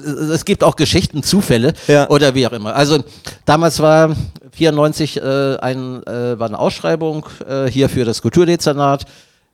äh, 0.06 0.08
es 0.32 0.44
gibt 0.44 0.62
auch 0.62 0.76
Geschichten, 0.76 1.22
Zufälle 1.22 1.74
Ja. 1.88 2.08
oder 2.08 2.34
wie 2.34 2.46
auch 2.46 2.52
immer. 2.52 2.74
Also 2.74 3.02
damals 3.46 3.80
war 3.80 4.14
94 4.52 5.16
äh, 5.16 5.56
ein, 5.56 6.02
äh, 6.06 6.38
war 6.38 6.46
eine 6.48 6.58
Ausschreibung 6.58 7.26
äh, 7.48 7.66
hier 7.68 7.88
für 7.88 8.04
das 8.04 8.22
Kulturdezernat. 8.22 9.04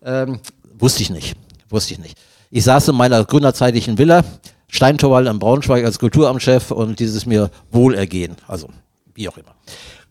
Ähm, 0.04 0.40
wusste 0.78 1.02
ich 1.02 1.10
nicht, 1.10 1.34
wusste 1.70 1.94
ich 1.94 1.98
nicht. 1.98 2.18
Ich 2.50 2.64
saß 2.64 2.88
in 2.88 2.94
meiner 2.94 3.24
gründerzeitlichen 3.24 3.98
Villa, 3.98 4.22
Steintorwall 4.68 5.26
in 5.26 5.38
Braunschweig 5.38 5.84
als 5.84 5.98
Kulturamtschef 5.98 6.70
und 6.70 7.00
dieses 7.00 7.26
mir 7.26 7.50
Wohlergehen, 7.70 8.36
also 8.46 8.68
wie 9.14 9.28
auch 9.28 9.36
immer. 9.36 9.54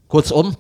Kurzum, 0.08 0.56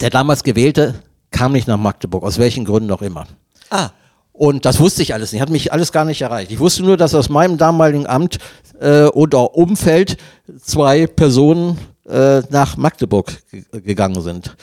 der 0.00 0.10
damals 0.10 0.42
Gewählte 0.42 0.94
kam 1.30 1.52
nicht 1.52 1.68
nach 1.68 1.78
Magdeburg, 1.78 2.24
aus 2.24 2.38
welchen 2.38 2.64
Gründen 2.64 2.90
auch 2.90 3.02
immer. 3.02 3.26
ah, 3.70 3.90
Und 4.32 4.64
das 4.64 4.80
wusste 4.80 5.02
ich 5.02 5.14
alles 5.14 5.32
nicht, 5.32 5.40
hat 5.40 5.50
mich 5.50 5.72
alles 5.72 5.92
gar 5.92 6.04
nicht 6.04 6.22
erreicht. 6.22 6.50
Ich 6.50 6.58
wusste 6.58 6.82
nur, 6.82 6.96
dass 6.96 7.14
aus 7.14 7.28
meinem 7.28 7.56
damaligen 7.56 8.06
Amt 8.06 8.38
äh, 8.80 9.04
oder 9.04 9.54
Umfeld 9.54 10.16
zwei 10.60 11.06
Personen 11.06 11.78
äh, 12.08 12.40
nach 12.50 12.76
Magdeburg 12.76 13.32
ge 13.50 13.64
gegangen 13.80 14.20
sind. 14.22 14.56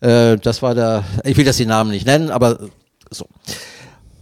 Äh, 0.00 0.36
das 0.38 0.62
war 0.62 0.74
der, 0.74 1.04
ich 1.24 1.36
will 1.36 1.44
das 1.44 1.58
die 1.58 1.66
Namen 1.66 1.90
nicht 1.90 2.06
nennen, 2.06 2.30
aber 2.30 2.58
so. 3.10 3.26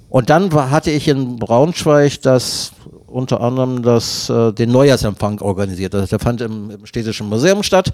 Und 0.08 0.30
dann 0.30 0.52
war, 0.52 0.70
hatte 0.70 0.90
ich 0.90 1.08
in 1.08 1.36
Braunschweig 1.36 2.22
das 2.22 2.72
unter 3.06 3.40
anderem 3.40 3.82
das, 3.82 4.28
äh, 4.28 4.52
den 4.52 4.70
Neujahrsempfang 4.72 5.40
organisiert. 5.40 5.94
Also 5.94 6.06
der 6.06 6.18
fand 6.18 6.40
im, 6.40 6.70
im 6.70 6.86
Städtischen 6.86 7.28
Museum 7.28 7.62
statt. 7.62 7.92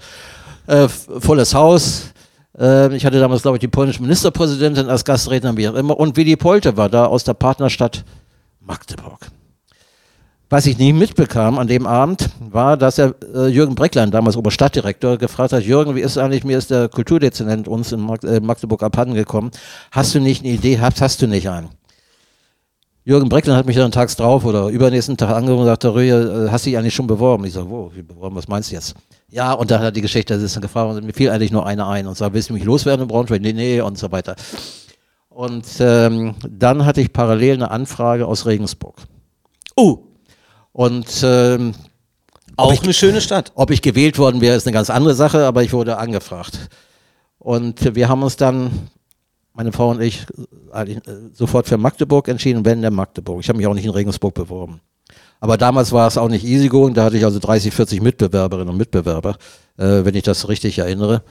Äh, 0.67 0.87
volles 0.87 1.53
Haus. 1.53 2.13
Äh, 2.57 2.95
ich 2.95 3.05
hatte 3.05 3.19
damals, 3.19 3.41
glaube 3.41 3.57
ich, 3.57 3.61
die 3.61 3.67
polnische 3.67 4.01
Ministerpräsidentin 4.01 4.89
als 4.89 5.05
Gastredner, 5.05 5.55
wie 5.57 5.67
auch 5.67 5.75
immer. 5.75 5.99
Und 5.99 6.17
Willy 6.17 6.35
Polte 6.35 6.77
war 6.77 6.89
da 6.89 7.05
aus 7.05 7.23
der 7.23 7.33
Partnerstadt 7.33 8.03
Magdeburg. 8.59 9.29
Was 10.49 10.67
ich 10.67 10.77
nie 10.77 10.93
mitbekam 10.93 11.57
an 11.57 11.67
dem 11.67 11.87
Abend, 11.87 12.29
war, 12.39 12.77
dass 12.77 12.99
er 12.99 13.15
äh, 13.33 13.47
Jürgen 13.47 13.73
Brecklein, 13.73 14.11
damals 14.11 14.37
Oberstadtdirektor, 14.37 15.17
gefragt 15.17 15.51
hat, 15.51 15.63
Jürgen, 15.63 15.95
wie 15.95 16.01
ist 16.01 16.17
eigentlich, 16.17 16.43
mir 16.43 16.59
ist 16.59 16.69
der 16.69 16.89
Kulturdezernent 16.89 17.67
uns 17.67 17.91
in 17.91 18.07
äh, 18.23 18.39
Magdeburg 18.39 18.83
abhanden 18.83 19.15
gekommen. 19.15 19.49
Hast 19.89 20.13
du 20.13 20.19
nicht 20.19 20.43
eine 20.43 20.53
Idee, 20.53 20.79
hast, 20.79 21.01
hast 21.01 21.23
du 21.23 21.27
nicht 21.27 21.49
einen? 21.49 21.69
Jürgen 23.05 23.27
Brecklein 23.27 23.57
hat 23.57 23.65
mich 23.65 23.75
dann 23.75 23.91
tags 23.91 24.15
drauf 24.15 24.45
oder 24.45 24.67
übernächsten 24.69 25.17
Tag 25.17 25.29
angerufen 25.35 25.61
und 25.61 25.67
sagte, 25.67 25.93
Rühe, 25.93 26.45
äh, 26.47 26.49
hast 26.49 26.65
du 26.65 26.69
dich 26.69 26.77
eigentlich 26.77 26.95
schon 26.95 27.07
beworben? 27.07 27.43
Ich 27.45 27.53
sage, 27.53 27.69
wo, 27.69 27.91
wie 27.93 28.01
beworben, 28.01 28.35
was 28.35 28.47
meinst 28.47 28.71
du 28.71 28.75
jetzt? 28.75 28.95
Ja, 29.29 29.51
und 29.53 29.69
dann 29.71 29.79
hat 29.79 29.85
er 29.87 29.91
die 29.91 30.01
Geschichte, 30.01 30.33
das 30.33 30.43
ist 30.43 30.55
dann 30.55 30.61
gefragt, 30.61 30.95
und 30.95 31.05
mir 31.05 31.11
fiel 31.13 31.29
eigentlich 31.29 31.51
nur 31.51 31.65
einer 31.65 31.87
ein 31.89 32.07
und 32.07 32.15
sagt, 32.17 32.33
willst 32.33 32.49
du 32.49 32.53
mich 32.53 32.63
loswerden 32.63 33.01
in 33.03 33.07
Braunschweig? 33.09 33.41
Nee, 33.41 33.51
nee, 33.53 33.81
und 33.81 33.97
so 33.97 34.11
weiter. 34.11 34.35
Und 35.29 35.65
ähm, 35.79 36.35
dann 36.47 36.85
hatte 36.85 37.01
ich 37.01 37.11
parallel 37.11 37.55
eine 37.55 37.71
Anfrage 37.71 38.25
aus 38.27 38.45
Regensburg. 38.45 38.95
oh, 39.75 39.97
Und 40.71 41.07
ähm, 41.23 41.73
auch 42.55 42.71
ich- 42.71 42.83
eine 42.83 42.93
schöne 42.93 43.19
Stadt. 43.19 43.51
ob 43.55 43.71
ich 43.71 43.81
gewählt 43.81 44.17
worden 44.19 44.39
wäre, 44.39 44.55
ist 44.55 44.65
eine 44.67 44.73
ganz 44.73 44.89
andere 44.89 45.15
Sache, 45.15 45.45
aber 45.45 45.63
ich 45.63 45.73
wurde 45.73 45.97
angefragt. 45.97 46.69
Und 47.39 47.95
wir 47.95 48.07
haben 48.07 48.23
uns 48.23 48.37
dann, 48.37 48.89
meine 49.53 49.71
Frau 49.71 49.91
und 49.91 50.01
ich, 50.01 50.25
eigentlich, 50.71 50.97
äh, 51.07 51.29
sofort 51.31 51.67
für 51.67 51.77
Magdeburg 51.77 52.27
entschieden, 52.27 52.65
wenn 52.65 52.81
der 52.81 52.91
Magdeburg. 52.91 53.39
Ich 53.39 53.49
habe 53.49 53.57
mich 53.57 53.67
auch 53.67 53.73
nicht 53.73 53.85
in 53.85 53.91
Regensburg 53.91 54.33
beworben. 54.33 54.81
Aber 55.39 55.57
damals 55.57 55.91
war 55.91 56.07
es 56.07 56.17
auch 56.17 56.29
nicht 56.29 56.45
easy 56.45 56.69
going, 56.69 56.93
da 56.93 57.03
hatte 57.03 57.17
ich 57.17 57.25
also 57.25 57.39
30, 57.39 57.73
40 57.73 58.01
Mitbewerberinnen 58.01 58.69
und 58.69 58.77
Mitbewerber, 58.77 59.37
äh, 59.77 60.05
wenn 60.05 60.15
ich 60.15 60.23
das 60.23 60.47
richtig 60.47 60.79
erinnere. 60.79 61.23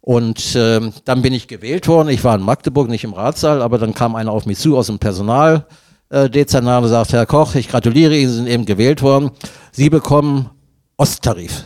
Und 0.00 0.54
ähm, 0.56 0.92
dann 1.04 1.22
bin 1.22 1.32
ich 1.32 1.48
gewählt 1.48 1.88
worden. 1.88 2.08
Ich 2.10 2.22
war 2.22 2.36
in 2.36 2.42
Magdeburg, 2.42 2.88
nicht 2.88 3.04
im 3.04 3.12
Ratssaal, 3.12 3.62
aber 3.62 3.78
dann 3.78 3.94
kam 3.94 4.14
einer 4.14 4.32
auf 4.32 4.46
mich 4.46 4.58
zu 4.58 4.76
aus 4.76 4.86
dem 4.86 4.98
Personal. 4.98 5.66
Äh, 6.10 6.30
Dezernat 6.30 6.84
und 6.84 6.88
sagt, 6.90 7.12
Herr 7.12 7.26
Koch, 7.26 7.54
ich 7.54 7.68
gratuliere 7.68 8.16
Ihnen, 8.16 8.30
Sie 8.30 8.36
sind 8.36 8.46
eben 8.46 8.66
gewählt 8.66 9.02
worden. 9.02 9.30
Sie 9.72 9.90
bekommen 9.90 10.50
Osttarif. 10.96 11.64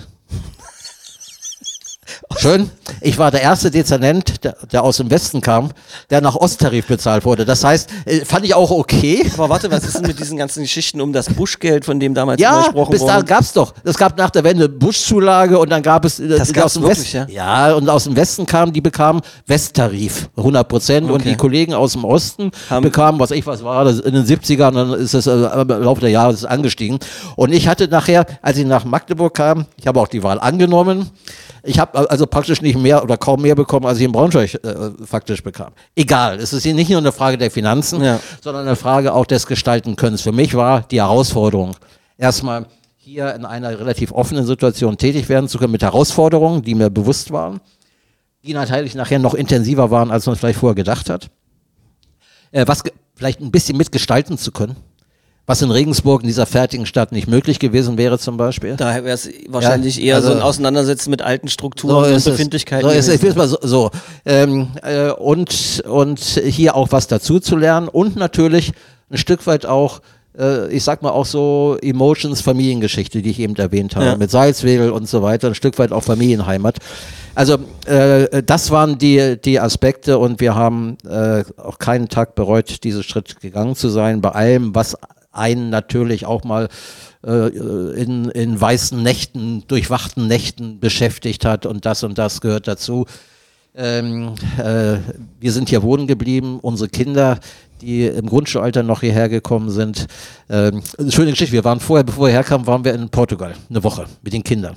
Schön. 2.39 2.71
Ich 3.01 3.19
war 3.19 3.31
der 3.33 3.43
erste 3.43 3.71
Dezernent, 3.73 4.45
der, 4.45 4.57
der 4.73 4.85
aus 4.85 4.99
dem 4.99 5.11
Westen 5.11 5.41
kam, 5.41 5.71
der 6.11 6.21
nach 6.21 6.37
Osttarif 6.37 6.87
bezahlt 6.87 7.25
wurde. 7.25 7.45
Das 7.45 7.65
heißt, 7.65 7.91
äh, 8.07 8.25
fand 8.25 8.45
ich 8.45 8.55
auch 8.55 8.71
okay. 8.71 9.29
Aber 9.35 9.49
warte, 9.49 9.71
was 9.71 9.85
ist 9.85 9.97
denn 9.99 10.07
mit 10.07 10.19
diesen 10.21 10.37
ganzen 10.39 10.63
Geschichten 10.63 11.01
um 11.01 11.13
das 11.13 11.29
Buschgeld, 11.29 11.85
von 11.85 11.99
dem 11.99 12.15
damals 12.15 12.41
Ja, 12.41 12.59
gesprochen 12.63 12.93
bis 12.93 13.01
dahin 13.01 13.17
wurde? 13.23 13.25
gab's 13.27 13.53
doch. 13.53 13.75
Es 13.83 13.99
gab 13.99 14.17
nach 14.17 14.31
der 14.31 14.45
Wende 14.45 14.69
Buschzulage 14.69 15.59
und 15.59 15.71
dann 15.71 15.83
gab 15.83 16.05
es 16.05 16.21
äh, 16.21 16.29
Das 16.29 16.53
gab's 16.53 16.67
aus 16.67 16.73
dem 16.75 16.83
wirklich, 16.85 17.15
Westen. 17.15 17.33
Ja? 17.33 17.75
und 17.75 17.89
aus 17.89 18.05
dem 18.05 18.15
Westen 18.15 18.47
kamen, 18.47 18.73
die 18.73 18.81
bekamen 18.81 19.23
Westtarif, 19.47 20.29
100 20.37 20.69
Prozent. 20.69 21.07
Und 21.11 21.21
Okay. 21.21 21.31
die 21.31 21.37
Kollegen 21.37 21.75
aus 21.75 21.93
dem 21.93 22.05
Osten 22.05 22.53
Haben- 22.71 22.85
bekamen, 22.85 23.19
was 23.21 23.33
ich 23.33 23.45
was 23.47 23.65
war, 23.65 23.85
das 23.85 23.99
in 23.99 24.15
den 24.15 24.25
70ern, 24.25 24.73
dann 24.73 24.93
ist 24.95 25.15
es 25.15 25.27
äh, 25.27 25.33
im 25.33 25.69
Laufe 25.69 26.01
der 26.01 26.11
Jahre 26.11 26.33
ist 26.33 26.39
es 26.41 26.45
angestiegen. 26.45 26.99
Und 27.35 27.53
ich 27.53 27.67
hatte 27.67 27.89
nachher, 27.89 28.25
als 28.41 28.57
ich 28.57 28.67
nach 28.67 28.85
Magdeburg 28.85 29.35
kam, 29.35 29.67
ich 29.77 29.87
habe 29.89 30.01
auch 30.01 30.09
die 30.09 30.23
Wahl 30.23 30.39
angenommen. 30.39 31.11
Ich 31.63 31.79
habe 31.79 32.11
also 32.11 32.27
praktisch 32.27 32.63
nicht 32.63 32.79
mehr 32.79 33.03
oder 33.03 33.17
kaum 33.17 33.43
mehr 33.43 33.55
bekommen, 33.55 33.87
als 33.87 33.99
ich 33.99 34.05
in 34.05 34.13
Braunschweig 34.13 34.55
äh, 34.65 34.91
faktisch 35.05 35.43
bekam. 35.43 35.73
Egal, 35.95 36.39
es 36.39 36.53
ist 36.53 36.63
hier 36.63 36.75
nicht 36.75 36.89
nur 36.91 36.99
eine 36.99 37.13
Frage 37.13 37.37
der 37.39 37.51
Finanzen, 37.51 38.03
Ja. 38.03 38.21
sondern 38.43 38.67
eine 38.67 38.77
Frage 38.77 39.13
auch 39.13 39.27
des 39.27 39.47
Gestaltenkönnens. 39.47 40.23
Für 40.23 40.33
mich 40.33 40.55
war 40.55 40.83
die 40.83 41.01
Herausforderung, 41.01 41.77
erstmal 42.17 42.67
hier 42.97 43.35
in 43.35 43.45
einer 43.45 43.79
relativ 43.79 44.13
offenen 44.13 44.47
Situation 44.47 44.97
tätig 44.97 45.29
werden 45.29 45.49
zu 45.49 45.59
können 45.59 45.73
mit 45.73 45.83
Herausforderungen, 45.83 46.63
die 46.63 46.75
mir 46.75 46.91
bewusst 46.91 47.31
waren, 47.33 47.61
die 48.45 48.55
natürlich 48.55 48.95
nachher 48.95 49.19
noch 49.19 49.35
intensiver 49.35 49.91
waren, 49.91 50.11
als 50.11 50.27
man 50.27 50.37
vielleicht 50.37 50.59
vorher 50.61 50.75
gedacht 50.75 51.11
hat. 51.11 51.31
Äh, 52.53 52.67
was 52.67 52.83
vielleicht 53.15 53.41
ein 53.41 53.51
bisschen 53.51 53.77
mitgestalten 53.77 54.39
zu 54.39 54.51
können, 54.51 54.77
was 55.51 55.63
in 55.63 55.73
Regensburg 55.73 56.23
in 56.23 56.29
dieser 56.29 56.47
fertigen 56.47 56.87
Stadt 56.87 57.11
nicht 57.11 57.27
möglich 57.27 57.59
gewesen 57.59 57.99
wäre 57.99 58.21
zum 58.21 58.37
Beispiel. 58.37 58.77
Da 58.77 58.95
wäre 58.95 59.09
es 59.11 59.29
wahrscheinlich 59.49 59.97
Ja, 59.97 60.05
eher 60.05 60.15
also- 60.17 60.29
so 60.29 60.35
ein 60.35 60.43
Auseinandersetzen 60.43 61.11
mit 61.11 61.23
alten 61.23 61.49
Strukturen 61.49 62.05
und 62.05 62.13
ist 62.13 62.25
es. 62.29 62.35
Befindlichkeiten. 62.35 62.89
So 62.89 62.95
ist 62.95 63.09
es. 63.09 63.17
Ich 63.17 63.23
will 63.23 63.35
mal 63.35 63.49
so. 63.49 63.59
so. 63.61 63.91
Ähm, 64.25 64.69
äh, 64.83 65.11
und, 65.11 65.83
und 65.89 66.21
hier 66.21 66.77
auch 66.77 66.93
was 66.93 67.09
dazu 67.09 67.41
zu 67.41 67.57
lernen 67.57 67.89
und 67.89 68.15
natürlich 68.15 68.71
ein 69.11 69.19
Stück 69.19 69.45
weit 69.49 69.67
auch, 69.67 70.03
äh, 70.39 70.69
ich 70.73 70.85
sag 70.85 71.03
mal 71.03 71.11
auch 71.11 71.27
so 71.27 71.77
Emotions, 71.83 72.41
Familiengeschichte, 72.43 73.21
die 73.21 73.31
ich 73.31 73.41
eben 73.41 73.57
erwähnt 73.57 73.97
habe, 73.97 74.07
Ja. 74.07 74.17
mit 74.17 74.31
Salzwedel 74.31 74.93
und 74.93 75.09
so 75.09 75.21
weiter, 75.21 75.49
ein 75.49 75.57
Stück 75.57 75.81
weit 75.81 75.91
auch 75.91 76.05
Familienheimat. 76.05 76.77
Also 77.35 77.59
äh, 77.87 78.41
das 78.45 78.71
waren 78.71 78.99
die, 78.99 79.37
die 79.45 79.59
Aspekte 79.59 80.19
und 80.19 80.41
wir 80.41 80.55
haben 80.55 80.97
äh, 81.09 81.43
auch 81.57 81.79
keinen 81.81 82.09
Tag 82.09 82.37
bereut, 82.37 82.85
diesen 82.85 83.03
Schritt 83.03 83.41
gegangen 83.41 83.75
zu 83.75 83.89
sein, 83.89 84.21
bei 84.21 84.31
allem, 84.31 84.77
was 84.77 84.97
einen 85.33 85.71
natürlich 85.71 86.27
auch 86.27 86.45
mal 86.45 86.69
äh, 87.27 87.49
in, 88.01 88.27
in 88.31 88.61
weißen 88.61 89.03
Nächten, 89.03 89.65
durchwachten 89.69 90.27
Nächten 90.27 90.81
beschäftigt 90.81 91.45
hat 91.45 91.67
und 91.67 91.87
das 91.87 92.03
und 92.03 92.19
das 92.19 92.41
gehört 92.41 92.67
dazu. 92.69 93.07
Ähm, 93.75 94.35
äh, 94.59 94.97
wir 95.39 95.53
sind 95.53 95.69
hier 95.69 95.83
wohnen 95.83 96.07
geblieben, 96.07 96.59
unsere 96.61 96.89
Kinder, 96.89 97.39
die 97.81 98.05
im 98.07 98.27
Grundschulalter 98.27 98.83
noch 98.83 99.01
hierher 99.01 99.29
gekommen 99.29 99.71
sind. 99.71 100.07
Ähm, 100.49 100.83
schöne 101.09 101.31
Geschichte, 101.31 101.53
wir 101.53 101.65
waren 101.65 101.79
vorher, 101.81 102.05
bevor 102.05 102.27
wir 102.27 102.33
herkamen, 102.33 102.67
waren 102.67 102.85
wir 102.85 102.95
in 102.95 103.09
Portugal, 103.09 103.55
eine 103.69 103.85
Woche 103.85 104.07
mit 104.23 104.33
den 104.33 104.43
Kindern. 104.43 104.77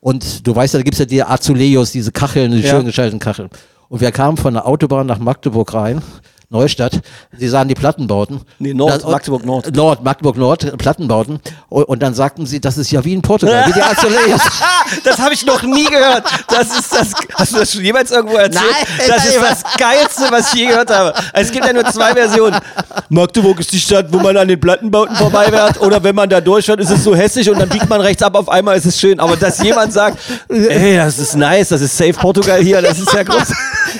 Und 0.00 0.46
du 0.46 0.54
weißt 0.54 0.74
ja, 0.74 0.78
da 0.80 0.84
gibt 0.84 0.94
es 0.94 1.00
ja 1.00 1.04
die 1.04 1.22
Azuleos, 1.22 1.92
diese 1.92 2.12
Kacheln, 2.12 2.52
die 2.52 2.60
Ja. 2.60 2.70
schön 2.70 2.86
geschalteten 2.86 3.18
Kacheln. 3.20 3.50
Und 3.88 4.00
wir 4.00 4.10
kamen 4.12 4.36
von 4.36 4.54
der 4.54 4.66
Autobahn 4.66 5.06
nach 5.06 5.18
Magdeburg 5.18 5.72
rein, 5.74 6.00
Neustadt. 6.48 7.00
Sie 7.36 7.48
sahen 7.48 7.66
die 7.66 7.74
Plattenbauten. 7.74 8.40
Nee, 8.60 8.72
Nord, 8.72 9.02
und- 9.04 9.10
Magdeburg 9.10 9.44
Nord. 9.44 9.74
Nord, 9.74 10.04
Magdeburg 10.04 10.36
Nord, 10.36 10.78
Plattenbauten. 10.78 11.40
Und, 11.68 11.84
und 11.84 12.00
dann 12.02 12.14
sagten 12.14 12.46
sie, 12.46 12.60
das 12.60 12.78
ist 12.78 12.90
ja 12.92 13.04
wie 13.04 13.14
in 13.14 13.22
Portugal, 13.22 13.66
wie 13.66 13.72
die 13.72 13.82
Azuleos. 13.82 14.40
Das 15.02 15.18
habe 15.18 15.34
ich 15.34 15.44
noch 15.44 15.62
nie 15.64 15.86
gehört. 15.86 16.24
Das 16.48 16.78
ist 16.78 16.92
das. 16.94 17.08
Hast 17.34 17.52
du 17.52 17.58
das 17.58 17.72
schon 17.72 17.84
jemals 17.84 18.12
irgendwo 18.12 18.36
erzählt? 18.36 18.62
Nein, 18.64 19.08
das 19.08 19.26
ist 19.26 19.40
das 19.42 19.62
Geilste, 19.76 20.22
was 20.30 20.54
ich 20.54 20.60
je 20.60 20.66
gehört 20.66 20.90
habe. 20.90 21.14
Es 21.32 21.50
gibt 21.50 21.66
ja 21.66 21.72
nur 21.72 21.84
zwei 21.86 22.12
Versionen. 22.14 22.60
Magdeburg 23.08 23.58
ist 23.58 23.72
die 23.72 23.80
Stadt, 23.80 24.06
wo 24.12 24.18
man 24.18 24.36
an 24.36 24.46
den 24.46 24.60
Plattenbauten 24.60 25.16
vorbeiwährt. 25.16 25.80
Oder 25.80 26.02
wenn 26.04 26.14
man 26.14 26.28
da 26.28 26.40
durchfährt, 26.40 26.78
ist 26.78 26.90
es 26.90 27.02
so 27.02 27.14
hässlich 27.16 27.50
und 27.50 27.58
dann 27.58 27.68
biegt 27.68 27.88
man 27.88 28.00
rechts 28.00 28.22
ab, 28.22 28.36
auf 28.36 28.48
einmal 28.48 28.76
ist 28.76 28.86
es 28.86 29.00
schön. 29.00 29.18
Aber 29.18 29.36
dass 29.36 29.60
jemand 29.62 29.92
sagt, 29.92 30.18
ey, 30.48 30.96
das 30.96 31.18
ist 31.18 31.34
nice, 31.34 31.70
das 31.70 31.80
ist 31.80 31.96
safe 31.96 32.12
Portugal 32.12 32.60
hier, 32.62 32.80
das 32.82 32.98
ist 33.00 33.12
ja 33.12 33.24
groß. 33.24 33.52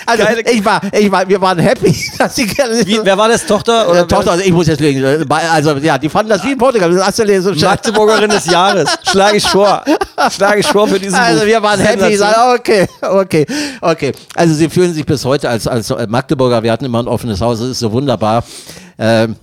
Also 0.04 0.24
ich 0.52 0.64
war, 0.64 0.80
ich 0.92 1.10
war, 1.10 1.28
wir 1.28 1.40
waren 1.40 1.58
happy, 1.58 1.94
dass 2.18 2.34
sie 2.36 2.46
Wie, 2.84 3.00
wer 3.02 3.16
war 3.16 3.28
das? 3.28 3.46
Tochter? 3.46 3.88
Oder 3.88 4.00
äh, 4.00 4.06
Tochter, 4.06 4.32
also 4.32 4.44
ich 4.44 4.52
muss 4.52 4.66
jetzt 4.66 4.80
legen. 4.80 5.02
äh, 5.02 5.24
Also 5.50 5.76
ja, 5.76 5.96
die 5.98 6.08
fanden 6.08 6.30
das 6.30 6.44
wie 6.44 6.52
in 6.52 6.58
Portugal. 6.58 6.90
Das 6.90 7.16
schön. 7.16 7.60
Magdeburgerin 7.60 8.30
des 8.30 8.46
Jahres. 8.46 8.88
Schlage 9.10 9.36
ich 9.38 9.48
vor. 9.48 9.82
Schlage 10.30 10.60
ich 10.60 10.66
vor 10.66 10.86
für 10.88 10.98
diesen 10.98 11.14
Also 11.14 11.40
Buch. 11.40 11.46
wir 11.46 11.62
waren 11.62 11.80
happy, 11.80 12.12
ich 12.12 12.18
Sensation. 12.18 12.46
sage, 12.56 12.58
okay, 12.58 12.88
okay, 13.02 13.46
okay. 13.80 14.12
Also 14.34 14.54
sie 14.54 14.68
fühlen 14.68 14.92
sich 14.94 15.06
bis 15.06 15.24
heute 15.24 15.48
als, 15.48 15.66
als 15.66 15.90
äh, 15.90 16.06
Magdeburger, 16.08 16.62
wir 16.62 16.72
hatten 16.72 16.84
immer 16.84 17.02
ein 17.02 17.08
offenes 17.08 17.40
Haus, 17.40 17.58
das 17.60 17.68
ist 17.68 17.78
so 17.78 17.92
wunderbar. 17.92 18.44
Ähm, 18.98 19.36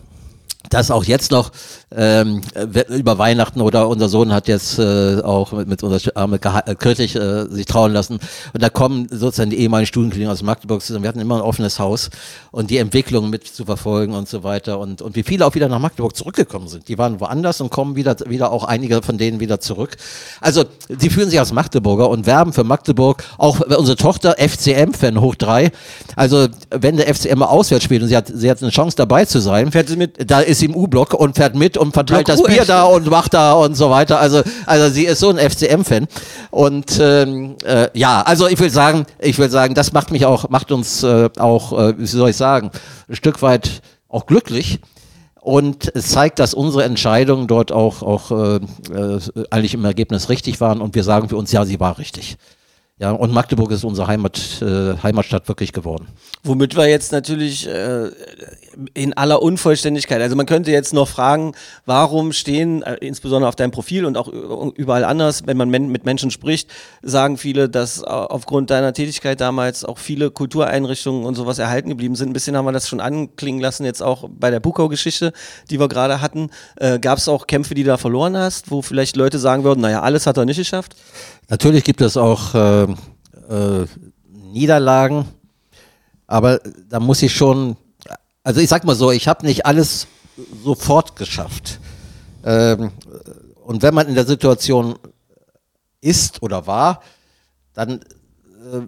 dass 0.69 0.89
auch 0.89 1.03
jetzt 1.03 1.29
noch 1.31 1.51
ähm, 1.95 2.41
äh, 2.53 2.81
über 2.93 3.17
Weihnachten 3.17 3.61
oder 3.61 3.87
unser 3.87 4.09
Sohn 4.09 4.33
hat 4.33 4.47
jetzt 4.47 4.79
äh, 4.79 5.21
auch 5.21 5.51
mit, 5.51 5.67
mit 5.67 5.83
unserer 5.83 6.15
Arme 6.15 6.39
äh, 6.41 6.75
Kirchlich 6.75 7.15
äh, 7.15 7.45
sich 7.45 7.65
trauen 7.65 7.93
lassen 7.93 8.19
und 8.53 8.63
da 8.63 8.69
kommen 8.69 9.07
sozusagen 9.09 9.49
die 9.49 9.59
ehemaligen 9.59 9.87
Studienkollegen 9.87 10.31
aus 10.31 10.41
Magdeburg 10.43 10.81
zusammen. 10.81 11.03
Wir 11.03 11.09
hatten 11.09 11.19
immer 11.19 11.35
ein 11.35 11.41
offenes 11.41 11.79
Haus 11.79 12.09
und 12.51 12.69
die 12.69 12.77
Entwicklung 12.77 13.29
mit 13.29 13.47
zu 13.47 13.65
verfolgen 13.65 14.13
und 14.13 14.27
so 14.27 14.43
weiter 14.43 14.79
und, 14.79 15.01
und 15.01 15.15
wie 15.15 15.23
viele 15.23 15.45
auch 15.45 15.55
wieder 15.55 15.67
nach 15.69 15.79
Magdeburg 15.79 16.15
zurückgekommen 16.15 16.67
sind. 16.67 16.87
Die 16.87 16.97
waren 16.97 17.19
woanders 17.19 17.61
und 17.61 17.69
kommen 17.69 17.95
wieder, 17.95 18.15
wieder 18.27 18.51
auch 18.51 18.63
einige 18.63 19.01
von 19.01 19.17
denen 19.17 19.39
wieder 19.39 19.59
zurück. 19.59 19.97
Also 20.41 20.63
die 20.89 21.09
fühlen 21.09 21.29
sich 21.29 21.39
als 21.39 21.51
Magdeburger 21.51 22.09
und 22.09 22.25
werben 22.25 22.53
für 22.53 22.63
Magdeburg. 22.63 23.23
Auch 23.37 23.59
unsere 23.61 23.97
Tochter 23.97 24.35
FCM-Fan 24.37 25.19
hoch 25.21 25.35
drei. 25.35 25.71
Also 26.15 26.47
wenn 26.69 26.97
der 26.97 27.13
FCM 27.13 27.41
auswärts 27.43 27.83
spielt 27.85 28.01
und 28.01 28.07
sie 28.07 28.17
hat, 28.17 28.31
sie 28.33 28.49
hat 28.49 28.61
eine 28.61 28.71
Chance 28.71 28.95
dabei 28.95 29.25
zu 29.25 29.39
sein, 29.39 29.71
Fährt 29.71 29.89
sie 29.89 29.97
mit? 29.97 30.29
da 30.29 30.39
ist 30.39 30.59
sie 30.59 30.65
im 30.65 30.75
U-Block 30.75 31.13
und 31.13 31.35
fährt 31.35 31.55
mit 31.55 31.77
und 31.83 31.93
verteilt 31.93 32.27
das 32.27 32.41
Bier 32.41 32.65
da 32.65 32.83
und 32.83 33.09
macht 33.09 33.33
da 33.33 33.53
und 33.53 33.75
so 33.75 33.89
weiter. 33.89 34.19
Also, 34.19 34.41
also 34.65 34.89
sie 34.93 35.05
ist 35.05 35.19
so 35.19 35.29
ein 35.29 35.37
FCM-Fan. 35.37 36.07
Und 36.49 36.99
ähm, 36.99 37.55
äh, 37.63 37.89
ja, 37.93 38.21
also 38.21 38.47
ich 38.47 38.59
will 38.59 38.69
sagen, 38.69 39.05
ich 39.19 39.37
will 39.37 39.49
sagen, 39.49 39.75
das 39.75 39.93
macht 39.93 40.11
mich 40.11 40.25
auch, 40.25 40.49
macht 40.49 40.71
uns 40.71 41.03
äh, 41.03 41.29
auch, 41.37 41.77
äh, 41.77 41.99
wie 41.99 42.05
soll 42.05 42.29
ich 42.29 42.37
sagen, 42.37 42.71
ein 43.07 43.15
Stück 43.15 43.41
weit 43.41 43.81
auch 44.09 44.25
glücklich. 44.25 44.79
Und 45.41 45.91
es 45.93 46.07
zeigt, 46.07 46.39
dass 46.39 46.53
unsere 46.53 46.85
Entscheidungen 46.85 47.47
dort 47.47 47.73
auch, 47.73 48.01
auch 48.01 48.31
äh, 48.31 48.55
äh, 48.55 49.19
eigentlich 49.49 49.73
im 49.73 49.83
Ergebnis 49.83 50.29
richtig 50.29 50.61
waren. 50.61 50.79
Und 50.79 50.95
wir 50.95 51.03
sagen 51.03 51.27
für 51.27 51.35
uns, 51.35 51.51
ja, 51.51 51.65
sie 51.65 51.81
war 51.81 51.97
richtig. 51.99 52.37
Ja, 52.97 53.11
und 53.11 53.33
Magdeburg 53.33 53.71
ist 53.71 53.83
unsere 53.83 54.07
Heimat, 54.07 54.61
äh, 54.61 54.95
Heimatstadt 55.03 55.49
wirklich 55.49 55.73
geworden. 55.73 56.07
Womit 56.43 56.77
wir 56.77 56.87
jetzt 56.87 57.11
natürlich 57.11 57.67
äh, 57.67 58.09
in 58.93 59.13
aller 59.13 59.41
Unvollständigkeit, 59.41 60.21
also 60.21 60.35
man 60.35 60.45
könnte 60.45 60.71
jetzt 60.71 60.93
noch 60.93 61.07
fragen, 61.07 61.53
warum 61.85 62.31
stehen, 62.31 62.81
äh, 62.83 62.95
insbesondere 62.95 63.49
auf 63.49 63.55
deinem 63.55 63.71
Profil 63.71 64.05
und 64.05 64.17
auch 64.17 64.27
ü- 64.27 64.71
überall 64.75 65.03
anders, 65.03 65.45
wenn 65.45 65.57
man 65.57 65.69
mit 65.69 66.05
Menschen 66.05 66.31
spricht, 66.31 66.69
sagen 67.01 67.37
viele, 67.37 67.69
dass 67.69 68.01
äh, 68.01 68.05
aufgrund 68.05 68.69
deiner 68.69 68.93
Tätigkeit 68.93 69.41
damals 69.41 69.85
auch 69.85 69.97
viele 69.97 70.31
Kultureinrichtungen 70.31 71.25
und 71.25 71.35
sowas 71.35 71.59
erhalten 71.59 71.89
geblieben 71.89 72.15
sind. 72.15 72.29
Ein 72.29 72.33
bisschen 72.33 72.55
haben 72.57 72.65
wir 72.65 72.71
das 72.71 72.87
schon 72.87 72.99
anklingen 72.99 73.61
lassen, 73.61 73.85
jetzt 73.85 74.01
auch 74.01 74.29
bei 74.29 74.49
der 74.51 74.59
Bukau-Geschichte, 74.59 75.33
die 75.69 75.79
wir 75.79 75.87
gerade 75.87 76.21
hatten. 76.21 76.49
Äh, 76.77 76.99
Gab 76.99 77.17
es 77.17 77.27
auch 77.27 77.47
Kämpfe, 77.47 77.75
die 77.75 77.83
du 77.83 77.89
da 77.89 77.97
verloren 77.97 78.37
hast, 78.37 78.71
wo 78.71 78.81
vielleicht 78.81 79.15
Leute 79.15 79.39
sagen 79.39 79.63
würden, 79.63 79.81
naja, 79.81 80.01
alles 80.01 80.27
hat 80.27 80.37
er 80.37 80.45
nicht 80.45 80.57
geschafft? 80.57 80.95
Natürlich 81.49 81.83
gibt 81.83 82.01
es 82.01 82.17
auch 82.17 82.55
äh, 82.55 82.83
äh, 82.83 83.85
Niederlagen, 84.51 85.25
aber 86.27 86.59
da 86.89 86.99
muss 86.99 87.21
ich 87.21 87.33
schon, 87.33 87.75
also 88.43 88.59
ich 88.59 88.69
sag 88.69 88.83
mal 88.83 88.95
so, 88.95 89.11
ich 89.11 89.27
habe 89.27 89.45
nicht 89.45 89.65
alles 89.65 90.07
sofort 90.63 91.15
geschafft. 91.15 91.79
Ähm, 92.43 92.91
und 93.63 93.81
wenn 93.81 93.93
man 93.93 94.07
in 94.07 94.15
der 94.15 94.25
Situation 94.25 94.97
ist 96.01 96.41
oder 96.41 96.67
war, 96.67 97.01
dann 97.73 98.01
äh, 98.01 98.81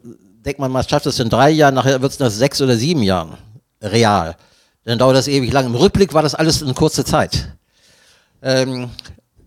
denkt 0.46 0.60
man, 0.60 0.72
man 0.72 0.88
schafft 0.88 1.06
es 1.06 1.20
in 1.20 1.30
drei 1.30 1.50
Jahren, 1.50 1.76
nachher 1.76 2.02
wird 2.02 2.12
es 2.12 2.20
nach 2.20 2.30
sechs 2.30 2.62
oder 2.62 2.76
sieben 2.76 3.02
Jahren 3.02 3.38
real. 3.82 4.36
Dann 4.84 5.00
dauert 5.00 5.16
das 5.16 5.28
ewig 5.28 5.52
lang. 5.52 5.66
Im 5.66 5.76
Rückblick 5.76 6.14
war 6.14 6.22
das 6.22 6.36
alles 6.36 6.62
in 6.62 6.76
kurzer 6.76 7.06
Zeit. 7.06 7.54
Ähm, 8.42 8.90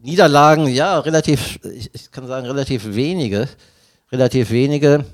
Niederlagen, 0.02 0.66
ja, 0.66 0.98
relativ, 0.98 1.60
ich, 1.64 1.94
ich 1.94 2.10
kann 2.10 2.26
sagen, 2.26 2.46
relativ 2.46 2.94
wenige. 2.94 3.48
Relativ 4.10 4.50
wenige. 4.50 5.04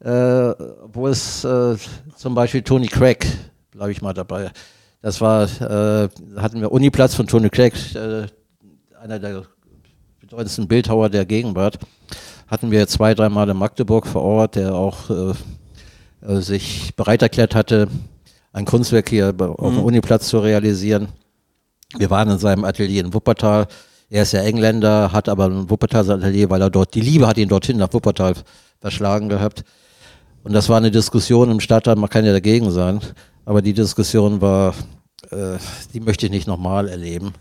Äh, 0.00 0.10
wo 0.10 1.06
es 1.08 1.44
äh, 1.44 1.76
zum 2.16 2.34
Beispiel 2.34 2.62
Tony 2.62 2.88
Craig, 2.88 3.26
glaube 3.74 3.92
ich 3.92 4.00
mal 4.02 4.14
dabei. 4.14 4.50
Das 5.02 5.20
war, 5.20 5.42
äh, 5.44 6.08
hatten 6.36 6.60
wir 6.60 6.72
Uniplatz 6.72 7.14
von 7.14 7.26
Tony 7.26 7.50
Craig, 7.50 7.74
äh, 7.94 8.26
einer 9.02 9.18
der 9.18 9.42
bedeutendsten 10.20 10.66
Bildhauer 10.68 11.10
der 11.10 11.26
Gegenwart. 11.26 11.78
Hatten 12.46 12.70
wir 12.70 12.86
zwei, 12.86 13.14
dreimal 13.14 13.48
in 13.48 13.56
Magdeburg 13.56 14.06
vor 14.06 14.22
Ort, 14.22 14.56
der 14.56 14.74
auch 14.74 15.10
äh, 15.10 15.32
äh, 16.26 16.40
sich 16.40 16.94
bereit 16.96 17.22
erklärt 17.22 17.54
hatte, 17.54 17.88
ein 18.52 18.64
Kunstwerk 18.64 19.08
hier 19.10 19.32
bei- 19.32 19.46
auf 19.46 19.74
dem 19.74 19.82
Uniplatz 19.82 20.28
zu 20.28 20.38
realisieren. 20.38 21.08
Wir 21.98 22.08
waren 22.10 22.30
in 22.30 22.38
seinem 22.38 22.64
Atelier 22.64 23.04
in 23.04 23.12
Wuppertal. 23.12 23.66
Er 24.08 24.22
ist 24.22 24.32
ja 24.32 24.40
Engländer, 24.42 25.12
hat 25.12 25.28
aber 25.28 25.46
ein 25.46 25.68
Wuppertaler 25.68 26.14
Atelier, 26.14 26.48
weil 26.48 26.62
er 26.62 26.70
dort, 26.70 26.94
die 26.94 27.00
Liebe 27.00 27.26
hat 27.26 27.36
ihn 27.38 27.48
dorthin 27.48 27.78
nach 27.78 27.92
Wuppertal 27.92 28.34
verschlagen 28.80 29.28
gehabt. 29.28 29.64
Und 30.44 30.52
das 30.52 30.68
war 30.68 30.76
eine 30.76 30.90
Diskussion 30.90 31.50
im 31.50 31.60
Stadtteil, 31.60 31.96
man 31.96 32.10
kann 32.10 32.24
ja 32.24 32.32
dagegen 32.32 32.70
sein, 32.70 33.00
aber 33.44 33.62
die 33.62 33.72
Diskussion 33.72 34.40
war, 34.40 34.74
äh, 35.30 35.58
die 35.92 36.00
möchte 36.00 36.26
ich 36.26 36.32
nicht 36.32 36.46
nochmal 36.46 36.88
erleben. 36.88 37.32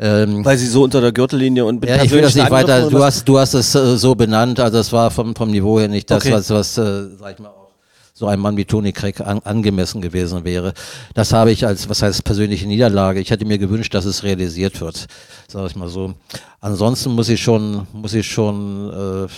Ähm, 0.00 0.44
Weil 0.44 0.56
sie 0.56 0.66
so 0.68 0.84
unter 0.84 1.00
der 1.00 1.10
Gürtellinie 1.12 1.64
und 1.64 1.84
ja, 1.84 2.02
ich 2.04 2.10
will 2.12 2.22
das 2.22 2.36
nicht 2.36 2.50
weiter, 2.50 2.88
du 2.88 3.02
hast, 3.02 3.28
du 3.28 3.36
hast 3.38 3.54
es 3.54 3.74
äh, 3.74 3.96
so 3.96 4.14
benannt, 4.14 4.60
also 4.60 4.78
es 4.78 4.92
war 4.92 5.10
vom, 5.10 5.34
vom 5.34 5.50
Niveau 5.50 5.80
her 5.80 5.88
nicht 5.88 6.08
das, 6.10 6.24
Okay. 6.24 6.34
was, 6.34 6.50
was 6.50 6.78
äh, 6.78 7.08
sag 7.18 7.34
ich 7.34 7.38
mal, 7.40 7.48
auch 7.48 7.68
so 8.14 8.26
ein 8.26 8.38
Mann 8.40 8.56
wie 8.56 8.64
Tony 8.64 8.92
Craig 8.92 9.20
an, 9.20 9.40
angemessen 9.44 10.00
gewesen 10.00 10.44
wäre. 10.44 10.72
Das 11.14 11.32
habe 11.32 11.52
ich 11.52 11.64
als, 11.66 11.88
was 11.88 12.02
heißt 12.02 12.24
persönliche 12.24 12.66
Niederlage. 12.66 13.20
Ich 13.20 13.30
hätte 13.30 13.44
mir 13.44 13.58
gewünscht, 13.58 13.94
dass 13.94 14.04
es 14.06 14.24
realisiert 14.24 14.80
wird, 14.80 15.06
sage 15.46 15.68
ich 15.68 15.76
mal 15.76 15.88
so. 15.88 16.14
Ansonsten 16.60 17.12
muss 17.12 17.28
ich 17.28 17.40
schon, 17.40 17.86
muss 17.92 18.14
ich 18.14 18.28
schon 18.28 18.90
äh, 19.26 19.28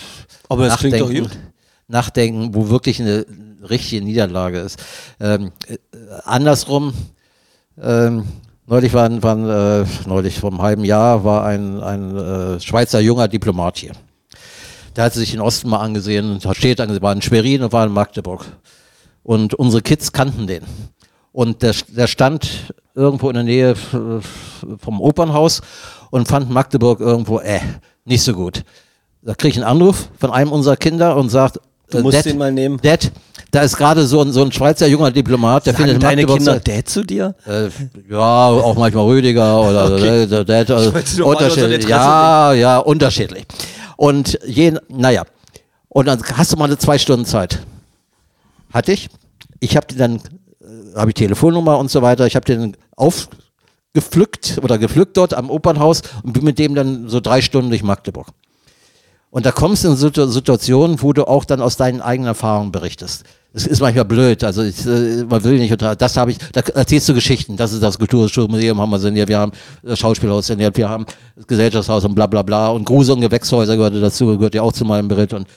Aber 0.49 0.67
das 0.67 0.77
klingt 0.79 0.99
doch 0.99 1.11
gut. 1.11 1.29
Nachdenken, 1.91 2.55
wo 2.55 2.69
wirklich 2.69 3.01
eine 3.01 3.25
richtige 3.69 4.03
Niederlage 4.03 4.59
ist. 4.59 4.79
Ähm, 5.19 5.51
äh, 5.67 5.77
andersrum, 6.25 6.93
ähm, 7.81 8.23
neulich 8.65 8.93
war, 8.93 9.05
ein- 9.05 9.21
war 9.21 9.35
ein, 9.35 9.49
äh, 9.49 9.85
neulich 10.07 10.39
vor 10.39 10.51
einem 10.51 10.61
halben 10.61 10.83
Jahr 10.85 11.23
war 11.23 11.45
ein, 11.45 11.81
ein 11.81 12.17
äh, 12.17 12.59
Schweizer 12.59 12.99
junger 12.99 13.27
Diplomat 13.27 13.77
hier. 13.77 13.91
Der 14.95 15.05
hat 15.05 15.13
sich 15.13 15.31
den 15.31 15.41
Osten 15.41 15.69
mal 15.69 15.79
angesehen, 15.79 16.39
hat 16.43 16.57
steht 16.57 16.79
war 16.79 17.13
in 17.13 17.21
Schwerin 17.21 17.63
und 17.63 17.71
war 17.71 17.85
in 17.85 17.93
Magdeburg. 17.93 18.45
Und 19.23 19.53
unsere 19.53 19.81
Kids 19.81 20.11
kannten 20.11 20.47
den. 20.47 20.63
Und 21.31 21.61
der, 21.61 21.73
der 21.87 22.07
stand 22.07 22.73
irgendwo 22.93 23.29
in 23.29 23.35
der 23.35 23.43
Nähe 23.43 23.69
f- 23.71 23.95
vom 24.79 24.99
Opernhaus 24.99 25.61
und 26.09 26.27
fand 26.27 26.49
Magdeburg 26.49 26.99
irgendwo, 26.99 27.39
äh, 27.39 27.61
nicht 28.03 28.23
so 28.23 28.33
gut. 28.33 28.63
Da 29.21 29.33
kriege 29.35 29.51
ich 29.51 29.57
einen 29.57 29.69
Anruf 29.71 30.09
von 30.19 30.31
einem 30.31 30.51
unserer 30.51 30.75
Kinder 30.75 31.15
und 31.15 31.29
sagt, 31.29 31.59
Du 31.91 31.99
äh, 31.99 32.01
musst 32.01 32.17
Dad, 32.17 32.25
den 32.25 32.37
mal 32.37 32.51
nehmen. 32.51 32.79
Dad, 32.81 33.11
da 33.51 33.61
ist 33.61 33.77
gerade 33.77 34.05
so 34.07 34.21
ein, 34.21 34.31
so 34.31 34.41
ein 34.43 34.51
Schweizer 34.51 34.87
junger 34.87 35.11
Diplomat, 35.11 35.65
der 35.65 35.73
Sagen 35.73 35.85
findet 35.85 36.03
deine 36.03 36.25
Kinder 36.25 36.59
Dad 36.59 36.89
zu 36.89 37.03
dir? 37.03 37.35
äh, 37.45 37.69
ja, 38.09 38.47
auch 38.47 38.75
manchmal 38.77 39.05
Rüdiger 39.05 39.61
oder 39.61 39.93
Okay. 39.93 40.25
nur 40.27 40.45
mal 40.45 40.53
unter 40.55 41.25
unterschiedlich. 41.25 41.87
Ja, 41.87 42.53
ja, 42.53 42.77
unterschiedlich. 42.79 43.45
Und 43.97 44.39
je, 44.45 44.73
naja, 44.89 45.23
und 45.89 46.07
dann 46.07 46.23
hast 46.35 46.53
du 46.53 46.57
mal 46.57 46.65
eine 46.65 46.77
zwei 46.77 46.97
Stunden 46.97 47.25
Zeit. 47.25 47.59
Hatte 48.73 48.93
ich. 48.93 49.09
Ich 49.59 49.75
habe 49.75 49.85
die 49.87 49.97
dann, 49.97 50.15
äh, 50.15 50.95
habe 50.95 51.11
ich 51.11 51.15
Telefonnummer 51.15 51.77
und 51.77 51.91
so 51.91 52.01
weiter. 52.01 52.25
Ich 52.25 52.35
habe 52.35 52.45
den 52.45 52.77
aufgepflückt 52.95 54.59
oder 54.63 54.77
gepflückt 54.77 55.17
dort 55.17 55.33
am 55.33 55.49
Opernhaus 55.49 56.01
und 56.23 56.33
bin 56.33 56.45
mit 56.45 56.57
dem 56.57 56.73
dann 56.73 57.09
so 57.09 57.19
drei 57.19 57.41
Stunden 57.41 57.69
durch 57.69 57.83
Magdeburg. 57.83 58.27
Und 59.31 59.45
da 59.45 59.51
kommst 59.51 59.83
du 59.83 59.87
in 59.89 59.95
Situ- 59.95 60.27
Situationen, 60.27 61.01
wo 61.01 61.13
du 61.13 61.25
auch 61.27 61.45
dann 61.45 61.61
aus 61.61 61.77
deinen 61.77 62.01
eigenen 62.01 62.27
Erfahrungen 62.27 62.71
berichtest. 62.71 63.23
Es 63.53 63.65
ist 63.65 63.81
manchmal 63.81 64.05
blöd, 64.05 64.43
also 64.43 64.61
ich, 64.61 64.85
äh, 64.85 65.23
man 65.23 65.43
will 65.43 65.57
nicht, 65.57 65.71
unter- 65.71 65.95
das 65.95 66.15
habe 66.17 66.31
ich, 66.31 66.37
da 66.53 66.61
erzählst 66.61 67.09
du 67.09 67.13
Geschichten, 67.13 67.57
das 67.57 67.73
ist 67.73 67.81
das 67.83 67.97
Kulturmuseum 67.97 68.79
haben 68.79 68.89
wir 68.89 68.99
saniert, 68.99 69.27
wir 69.29 69.39
haben 69.39 69.51
das 69.83 69.99
Schauspielhaus 69.99 70.47
saniert, 70.47 70.77
wir 70.77 70.87
haben 70.87 71.05
das 71.35 71.47
Gesellschaftshaus 71.47 72.05
und 72.05 72.13
bla 72.15 72.27
bla 72.27 72.43
bla 72.43 72.69
und 72.69 72.85
Grusel 72.85 73.15
und 73.15 73.21
Gewächshäuser 73.21 73.75
gehörte 73.75 73.99
dazu, 73.99 74.37
gehört 74.37 74.55
ja 74.55 74.61
auch 74.61 74.71
zu 74.71 74.85
meinem 74.85 75.07
Bericht 75.09 75.33
und 75.33 75.47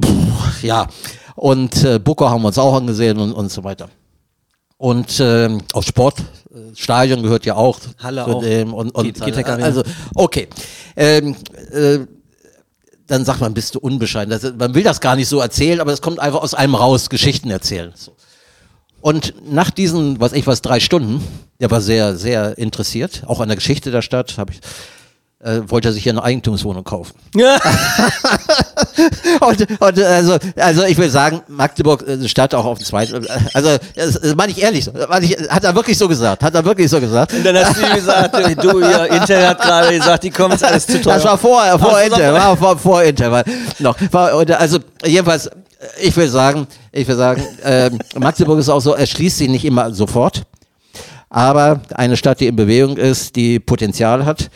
pff, 0.00 0.62
ja, 0.62 0.86
und 1.34 1.82
äh, 1.84 1.98
Booker 1.98 2.30
haben 2.30 2.42
wir 2.42 2.48
uns 2.48 2.58
auch 2.58 2.74
angesehen 2.74 3.18
und, 3.18 3.32
und 3.32 3.50
so 3.50 3.64
weiter. 3.64 3.88
Und 4.76 5.18
ähm, 5.20 5.58
auf 5.72 5.84
Sportstadion 5.84 7.22
gehört 7.22 7.44
ja 7.44 7.54
auch 7.56 7.78
Halle 8.02 8.24
zu 8.24 8.30
auch. 8.36 8.40
dem 8.42 8.72
und, 8.72 8.90
und 8.94 9.04
Geht- 9.04 9.24
geht 9.34 9.46
also 9.46 9.82
okay. 10.14 10.48
Ähm, 10.96 11.34
äh, 11.72 11.98
dann 13.10 13.24
sagt 13.24 13.40
man, 13.40 13.54
bist 13.54 13.74
du 13.74 13.80
unbescheiden. 13.80 14.30
Das, 14.30 14.54
man 14.56 14.74
will 14.74 14.84
das 14.84 15.00
gar 15.00 15.16
nicht 15.16 15.28
so 15.28 15.40
erzählen, 15.40 15.80
aber 15.80 15.92
es 15.92 16.00
kommt 16.00 16.20
einfach 16.20 16.42
aus 16.42 16.54
einem 16.54 16.76
raus, 16.76 17.10
Geschichten 17.10 17.50
erzählen. 17.50 17.92
So. 17.96 18.14
Und 19.00 19.34
nach 19.50 19.70
diesen, 19.70 20.20
was 20.20 20.32
ich 20.32 20.46
was, 20.46 20.62
drei 20.62 20.78
Stunden, 20.78 21.20
der 21.58 21.70
war 21.70 21.80
sehr, 21.80 22.16
sehr 22.16 22.56
interessiert, 22.56 23.24
auch 23.26 23.40
an 23.40 23.48
der 23.48 23.56
Geschichte 23.56 23.90
der 23.90 24.02
Stadt, 24.02 24.38
habe 24.38 24.52
ich, 24.52 24.60
äh, 25.42 25.60
wollte 25.66 25.88
er 25.88 25.92
sich 25.92 26.02
hier 26.02 26.12
eine 26.12 26.22
Eigentumswohnung 26.22 26.84
kaufen. 26.84 27.14
und, 29.40 29.80
und 29.80 29.98
also, 29.98 30.38
also 30.56 30.84
ich 30.84 30.98
will 30.98 31.08
sagen, 31.08 31.40
Magdeburg 31.48 32.06
äh, 32.06 32.28
Stadt 32.28 32.54
auch 32.54 32.64
auf 32.66 32.78
dem 32.78 32.84
zweiten, 32.84 33.24
äh, 33.24 33.28
also 33.54 33.70
das, 33.94 34.20
das 34.20 34.34
meine 34.36 34.52
ich 34.52 34.60
ehrlich 34.62 34.84
so, 34.84 34.92
ich, 35.20 35.36
hat 35.48 35.64
er 35.64 35.74
wirklich 35.74 35.96
so 35.96 36.08
gesagt, 36.08 36.42
hat 36.42 36.54
er 36.54 36.64
wirklich 36.64 36.90
so 36.90 37.00
gesagt. 37.00 37.32
Und 37.32 37.44
dann 37.44 37.56
hast 37.56 37.76
du 37.76 37.86
ihm 37.86 37.94
gesagt, 37.94 38.34
du, 38.62 38.80
ihr 38.80 39.06
Intel 39.06 39.46
hat 39.48 39.60
gerade 39.60 39.96
gesagt, 39.96 40.24
die 40.24 40.30
kommen, 40.30 40.54
ist 40.54 40.64
alles 40.64 40.86
zu 40.86 41.00
teuer. 41.00 41.14
Das 41.14 41.24
war 41.24 41.38
vor, 41.38 41.62
vor 41.78 41.94
Ach, 41.94 42.04
Inter, 42.04 42.34
war 42.34 42.56
vor, 42.56 42.78
vor 42.78 43.02
Inter, 43.02 43.32
war 43.32 43.44
noch. 43.78 43.96
War, 44.10 44.32
also 44.58 44.78
jedenfalls, 45.04 45.46
äh, 45.46 45.52
ich 46.02 46.14
will 46.16 46.28
sagen, 46.28 46.66
ich 46.92 47.08
will 47.08 47.16
sagen, 47.16 47.42
ähm, 47.64 47.98
Magdeburg 48.18 48.58
ist 48.58 48.68
auch 48.68 48.80
so, 48.80 48.92
erschließt 48.94 49.38
sich 49.38 49.48
nicht 49.48 49.64
immer 49.64 49.92
sofort, 49.94 50.42
aber 51.30 51.80
eine 51.94 52.16
Stadt, 52.16 52.40
die 52.40 52.46
in 52.46 52.56
Bewegung 52.56 52.96
ist, 52.98 53.36
die 53.36 53.58
Potenzial 53.58 54.26
hat 54.26 54.50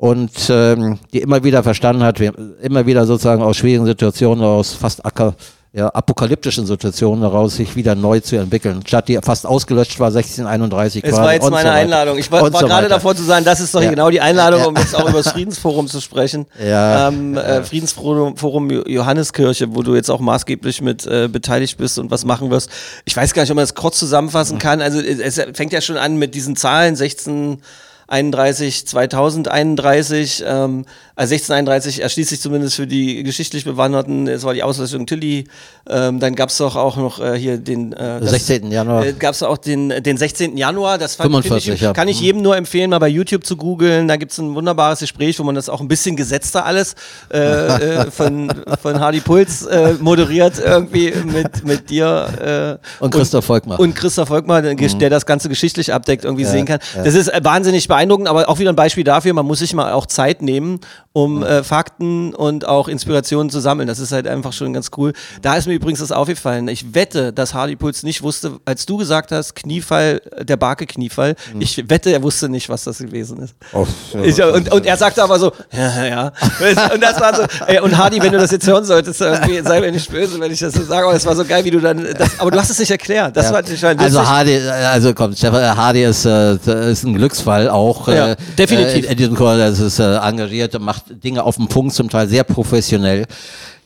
und 0.00 0.30
ähm, 0.48 0.98
die 1.12 1.18
immer 1.18 1.42
wieder 1.42 1.62
verstanden 1.64 2.04
hat, 2.04 2.20
wir, 2.20 2.32
immer 2.62 2.86
wieder 2.86 3.04
sozusagen 3.04 3.42
aus 3.42 3.56
schwierigen 3.56 3.84
Situationen, 3.84 4.44
aus 4.44 4.72
fast 4.72 5.04
acker, 5.04 5.34
ja, 5.72 5.88
apokalyptischen 5.88 6.66
Situationen 6.66 7.20
heraus 7.22 7.56
sich 7.56 7.74
wieder 7.76 7.94
neu 7.96 8.20
zu 8.20 8.36
entwickeln. 8.36 8.80
Stadt, 8.86 9.08
die 9.08 9.18
fast 9.22 9.44
ausgelöscht 9.44 9.98
war, 10.00 10.06
1631 10.08 11.02
Es 11.04 11.12
war 11.16 11.34
jetzt 11.34 11.50
meine 11.50 11.68
so. 11.68 11.74
Einladung. 11.74 12.16
Ich 12.16 12.30
war, 12.30 12.40
war 12.42 12.52
so 12.52 12.58
gerade 12.66 12.84
weiter. 12.84 12.88
davor 12.88 13.14
zu 13.16 13.22
sagen, 13.24 13.44
das 13.44 13.58
ist 13.60 13.74
doch 13.74 13.82
Ja. 13.82 13.90
genau 13.90 14.08
die 14.08 14.20
Einladung, 14.20 14.64
um 14.64 14.76
jetzt 14.76 14.94
auch 14.94 15.08
über 15.08 15.18
das 15.22 15.32
Friedensforum 15.32 15.88
zu 15.88 16.00
sprechen. 16.00 16.46
Ja. 16.64 17.08
Ähm, 17.08 17.36
äh, 17.36 17.62
Friedensforum 17.64 18.36
Forum 18.36 18.70
Jo- 18.70 18.84
Johanneskirche, 18.86 19.74
wo 19.74 19.82
du 19.82 19.94
jetzt 19.96 20.10
auch 20.10 20.20
maßgeblich 20.20 20.80
mit 20.80 21.06
äh, 21.06 21.28
beteiligt 21.28 21.76
bist 21.76 21.98
und 21.98 22.10
was 22.10 22.24
machen 22.24 22.50
wirst. 22.50 22.70
Ich 23.04 23.16
weiß 23.16 23.34
gar 23.34 23.42
nicht, 23.42 23.50
ob 23.50 23.56
man 23.56 23.64
das 23.64 23.74
kurz 23.74 23.98
zusammenfassen 23.98 24.54
Mhm. 24.54 24.60
kann. 24.60 24.80
Also 24.80 25.00
es 25.00 25.40
fängt 25.54 25.72
ja 25.72 25.80
schon 25.80 25.96
an 25.98 26.16
mit 26.16 26.34
diesen 26.36 26.54
Zahlen 26.56 26.94
16 26.96 27.60
31, 28.08 28.86
2031, 28.86 30.42
ähm, 30.46 30.86
also 31.18 31.34
1631 31.34 32.00
erschließt 32.02 32.30
sich 32.30 32.40
zumindest 32.40 32.76
für 32.76 32.86
die 32.86 33.24
geschichtlich 33.24 33.64
Bewanderten, 33.64 34.28
es 34.28 34.44
war 34.44 34.54
die 34.54 34.62
Auslöschung 34.62 35.04
Tilly, 35.06 35.44
ähm, 35.90 36.20
dann 36.20 36.36
gab 36.36 36.50
es 36.50 36.58
doch 36.58 36.76
auch 36.76 36.96
noch 36.96 37.18
äh, 37.20 37.36
hier 37.36 37.58
den 37.58 37.92
äh, 37.92 38.20
das- 38.20 38.30
16. 38.30 38.70
Januar. 38.70 39.04
äh, 39.04 39.12
gab 39.14 39.34
es 39.34 39.42
auch 39.42 39.58
den, 39.58 39.88
den 40.02 40.16
16. 40.16 40.56
Januar, 40.56 40.96
das 40.96 41.16
fand, 41.16 41.32
find 41.32 41.44
45, 41.44 41.74
ich, 41.74 41.80
ja. 41.80 41.92
kann 41.92 42.06
ich 42.06 42.20
jedem 42.20 42.40
nur 42.42 42.56
empfehlen, 42.56 42.90
mal 42.90 43.00
bei 43.00 43.08
YouTube 43.08 43.44
zu 43.44 43.56
googeln. 43.56 44.06
Da 44.06 44.14
gibt 44.16 44.30
es 44.30 44.38
ein 44.38 44.54
wunderbares 44.54 45.00
Gespräch, 45.00 45.38
wo 45.40 45.42
man 45.42 45.56
das 45.56 45.68
auch 45.68 45.80
ein 45.80 45.88
bisschen 45.88 46.14
gesetzter 46.14 46.64
alles 46.64 46.94
äh, 47.32 47.38
äh, 47.38 48.10
von, 48.12 48.52
von 48.80 49.00
Hardy 49.00 49.20
Puls 49.20 49.66
äh, 49.66 49.94
moderiert, 50.00 50.54
irgendwie 50.64 51.12
mit, 51.24 51.64
mit 51.64 51.90
dir 51.90 52.78
äh, 53.00 53.04
Und 53.04 53.12
Christoph 53.12 53.44
Volkmar. 53.44 53.80
und 53.80 53.94
Christoph 53.96 54.28
Volkmar, 54.28 54.62
der, 54.62 54.74
Mhm. 54.74 54.98
das 55.10 55.26
Ganze 55.26 55.48
geschichtlich 55.48 55.92
abdeckt, 55.92 56.24
irgendwie 56.24 56.44
sehen 56.44 56.64
kann. 56.64 56.78
Das 56.94 57.14
ist 57.14 57.26
äh, 57.28 57.40
wahnsinnig 57.42 57.88
beeindruckend, 57.88 58.28
aber 58.28 58.48
auch 58.48 58.58
wieder 58.60 58.70
ein 58.72 58.76
Beispiel 58.76 59.02
dafür, 59.04 59.32
man 59.32 59.44
muss 59.46 59.58
sich 59.58 59.74
mal 59.74 59.92
auch 59.92 60.06
Zeit 60.06 60.42
nehmen. 60.42 60.78
Um 61.18 61.42
äh, 61.42 61.64
Fakten 61.64 62.32
und 62.34 62.66
auch 62.66 62.86
Inspirationen 62.88 63.50
zu 63.50 63.60
sammeln. 63.60 63.88
Das 63.88 63.98
ist 63.98 64.12
halt 64.12 64.26
einfach 64.28 64.52
schon 64.52 64.72
ganz 64.72 64.90
cool. 64.96 65.12
Da 65.42 65.56
ist 65.56 65.66
mir 65.66 65.74
übrigens 65.74 66.00
das 66.00 66.12
aufgefallen. 66.12 66.68
Ich 66.68 66.94
wette, 66.94 67.32
dass 67.32 67.54
Hardy 67.54 67.76
Puls 67.76 68.02
nicht 68.02 68.22
wusste, 68.22 68.52
als 68.64 68.86
du 68.86 68.96
gesagt 68.98 69.32
hast, 69.32 69.54
Kniefall, 69.56 70.20
der 70.40 70.56
Barke-Kniefall, 70.56 71.34
Mhm. 71.54 71.60
ich 71.60 71.90
wette, 71.90 72.10
er 72.12 72.22
wusste 72.22 72.48
nicht, 72.48 72.68
was 72.68 72.84
das 72.84 72.98
gewesen 72.98 73.38
ist. 73.38 73.54
Oh, 73.72 73.86
Ich, 74.22 74.42
und, 74.42 74.70
und 74.72 74.86
er 74.86 74.96
sagte 74.96 75.22
aber 75.22 75.38
so, 75.38 75.52
ja, 75.72 76.04
ja. 76.04 76.32
Und 76.94 77.02
das 77.02 77.20
war 77.20 77.34
so, 77.34 77.42
ey, 77.66 77.80
und 77.80 77.96
Hardy, 77.96 78.20
wenn 78.22 78.32
du 78.32 78.38
das 78.38 78.50
jetzt 78.50 78.66
hören 78.66 78.84
solltest, 78.84 79.18
sei 79.64 79.80
mir 79.80 79.90
nicht 79.92 80.10
böse, 80.10 80.38
wenn 80.40 80.52
ich 80.52 80.60
das 80.60 80.74
so 80.74 80.82
sage, 80.84 81.06
aber 81.06 81.14
es 81.16 81.24
war 81.26 81.34
so 81.36 81.44
geil, 81.44 81.64
wie 81.64 81.70
du 81.70 81.80
dann, 81.80 82.04
das, 82.18 82.38
aber 82.40 82.50
du 82.50 82.58
hast 82.58 82.70
es 82.70 82.78
nicht 82.78 82.90
erklärt. 82.90 83.36
Das 83.36 83.46
Ja. 83.46 83.52
war 83.52 83.64
fand 83.64 84.00
Also. 84.00 84.26
Hardy, 84.26 84.52
äh, 84.56 84.68
also 84.70 85.14
komm, 85.14 85.34
Stefan, 85.34 85.62
äh, 85.62 85.66
Hardy 85.66 86.02
ist, 86.04 86.24
äh, 86.24 86.54
ist 86.90 87.04
ein 87.04 87.14
Glücksfall 87.14 87.68
auch. 87.68 88.08
Ja, 88.08 88.32
äh, 88.32 88.36
definitiv. 88.56 89.06
Äh, 89.06 89.12
in 89.12 89.16
diesem 89.16 89.34
Chor, 89.34 89.56
das 89.56 89.78
ist 89.80 89.98
äh, 89.98 90.16
engagiert, 90.16 90.78
macht 90.80 91.04
Dinge 91.10 91.44
auf 91.44 91.56
den 91.56 91.68
Punkt, 91.68 91.94
zum 91.94 92.08
Teil 92.08 92.28
sehr 92.28 92.44
professionell. 92.44 93.26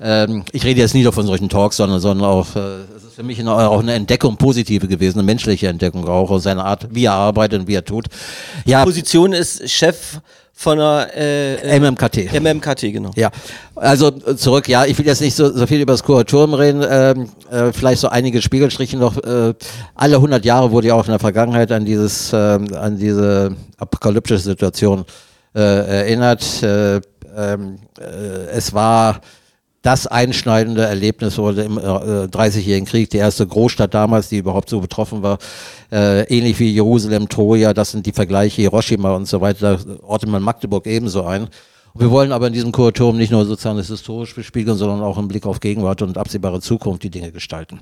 Ähm, 0.01 0.45
ich 0.53 0.65
rede 0.65 0.81
jetzt 0.81 0.95
nie 0.95 1.03
nur 1.03 1.13
von 1.13 1.27
solchen 1.27 1.49
Talks, 1.49 1.77
sondern, 1.77 2.01
sondern 2.01 2.29
auch, 2.29 2.57
äh, 2.57 2.83
es 2.97 3.05
ist 3.05 3.15
für 3.15 3.23
mich 3.23 3.39
eine, 3.39 3.53
auch 3.53 3.81
eine 3.81 3.95
Entdeckung, 3.95 4.37
positive 4.37 4.89
gewesen, 4.89 5.19
eine 5.19 5.27
menschliche 5.27 5.69
Entdeckung 5.69 6.09
auch 6.09 6.31
aus 6.31 6.43
seiner 6.43 6.65
Art, 6.65 6.89
wie 6.91 7.05
er 7.05 7.13
arbeitet 7.13 7.61
und 7.61 7.69
wie 7.69 7.75
er 7.75 7.85
tut. 7.85 8.07
Ja, 8.65 8.85
Position 8.85 9.33
ist 9.33 9.69
Chef 9.71 10.21
von 10.63 10.79
einer 10.79 11.09
äh, 11.17 11.55
äh, 11.55 11.81
MMKT. 11.81 12.33
MMKT, 12.41 12.93
genau. 12.93 13.11
Ja, 13.17 13.31
also 13.75 14.09
äh, 14.09 14.37
zurück, 14.37 14.69
ja, 14.69 14.85
ich 14.85 14.97
will 14.99 15.07
jetzt 15.07 15.21
nicht 15.21 15.35
so, 15.35 15.51
so 15.51 15.67
viel 15.67 15.81
über 15.81 15.93
das 15.93 16.03
Kuratorium 16.05 16.55
reden, 16.55 16.85
ähm, 16.89 17.29
äh, 17.51 17.73
vielleicht 17.73 18.01
so 18.01 18.09
einige 18.09 18.41
Spiegelstriche 18.41 18.97
noch. 18.97 19.17
Äh, 19.17 19.55
alle 19.95 20.17
100 20.17 20.45
Jahre 20.45 20.71
wurde 20.71 20.89
ja 20.89 20.95
auch 20.95 21.05
in 21.05 21.11
der 21.11 21.19
Vergangenheit 21.19 21.73
an 21.73 21.85
dieses, 21.85 22.33
ähm, 22.33 22.73
an 22.75 22.97
diese 22.97 23.57
apokalyptische 23.79 24.39
Situation 24.39 25.05
äh, 25.55 25.61
erinnert. 25.61 26.43
Äh, 27.35 27.55
ähm, 27.55 27.79
äh, 27.99 28.51
es 28.51 28.73
war 28.73 29.21
das 29.83 30.07
einschneidende 30.07 30.85
Erlebnis 30.85 31.39
wurde 31.39 31.63
im 31.63 31.77
äh, 31.77 31.81
30-jährigen 31.81 32.87
Krieg, 32.87 33.11
die 33.11 33.17
erste 33.17 33.45
Großstadt 33.45 33.93
damals, 33.93 34.29
die 34.29 34.39
überhaupt 34.39 34.69
so 34.69 34.81
betroffen 34.81 35.23
war, 35.23 35.39
äh, 35.91 36.23
ähnlich 36.33 36.61
wie 36.61 36.71
Jerusalem, 36.71 37.29
Troja, 37.29 37.75
das 37.75 37.91
sind 37.91 38.07
die 38.07 38.13
Vergleiche, 38.13 38.63
Hiroshima 38.63 39.13
und 39.17 39.27
so 39.27 39.41
weiter, 39.41 39.79
da 39.79 39.95
ordnet 40.05 40.31
man 40.31 40.43
Magdeburg 40.43 40.87
ebenso 40.87 41.25
ein. 41.25 41.49
Wir 41.95 42.11
wollen 42.11 42.33
aber 42.33 42.47
in 42.47 42.53
diesem 42.53 42.73
Kuratorium 42.73 43.19
nicht 43.19 43.33
nur 43.33 43.45
sozusagen 43.45 43.77
das 43.77 43.89
historisch 43.89 44.35
bespiegeln, 44.35 44.79
sondern 44.79 45.03
auch 45.03 45.19
im 45.19 45.29
Blick 45.29 45.45
auf 45.45 45.61
Gegenwart 45.61 46.01
und 46.01 46.17
absehbare 46.17 46.61
Zukunft 46.61 47.03
die 47.03 47.11
Dinge 47.11 47.33
gestalten. 47.33 47.81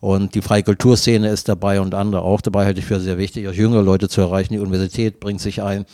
Und 0.00 0.34
die 0.34 0.42
freie 0.42 0.62
Kulturszene 0.62 1.28
ist 1.28 1.48
dabei 1.48 1.80
und 1.80 1.94
andere 1.94 2.22
auch 2.22 2.40
dabei, 2.40 2.64
halte 2.64 2.80
ich 2.80 2.86
für 2.86 2.98
sehr 2.98 3.18
wichtig, 3.18 3.48
auch 3.48 3.52
jüngere 3.52 3.82
Leute 3.82 4.08
zu 4.08 4.20
erreichen. 4.20 4.54
Die 4.54 4.58
Universität 4.58 5.20
bringt 5.20 5.40
sich 5.40 5.62
ein. 5.62 5.86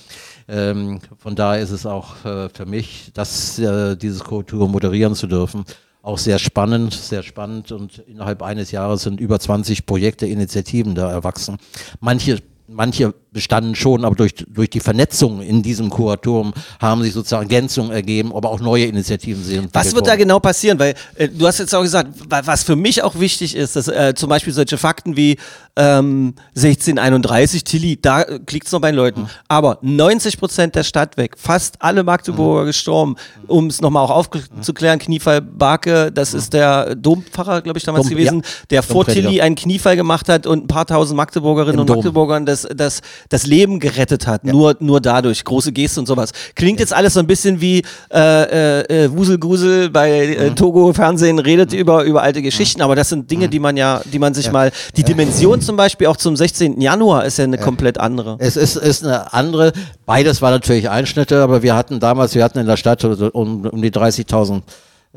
Ähm, 0.52 1.00
von 1.16 1.34
daher 1.34 1.62
ist 1.62 1.70
es 1.70 1.86
auch 1.86 2.26
äh, 2.26 2.50
für 2.50 2.66
mich, 2.66 3.10
dass 3.14 3.58
äh, 3.58 3.96
dieses 3.96 4.22
Kultur 4.22 4.68
moderieren 4.68 5.14
zu 5.14 5.26
dürfen, 5.26 5.64
auch 6.02 6.18
sehr 6.18 6.38
spannend, 6.38 6.92
sehr 6.92 7.22
spannend 7.22 7.72
und 7.72 8.00
innerhalb 8.00 8.42
eines 8.42 8.70
Jahres 8.70 9.04
sind 9.04 9.18
über 9.18 9.40
20 9.40 9.86
Projekte, 9.86 10.26
Initiativen 10.26 10.94
da 10.94 11.10
erwachsen. 11.10 11.56
Manche, 12.00 12.42
manche 12.68 13.14
bestanden 13.32 13.74
schon, 13.74 14.04
aber 14.04 14.14
durch, 14.14 14.34
durch 14.48 14.68
die 14.70 14.80
Vernetzung 14.80 15.40
in 15.40 15.62
diesem 15.62 15.88
Kuratorium 15.90 16.52
haben 16.80 17.02
sich 17.02 17.12
sozusagen 17.14 17.42
Ergänzungen 17.44 17.90
ergeben, 17.90 18.32
aber 18.34 18.50
auch 18.50 18.60
neue 18.60 18.84
Initiativen 18.84 19.42
sind. 19.42 19.70
Was 19.72 19.94
wird 19.94 20.06
da 20.06 20.16
genau 20.16 20.38
passieren? 20.38 20.78
Weil 20.78 20.94
äh, 21.16 21.28
du 21.28 21.46
hast 21.46 21.58
jetzt 21.58 21.74
auch 21.74 21.82
gesagt, 21.82 22.10
wa- 22.28 22.42
was 22.44 22.62
für 22.62 22.76
mich 22.76 23.02
auch 23.02 23.18
wichtig 23.18 23.56
ist, 23.56 23.74
dass 23.76 23.88
äh, 23.88 24.12
zum 24.14 24.28
Beispiel 24.28 24.52
solche 24.52 24.76
Fakten 24.78 25.16
wie 25.16 25.38
ähm, 25.76 26.34
1631, 26.54 27.64
Tilly, 27.64 27.98
da 28.00 28.22
äh, 28.22 28.38
klickt 28.40 28.66
es 28.66 28.72
noch 28.72 28.80
bei 28.80 28.90
den 28.90 28.96
Leuten. 28.96 29.28
Aber 29.48 29.78
90 29.82 30.38
Prozent 30.38 30.74
der 30.74 30.82
Stadt 30.84 31.16
weg, 31.16 31.36
fast 31.38 31.76
alle 31.80 32.04
Magdeburger 32.04 32.66
gestorben. 32.66 33.16
Um 33.46 33.66
es 33.68 33.80
nochmal 33.80 34.04
auch 34.04 34.10
aufzuklären, 34.10 34.98
Kniefall 34.98 35.40
Barke, 35.40 36.12
das 36.12 36.34
ist 36.34 36.52
der 36.52 36.94
Dompfarrer, 36.94 37.62
glaube 37.62 37.78
ich, 37.78 37.84
damals 37.84 38.04
Dom- 38.06 38.10
gewesen, 38.10 38.36
ja. 38.44 38.48
der 38.70 38.82
vor. 38.82 39.06
Tilly 39.06 39.40
einen 39.40 39.56
Kniefall 39.56 39.96
gemacht 39.96 40.28
hat 40.28 40.46
und 40.46 40.64
ein 40.64 40.66
paar 40.68 40.86
tausend 40.86 41.16
Magdeburgerinnen 41.16 41.74
Im 41.76 41.80
und 41.80 41.88
Dom. 41.88 41.96
Magdeburgern 41.96 42.46
das, 42.46 42.66
das, 42.74 43.00
das 43.28 43.46
Leben 43.46 43.80
gerettet 43.80 44.26
hat. 44.26 44.44
Nur, 44.44 44.76
nur 44.80 45.00
dadurch. 45.00 45.44
Große 45.44 45.72
Geste 45.72 46.00
und 46.00 46.06
sowas. 46.06 46.32
Klingt 46.54 46.80
jetzt 46.80 46.92
alles 46.92 47.14
so 47.14 47.20
ein 47.20 47.26
bisschen 47.26 47.60
wie 47.60 47.82
äh, 48.12 48.80
äh, 48.82 49.04
äh, 49.04 49.12
Wuselgusel 49.12 49.90
bei 49.90 50.10
äh, 50.10 50.52
Mhm. 50.52 50.56
Togo 50.56 50.92
Fernsehen 50.92 51.38
redet 51.38 51.72
über, 51.72 52.04
über 52.04 52.22
alte 52.22 52.42
Geschichten, 52.42 52.82
aber 52.82 52.94
das 52.96 53.08
sind 53.08 53.30
Dinge, 53.30 53.48
die 53.48 53.58
man 53.58 53.76
ja, 53.76 54.02
die 54.04 54.18
man 54.18 54.34
sich 54.34 54.50
mal. 54.50 54.70
Die 54.96 55.02
Dimension 55.02 55.60
zum 55.60 55.76
Beispiel 55.76 56.06
auch 56.06 56.16
zum 56.16 56.36
16. 56.36 56.80
Januar 56.80 57.24
ist 57.24 57.38
ja 57.38 57.44
eine 57.44 57.58
komplett 57.58 57.98
andere. 57.98 58.36
Es 58.38 58.56
ist, 58.56 58.76
ist 58.76 59.04
eine 59.04 59.32
andere, 59.32 59.72
beides 60.06 60.42
war 60.42 60.50
natürlich 60.50 60.88
Einschnitte, 60.90 61.42
aber 61.42 61.62
wir 61.62 61.74
hatten 61.74 62.00
damals, 62.00 62.34
wir 62.34 62.44
hatten 62.44 62.58
in 62.58 62.66
der 62.66 62.76
Stadt 62.76 63.04
um, 63.04 63.66
um 63.66 63.82
die 63.82 63.90
30.000 63.90 64.62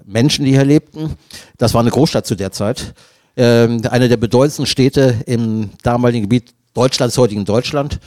Menschen, 0.05 0.45
die 0.45 0.51
hier 0.51 0.65
lebten. 0.65 1.15
Das 1.57 1.73
war 1.73 1.81
eine 1.81 1.91
Großstadt 1.91 2.25
zu 2.25 2.35
der 2.35 2.51
Zeit. 2.51 2.93
Ähm, 3.37 3.81
eine 3.89 4.07
der 4.07 4.17
bedeutendsten 4.17 4.65
Städte 4.65 5.15
im 5.25 5.71
damaligen 5.83 6.23
Gebiet 6.23 6.53
Deutschlands, 6.75 7.17
heutigen 7.17 7.45
Deutschland. 7.45 7.99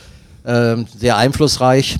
Ähm, 0.46 0.86
sehr 0.96 1.16
einflussreich. 1.16 1.96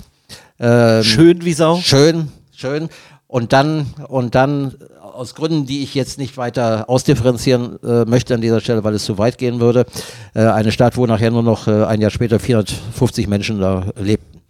Ähm, 0.61 1.03
Schön 1.03 1.45
wie 1.45 1.55
Sau. 1.55 1.81
Schön, 1.83 2.29
schön. 2.55 2.89
Und 3.27 3.53
dann, 3.53 3.87
und 4.09 4.35
dann 4.35 4.75
aus 5.01 5.35
Gründen, 5.35 5.67
die 5.67 5.83
ich 5.83 5.95
jetzt 5.95 6.19
nicht 6.19 6.37
weiter 6.37 6.89
ausdifferenzieren 6.89 7.83
äh, 7.83 8.05
möchte 8.05 8.35
an 8.35 8.41
dieser 8.41 8.61
Stelle, 8.61 8.85
weil 8.85 8.95
es 8.95 9.05
zu 9.05 9.19
weit 9.19 9.39
gehen 9.39 9.61
würde, 9.61 9.87
äh, 10.35 10.47
eine 10.47 10.71
Stadt, 10.71 10.97
wo 10.97 11.07
nachher 11.07 11.31
nur 11.31 11.43
noch 11.43 11.67
äh, 11.67 11.85
ein 11.85 12.01
Jahr 12.01 12.11
später 12.11 12.39
450 12.39 13.27
Menschen 13.27 13.61
da 13.61 13.87
lebten. 13.97 14.41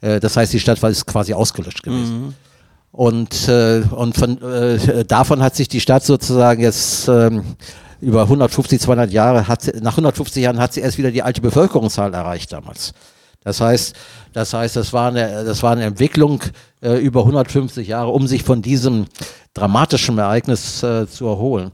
Äh, 0.00 0.20
das 0.20 0.36
heißt, 0.36 0.52
die 0.52 0.60
Stadt 0.60 0.82
war 0.82 0.90
ist 0.90 1.06
quasi 1.06 1.34
ausgelöscht 1.34 1.82
gewesen. 1.82 2.34
Und, 2.92 3.48
äh, 3.48 3.82
und 3.90 4.16
von, 4.16 4.40
äh, 4.40 5.04
davon 5.04 5.42
hat 5.42 5.56
sich 5.56 5.68
die 5.68 5.80
Stadt 5.80 6.04
sozusagen 6.04 6.62
jetzt 6.62 7.08
ähm, 7.08 7.42
über 8.04 8.22
150, 8.22 8.80
200 8.80 9.10
Jahre, 9.10 9.48
hat, 9.48 9.72
nach 9.80 9.92
150 9.92 10.42
Jahren 10.42 10.58
hat 10.58 10.72
sie 10.72 10.80
erst 10.80 10.98
wieder 10.98 11.10
die 11.10 11.22
alte 11.22 11.40
Bevölkerungszahl 11.40 12.12
erreicht 12.14 12.52
damals. 12.52 12.92
Das 13.42 13.60
heißt, 13.60 13.94
das 14.32 14.54
heißt, 14.54 14.76
das 14.76 14.92
war 14.92 15.08
eine, 15.08 15.44
das 15.44 15.62
war 15.62 15.72
eine 15.72 15.84
Entwicklung 15.84 16.40
äh, 16.82 16.98
über 16.98 17.20
150 17.20 17.86
Jahre, 17.86 18.10
um 18.10 18.26
sich 18.26 18.42
von 18.42 18.62
diesem 18.62 19.06
dramatischen 19.52 20.18
Ereignis 20.18 20.82
äh, 20.82 21.06
zu 21.06 21.26
erholen. 21.26 21.70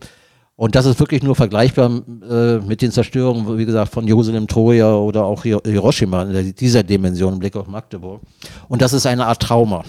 Und 0.56 0.74
das 0.74 0.84
ist 0.84 1.00
wirklich 1.00 1.22
nur 1.22 1.36
vergleichbar 1.36 2.02
äh, 2.28 2.58
mit 2.58 2.82
den 2.82 2.92
Zerstörungen, 2.92 3.56
wie 3.56 3.64
gesagt, 3.64 3.92
von 3.92 4.06
Jerusalem, 4.06 4.46
Troja 4.46 4.94
oder 4.94 5.24
auch 5.24 5.42
Hiro- 5.42 5.62
Hiroshima 5.64 6.24
in 6.24 6.54
dieser 6.54 6.82
Dimension 6.82 7.32
im 7.32 7.38
Blick 7.38 7.56
auf 7.56 7.66
Magdeburg. 7.66 8.20
Und 8.68 8.82
das 8.82 8.92
ist 8.92 9.06
eine 9.06 9.24
Art 9.24 9.40
Trauma. 9.40 9.84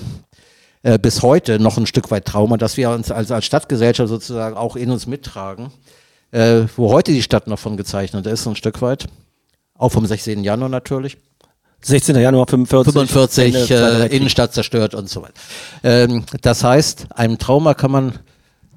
Äh, 0.83 0.97
bis 0.97 1.21
heute 1.23 1.59
noch 1.59 1.77
ein 1.77 1.87
Stück 1.87 2.09
weit 2.09 2.25
Trauma, 2.25 2.57
dass 2.57 2.77
wir 2.77 2.89
uns 2.91 3.11
als, 3.11 3.31
als 3.31 3.45
Stadtgesellschaft 3.45 4.07
sozusagen 4.07 4.55
auch 4.55 4.75
in 4.75 4.91
uns 4.91 5.07
mittragen, 5.07 5.71
äh, 6.31 6.63
wo 6.75 6.91
heute 6.91 7.11
die 7.11 7.21
Stadt 7.21 7.47
noch 7.47 7.59
von 7.59 7.77
gezeichnet 7.77 8.25
ist, 8.25 8.47
ein 8.47 8.55
Stück 8.55 8.81
weit. 8.81 9.07
Auch 9.77 9.91
vom 9.91 10.05
16. 10.05 10.43
Januar 10.43 10.69
natürlich. 10.69 11.17
16. 11.81 12.15
Januar 12.17 12.47
45. 12.47 12.93
45 12.93 13.45
Ende 13.45 13.65
Zweiter 13.65 14.11
äh. 14.11 14.15
Innenstadt 14.15 14.53
zerstört 14.53 14.93
und 14.93 15.09
so 15.09 15.23
weiter. 15.23 15.33
Ähm, 15.83 16.23
das 16.41 16.63
heißt, 16.63 17.07
einem 17.15 17.39
Trauma 17.39 17.73
kann 17.73 17.89
man, 17.89 18.09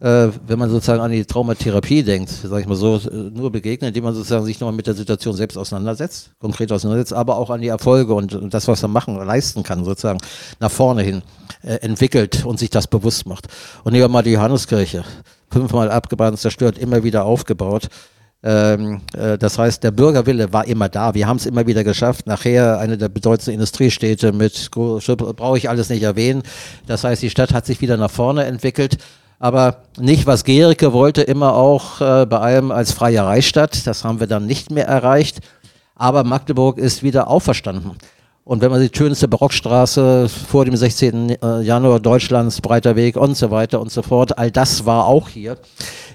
äh, 0.00 0.28
wenn 0.46 0.58
man 0.58 0.70
sozusagen 0.70 1.02
an 1.02 1.12
die 1.12 1.24
Traumatherapie 1.26 2.02
denkt, 2.02 2.30
sage 2.30 2.62
ich 2.62 2.66
mal 2.66 2.76
so, 2.76 2.96
äh, 2.96 3.14
nur 3.14 3.52
begegnen, 3.52 3.88
indem 3.88 4.04
man 4.04 4.14
sozusagen 4.14 4.46
sich 4.46 4.58
nochmal 4.58 4.74
mit 4.74 4.86
der 4.86 4.94
Situation 4.94 5.36
selbst 5.36 5.58
auseinandersetzt, 5.58 6.30
konkret 6.38 6.72
auseinandersetzt, 6.72 7.12
aber 7.12 7.36
auch 7.36 7.50
an 7.50 7.60
die 7.60 7.68
Erfolge 7.68 8.14
und, 8.14 8.34
und 8.34 8.54
das, 8.54 8.66
was 8.68 8.80
man 8.80 8.92
machen, 8.92 9.16
leisten 9.16 9.62
kann, 9.62 9.84
sozusagen 9.84 10.20
nach 10.60 10.70
vorne 10.70 11.02
hin 11.02 11.22
äh, 11.62 11.74
entwickelt 11.76 12.46
und 12.46 12.58
sich 12.58 12.70
das 12.70 12.86
bewusst 12.86 13.26
macht. 13.26 13.48
Und 13.84 13.92
nehmen 13.92 14.04
wir 14.04 14.08
mal 14.08 14.22
die 14.22 14.32
Johanneskirche, 14.32 15.04
fünfmal 15.54 15.90
abgebrannt, 15.90 16.38
zerstört, 16.38 16.78
immer 16.78 17.04
wieder 17.04 17.24
aufgebaut. 17.24 17.88
Ähm, 18.42 19.00
äh, 19.16 19.38
das 19.38 19.58
heißt, 19.58 19.82
der 19.82 19.92
Bürgerwille 19.92 20.52
war 20.52 20.66
immer 20.66 20.88
da. 20.88 21.14
Wir 21.14 21.26
haben 21.26 21.38
es 21.38 21.46
immer 21.46 21.66
wieder 21.66 21.82
geschafft. 21.84 22.26
Nachher 22.26 22.78
eine 22.78 22.98
der 22.98 23.08
bedeutendsten 23.08 23.54
Industriestädte 23.54 24.32
mit, 24.32 24.70
brauche 24.70 25.56
ich 25.56 25.70
alles 25.70 25.88
nicht 25.88 26.02
erwähnen. 26.02 26.42
Das 26.86 27.04
heißt, 27.04 27.22
die 27.22 27.30
Stadt 27.30 27.54
hat 27.54 27.64
sich 27.64 27.80
wieder 27.80 27.96
nach 27.96 28.10
vorne 28.10 28.44
entwickelt. 28.44 28.98
Aber 29.38 29.84
nicht, 29.98 30.26
was 30.26 30.44
Gericke 30.44 30.92
wollte, 30.92 31.22
immer 31.22 31.54
auch 31.54 32.00
äh, 32.00 32.26
bei 32.26 32.38
allem 32.38 32.70
als 32.70 32.92
freie 32.92 33.24
Reichsstadt. 33.24 33.86
Das 33.86 34.04
haben 34.04 34.20
wir 34.20 34.26
dann 34.26 34.46
nicht 34.46 34.70
mehr 34.70 34.86
erreicht. 34.86 35.40
Aber 35.94 36.24
Magdeburg 36.24 36.78
ist 36.78 37.02
wieder 37.02 37.28
auferstanden. 37.28 37.92
Und 38.46 38.60
wenn 38.60 38.70
man 38.70 38.80
die 38.80 38.90
schönste 38.94 39.26
Barockstraße 39.26 40.28
vor 40.28 40.66
dem 40.66 40.76
16. 40.76 41.30
äh, 41.30 41.62
Januar 41.62 41.98
Deutschlands, 41.98 42.60
breiter 42.60 42.94
Weg 42.94 43.16
und 43.16 43.38
so 43.38 43.50
weiter 43.50 43.80
und 43.80 43.90
so 43.90 44.02
fort, 44.02 44.36
all 44.36 44.50
das 44.50 44.84
war 44.84 45.06
auch 45.06 45.30
hier. 45.30 45.56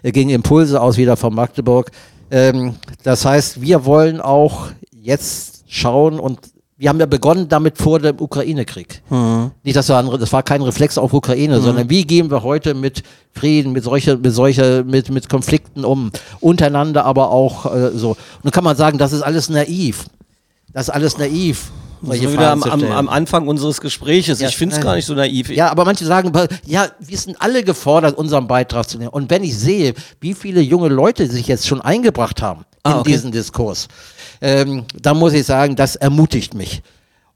Äh, 0.04 0.12
gingen 0.12 0.30
Impulse 0.30 0.80
aus 0.80 0.98
wieder 0.98 1.18
von 1.18 1.34
Magdeburg. 1.34 1.90
Ähm, 2.30 2.76
das 3.02 3.26
heißt, 3.26 3.62
wir 3.62 3.84
wollen 3.86 4.22
auch 4.22 4.68
jetzt 4.92 5.64
schauen 5.68 6.20
und 6.20 6.40
wir 6.78 6.90
haben 6.90 7.00
ja 7.00 7.08
begonnen 7.08 7.50
damit 7.50 7.80
vor 7.80 7.98
dem 8.00 8.22
Ukraine-Krieg. 8.22 9.02
Nicht, 9.64 9.76
dass 9.76 9.90
wir 9.90 9.98
ein, 9.98 10.08
das 10.20 10.32
war 10.32 10.44
kein 10.44 10.62
Reflex 10.62 11.00
auf 11.00 11.12
Ukraine, 11.14 11.60
sondern 11.62 11.90
wie 11.90 12.06
gehen 12.06 12.30
wir 12.30 12.44
heute 12.44 12.76
mit 12.76 13.02
Frieden, 13.34 13.74
mit 13.74 13.84
solcher, 13.84 14.18
mit 14.18 14.34
solcher, 14.34 14.84
mit, 14.84 15.10
mit 15.10 15.30
Konflikten 15.30 15.84
um, 15.84 16.12
untereinander, 16.40 17.06
aber 17.06 17.32
auch 17.32 17.66
äh, 17.74 17.90
so. 17.96 18.12
Und 18.12 18.18
dann 18.44 18.52
kann 18.52 18.64
man 18.64 18.78
sagen, 18.78 19.00
das 19.00 19.14
ist 19.14 19.24
alles 19.24 19.50
naiv. 19.50 20.06
Das 20.72 20.84
ist 20.84 20.94
alles 20.94 21.18
naiv. 21.18 21.72
Solche 22.02 22.24
wir 22.24 22.34
wieder 22.34 22.42
Fragen 22.42 22.52
am, 22.54 22.62
zu 22.62 22.72
am, 22.72 22.80
stellen. 22.80 22.94
am 22.94 23.10
Anfang 23.10 23.48
unseres 23.48 23.82
Gespräches. 23.82 24.40
Ja, 24.40 24.50
ich 24.50 24.58
finde 24.58 24.76
es 24.76 24.82
gar 24.82 24.96
nicht 24.96 25.06
so 25.06 25.14
naiv. 25.14 25.50
Ja, 25.50 25.70
aber 25.70 25.86
manche 25.86 26.06
sagen, 26.06 26.32
ja, 26.66 26.88
wir 27.00 27.18
sind 27.18 27.42
alle 27.42 27.64
gefordert, 27.64 28.18
unseren 28.18 28.48
Beitrag 28.48 28.88
zu 28.90 28.98
nehmen. 28.98 29.10
Und 29.10 29.30
wenn 29.30 29.44
ich 29.44 29.58
sehe, 29.58 29.94
wie 30.20 30.34
viele 30.34 30.62
junge 30.62 30.90
Leute 30.90 31.28
sich 31.28 31.48
jetzt 31.48 31.68
schon 31.68 31.82
eingebracht 31.82 32.42
haben 32.42 32.66
in 32.86 32.92
Ah, 32.92 33.00
okay. 33.00 33.12
diesen 33.12 33.32
Diskurs, 33.32 33.88
ähm, 34.42 34.86
dann 35.02 35.18
muss 35.18 35.34
ich 35.34 35.46
sagen, 35.46 35.76
das 35.76 35.96
ermutigt 35.96 36.54
mich. 36.54 36.82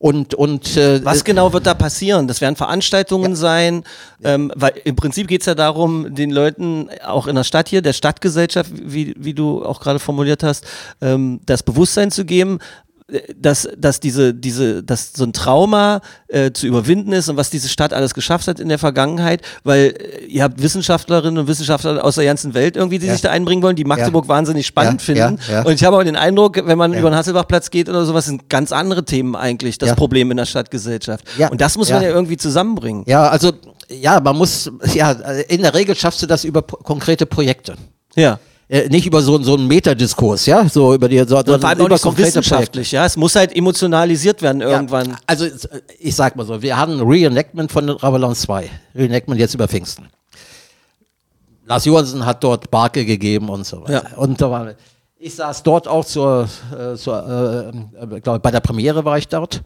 Und, 0.03 0.33
und 0.33 0.75
äh, 0.75 0.99
Was 1.05 1.23
genau 1.23 1.53
wird 1.53 1.65
da 1.65 1.73
passieren? 1.73 2.27
Das 2.27 2.41
werden 2.41 2.57
Veranstaltungen 2.57 3.37
sein, 3.37 3.85
ähm, 4.21 4.51
weil 4.53 4.73
im 4.83 4.97
Prinzip 4.97 5.29
geht 5.29 5.39
es 5.39 5.45
ja 5.45 5.55
darum, 5.55 6.13
den 6.13 6.29
Leuten 6.29 6.89
auch 7.05 7.25
in 7.25 7.35
der 7.35 7.45
Stadt 7.45 7.69
hier, 7.69 7.81
der 7.81 7.93
Stadtgesellschaft, 7.93 8.69
wie, 8.73 9.15
wie 9.17 9.33
du 9.33 9.63
auch 9.63 9.79
gerade 9.79 9.99
formuliert 9.99 10.43
hast, 10.43 10.65
ähm, 10.99 11.39
das 11.45 11.63
Bewusstsein 11.63 12.11
zu 12.11 12.25
geben, 12.25 12.59
äh, 12.59 12.92
dass, 13.37 13.67
dass 13.77 13.99
diese, 13.99 14.33
diese, 14.33 14.81
dass 14.81 15.11
so 15.13 15.25
ein 15.25 15.33
Trauma 15.33 16.01
äh, 16.27 16.51
zu 16.51 16.67
überwinden 16.67 17.11
ist 17.11 17.27
und 17.29 17.35
was 17.37 17.49
diese 17.49 17.67
Stadt 17.67 17.93
alles 17.93 18.13
geschafft 18.13 18.47
hat 18.47 18.59
in 18.59 18.69
der 18.69 18.79
Vergangenheit, 18.79 19.41
weil 19.63 19.93
äh, 19.97 20.25
ihr 20.25 20.43
habt 20.43 20.61
Wissenschaftlerinnen 20.61 21.37
und 21.37 21.47
Wissenschaftler 21.47 22.03
aus 22.03 22.15
der 22.15 22.25
ganzen 22.25 22.53
Welt 22.53 22.75
irgendwie, 22.77 22.99
die 22.99 23.07
Ja. 23.07 23.13
sich 23.13 23.21
da 23.21 23.29
einbringen 23.31 23.61
wollen, 23.61 23.75
die 23.75 23.83
Magdeburg 23.83 24.27
wahnsinnig 24.27 24.65
spannend 24.65 25.01
Ja, 25.01 25.05
finden. 25.05 25.39
ja, 25.47 25.53
ja. 25.55 25.61
Und 25.63 25.73
ich 25.73 25.83
habe 25.83 25.97
auch 25.97 26.03
den 26.03 26.15
Eindruck, 26.15 26.61
wenn 26.65 26.77
man 26.77 26.93
über 26.93 27.09
den 27.09 27.15
Hasselbachplatz 27.15 27.69
geht 27.71 27.89
oder 27.89 28.05
sowas, 28.05 28.25
sind 28.25 28.49
ganz 28.49 28.71
andere 28.71 29.03
Themen 29.03 29.35
eigentlich 29.35 29.77
das 29.77 29.89
Ja. 29.89 29.95
Problem 29.95 30.31
in 30.31 30.37
der 30.37 30.45
Stadtgesellschaft. 30.45 31.25
Ja, 31.37 31.49
Und 31.49 31.59
das 31.61 31.77
muss 31.77 31.89
ja. 31.89 31.95
man 31.97 32.03
ja 32.05 32.09
irgendwie 32.11 32.37
zusammenbringen. 32.37 33.03
ja, 33.05 33.27
also 33.27 33.51
ja, 33.89 34.19
man 34.21 34.37
muss, 34.37 34.71
ja, 34.93 35.11
in 35.11 35.61
der 35.61 35.73
Regel 35.73 35.95
schaffst 35.95 36.21
du 36.23 36.25
das 36.25 36.45
über 36.45 36.61
konkrete 36.63 37.25
Projekte. 37.25 37.75
Ja. 38.15 38.39
Äh, 38.69 38.87
nicht 38.89 39.05
über 39.05 39.21
so, 39.21 39.41
so 39.43 39.55
einen 39.55 39.67
Metadiskurs, 39.67 40.45
ja, 40.45 40.67
so 40.67 40.93
über 40.93 41.09
die, 41.09 41.17
so, 41.27 41.37
Und 41.37 41.45
vor 41.45 41.69
allem 41.69 41.81
auch 41.81 41.85
über 41.85 41.89
nicht 41.89 42.01
so 42.01 42.17
wissenschaftlich, 42.17 42.91
ja. 42.91 43.05
Es 43.05 43.17
muss 43.17 43.35
halt 43.35 43.55
emotionalisiert 43.55 44.41
werden 44.41 44.61
irgendwann. 44.61 45.09
Ja, 45.09 45.17
also 45.27 45.45
ich 45.99 46.15
sag 46.15 46.35
mal 46.35 46.45
so, 46.45 46.61
wir 46.61 46.77
haben 46.77 46.93
ein 46.93 47.01
Reenactment 47.01 47.71
von 47.71 47.89
Ravelon 47.89 48.35
2. 48.35 48.69
Reenactment 48.95 49.39
jetzt 49.39 49.53
über 49.53 49.67
Pfingsten. 49.67 50.07
Lars 51.65 51.85
Johansen 51.85 52.25
hat 52.25 52.43
dort 52.43 52.69
Barke 52.71 53.05
gegeben 53.05 53.49
und 53.49 53.65
so 53.65 53.81
weiter. 53.81 54.09
Ja. 54.11 54.17
Und 54.17 54.41
da 54.41 54.51
war, 54.51 54.73
ich 55.17 55.35
saß 55.35 55.63
dort 55.63 55.87
auch 55.87 56.05
zur, 56.05 56.49
äh, 56.77 56.95
zur 56.95 57.71
äh, 57.99 58.15
äh, 58.15 58.19
glaub, 58.19 58.41
bei 58.41 58.51
der 58.51 58.59
Premiere 58.59 59.05
war 59.05 59.17
ich 59.17 59.27
dort. 59.27 59.61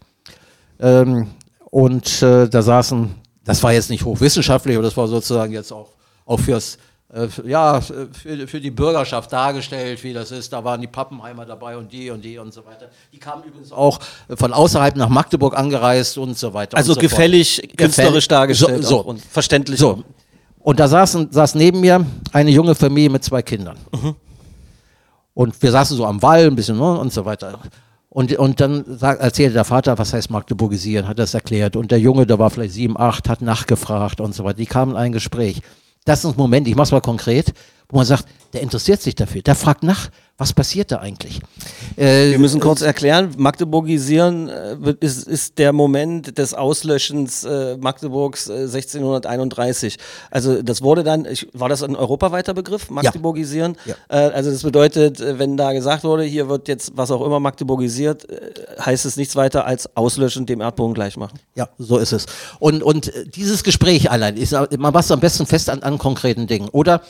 Ähm, 0.80 1.28
und 1.70 2.22
äh, 2.22 2.48
da 2.48 2.62
saßen, 2.62 3.14
das 3.44 3.62
war 3.62 3.72
jetzt 3.72 3.90
nicht 3.90 4.04
hochwissenschaftlich, 4.04 4.76
aber 4.76 4.84
das 4.84 4.96
war 4.96 5.08
sozusagen 5.08 5.52
jetzt 5.52 5.72
auch, 5.72 5.88
auch 6.24 6.38
fürs, 6.38 6.74
äh, 6.74 6.78
für, 6.78 6.78
ja, 7.44 7.80
für, 7.80 8.46
für 8.46 8.60
die 8.60 8.70
Bürgerschaft 8.70 9.32
dargestellt, 9.32 10.04
wie 10.04 10.12
das 10.12 10.30
ist. 10.30 10.52
Da 10.52 10.62
waren 10.62 10.80
die 10.80 10.86
Pappenheimer 10.86 11.46
dabei 11.46 11.78
und 11.78 11.90
die 11.90 12.10
und 12.10 12.22
die 12.22 12.36
und 12.36 12.52
so 12.52 12.66
weiter. 12.66 12.90
Die 13.12 13.18
kamen 13.18 13.44
übrigens 13.44 13.72
auch 13.72 13.98
äh, 14.28 14.36
von 14.36 14.52
außerhalb 14.52 14.94
nach 14.96 15.08
Magdeburg 15.08 15.56
angereist 15.56 16.18
und 16.18 16.36
so 16.36 16.52
weiter. 16.52 16.76
also 16.76 16.92
so 16.92 17.00
gefällig, 17.00 17.56
fort. 17.56 17.78
künstlerisch 17.78 18.28
dargestellt 18.28 18.84
So, 18.84 18.88
so. 18.88 19.00
und 19.00 19.22
verständlich. 19.22 19.78
So. 19.78 20.04
Und 20.58 20.80
da 20.80 20.86
saßen, 20.86 21.28
saß 21.32 21.54
neben 21.54 21.80
mir 21.80 22.04
eine 22.32 22.50
junge 22.50 22.74
Familie 22.74 23.08
mit 23.08 23.24
zwei 23.24 23.40
Kindern. 23.40 23.78
Und 25.32 25.62
wir 25.62 25.70
saßen 25.70 25.96
so 25.96 26.04
am 26.04 26.20
Wall 26.20 26.46
ein 26.46 26.56
bisschen 26.56 26.76
ne, 26.76 26.98
und 26.98 27.10
so 27.10 27.24
weiter. 27.24 27.58
Und, 28.10 28.36
und 28.36 28.60
dann 28.60 28.84
sagt, 28.98 29.22
erzählte 29.22 29.54
der 29.54 29.64
Vater, 29.64 29.96
was 29.96 30.12
heißt 30.12 30.30
Magdeburgisieren, 30.30 31.08
hat 31.08 31.18
das 31.18 31.32
erklärt. 31.32 31.74
Und 31.76 31.90
der 31.90 32.00
Junge, 32.00 32.26
der 32.26 32.38
war 32.38 32.50
vielleicht 32.50 32.74
sieben, 32.74 32.98
acht, 32.98 33.30
hat 33.30 33.40
nachgefragt 33.40 34.20
und 34.20 34.34
so 34.34 34.44
weiter. 34.44 34.58
Die 34.58 34.66
kamen 34.66 34.92
in 34.92 34.98
ein 34.98 35.12
Gespräch. 35.12 35.62
Das 36.08 36.24
ist 36.24 36.30
ein 36.30 36.36
Moment, 36.38 36.66
ich 36.66 36.74
mach's 36.74 36.90
mal 36.90 37.02
konkret, 37.02 37.52
wo 37.90 37.98
man 37.98 38.06
sagt, 38.06 38.24
der 38.54 38.62
interessiert 38.62 39.02
sich 39.02 39.14
dafür, 39.14 39.42
der 39.42 39.54
fragt 39.54 39.82
nach, 39.82 40.08
was 40.38 40.52
passiert 40.52 40.92
da 40.92 40.98
eigentlich? 40.98 41.40
Äh, 41.96 42.30
Wir 42.30 42.38
müssen 42.38 42.60
kurz 42.60 42.80
erklären, 42.80 43.34
Magdeburgisieren 43.36 44.48
äh, 44.48 44.94
ist, 45.00 45.26
ist 45.26 45.58
der 45.58 45.72
Moment 45.72 46.38
des 46.38 46.54
Auslöschens 46.54 47.42
äh, 47.42 47.76
Magdeburgs 47.76 48.48
äh, 48.48 48.62
1631. 48.62 49.98
Also 50.30 50.62
das 50.62 50.80
wurde 50.80 51.02
dann, 51.02 51.26
ich, 51.26 51.48
war 51.54 51.68
das 51.68 51.82
ein 51.82 51.96
europaweiter 51.96 52.54
Begriff, 52.54 52.88
Magdeburgisieren? 52.88 53.76
Ja. 53.84 53.96
Äh, 54.08 54.30
also 54.32 54.52
das 54.52 54.62
bedeutet, 54.62 55.20
äh, 55.20 55.40
wenn 55.40 55.56
da 55.56 55.72
gesagt 55.72 56.04
wurde, 56.04 56.22
hier 56.22 56.48
wird 56.48 56.68
jetzt 56.68 56.92
was 56.94 57.10
auch 57.10 57.26
immer 57.26 57.40
Magdeburgisiert, 57.40 58.28
heißt 58.80 59.06
es 59.06 59.16
nichts 59.16 59.34
weiter 59.34 59.66
als 59.66 59.96
auslöschen, 59.96 60.46
dem 60.46 60.60
Erdboden 60.60 60.94
gleich 60.94 61.16
machen. 61.16 61.40
Ja, 61.56 61.68
so 61.78 61.98
ist 61.98 62.12
es. 62.12 62.26
Und, 62.60 62.84
und 62.84 63.12
dieses 63.34 63.64
Gespräch 63.64 64.08
allein, 64.08 64.36
ist, 64.36 64.52
man 64.52 64.94
es 64.94 65.10
am 65.10 65.18
besten 65.18 65.46
fest 65.46 65.68
an, 65.68 65.82
an 65.82 65.98
konkreten 65.98 66.46
Dingen. 66.46 66.68
Oder 66.68 67.02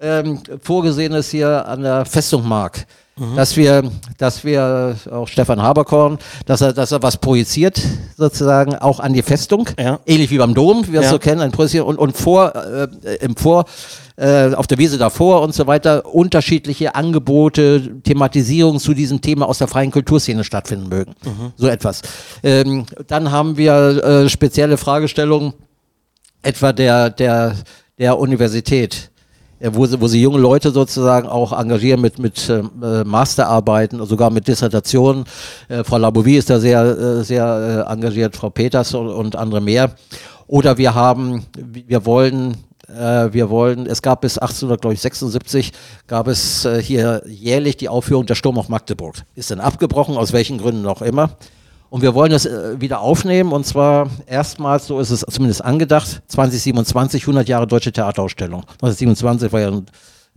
ähm, 0.00 0.40
vorgesehen 0.62 1.12
ist 1.12 1.30
hier 1.30 1.66
an 1.66 1.82
der 1.82 2.04
Festung 2.04 2.46
Mark, 2.46 2.86
dass 3.34 3.56
wir, 3.56 3.90
dass 4.16 4.44
wir, 4.44 4.94
auch 5.10 5.26
Stefan 5.26 5.60
Haberkorn, 5.60 6.18
dass 6.46 6.60
er, 6.60 6.72
dass 6.72 6.92
er 6.92 7.02
was 7.02 7.16
projiziert, 7.16 7.80
sozusagen, 8.16 8.76
auch 8.76 9.00
an 9.00 9.12
die 9.12 9.22
Festung. 9.22 9.68
Ja. 9.76 9.98
Ähnlich 10.06 10.30
wie 10.30 10.38
beim 10.38 10.54
Dom, 10.54 10.86
wie 10.86 10.92
wir 10.92 11.00
es 11.00 11.06
Ja. 11.06 11.12
so 11.12 11.18
kennen, 11.18 11.40
ein 11.40 11.50
Projizieren 11.50 11.88
und, 11.88 11.98
und 11.98 12.16
vor, 12.16 12.54
äh, 12.54 12.86
im 13.20 13.34
Vor, 13.34 13.64
äh, 14.16 14.54
auf 14.54 14.68
der 14.68 14.78
Wiese 14.78 14.98
davor 14.98 15.42
und 15.42 15.52
so 15.52 15.66
weiter 15.66 16.06
unterschiedliche 16.06 16.94
Angebote, 16.94 18.00
Thematisierung 18.04 18.78
zu 18.78 18.94
diesem 18.94 19.20
Thema 19.20 19.48
aus 19.48 19.58
der 19.58 19.66
freien 19.66 19.90
Kulturszene 19.90 20.44
stattfinden 20.44 20.88
mögen. 20.88 21.14
So 21.56 21.66
etwas. 21.66 22.02
Ähm, 22.44 22.86
dann 23.08 23.32
haben 23.32 23.56
wir 23.56 23.74
äh, 24.04 24.28
spezielle 24.28 24.76
Fragestellungen, 24.76 25.54
etwa 26.42 26.72
der, 26.72 27.10
der, 27.10 27.56
der 27.98 28.16
Universität, 28.18 29.10
wo 29.60 29.86
sie, 29.86 30.00
wo 30.00 30.06
sie 30.06 30.22
junge 30.22 30.38
Leute 30.38 30.70
sozusagen 30.70 31.28
auch 31.28 31.58
engagieren 31.58 32.00
mit, 32.00 32.18
mit 32.18 32.48
äh, 32.48 32.62
Masterarbeiten, 33.04 34.04
sogar 34.06 34.30
mit 34.30 34.48
Dissertationen. 34.48 35.24
Äh, 35.68 35.84
Frau 35.84 35.98
Labovie 35.98 36.36
ist 36.36 36.50
da 36.50 36.60
sehr, 36.60 36.82
äh, 36.82 37.24
sehr 37.24 37.86
äh, 37.88 37.92
engagiert, 37.92 38.36
Frau 38.36 38.50
Peters 38.50 38.94
und, 38.94 39.08
und 39.08 39.36
andere 39.36 39.60
mehr. 39.60 39.92
Oder 40.46 40.78
wir 40.78 40.94
haben, 40.94 41.46
wir 41.56 42.06
wollen 42.06 42.56
äh, 42.88 43.32
wir 43.32 43.50
wollen, 43.50 43.86
es 43.86 44.00
gab 44.00 44.22
bis 44.22 44.38
1876 44.38 45.72
gab 46.06 46.26
es 46.26 46.64
äh, 46.64 46.82
hier 46.82 47.22
jährlich 47.26 47.76
die 47.76 47.88
Aufführung 47.88 48.24
der 48.26 48.34
Sturm 48.34 48.58
auf 48.58 48.68
Magdeburg. 48.68 49.16
Ist 49.34 49.50
dann 49.50 49.60
abgebrochen, 49.60 50.16
aus 50.16 50.32
welchen 50.32 50.58
Gründen 50.58 50.86
auch 50.86 51.02
immer. 51.02 51.30
Und 51.90 52.02
wir 52.02 52.14
wollen 52.14 52.30
das 52.30 52.44
äh, 52.44 52.80
wieder 52.80 53.00
aufnehmen 53.00 53.52
und 53.52 53.64
zwar 53.64 54.10
erstmals, 54.26 54.86
so 54.86 55.00
ist 55.00 55.10
es 55.10 55.24
zumindest 55.28 55.64
angedacht, 55.64 56.22
2027, 56.28 57.22
100 57.22 57.48
Jahre 57.48 57.66
Deutsche 57.66 57.92
Theaterausstellung. 57.92 58.62
1927 58.82 59.52
war 59.52 59.60
ja 59.60 59.68
ein, 59.68 59.86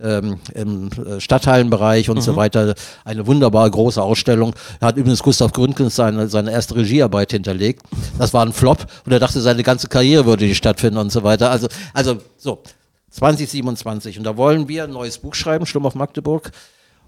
ähm, 0.00 0.38
im 0.54 0.90
äh, 0.92 1.20
Stadthallenbereich 1.20 2.08
und 2.10 2.22
so 2.22 2.36
weiter 2.36 2.74
eine 3.04 3.26
wunderbare 3.26 3.70
große 3.70 4.02
Ausstellung. 4.02 4.54
Da 4.80 4.88
hat 4.88 4.96
übrigens 4.96 5.22
Gustav 5.22 5.52
Gründgens 5.52 5.94
seine, 5.94 6.28
seine 6.28 6.50
erste 6.50 6.74
Regiearbeit 6.74 7.32
hinterlegt. 7.32 7.82
Das 8.18 8.32
war 8.32 8.44
ein 8.44 8.52
Flop 8.52 8.86
und 9.04 9.12
er 9.12 9.20
dachte, 9.20 9.40
seine 9.40 9.62
ganze 9.62 9.88
Karriere 9.88 10.24
würde 10.24 10.44
nicht 10.44 10.56
stattfinden 10.56 10.98
und 10.98 11.12
so 11.12 11.22
weiter. 11.22 11.50
Also, 11.50 11.68
also 11.92 12.16
so, 12.38 12.62
2027 13.10 14.16
und 14.16 14.24
da 14.24 14.36
wollen 14.38 14.68
wir 14.68 14.84
ein 14.84 14.90
neues 14.90 15.18
Buch 15.18 15.34
schreiben, 15.34 15.66
Sturm 15.66 15.84
auf 15.84 15.94
Magdeburg 15.94 16.50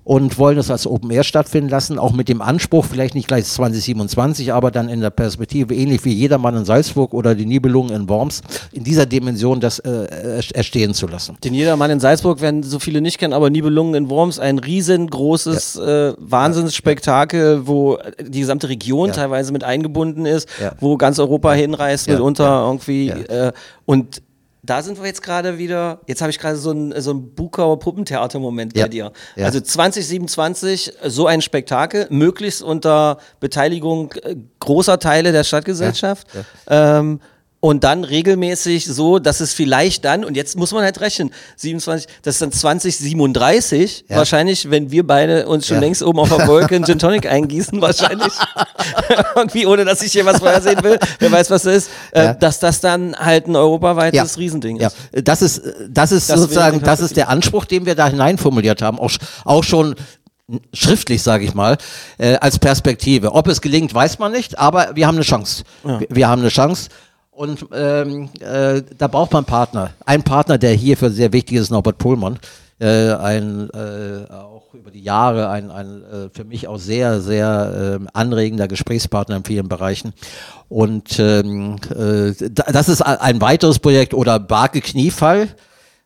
und 0.05 0.39
wollen 0.39 0.57
das 0.57 0.71
als 0.71 0.87
Open 0.87 1.11
Air 1.11 1.25
stattfinden 1.25 1.71
lassen, 1.71 1.99
auch 1.99 2.13
mit 2.13 2.29
dem 2.29 2.43
Anspruch, 2.43 2.85
vielleicht 2.85 3.15
nicht 3.15 3.27
gleich 3.27 3.47
2027, 3.47 4.53
aber 4.53 4.71
dann 4.71 4.89
in 4.91 5.01
der 5.01 5.09
Perspektive, 5.11 5.75
ähnlich 5.75 6.05
wie 6.05 6.13
Jedermann 6.13 6.55
in 6.57 6.65
Salzburg 6.67 7.15
oder 7.15 7.35
die 7.35 7.47
Nibelungen 7.47 7.95
in 7.95 8.09
Worms, 8.09 8.43
in 8.73 8.85
dieser 8.85 9.07
Dimension 9.07 9.61
das 9.61 9.79
äh, 9.79 10.43
erstehen 10.53 10.93
zu 10.93 11.07
lassen. 11.07 11.37
Den 11.43 11.55
Jedermann 11.55 11.91
in 11.91 12.01
Salzburg 12.01 12.41
werden 12.43 12.63
so 12.63 12.79
viele 12.79 13.01
nicht 13.01 13.19
kennen, 13.19 13.33
aber 13.33 13.49
Nibelungen 13.49 13.95
in 13.95 14.11
Worms, 14.11 14.39
ein 14.39 14.59
riesengroßes 14.59 15.77
äh, 15.77 16.13
Wahnsinnsspektakel, 16.19 17.67
wo 17.67 17.99
die 18.21 18.41
gesamte 18.41 18.69
Region 18.69 19.09
Ja. 19.09 19.15
teilweise 19.15 19.53
mit 19.53 19.65
eingebunden 19.65 20.27
ist, 20.27 20.49
Ja. 20.61 20.73
wo 20.81 20.97
ganz 20.97 21.19
Europa 21.19 21.53
hinreist, 21.53 22.07
Ja. 22.07 22.15
mitunter 22.15 22.45
Ja. 22.45 22.67
irgendwie. 22.67 23.07
Ja. 23.07 23.49
Äh, 23.49 23.53
und 23.87 24.23
da 24.67 24.83
sind 24.83 24.99
wir 24.99 25.07
jetzt 25.07 25.23
gerade 25.23 25.59
wieder, 25.59 26.01
jetzt 26.07 26.23
habe 26.23 26.31
ich 26.31 26.39
gerade 26.39 26.57
so 26.57 26.71
ein, 26.73 26.95
so 27.01 27.13
ein 27.13 27.35
Bukauer 27.35 27.79
Puppentheater-Moment 27.79 28.77
Ja. 28.77 28.85
bei 28.85 28.89
dir. 28.89 29.13
Ja. 29.37 29.47
Also 29.47 29.61
2027, 29.61 30.93
so 31.07 31.27
ein 31.27 31.43
Spektakel, 31.43 32.07
möglichst 32.11 32.63
unter 32.63 33.19
Beteiligung 33.41 34.13
äh, 34.23 34.37
großer 34.61 34.99
Teile 34.99 35.33
der 35.33 35.45
Stadtgesellschaft. 35.45 36.27
Ähm, 36.69 37.21
und 37.65 37.83
dann 37.83 38.05
regelmäßig 38.05 38.85
so, 38.85 39.19
dass 39.19 39.41
es 39.41 39.55
vielleicht 39.55 40.05
dann, 40.05 40.23
und 40.27 40.37
jetzt 40.37 40.55
muss 40.55 40.73
man 40.73 40.85
halt 40.85 41.01
rechnen, 41.01 41.31
27, 41.57 42.07
das 42.21 42.35
ist 42.35 42.43
dann 42.43 42.53
2037, 42.53 44.05
Ja. 44.07 44.17
wahrscheinlich, 44.19 44.71
wenn 44.71 44.91
wir 44.91 45.07
beide 45.07 45.47
uns 45.49 45.67
schon 45.67 45.77
Ja. 45.77 45.81
längst 45.81 46.03
oben 46.03 46.19
auf 46.19 46.29
der 46.29 46.47
Wolke 46.47 46.75
einen 46.77 46.85
Gin 46.87 46.99
Tonic 46.99 47.25
eingießen, 47.27 47.81
wahrscheinlich, 47.81 48.35
irgendwie, 49.37 49.65
ohne 49.67 49.87
dass 49.87 50.03
ich 50.03 50.13
hier 50.13 50.27
was 50.27 50.41
vorhersehen 50.41 50.83
will, 50.83 50.99
wer 51.21 51.33
weiß, 51.33 51.51
was 51.51 51.63
das 51.63 51.75
ist, 51.77 51.91
äh, 52.13 52.25
Ja. 52.25 52.35
dass 52.35 52.59
das 52.59 52.81
dann 52.81 53.17
halt 53.17 53.47
ein 53.47 53.57
europaweites 53.57 54.37
Riesending 54.37 54.77
Ja, 54.77 54.89
ist. 55.13 55.27
das 55.27 55.41
ist, 55.41 55.63
das 55.89 56.13
ist 56.13 56.29
Das 56.29 56.41
sozusagen, 56.41 56.83
wäre- 56.83 56.85
das 56.87 57.01
ist 57.01 57.17
der 57.17 57.31
Anspruch, 57.31 57.65
den 57.65 57.87
wir 57.87 57.95
da 57.95 58.09
hineinformuliert 58.09 58.83
haben, 58.83 58.99
auch, 58.99 59.11
auch 59.47 59.65
schon 59.65 59.95
schriftlich, 60.75 61.23
sage 61.23 61.47
ich 61.47 61.55
mal, 61.55 61.79
äh, 62.19 62.35
als 62.37 62.59
Perspektive. 62.59 63.33
Ob 63.33 63.49
es 63.49 63.63
gelingt, 63.63 63.95
weiß 63.95 64.19
man 64.19 64.33
nicht, 64.33 64.59
aber 64.59 64.91
wir 64.95 65.07
haben 65.07 65.15
eine 65.17 65.25
Chance. 65.25 65.65
Wir, 65.83 66.07
wir 66.11 66.29
haben 66.29 66.43
eine 66.43 66.51
Chance. 66.51 66.91
Und 67.35 67.67
ähm, 67.73 68.29
äh, 68.41 68.83
da 68.97 69.09
braucht 69.09 69.33
man 69.33 69.45
Partner. 69.45 69.91
Ein 70.07 70.23
Partner, 70.23 70.57
der 70.57 70.73
hierfür 70.73 71.11
sehr 71.11 71.33
wichtig 71.33 71.57
ist, 71.59 71.71
Norbert 71.71 71.99
Pohlmann. 71.99 72.39
Äh, 72.81 73.13
ein 73.13 73.71
äh, 73.71 74.33
auch 74.33 74.73
über 74.75 74.91
die 74.91 75.03
Jahre 75.03 75.49
ein, 75.49 75.71
ein 75.71 76.03
äh, 76.03 76.29
für 76.33 76.45
mich 76.45 76.67
auch 76.69 76.79
sehr, 76.79 77.21
sehr 77.21 77.97
ähm, 78.01 78.09
anregender 78.13 78.69
Gesprächspartner 78.69 79.37
in 79.37 79.45
vielen 79.45 79.69
Bereichen. 79.69 80.13
Und 80.69 81.19
ähm, 81.19 81.77
äh, 81.91 82.33
da- 82.51 82.71
das 82.73 82.89
ist 82.89 83.01
ein- 83.03 83.41
weiteres 83.41 83.79
Projekt 83.79 84.15
oder 84.15 84.39
Barke 84.39 84.81
Kniefall. 84.81 85.49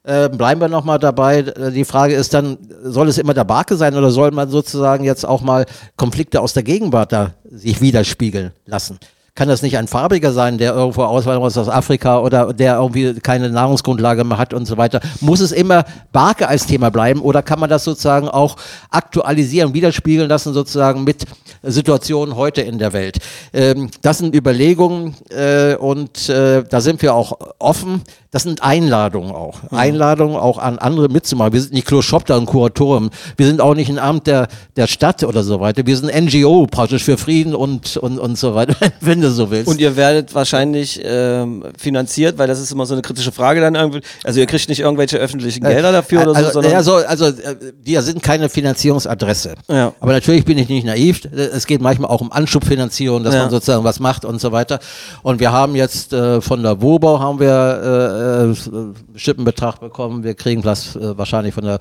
Äh, 0.04 0.28
bleiben 0.30 0.60
wir 0.60 0.68
nochmal 0.68 0.98
dabei. 0.98 1.40
Äh, 1.40 1.72
Die 1.72 1.84
Frage 1.84 2.14
ist 2.14 2.32
dann, 2.32 2.56
soll 2.84 3.08
es 3.08 3.18
immer 3.18 3.34
der 3.34 3.44
Barke 3.44 3.76
sein 3.76 3.94
oder 3.94 4.10
soll 4.10 4.30
man 4.30 4.48
sozusagen 4.50 5.04
jetzt 5.04 5.26
auch 5.26 5.40
mal 5.42 5.66
Konflikte 5.96 6.40
aus 6.40 6.52
der 6.54 6.62
Gegenwart 6.62 7.12
da 7.12 7.34
sich 7.50 7.80
widerspiegeln 7.82 8.52
lassen? 8.66 8.98
Kann 9.38 9.46
das 9.46 9.62
nicht 9.62 9.78
ein 9.78 9.86
Farbiger 9.86 10.32
sein, 10.32 10.58
der 10.58 10.74
irgendwo 10.74 11.04
auswandert 11.04 11.56
aus 11.56 11.68
Afrika 11.68 12.18
oder 12.18 12.52
der 12.52 12.74
irgendwie 12.74 13.14
keine 13.20 13.48
Nahrungsgrundlage 13.50 14.24
mehr 14.24 14.36
hat 14.36 14.52
und 14.52 14.66
so 14.66 14.76
weiter? 14.76 14.98
Muss 15.20 15.38
es 15.38 15.52
immer 15.52 15.84
Barke 16.10 16.48
als 16.48 16.66
Thema 16.66 16.90
bleiben 16.90 17.20
oder 17.20 17.40
kann 17.44 17.60
man 17.60 17.70
das 17.70 17.84
sozusagen 17.84 18.26
auch 18.26 18.56
aktualisieren, 18.90 19.74
widerspiegeln 19.74 20.28
lassen 20.28 20.54
sozusagen 20.54 21.04
mit 21.04 21.24
Situationen 21.62 22.34
heute 22.34 22.62
in 22.62 22.80
der 22.80 22.92
Welt? 22.92 23.18
Ähm, 23.52 23.92
das 24.02 24.18
sind 24.18 24.34
Überlegungen 24.34 25.14
äh, 25.30 25.76
und 25.76 26.28
äh, 26.28 26.64
da 26.68 26.80
sind 26.80 27.00
wir 27.00 27.14
auch 27.14 27.38
offen. 27.60 28.02
Das 28.30 28.42
sind 28.42 28.62
Einladungen 28.62 29.30
auch. 29.30 29.60
Einladungen 29.70 30.36
auch 30.36 30.58
an 30.58 30.78
andere 30.78 31.08
mitzumachen. 31.08 31.54
Wir 31.54 31.62
sind 31.62 31.72
nicht 31.72 31.86
Klo 31.86 32.02
Schopter 32.02 32.36
und 32.36 32.44
Kuratorium. 32.44 33.08
Wir 33.38 33.46
sind 33.46 33.60
auch 33.62 33.74
nicht 33.74 33.88
ein 33.88 33.98
Amt 33.98 34.26
der, 34.26 34.48
der 34.76 34.86
Stadt 34.86 35.24
oder 35.24 35.42
so 35.42 35.60
weiter. 35.60 35.86
Wir 35.86 35.96
sind 35.96 36.12
NGO 36.12 36.66
praktisch 36.66 37.04
für 37.04 37.16
Frieden 37.16 37.54
und, 37.54 37.96
und, 37.96 38.18
und 38.18 38.36
so 38.36 38.54
weiter, 38.54 38.74
wenn 39.00 39.22
du 39.28 39.34
so 39.34 39.50
willst. 39.50 39.68
Und 39.68 39.80
ihr 39.80 39.96
werdet 39.96 40.34
wahrscheinlich 40.34 41.00
ähm, 41.04 41.64
finanziert, 41.76 42.38
weil 42.38 42.48
das 42.48 42.60
ist 42.60 42.72
immer 42.72 42.86
so 42.86 42.94
eine 42.94 43.02
kritische 43.02 43.32
Frage 43.32 43.60
dann 43.60 43.74
irgendwie. 43.74 44.00
Also 44.24 44.40
ihr 44.40 44.46
kriegt 44.46 44.68
nicht 44.68 44.80
irgendwelche 44.80 45.18
öffentlichen 45.18 45.62
Gelder 45.62 45.92
dafür 45.92 46.22
oder 46.22 46.32
so, 46.32 46.36
also, 46.38 46.50
sondern 46.52 46.72
ja, 46.72 46.82
so, 46.82 46.94
also 46.96 47.26
äh, 47.26 47.56
wir 47.82 48.02
sind 48.02 48.22
keine 48.22 48.48
Finanzierungsadresse. 48.48 49.54
Ja. 49.68 49.92
Aber 50.00 50.12
natürlich 50.12 50.44
bin 50.44 50.58
ich 50.58 50.68
nicht 50.68 50.84
naiv. 50.84 51.22
Es 51.32 51.66
geht 51.66 51.80
manchmal 51.80 52.10
auch 52.10 52.20
um 52.20 52.32
Anschubfinanzierung, 52.32 53.22
dass 53.24 53.34
Ja. 53.34 53.42
man 53.42 53.50
sozusagen 53.50 53.84
was 53.84 54.00
macht 54.00 54.24
und 54.24 54.40
so 54.40 54.52
weiter. 54.52 54.78
Und 55.22 55.40
wir 55.40 55.52
haben 55.52 55.74
jetzt 55.74 56.12
äh, 56.12 56.40
von 56.40 56.62
der 56.62 56.80
Wobau 56.82 57.20
haben 57.20 57.40
wir 57.40 57.48
äh, 57.48 57.88
äh, 57.88 58.42
einen 58.42 58.94
bestimmten 59.12 59.44
Betrag 59.44 59.80
bekommen. 59.80 60.24
Wir 60.24 60.34
kriegen 60.34 60.62
das 60.62 60.96
äh, 60.96 61.16
wahrscheinlich 61.18 61.54
von 61.54 61.64
der 61.64 61.78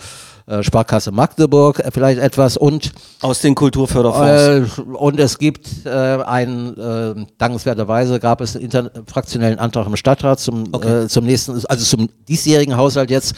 äh, 0.48 0.64
Sparkasse 0.64 1.11
Magdeburg 1.11 1.80
äh, 1.80 1.91
vielleicht 1.91 2.19
etwas 2.19 2.57
und 2.57 2.91
aus 3.22 3.41
den 3.41 3.53
Kulturförderfonds. 3.53 4.78
äh, 4.78 4.82
und 4.82 5.19
es 5.19 5.38
gibt 5.38 5.86
äh, 5.86 5.90
einen, 5.90 6.78
äh, 6.78 7.26
dankenswerterweise 7.38 8.19
gab 8.19 8.41
es 8.41 8.56
einen 8.56 8.90
fraktionellen 9.06 9.60
Antrag 9.60 9.88
im 9.88 9.95
Stadtrat 9.98 10.40
zum, 10.40 10.74
äh, 10.74 11.07
zum 11.07 11.26
nächsten, 11.26 11.65
also 11.65 11.86
zum 11.86 12.10
diesjährigen 12.28 12.78
Haushalt 12.78 13.11
jetzt, 13.11 13.36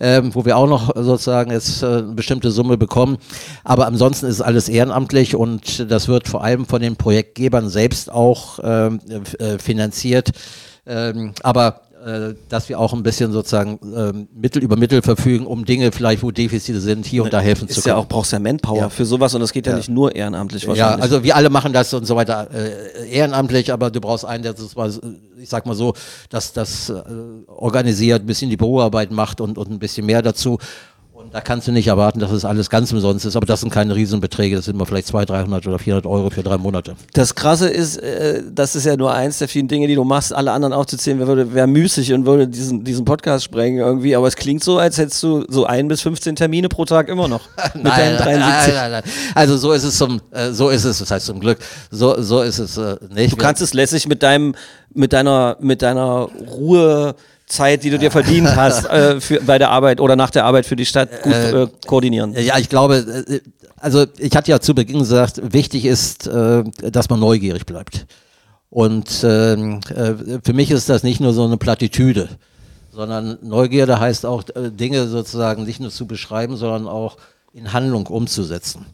ähm, 0.00 0.34
wo 0.34 0.44
wir 0.44 0.56
auch 0.56 0.68
noch 0.68 0.94
sozusagen 0.94 1.50
jetzt 1.50 1.82
äh, 1.82 1.86
eine 1.86 2.02
bestimmte 2.12 2.50
Summe 2.50 2.78
bekommen. 2.78 3.18
Aber 3.64 3.86
ansonsten 3.86 4.26
ist 4.26 4.40
alles 4.40 4.68
ehrenamtlich 4.68 5.34
und 5.34 5.90
das 5.90 6.08
wird 6.08 6.28
vor 6.28 6.44
allem 6.44 6.66
von 6.66 6.80
den 6.80 6.96
Projektgebern 6.96 7.68
selbst 7.68 8.10
auch 8.10 8.60
ähm, 8.62 9.00
äh, 9.38 9.58
finanziert. 9.58 10.30
Ähm, 10.86 11.32
aber 11.42 11.82
äh, 12.04 12.34
dass 12.48 12.68
wir 12.68 12.78
auch 12.78 12.92
ein 12.92 13.02
bisschen 13.02 13.32
sozusagen 13.32 13.78
ähm, 13.96 14.28
Mittel 14.34 14.62
über 14.62 14.76
Mittel 14.76 15.02
verfügen, 15.02 15.46
um 15.46 15.64
Dinge 15.64 15.92
vielleicht, 15.92 16.22
wo 16.22 16.30
Defizite 16.30 16.80
sind, 16.80 17.06
hier 17.06 17.22
und 17.24 17.32
da 17.32 17.40
helfen 17.40 17.68
zu 17.68 17.78
Ist 17.78 17.84
können. 17.84 17.96
ja 17.96 18.02
auch, 18.02 18.06
brauchst 18.08 18.32
ja 18.32 18.38
Manpower 18.38 18.76
Ja. 18.78 18.88
für 18.90 19.04
sowas 19.04 19.34
und 19.34 19.40
das 19.40 19.52
geht 19.52 19.66
ja, 19.66 19.76
nicht 19.76 19.88
nur 19.88 20.14
ehrenamtlich 20.14 20.62
Ja, 20.62 20.68
wahrscheinlich. 20.68 21.02
also 21.02 21.22
wir 21.24 21.36
alle 21.36 21.50
machen 21.50 21.72
das 21.72 21.92
und 21.94 22.04
so 22.06 22.16
weiter 22.16 22.48
äh, 22.52 23.08
ehrenamtlich, 23.10 23.72
aber 23.72 23.90
du 23.90 24.00
brauchst 24.00 24.24
einen, 24.24 24.42
der 24.42 24.54
das 24.54 24.74
mal, 24.76 24.92
ich 25.40 25.48
sag 25.48 25.66
mal 25.66 25.74
so, 25.74 25.94
dass 26.30 26.52
das 26.52 26.88
äh, 26.90 27.02
organisiert, 27.46 28.22
ein 28.22 28.26
bisschen 28.26 28.50
die 28.50 28.56
Büroarbeit 28.56 29.10
macht 29.10 29.40
und, 29.40 29.58
und 29.58 29.70
ein 29.70 29.78
bisschen 29.78 30.06
mehr 30.06 30.22
dazu. 30.22 30.58
Da 31.32 31.40
kannst 31.40 31.66
du 31.66 31.72
nicht 31.72 31.86
erwarten, 31.86 32.20
dass 32.20 32.30
es 32.30 32.44
alles 32.44 32.68
ganz 32.68 32.92
umsonst 32.92 33.24
ist, 33.24 33.36
aber 33.36 33.46
das 33.46 33.60
sind 33.62 33.72
keine 33.72 33.94
Riesenbeträge, 33.94 34.54
das 34.54 34.66
sind 34.66 34.74
immer 34.74 34.84
vielleicht 34.84 35.06
200, 35.06 35.30
300 35.30 35.66
oder 35.66 35.78
400 35.78 36.04
Euro 36.04 36.28
für 36.28 36.42
drei 36.42 36.58
Monate. 36.58 36.94
Das 37.14 37.34
Krasse 37.34 37.70
ist, 37.70 37.96
äh, 37.96 38.42
das 38.54 38.76
ist 38.76 38.84
ja 38.84 38.98
nur 38.98 39.14
eins 39.14 39.38
der 39.38 39.48
vielen 39.48 39.66
Dinge, 39.66 39.86
die 39.86 39.94
du 39.94 40.04
machst. 40.04 40.34
Alle 40.34 40.52
anderen 40.52 40.74
aufzuzählen, 40.74 41.18
wäre 41.18 41.54
wäre 41.54 41.66
müßig 41.66 42.12
und 42.12 42.26
würde 42.26 42.46
diesen, 42.48 42.84
diesen 42.84 43.06
Podcast 43.06 43.44
sprengen 43.44 43.78
irgendwie. 43.78 44.14
Aber 44.14 44.28
es 44.28 44.36
klingt 44.36 44.62
so, 44.62 44.78
als 44.78 44.98
hättest 44.98 45.22
du 45.22 45.46
so 45.48 45.64
ein 45.64 45.88
bis 45.88 46.02
15 46.02 46.36
Termine 46.36 46.68
pro 46.68 46.84
Tag 46.84 47.08
immer 47.08 47.28
noch. 47.28 47.48
Mit 47.74 47.86
deinen 47.86 48.18
73. 48.18 48.34
nein, 48.34 48.74
nein, 48.74 48.90
nein. 48.90 49.02
Also 49.34 49.56
so 49.56 49.72
ist 49.72 49.84
es 49.84 49.96
zum, 49.96 50.20
äh, 50.32 50.50
so 50.50 50.68
ist 50.68 50.84
es, 50.84 50.98
das 50.98 51.10
heißt 51.10 51.24
zum 51.24 51.40
Glück, 51.40 51.58
so, 51.90 52.20
so 52.20 52.42
ist 52.42 52.58
es 52.58 52.76
äh, 52.76 52.96
nicht. 53.14 53.32
Du 53.32 53.36
kannst 53.36 53.62
es 53.62 53.72
lässig 53.72 54.06
mit 54.06 54.22
deinem, 54.22 54.54
mit 54.92 55.14
deiner, 55.14 55.56
mit 55.60 55.80
deiner 55.80 56.28
Ruhezeit, 57.52 57.84
die 57.84 57.90
du 57.90 57.98
dir 57.98 58.10
verdient 58.10 58.56
hast, 58.56 58.86
äh, 58.86 59.20
für, 59.20 59.40
bei 59.42 59.58
der 59.58 59.70
Arbeit 59.70 60.00
oder 60.00 60.16
nach 60.16 60.30
der 60.30 60.44
Arbeit 60.44 60.66
für 60.66 60.76
die 60.76 60.86
Stadt 60.86 61.22
gut 61.22 61.32
äh, 61.32 61.66
koordinieren. 61.86 62.34
Ja, 62.34 62.58
ich 62.58 62.68
glaube, 62.68 63.24
äh, 63.28 63.40
also 63.76 64.06
ich 64.18 64.34
hatte 64.34 64.50
ja 64.50 64.60
zu 64.60 64.74
Beginn 64.74 65.00
gesagt, 65.00 65.52
wichtig 65.52 65.84
ist, 65.84 66.26
äh, 66.26 66.64
dass 66.90 67.10
man 67.10 67.20
neugierig 67.20 67.66
bleibt. 67.66 68.06
Und 68.70 69.22
ähm, 69.22 69.80
äh, 69.94 70.40
für 70.42 70.54
mich 70.54 70.70
ist 70.70 70.88
das 70.88 71.02
nicht 71.02 71.20
nur 71.20 71.34
so 71.34 71.44
eine 71.44 71.58
Plattitüde, 71.58 72.30
sondern 72.90 73.38
Neugierde 73.42 74.00
heißt 74.00 74.24
auch, 74.24 74.44
äh, 74.54 74.70
Dinge 74.70 75.08
sozusagen 75.08 75.64
nicht 75.64 75.80
nur 75.80 75.90
zu 75.90 76.06
beschreiben, 76.06 76.56
sondern 76.56 76.88
auch 76.88 77.18
in 77.52 77.74
Handlung 77.74 78.06
umzusetzen. 78.06 78.86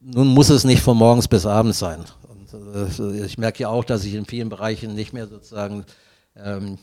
Nun 0.00 0.28
muss 0.28 0.50
es 0.50 0.64
nicht 0.64 0.82
von 0.82 0.96
morgens 0.96 1.26
bis 1.26 1.46
abends 1.46 1.78
sein. 1.78 2.00
Und, 2.28 2.98
äh, 2.98 3.24
ich 3.24 3.38
merke 3.38 3.62
ja 3.62 3.68
auch, 3.70 3.84
dass 3.84 4.04
ich 4.04 4.14
in 4.14 4.26
vielen 4.26 4.50
Bereichen 4.50 4.94
nicht 4.94 5.14
mehr 5.14 5.26
sozusagen 5.26 5.84
ähm, 6.36 6.78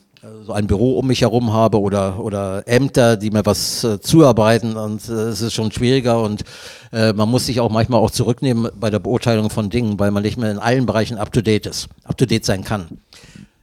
so 0.45 0.53
ein 0.53 0.67
Büro 0.67 0.99
um 0.99 1.07
mich 1.07 1.21
herum 1.21 1.53
habe 1.53 1.79
oder, 1.79 2.19
oder 2.19 2.67
Ämter, 2.67 3.17
die 3.17 3.31
mir 3.31 3.45
was 3.45 3.83
äh, 3.83 3.99
zuarbeiten 3.99 4.77
und 4.77 5.07
äh, 5.09 5.11
es 5.11 5.41
ist 5.41 5.53
schon 5.53 5.71
schwieriger 5.71 6.21
und 6.21 6.43
äh, 6.91 7.13
man 7.13 7.29
muss 7.29 7.45
sich 7.47 7.59
auch 7.59 7.71
manchmal 7.71 7.99
auch 7.99 8.11
zurücknehmen 8.11 8.69
bei 8.79 8.89
der 8.89 8.99
Beurteilung 8.99 9.49
von 9.49 9.69
Dingen, 9.69 9.99
weil 9.99 10.11
man 10.11 10.23
nicht 10.23 10.37
mehr 10.37 10.51
in 10.51 10.59
allen 10.59 10.85
Bereichen 10.85 11.17
up 11.17 11.31
to 11.31 11.41
date 11.41 11.65
ist, 11.65 11.89
up 12.03 12.17
to 12.17 12.25
date 12.25 12.45
sein 12.45 12.63
kann. 12.63 12.99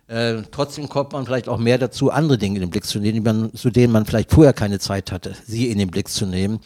Äh, 0.09 0.43
trotzdem 0.51 0.89
kommt 0.89 1.13
man 1.13 1.25
vielleicht 1.25 1.49
auch 1.49 1.59
mehr 1.59 1.79
dazu, 1.79 2.11
andere 2.11 2.39
Dinge 2.39 2.57
in 2.57 2.63
den 2.63 2.71
Blick 2.71 2.85
zu 2.85 2.99
nehmen, 2.99 3.15
die 3.15 3.21
man, 3.21 3.55
zu 3.55 3.71
denen 3.71 3.93
man 3.93 4.05
vielleicht 4.05 4.31
vorher 4.33 4.53
keine 4.53 4.79
Zeit 4.79 5.13
hatte, 5.13 5.35
sie 5.47 5.69
in 5.69 5.79
den 5.79 5.91
Blick 5.91 6.09
zu 6.09 6.27
nehmen, 6.27 6.61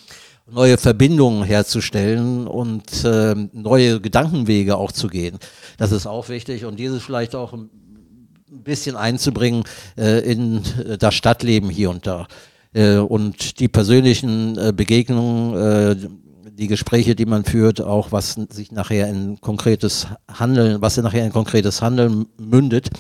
neue 0.51 0.79
Verbindungen 0.79 1.45
herzustellen 1.45 2.47
und 2.47 3.05
äh, 3.05 3.35
neue 3.53 4.01
Gedankenwege 4.01 4.77
auch 4.77 4.93
zu 4.93 5.09
gehen. 5.09 5.39
Das 5.79 5.93
ist 5.93 6.07
auch 6.07 6.29
wichtig 6.29 6.65
und 6.65 6.79
dieses 6.79 7.03
vielleicht 7.03 7.35
auch 7.35 7.53
ein 7.53 7.71
bisschen 8.51 8.97
einzubringen 8.97 9.65
äh, 9.97 10.21
in 10.31 10.63
äh, 10.87 10.99
das 10.99 11.15
Stadtleben 11.15 11.71
hier 11.71 11.91
und 11.91 12.07
da. 12.07 12.27
Äh, 12.73 12.97
und 12.97 13.61
die 13.61 13.69
persönlichen 13.69 14.59
Begegnungen, 14.75 16.21
die 16.53 16.67
Gespräche, 16.69 17.15
die 17.15 17.27
man 17.27 17.45
führt, 17.45 17.83
auch 17.83 18.13
was 18.13 18.39
sich 18.51 18.73
nachher 18.73 19.09
in 19.09 19.41
konkretes 19.41 20.07
Handeln, 20.33 20.81
was 20.81 20.97
nachher 20.97 21.25
in 21.25 21.33
konkretes 21.33 21.83
Handeln 21.83 22.27
mündet, 22.39 22.91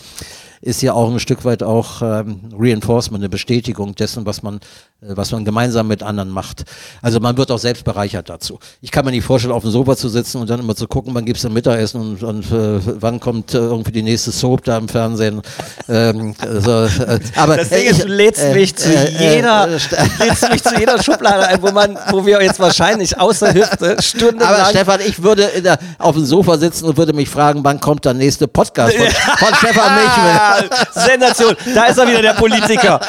ist 0.66 0.82
ja 0.82 0.93
auch 0.93 1.10
ein 1.10 1.20
Stück 1.20 1.44
weit 1.44 1.62
auch 1.62 2.02
ähm, 2.02 2.40
Reinforcement, 2.59 3.22
eine 3.22 3.28
Bestätigung 3.28 3.94
dessen, 3.94 4.26
was 4.26 4.43
man, 4.43 4.56
äh, 5.01 5.06
was 5.14 5.30
man 5.30 5.44
gemeinsam 5.44 5.86
mit 5.86 6.02
anderen 6.02 6.28
macht. 6.30 6.64
Also 7.02 7.20
man 7.20 7.36
wird 7.36 7.51
auch 7.52 7.59
selbst 7.59 7.84
bereichert 7.84 8.28
dazu. 8.28 8.59
Ich 8.82 8.90
kann 8.90 9.05
mir 9.05 9.12
nicht 9.12 9.24
vorstellen, 9.24 9.55
auf 9.55 9.62
dem 9.62 9.70
Sofa 9.70 9.97
zu 9.97 10.09
sitzen 10.09 10.38
und 10.40 10.51
dann 10.51 10.59
immer 10.60 10.74
zu 10.74 10.88
gucken, 10.88 11.14
wann 11.14 11.24
gibt's 11.24 11.44
ein 11.47 11.52
Mittagessen 11.52 12.01
und, 12.01 12.22
und 12.24 12.51
äh, 12.51 12.80
wann 13.01 13.20
kommt 13.20 13.55
äh, 13.55 13.59
irgendwie 13.59 13.93
die 13.93 14.02
nächste 14.02 14.32
Soap 14.32 14.64
da 14.64 14.76
im 14.78 14.88
Fernsehen. 14.88 15.40
Ähm, 15.88 16.34
also, 16.40 16.84
äh, 17.05 17.20
aber 17.36 17.56
Das 17.59 17.68
Ding 17.68 17.78
ich- 17.82 17.90
ist, 17.90 18.02
du 18.02 18.09
lädst 18.09 18.43
äh, 18.43 18.52
mich 18.55 18.74
zu 18.74 18.88
äh, 18.93 19.05
äh, 19.05 19.34
jeder, 19.36 19.68
lädst 20.18 20.51
mich 20.51 20.62
zu 20.64 20.76
jeder 20.78 21.01
Schublade 21.01 21.47
ein, 21.47 21.62
wo 21.62 21.70
man, 21.70 21.97
wo 22.10 22.26
wir 22.26 22.43
jetzt 22.43 22.59
wahrscheinlich 22.59 23.18
außer 23.18 23.55
Hüfte 23.55 23.97
stundenlang. 24.02 24.48
Aber 24.55 24.64
Stefan, 24.70 25.01
ich 25.06 25.22
würde 25.22 25.48
der, 25.62 25.78
auf 25.98 26.16
dem 26.16 26.24
Sofa 26.24 26.59
sitzen 26.59 26.86
und 26.86 26.97
würde 26.97 27.12
mich 27.12 27.28
fragen, 27.30 27.60
wann 27.62 27.78
kommt 27.80 28.05
der 28.05 28.14
nächste 28.14 28.48
Podcast 28.48 28.97
von, 28.97 29.06
von 29.38 29.55
Stefan 29.55 29.94
Michel. 29.94 30.55
Sensation. 30.92 31.54
Da 31.74 31.84
ist 31.86 31.98
er 31.98 32.08
wieder, 32.08 32.22
der 32.22 32.32
Politiker. 32.34 33.00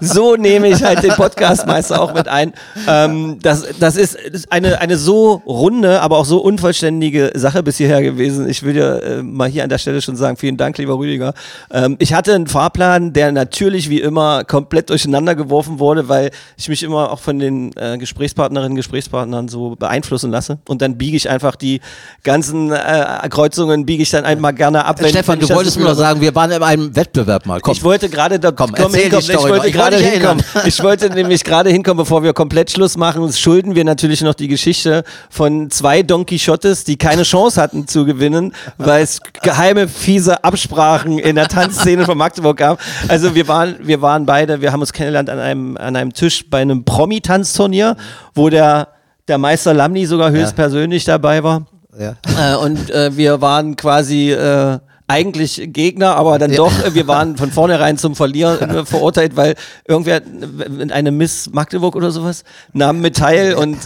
So 0.00 0.36
nehme 0.36 0.68
ich 0.68 0.82
halt 0.82 1.02
den 1.02 1.12
Podcastmeister 1.12 2.00
auch 2.00 2.14
mit 2.14 2.28
ein. 2.28 2.52
Ähm, 2.88 3.38
das, 3.42 3.64
das 3.78 3.96
ist 3.96 4.16
eine, 4.50 4.80
eine 4.80 4.96
so 4.96 5.42
runde, 5.46 6.00
aber 6.00 6.18
auch 6.18 6.24
so 6.24 6.38
unvollständige 6.38 7.32
Sache 7.34 7.62
bis 7.62 7.76
hierher 7.76 8.02
gewesen. 8.02 8.48
Ich 8.48 8.62
will 8.62 8.74
dir 8.74 9.02
äh, 9.02 9.22
mal 9.22 9.48
hier 9.48 9.62
an 9.64 9.68
der 9.68 9.78
Stelle 9.78 10.00
schon 10.02 10.16
sagen, 10.16 10.36
vielen 10.36 10.56
Dank, 10.56 10.78
lieber 10.78 10.96
Rüdiger. 10.98 11.34
Ähm, 11.70 11.96
ich 11.98 12.14
hatte 12.14 12.34
einen 12.34 12.46
Fahrplan, 12.46 13.12
der 13.12 13.32
natürlich 13.32 13.88
wie 13.88 14.00
immer 14.00 14.44
komplett 14.44 14.90
durcheinander 14.90 15.34
geworfen 15.34 15.78
wurde, 15.78 16.08
weil 16.08 16.30
ich 16.56 16.68
mich 16.68 16.82
immer 16.82 17.10
auch 17.10 17.18
von 17.20 17.38
den 17.38 17.72
äh, 17.76 17.98
Gesprächspartnerinnen, 17.98 18.76
Gesprächspartnern 18.76 19.48
so 19.48 19.76
beeinflussen 19.76 20.30
lasse. 20.30 20.58
Und 20.68 20.82
dann 20.82 20.98
biege 20.98 21.16
ich 21.16 21.28
einfach 21.30 21.56
die 21.56 21.80
ganzen 22.22 22.72
äh, 22.72 23.28
Kreuzungen, 23.30 23.86
biege 23.86 24.02
ich 24.02 24.10
dann 24.10 24.24
einmal 24.24 24.52
gerne 24.54 24.84
ab. 24.84 25.00
wenn- 25.00 25.10
Stefan, 25.10 25.38
du 25.38 25.48
wolltest 25.50 25.76
mir 25.76 25.82
noch 25.84 25.90
habe- 25.90 26.00
sagen, 26.00 26.20
wir 26.20 26.34
waren 26.34 26.50
in 26.50 26.62
einem 26.72 26.96
Wettbewerb 26.96 27.46
mal. 27.46 27.60
Komm. 27.60 27.72
ich 27.72 27.82
wollte 27.84 28.08
gerade 28.08 28.38
da 28.38 28.50
Komm, 28.50 28.72
komm, 28.72 28.94
erzähl 28.94 29.10
die 29.10 29.16
hinkommen. 29.16 29.20
Ich 29.20 29.36
Story. 29.36 29.44
Ich 29.44 29.50
wollte 29.50 29.70
gerade 29.70 29.96
hinkommen. 29.96 30.44
Ich 30.64 30.82
wollte 30.82 31.10
nämlich 31.10 31.44
gerade 31.44 31.70
hinkommen, 31.70 31.98
bevor 31.98 32.22
wir 32.22 32.32
komplett 32.32 32.70
Schluss 32.70 32.96
machen. 32.96 33.32
Schulden 33.32 33.74
wir 33.74 33.84
natürlich 33.84 34.22
noch 34.22 34.34
die 34.34 34.48
Geschichte 34.48 35.04
von 35.30 35.70
zwei 35.70 36.02
Don 36.02 36.26
Quixotes, 36.26 36.84
die 36.84 36.96
keine 36.96 37.22
Chance 37.22 37.60
hatten 37.60 37.86
zu 37.86 38.04
gewinnen, 38.04 38.54
weil 38.78 39.02
es 39.02 39.20
geheime, 39.42 39.88
fiese 39.88 40.42
Absprachen 40.44 41.18
in 41.18 41.36
der 41.36 41.48
Tanzszene 41.48 42.04
von 42.04 42.16
Magdeburg 42.18 42.56
gab. 42.56 42.80
Also 43.08 43.34
wir 43.34 43.48
waren, 43.48 43.76
wir 43.82 44.02
waren 44.02 44.26
beide, 44.26 44.60
wir 44.60 44.72
haben 44.72 44.80
uns 44.80 44.92
kennengelernt 44.92 45.30
an 45.30 45.38
einem, 45.38 45.76
an 45.76 45.96
einem 45.96 46.12
Tisch 46.12 46.48
bei 46.48 46.60
einem 46.60 46.84
Promi-Tanzturnier, 46.84 47.96
wo 48.34 48.48
der, 48.48 48.88
der 49.28 49.38
Meister 49.38 49.74
Lamni 49.74 50.06
sogar 50.06 50.30
höchstpersönlich 50.30 51.04
dabei 51.04 51.42
war. 51.42 51.66
Ja. 51.98 52.14
Äh, 52.38 52.56
und 52.56 52.90
äh, 52.90 53.16
wir 53.16 53.40
waren 53.40 53.76
quasi 53.76 54.32
äh, 54.32 54.78
eigentlich 55.12 55.60
Gegner, 55.66 56.16
aber 56.16 56.38
dann 56.38 56.52
doch, 56.52 56.72
äh, 56.84 56.94
wir 56.94 57.06
waren 57.06 57.36
von 57.36 57.52
vornherein 57.52 57.98
zum 57.98 58.16
Verlieren 58.16 58.70
äh, 58.70 58.86
verurteilt, 58.86 59.36
weil 59.36 59.54
irgendwer, 59.86 60.22
äh, 60.22 60.90
eine 60.90 61.10
Miss 61.10 61.50
Magdeburg 61.52 61.94
oder 61.96 62.10
sowas, 62.10 62.44
nahm 62.72 63.00
mit 63.00 63.16
teil 63.18 63.54
und 63.54 63.76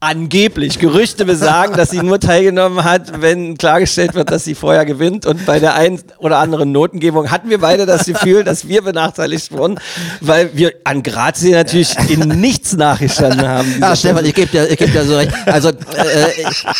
angeblich 0.00 0.78
Gerüchte 0.78 1.24
besagen, 1.24 1.74
dass 1.76 1.90
sie 1.90 2.02
nur 2.02 2.20
teilgenommen 2.20 2.84
hat, 2.84 3.22
wenn 3.22 3.56
klargestellt 3.56 4.14
wird, 4.14 4.30
dass 4.30 4.44
sie 4.44 4.54
vorher 4.54 4.84
gewinnt. 4.84 5.24
Und 5.24 5.46
bei 5.46 5.58
der 5.58 5.74
einen 5.74 6.02
oder 6.18 6.38
anderen 6.38 6.70
Notengebung 6.72 7.30
hatten 7.30 7.48
wir 7.48 7.58
beide 7.58 7.86
das 7.86 8.04
Gefühl, 8.04 8.44
dass 8.44 8.68
wir 8.68 8.82
benachteiligt 8.82 9.52
wurden, 9.52 9.78
weil 10.20 10.50
wir 10.54 10.72
an 10.84 11.02
Grazie 11.02 11.52
natürlich 11.52 11.96
in 12.10 12.28
nichts 12.40 12.76
nachgestanden 12.76 13.48
haben. 13.48 13.74
Ja, 13.80 13.96
Stefan, 13.96 14.26
ich 14.26 14.34
gebe 14.34 14.48
dir, 14.48 14.70
ich 14.70 14.76
geb 14.76 14.92
dir 14.92 15.04
so 15.04 15.16
recht. 15.16 15.32
Also 15.46 15.70
äh, 15.70 15.72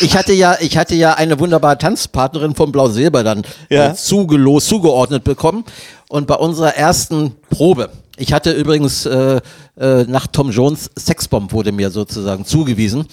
ich, 0.01 0.14
hatte 0.14 0.35
ja, 0.35 0.56
ich 0.60 0.76
hatte 0.76 0.94
ja 0.94 1.14
eine 1.14 1.39
wunderbare 1.40 1.78
Tanzpartnerin 1.78 2.55
von 2.55 2.70
Blau 2.72 2.89
Silber 2.89 3.24
dann 3.24 3.43
Ja. 3.70 3.86
äh, 3.93 3.94
zugelost, 3.95 4.69
zugeordnet 4.69 5.25
bekommen. 5.25 5.65
Und 6.09 6.27
bei 6.27 6.35
unserer 6.35 6.77
ersten 6.77 7.33
Probe, 7.51 7.91
ich 8.16 8.33
hatte 8.33 8.53
übrigens 8.53 9.07
äh, 9.07 9.41
äh, 9.77 10.05
nach 10.05 10.29
Tom 10.29 10.51
Jones 10.51 10.89
Sexbomb 10.97 11.53
wurde 11.53 11.73
mir 11.73 11.91
sozusagen 11.91 12.45
zugewiesen. 12.45 13.07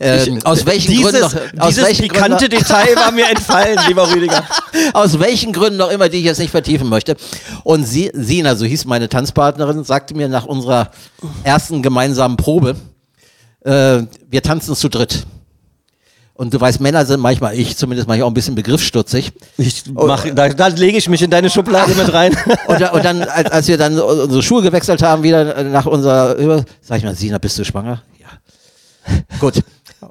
Ähm, 0.00 0.38
aus 0.44 0.64
welchen 0.64 0.92
dieses, 0.92 1.12
Gründen 1.12 1.56
noch, 1.56 1.62
aus 1.62 1.68
dieses 1.68 1.84
welchen 1.84 2.08
Gründen 2.08 2.36
pikante 2.38 2.44
noch, 2.44 2.58
Detail 2.58 2.96
war 2.96 3.10
mir 3.10 3.28
entfallen, 3.28 3.78
lieber 3.86 4.10
Rüdiger. 4.10 4.44
aus 4.94 5.18
welchen 5.18 5.52
Gründen 5.52 5.80
auch 5.82 5.90
immer, 5.90 6.08
die 6.08 6.18
ich 6.18 6.24
jetzt 6.24 6.38
nicht 6.38 6.50
vertiefen 6.50 6.88
möchte. 6.88 7.16
Und 7.64 7.84
sie, 7.84 8.10
Sina, 8.14 8.56
so 8.56 8.64
hieß 8.64 8.86
meine 8.86 9.10
Tanzpartnerin, 9.10 9.84
sagte 9.84 10.14
mir 10.14 10.28
nach 10.28 10.46
unserer 10.46 10.90
ersten 11.44 11.82
gemeinsamen 11.82 12.38
Probe, 12.38 12.76
äh, 13.60 14.02
wir 14.30 14.42
tanzen 14.42 14.74
zu 14.74 14.88
dritt. 14.88 15.26
Und 16.36 16.52
du 16.52 16.60
weißt, 16.60 16.80
Männer 16.80 17.06
sind 17.06 17.20
manchmal, 17.20 17.58
ich 17.58 17.78
zumindest 17.78 18.08
manchmal 18.08 18.26
auch 18.26 18.30
ein 18.30 18.34
bisschen 18.34 18.54
begriffsstutzig. 18.54 19.32
Ich 19.56 19.84
mach, 19.90 20.26
da, 20.34 20.50
da 20.50 20.66
lege 20.66 20.98
ich 20.98 21.08
mich 21.08 21.22
in 21.22 21.30
deine 21.30 21.48
Schublade 21.48 21.94
mit 21.94 22.12
rein. 22.12 22.36
Und, 22.66 22.92
und 22.92 23.04
dann, 23.04 23.22
als, 23.22 23.50
als 23.50 23.68
wir 23.68 23.78
dann 23.78 23.98
unsere 23.98 24.42
Schuhe 24.42 24.60
gewechselt 24.60 25.02
haben, 25.02 25.22
wieder 25.22 25.62
nach 25.64 25.86
unserer, 25.86 26.64
sag 26.82 26.98
ich 26.98 27.04
mal, 27.04 27.14
Sina, 27.14 27.38
bist 27.38 27.58
du 27.58 27.64
schwanger? 27.64 28.02
Ja. 28.20 29.16
Gut. 29.38 29.62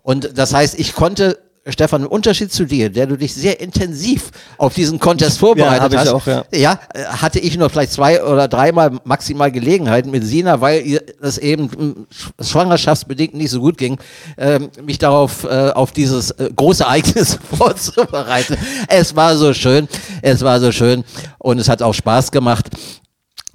Und 0.01 0.37
das 0.37 0.53
heißt, 0.53 0.79
ich 0.79 0.95
konnte, 0.95 1.37
Stefan, 1.67 2.03
im 2.03 2.07
Unterschied 2.07 2.53
zu 2.53 2.65
dir, 2.65 2.91
der 2.91 3.07
du 3.07 3.17
dich 3.17 3.33
sehr 3.33 3.59
intensiv 3.59 4.29
auf 4.57 4.75
diesen 4.75 4.99
Contest 4.99 5.39
vorbereitet 5.39 5.93
ich 5.93 5.99
hast, 5.99 6.09
auch, 6.09 6.27
ja. 6.53 6.79
äh, 6.93 7.05
hatte 7.05 7.39
ich 7.39 7.57
nur 7.57 7.71
vielleicht 7.71 7.91
zwei 7.91 8.23
oder 8.23 8.47
dreimal 8.47 8.99
maximal 9.03 9.51
Gelegenheiten 9.51 10.11
mit 10.11 10.23
Sina, 10.23 10.61
weil 10.61 11.01
es 11.21 11.39
eben 11.39 12.05
sch- 12.13 12.43
schwangerschaftsbedingt 12.47 13.33
nicht 13.33 13.49
so 13.49 13.61
gut 13.61 13.79
ging, 13.79 13.97
ähm, 14.37 14.69
mich 14.83 14.99
darauf 14.99 15.43
äh, 15.45 15.71
auf 15.71 15.91
dieses 15.91 16.29
äh, 16.31 16.51
große 16.55 16.83
Ereignis 16.83 17.39
vorzubereiten. 17.57 18.57
Es 18.87 19.15
war 19.15 19.35
so 19.35 19.51
schön, 19.53 19.87
es 20.21 20.43
war 20.43 20.59
so 20.59 20.71
schön 20.71 21.03
und 21.39 21.57
es 21.57 21.67
hat 21.67 21.81
auch 21.81 21.93
Spaß 21.93 22.31
gemacht. 22.31 22.67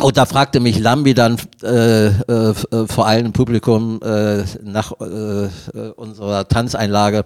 Und 0.00 0.16
da 0.16 0.24
fragte 0.24 0.60
mich 0.60 0.78
Lambi 0.78 1.12
dann 1.14 1.36
äh, 1.62 2.06
äh, 2.06 2.54
vor 2.88 3.06
allem 3.06 3.32
Publikum 3.32 4.00
äh, 4.02 4.44
nach 4.62 4.92
äh, 5.00 5.48
unserer 5.94 6.48
Tanzeinlage, 6.48 7.24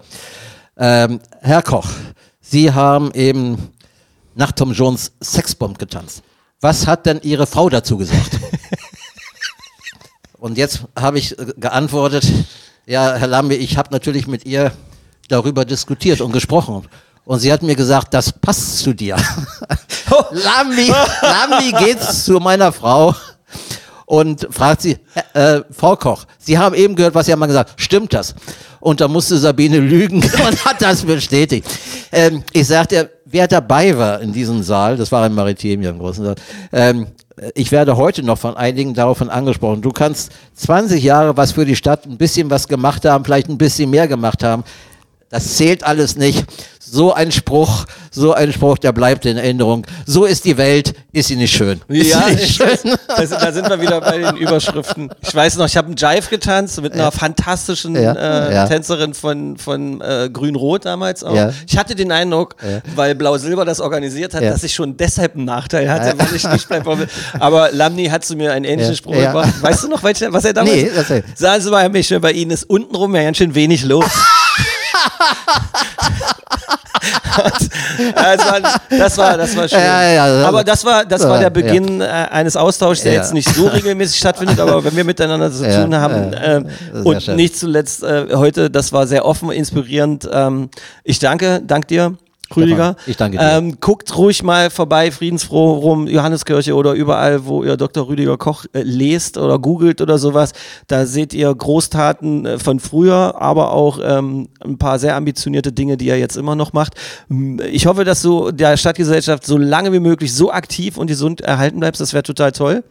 ähm, 0.77 1.19
Herr 1.41 1.61
Koch, 1.61 1.87
Sie 2.41 2.71
haben 2.71 3.11
eben 3.13 3.71
nach 4.35 4.51
Tom 4.51 4.73
Jones 4.73 5.11
Sexbomb 5.21 5.79
getanzt. 5.79 6.21
Was 6.61 6.87
hat 6.87 7.05
denn 7.05 7.19
Ihre 7.21 7.47
Frau 7.47 7.69
dazu 7.69 7.97
gesagt? 7.97 8.31
Und 10.37 10.57
jetzt 10.57 10.81
habe 10.97 11.17
ich 11.17 11.37
äh, 11.39 11.53
geantwortet, 11.57 12.25
ja, 12.85 13.15
Herr 13.15 13.27
Lambi, 13.27 13.55
ich 13.55 13.77
habe 13.77 13.89
natürlich 13.91 14.27
mit 14.27 14.45
ihr 14.45 14.71
darüber 15.27 15.65
diskutiert 15.65 16.21
und 16.21 16.31
gesprochen. 16.33 16.87
Und 17.23 17.39
sie 17.39 17.51
hat 17.51 17.63
mir 17.63 17.75
gesagt, 17.75 18.13
das 18.13 18.31
passt 18.31 18.77
zu 18.77 18.93
dir. 18.93 19.15
Lambi, 20.31 20.93
Lambi 21.21 21.71
geht 21.83 21.99
zu 21.99 22.33
meiner 22.33 22.71
Frau 22.71 23.15
und 24.05 24.47
fragt 24.51 24.81
sie, 24.81 24.99
äh, 25.33 25.61
Frau 25.71 25.95
Koch, 25.95 26.25
Sie 26.37 26.59
haben 26.59 26.75
eben 26.75 26.95
gehört, 26.95 27.15
was 27.15 27.27
Ihr 27.27 27.35
Mann 27.37 27.49
gesagt 27.49 27.81
stimmt 27.81 28.13
das? 28.13 28.35
Und 28.85 29.01
da 29.01 29.07
musste 29.07 29.39
Sabine 29.39 29.79
lügen 29.79 30.17
und 30.47 30.63
hat 30.63 30.79
das 30.79 31.01
bestätigt. 31.01 31.67
Ähm, 32.11 32.43
ich 32.53 32.67
sagte, 32.67 33.09
wer 33.25 33.47
dabei 33.47 33.97
war 33.97 34.21
in 34.21 34.31
diesem 34.31 34.61
Saal, 34.61 34.95
das 34.95 35.11
war 35.11 35.23
ein 35.23 35.33
Maritim 35.33 35.81
hier 35.81 35.89
im 35.89 35.97
großen 35.97 36.23
Saal, 36.23 36.35
ähm, 36.71 37.07
ich 37.55 37.71
werde 37.71 37.97
heute 37.97 38.21
noch 38.21 38.37
von 38.37 38.55
einigen 38.55 38.93
daraufhin 38.93 39.29
angesprochen. 39.29 39.81
Du 39.81 39.89
kannst 39.89 40.31
20 40.53 41.03
Jahre 41.03 41.35
was 41.35 41.53
für 41.53 41.65
die 41.65 41.75
Stadt, 41.75 42.05
ein 42.05 42.17
bisschen 42.17 42.51
was 42.51 42.67
gemacht 42.67 43.05
haben, 43.05 43.25
vielleicht 43.25 43.49
ein 43.49 43.57
bisschen 43.57 43.89
mehr 43.89 44.07
gemacht 44.07 44.43
haben. 44.43 44.63
Das 45.29 45.57
zählt 45.57 45.83
alles 45.83 46.15
nicht. 46.15 46.45
So 46.87 47.13
ein 47.13 47.31
Spruch, 47.31 47.85
so 48.11 48.33
ein 48.33 48.53
Spruch, 48.53 48.77
der 48.77 48.91
bleibt 48.91 49.25
in 49.25 49.37
Erinnerung. 49.37 49.85
So 50.05 50.25
ist 50.25 50.45
die 50.45 50.55
Welt, 50.57 50.93
ist 51.11 51.29
sie 51.29 51.35
nicht 51.35 51.55
schön? 51.55 51.81
Ist 51.87 52.11
Ja, 52.11 52.29
nicht 52.29 52.55
schön? 52.55 52.77
da, 53.07 53.25
sind, 53.25 53.41
da 53.41 53.51
sind 53.51 53.67
wir 53.69 53.81
wieder 53.81 53.99
bei 54.01 54.19
den 54.19 54.37
Überschriften. 54.37 55.09
Ich 55.21 55.33
weiß 55.33 55.57
noch, 55.57 55.65
ich 55.65 55.75
habe 55.77 55.87
einen 55.87 55.95
Jive 55.97 56.29
getanzt 56.29 56.79
mit 56.81 56.93
einer 56.93 57.11
fantastischen 57.11 57.95
Ja, 57.95 58.13
äh, 58.13 58.53
ja. 58.53 58.67
Tänzerin 58.67 59.13
von, 59.15 59.57
von 59.57 59.99
äh, 60.01 60.29
Grün-Rot 60.31 60.85
damals 60.85 61.23
auch. 61.23 61.35
Ja. 61.35 61.51
Ich 61.67 61.75
hatte 61.77 61.95
den 61.95 62.11
Eindruck, 62.11 62.55
weil 62.95 63.15
Blau-Silber 63.15 63.65
das 63.65 63.79
organisiert 63.81 64.33
hat, 64.35 64.43
Ja. 64.43 64.51
dass 64.51 64.63
ich 64.63 64.73
schon 64.75 64.95
deshalb 64.95 65.35
einen 65.35 65.45
Nachteil 65.45 65.89
hatte, 65.89 66.17
weil 66.17 66.35
ich 66.35 66.47
nicht 66.47 66.69
bei. 66.69 66.81
Aber 67.39 67.71
Lamni 67.71 68.05
hat 68.05 68.23
zu 68.23 68.35
mir 68.35 68.53
einen 68.53 68.65
ähnlichen 68.65 68.93
Ja, 68.93 68.97
Spruch 68.97 69.15
ja. 69.15 69.27
gebracht. 69.31 69.53
Weißt 69.61 69.83
du 69.83 69.87
noch, 69.87 70.03
welche, 70.03 70.31
was 70.31 70.45
er 70.45 70.53
damals 70.53 70.75
Nee, 70.75 70.91
erzähl. 70.95 71.23
Sagen 71.33 71.61
Sie 71.63 71.69
mal, 71.71 71.81
Herr 71.81 71.89
Michel, 71.89 72.19
bei 72.19 72.31
Ihnen 72.31 72.51
ist 72.51 72.63
untenrum 72.69 73.15
ja 73.15 73.23
ganz 73.23 73.37
schön 73.37 73.55
wenig 73.55 73.83
los. 73.83 74.05
Äh, 77.99 78.37
das, 78.37 78.51
war, 78.51 78.61
das 78.89 79.17
war 79.17 79.37
das 79.37 79.55
war 79.55 79.67
schön. 79.67 79.79
Ja, 79.79 80.11
ja, 80.11 80.47
aber 80.47 80.63
das 80.63 80.83
war 80.83 81.05
das 81.05 81.21
war 81.27 81.39
der 81.39 81.49
Beginn 81.49 82.01
äh, 82.01 82.05
eines 82.05 82.55
Austauschs, 82.55 83.03
der 83.03 83.13
jetzt 83.13 83.33
nicht 83.33 83.47
so 83.53 83.67
regelmäßig 83.73 84.17
stattfindet, 84.17 84.59
aber 84.59 84.83
wenn 84.83 84.95
wir 84.95 85.03
miteinander 85.03 85.51
zu 85.51 85.63
tun 85.63 85.95
haben 85.95 86.31
sehr 86.31 86.63
und 87.03 87.27
nicht 87.35 87.57
zuletzt 87.57 88.03
äh, 88.03 88.27
heute, 88.33 88.69
das 88.71 88.91
war 88.91 89.05
sehr 89.07 89.25
offen, 89.25 89.51
inspirierend. 89.51 90.27
Ähm, 90.31 90.69
ich 91.03 91.19
danke, 91.19 91.61
dank 91.65 91.87
dir. 91.87 92.15
Rüdiger. 92.55 92.95
ich 93.05 93.17
danke 93.17 93.37
dir. 93.37 93.43
Ähm, 93.43 93.77
guckt 93.79 94.15
ruhig 94.17 94.43
mal 94.43 94.69
vorbei, 94.69 95.11
Friedensforum, 95.11 96.07
Johanneskirche 96.07 96.75
oder 96.75 96.93
überall, 96.93 97.45
wo 97.45 97.63
ihr 97.63 97.77
Dr. 97.77 98.07
Rüdiger 98.07 98.37
Koch 98.37 98.65
äh, 98.73 98.81
lest 98.81 99.37
oder 99.37 99.59
googelt 99.59 100.01
oder 100.01 100.17
sowas. 100.17 100.53
Da 100.87 101.05
seht 101.05 101.33
ihr 101.33 101.53
Großtaten 101.53 102.45
äh, 102.45 102.59
von 102.59 102.79
früher, 102.79 103.35
aber 103.39 103.71
auch 103.71 103.99
ähm, 104.03 104.49
ein 104.63 104.77
paar 104.77 104.99
sehr 104.99 105.15
ambitionierte 105.15 105.71
Dinge, 105.71 105.97
die 105.97 106.09
er 106.09 106.17
jetzt 106.17 106.37
immer 106.37 106.55
noch 106.55 106.73
macht. 106.73 106.93
Ich 107.71 107.85
hoffe, 107.85 108.03
dass 108.03 108.21
du 108.21 108.51
der 108.51 108.77
Stadtgesellschaft 108.77 109.45
so 109.45 109.57
lange 109.57 109.91
wie 109.93 109.99
möglich 109.99 110.33
so 110.33 110.51
aktiv 110.51 110.97
und 110.97 111.07
gesund 111.07 111.41
erhalten 111.41 111.79
bleibst. 111.79 112.01
Das 112.01 112.13
wäre 112.13 112.23
total 112.23 112.51
toll. 112.51 112.83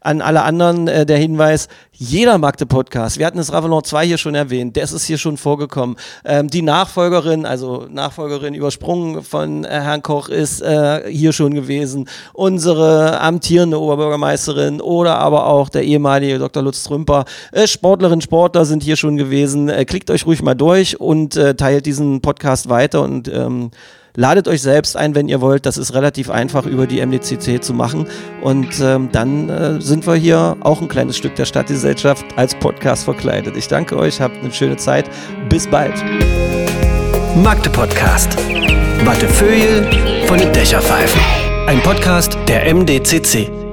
An 0.00 0.22
alle 0.22 0.42
anderen 0.42 0.88
äh, 0.88 1.04
der 1.06 1.18
Hinweis, 1.18 1.68
jeder 1.92 2.38
Magde-Podcast, 2.38 3.18
wir 3.18 3.26
hatten 3.26 3.36
das 3.36 3.52
Ravelon 3.52 3.84
2 3.84 4.06
hier 4.06 4.18
schon 4.18 4.34
erwähnt, 4.34 4.76
das 4.76 4.92
ist 4.92 5.04
hier 5.04 5.18
schon 5.18 5.36
vorgekommen. 5.36 5.96
Ähm, 6.24 6.48
die 6.48 6.62
Nachfolgerin, 6.62 7.44
also 7.44 7.86
Nachfolgerin 7.90 8.54
übersprungen 8.54 8.99
von 9.22 9.64
äh, 9.64 9.68
Herrn 9.68 10.02
Koch, 10.02 10.28
ist 10.28 10.62
äh, 10.62 11.10
hier 11.10 11.32
schon 11.32 11.54
gewesen. 11.54 12.08
Unsere 12.32 13.20
amtierende 13.20 13.80
Oberbürgermeisterin 13.80 14.80
oder 14.80 15.18
aber 15.18 15.46
auch 15.46 15.68
der 15.68 15.84
ehemalige 15.84 16.38
Dr. 16.38 16.62
Lutz 16.62 16.84
Trümper. 16.84 17.24
Äh, 17.52 17.66
Sportlerinnen, 17.66 18.20
Sportler 18.20 18.64
sind 18.64 18.82
hier 18.82 18.96
schon 18.96 19.16
gewesen. 19.16 19.68
Äh, 19.68 19.84
klickt 19.84 20.10
euch 20.10 20.26
ruhig 20.26 20.42
mal 20.42 20.54
durch 20.54 21.00
und 21.00 21.36
äh, 21.36 21.54
teilt 21.54 21.86
diesen 21.86 22.20
Podcast 22.20 22.68
weiter 22.68 23.02
und 23.02 23.28
ähm, 23.28 23.70
Ladet 24.16 24.48
euch 24.48 24.60
selbst 24.60 24.96
ein, 24.96 25.14
wenn 25.14 25.28
ihr 25.28 25.40
wollt. 25.40 25.66
Das 25.66 25.78
ist 25.78 25.94
relativ 25.94 26.30
einfach 26.30 26.66
über 26.66 26.86
die 26.86 27.04
MDCC 27.04 27.62
zu 27.62 27.72
machen. 27.72 28.06
Und 28.42 28.80
ähm, 28.80 29.08
dann 29.12 29.48
äh, 29.48 29.80
sind 29.80 30.06
wir 30.06 30.14
hier 30.14 30.56
auch 30.60 30.80
ein 30.80 30.88
kleines 30.88 31.16
Stück 31.16 31.36
der 31.36 31.44
Stadtgesellschaft 31.44 32.24
als 32.36 32.54
Podcast 32.56 33.04
verkleidet. 33.04 33.56
Ich 33.56 33.68
danke 33.68 33.96
euch, 33.96 34.20
habt 34.20 34.36
eine 34.38 34.52
schöne 34.52 34.76
Zeit. 34.76 35.08
Bis 35.48 35.68
bald. 35.68 35.94
Magde 37.36 37.70
Podcast. 37.70 38.36
Wattefeuille 39.06 39.88
von 40.26 40.38
den 40.38 40.52
Dächerpfeifen. 40.52 41.20
Ein 41.66 41.80
Podcast 41.82 42.36
der 42.46 42.72
MDCC. 42.74 43.69